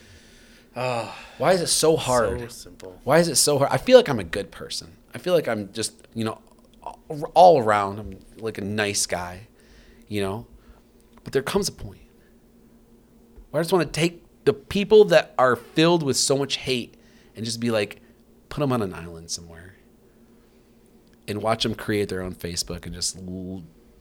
Why 0.73 1.53
is 1.53 1.61
it 1.61 1.67
so 1.67 1.95
hard? 1.97 2.39
So 2.41 2.47
simple. 2.47 2.99
Why 3.03 3.19
is 3.19 3.27
it 3.27 3.35
so 3.35 3.57
hard? 3.57 3.71
I 3.71 3.77
feel 3.77 3.97
like 3.97 4.09
I'm 4.09 4.19
a 4.19 4.23
good 4.23 4.51
person. 4.51 4.97
I 5.13 5.17
feel 5.17 5.33
like 5.33 5.47
I'm 5.47 5.71
just, 5.73 5.93
you 6.13 6.23
know, 6.23 6.39
all 7.33 7.59
around, 7.59 7.99
I'm 7.99 8.19
like 8.37 8.57
a 8.57 8.63
nice 8.63 9.05
guy, 9.05 9.47
you 10.07 10.21
know? 10.21 10.47
But 11.23 11.33
there 11.33 11.41
comes 11.41 11.67
a 11.67 11.73
point 11.73 12.01
where 13.49 13.59
I 13.59 13.63
just 13.63 13.73
want 13.73 13.91
to 13.91 13.99
take 13.99 14.23
the 14.45 14.53
people 14.53 15.05
that 15.05 15.33
are 15.37 15.55
filled 15.55 16.03
with 16.03 16.17
so 16.17 16.37
much 16.37 16.57
hate 16.57 16.95
and 17.35 17.45
just 17.45 17.59
be 17.59 17.69
like, 17.69 18.01
put 18.49 18.61
them 18.61 18.71
on 18.71 18.81
an 18.81 18.93
island 18.93 19.29
somewhere 19.29 19.75
and 21.27 21.41
watch 21.41 21.63
them 21.63 21.75
create 21.75 22.09
their 22.09 22.21
own 22.21 22.33
Facebook 22.33 22.85
and 22.85 22.95
just, 22.95 23.17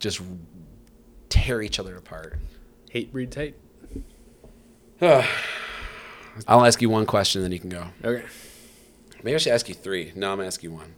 just 0.01 0.20
tear 1.28 1.62
each 1.62 1.78
other 1.78 1.97
apart. 1.97 2.39
Hate 2.90 3.12
breed 3.12 3.31
tight. 3.31 3.55
I'll 5.01 6.64
ask 6.64 6.82
you 6.82 6.90
one 6.90 7.06
question, 7.06 7.43
then 7.43 7.52
you 7.52 7.59
can 7.60 7.70
go. 7.70 7.86
Okay. 8.05 8.24
Maybe 9.22 9.35
I 9.35 9.39
should 9.39 9.52
ask 9.52 9.68
you 9.68 9.74
three. 9.74 10.12
No, 10.16 10.32
I'm 10.32 10.39
gonna 10.39 10.47
ask 10.47 10.62
you 10.62 10.72
one. 10.72 10.94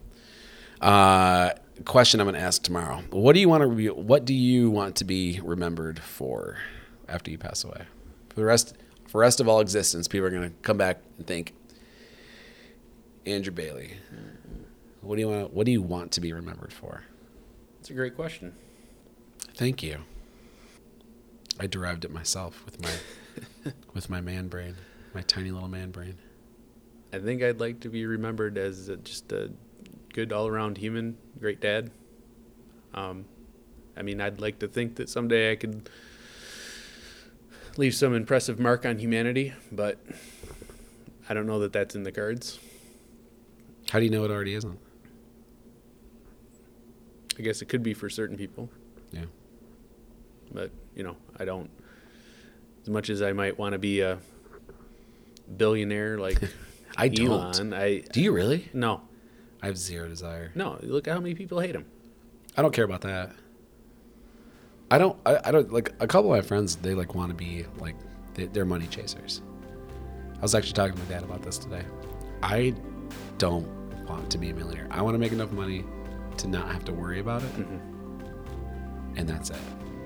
Uh, 0.81 1.51
question 1.85 2.21
I'm 2.21 2.27
gonna 2.27 2.39
ask 2.39 2.63
tomorrow. 2.63 3.03
What 3.11 3.35
do 3.35 3.41
you 3.41 3.49
want 3.49 3.63
to 3.63 3.67
re- 3.67 3.89
What 3.89 4.25
do 4.25 4.35
you 4.35 4.71
want 4.71 4.97
to 4.97 5.05
be 5.05 5.41
remembered 5.43 5.99
for 5.99 6.59
after 7.09 7.31
you 7.31 7.39
pass 7.39 7.65
away? 7.65 7.83
For 8.31 8.37
the 8.37 8.45
rest, 8.45 8.75
for 9.07 9.13
the 9.13 9.19
rest 9.19 9.41
of 9.41 9.49
all 9.49 9.61
existence, 9.61 10.09
people 10.09 10.27
are 10.27 10.31
gonna 10.31 10.53
come 10.63 10.77
back 10.79 11.01
and 11.19 11.27
think, 11.27 11.55
Andrew 13.27 13.53
Bailey. 13.53 13.95
What 15.01 15.17
do 15.17 15.21
you 15.21 15.29
want? 15.29 15.53
What 15.53 15.67
do 15.67 15.73
you 15.73 15.83
want 15.83 16.13
to 16.13 16.21
be 16.21 16.33
remembered 16.33 16.73
for? 16.73 17.03
That's 17.79 17.91
a 17.91 17.95
great 17.95 18.15
question. 18.15 18.55
Thank 19.55 19.83
you. 19.83 19.99
I 21.61 21.67
derived 21.67 22.05
it 22.05 22.11
myself 22.11 22.65
with 22.65 22.83
my 22.83 23.73
with 23.95 24.09
my 24.09 24.21
man 24.21 24.49
brain, 24.49 24.77
my 25.15 25.23
tiny 25.23 25.51
little 25.51 25.69
man 25.69 25.91
brain. 25.91 26.17
I 27.13 27.19
think 27.19 27.43
I'd 27.43 27.61
like 27.61 27.81
to 27.81 27.91
be 27.91 28.07
remembered 28.07 28.57
as 28.57 28.89
a, 28.89 28.97
just 28.97 29.31
a 29.33 29.51
good 30.15 30.33
all 30.33 30.49
around 30.49 30.79
human, 30.79 31.19
great 31.39 31.61
dad. 31.61 31.91
Um, 32.95 33.27
I 33.97 34.03
mean, 34.03 34.21
I'd 34.21 34.41
like 34.41 34.59
to 34.61 34.69
think 34.69 34.97
that 34.97 35.11
someday 35.11 35.53
I 35.53 35.57
could 35.57 35.91
leave 37.77 37.95
some 37.95 38.15
impressive 38.15 38.59
mark 38.59 38.87
on 38.87 38.99
humanity, 38.99 39.53
but 39.71 39.99
I 41.29 41.35
don't 41.35 41.47
know 41.47 41.59
that 41.61 41.73
that's 41.73 41.95
in 41.95 42.03
the 42.03 42.13
cards. 42.13 42.59
How 43.91 43.99
do 43.99 44.07
you 44.07 44.11
know 44.11 44.25
it 44.25 44.31
already 44.31 44.55
isn't? 44.55 44.79
I 47.39 47.43
guess 47.43 47.61
it 47.61 47.67
could 47.67 47.83
be 47.83 47.93
for 47.93 48.09
certain 48.09 48.37
people. 48.37 48.71
But 50.53 50.71
you 50.95 51.03
know, 51.03 51.17
I 51.37 51.45
don't. 51.45 51.71
As 52.83 52.89
much 52.89 53.11
as 53.11 53.23
I 53.23 53.33
might 53.33 53.59
want 53.59 53.73
to 53.75 53.79
be 53.79 54.01
a 54.01 54.19
billionaire 55.57 56.19
like 56.19 56.39
I 56.97 57.09
don't. 57.09 57.55
Elon, 57.55 57.73
I 57.75 58.01
Do 58.01 58.21
you 58.21 58.33
really? 58.33 58.69
no, 58.73 59.03
I 59.63 59.67
have 59.67 59.79
zero 59.79 60.09
desire. 60.09 60.53
no. 60.55 60.79
Look 60.83 61.09
at 61.09 61.15
how 61.15 61.21
many 61.21 61.35
people 61.35 61.61
hate 61.61 61.75
him. 61.75 61.87
I 62.57 62.63
don't 62.63 62.73
care 62.75 62.85
about 62.85 63.03
that. 63.03 63.33
I 64.91 64.99
don't. 64.99 65.19
I, 65.25 65.39
I 65.45 65.51
don't 65.51 65.73
like 65.73 65.95
a 66.01 66.07
couple 66.07 66.33
of 66.33 66.37
my 66.37 66.47
friends. 66.47 66.77
They 66.77 66.95
like 66.95 67.15
want 67.15 67.31
to 67.31 67.35
be 67.35 67.65
like 67.79 67.97
they, 68.35 68.47
they're 68.47 68.67
money 68.67 68.87
chasers. 68.87 69.41
I 70.37 70.43
was 70.43 70.55
actually 70.55 70.73
talking 70.75 70.95
to 70.95 71.03
my 71.03 71.09
dad 71.09 71.23
about 71.23 71.43
this 71.43 71.57
today. 71.57 71.85
I 72.43 72.75
don't 73.39 73.67
want 74.07 74.29
to 74.31 74.39
be 74.39 74.51
a 74.51 74.55
millionaire. 74.55 74.89
I 74.91 75.01
want 75.01 75.15
to 75.15 75.19
make 75.19 75.33
enough 75.33 75.53
money 75.53 75.85
to 76.39 76.49
not 76.49 76.71
have 76.71 76.85
to 76.87 76.93
worry 76.93 77.21
about 77.21 77.43
it, 77.43 77.55
mm-hmm. 77.55 79.17
and 79.17 79.29
that's 79.29 79.51
it. 79.51 79.57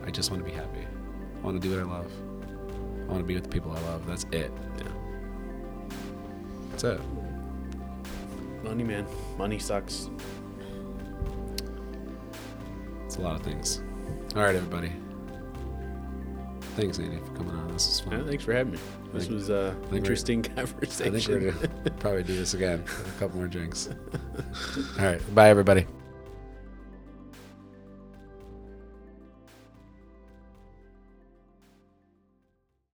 I 0.06 0.10
just 0.10 0.30
want 0.30 0.44
to 0.44 0.48
be 0.50 0.54
happy. 0.56 0.80
I 0.80 1.44
want 1.44 1.60
to 1.60 1.68
do 1.68 1.74
what 1.74 1.84
I 1.86 1.90
love. 1.98 2.10
I 3.08 3.12
want 3.12 3.18
to 3.20 3.24
be 3.26 3.34
with 3.34 3.44
the 3.44 3.50
people 3.50 3.72
I 3.72 3.80
love. 3.80 4.06
That's 4.06 4.24
it. 4.32 4.50
Yeah. 4.78 4.88
That's 6.70 6.84
it. 6.84 7.00
Money, 8.62 8.84
man. 8.84 9.06
Money 9.36 9.58
sucks. 9.58 10.10
It's 13.04 13.16
a 13.16 13.20
lot 13.20 13.36
of 13.36 13.42
things. 13.42 13.82
All 14.34 14.42
right, 14.42 14.54
everybody. 14.54 14.92
Thanks, 16.76 16.98
Andy, 16.98 17.18
for 17.18 17.32
coming 17.36 17.54
on. 17.54 17.68
This 17.72 17.86
was 17.86 18.00
fun. 18.00 18.12
Yeah, 18.18 18.24
thanks 18.28 18.44
for 18.44 18.52
having 18.52 18.72
me. 18.74 18.78
This 19.14 19.24
uh, 19.24 19.26
Think- 19.28 19.30
was 19.32 19.48
an 19.48 19.96
interesting 19.96 20.44
I 20.56 20.64
conversation. 20.64 21.12
think 21.12 21.28
we're 21.28 21.52
gonna 21.52 21.90
probably 21.98 22.22
do 22.22 22.36
this 22.36 22.54
again. 22.54 22.84
A 23.16 23.18
couple 23.18 23.38
more 23.38 23.46
drinks. 23.48 23.88
All 24.98 25.04
right. 25.04 25.34
Bye, 25.34 25.48
everybody. 25.48 25.86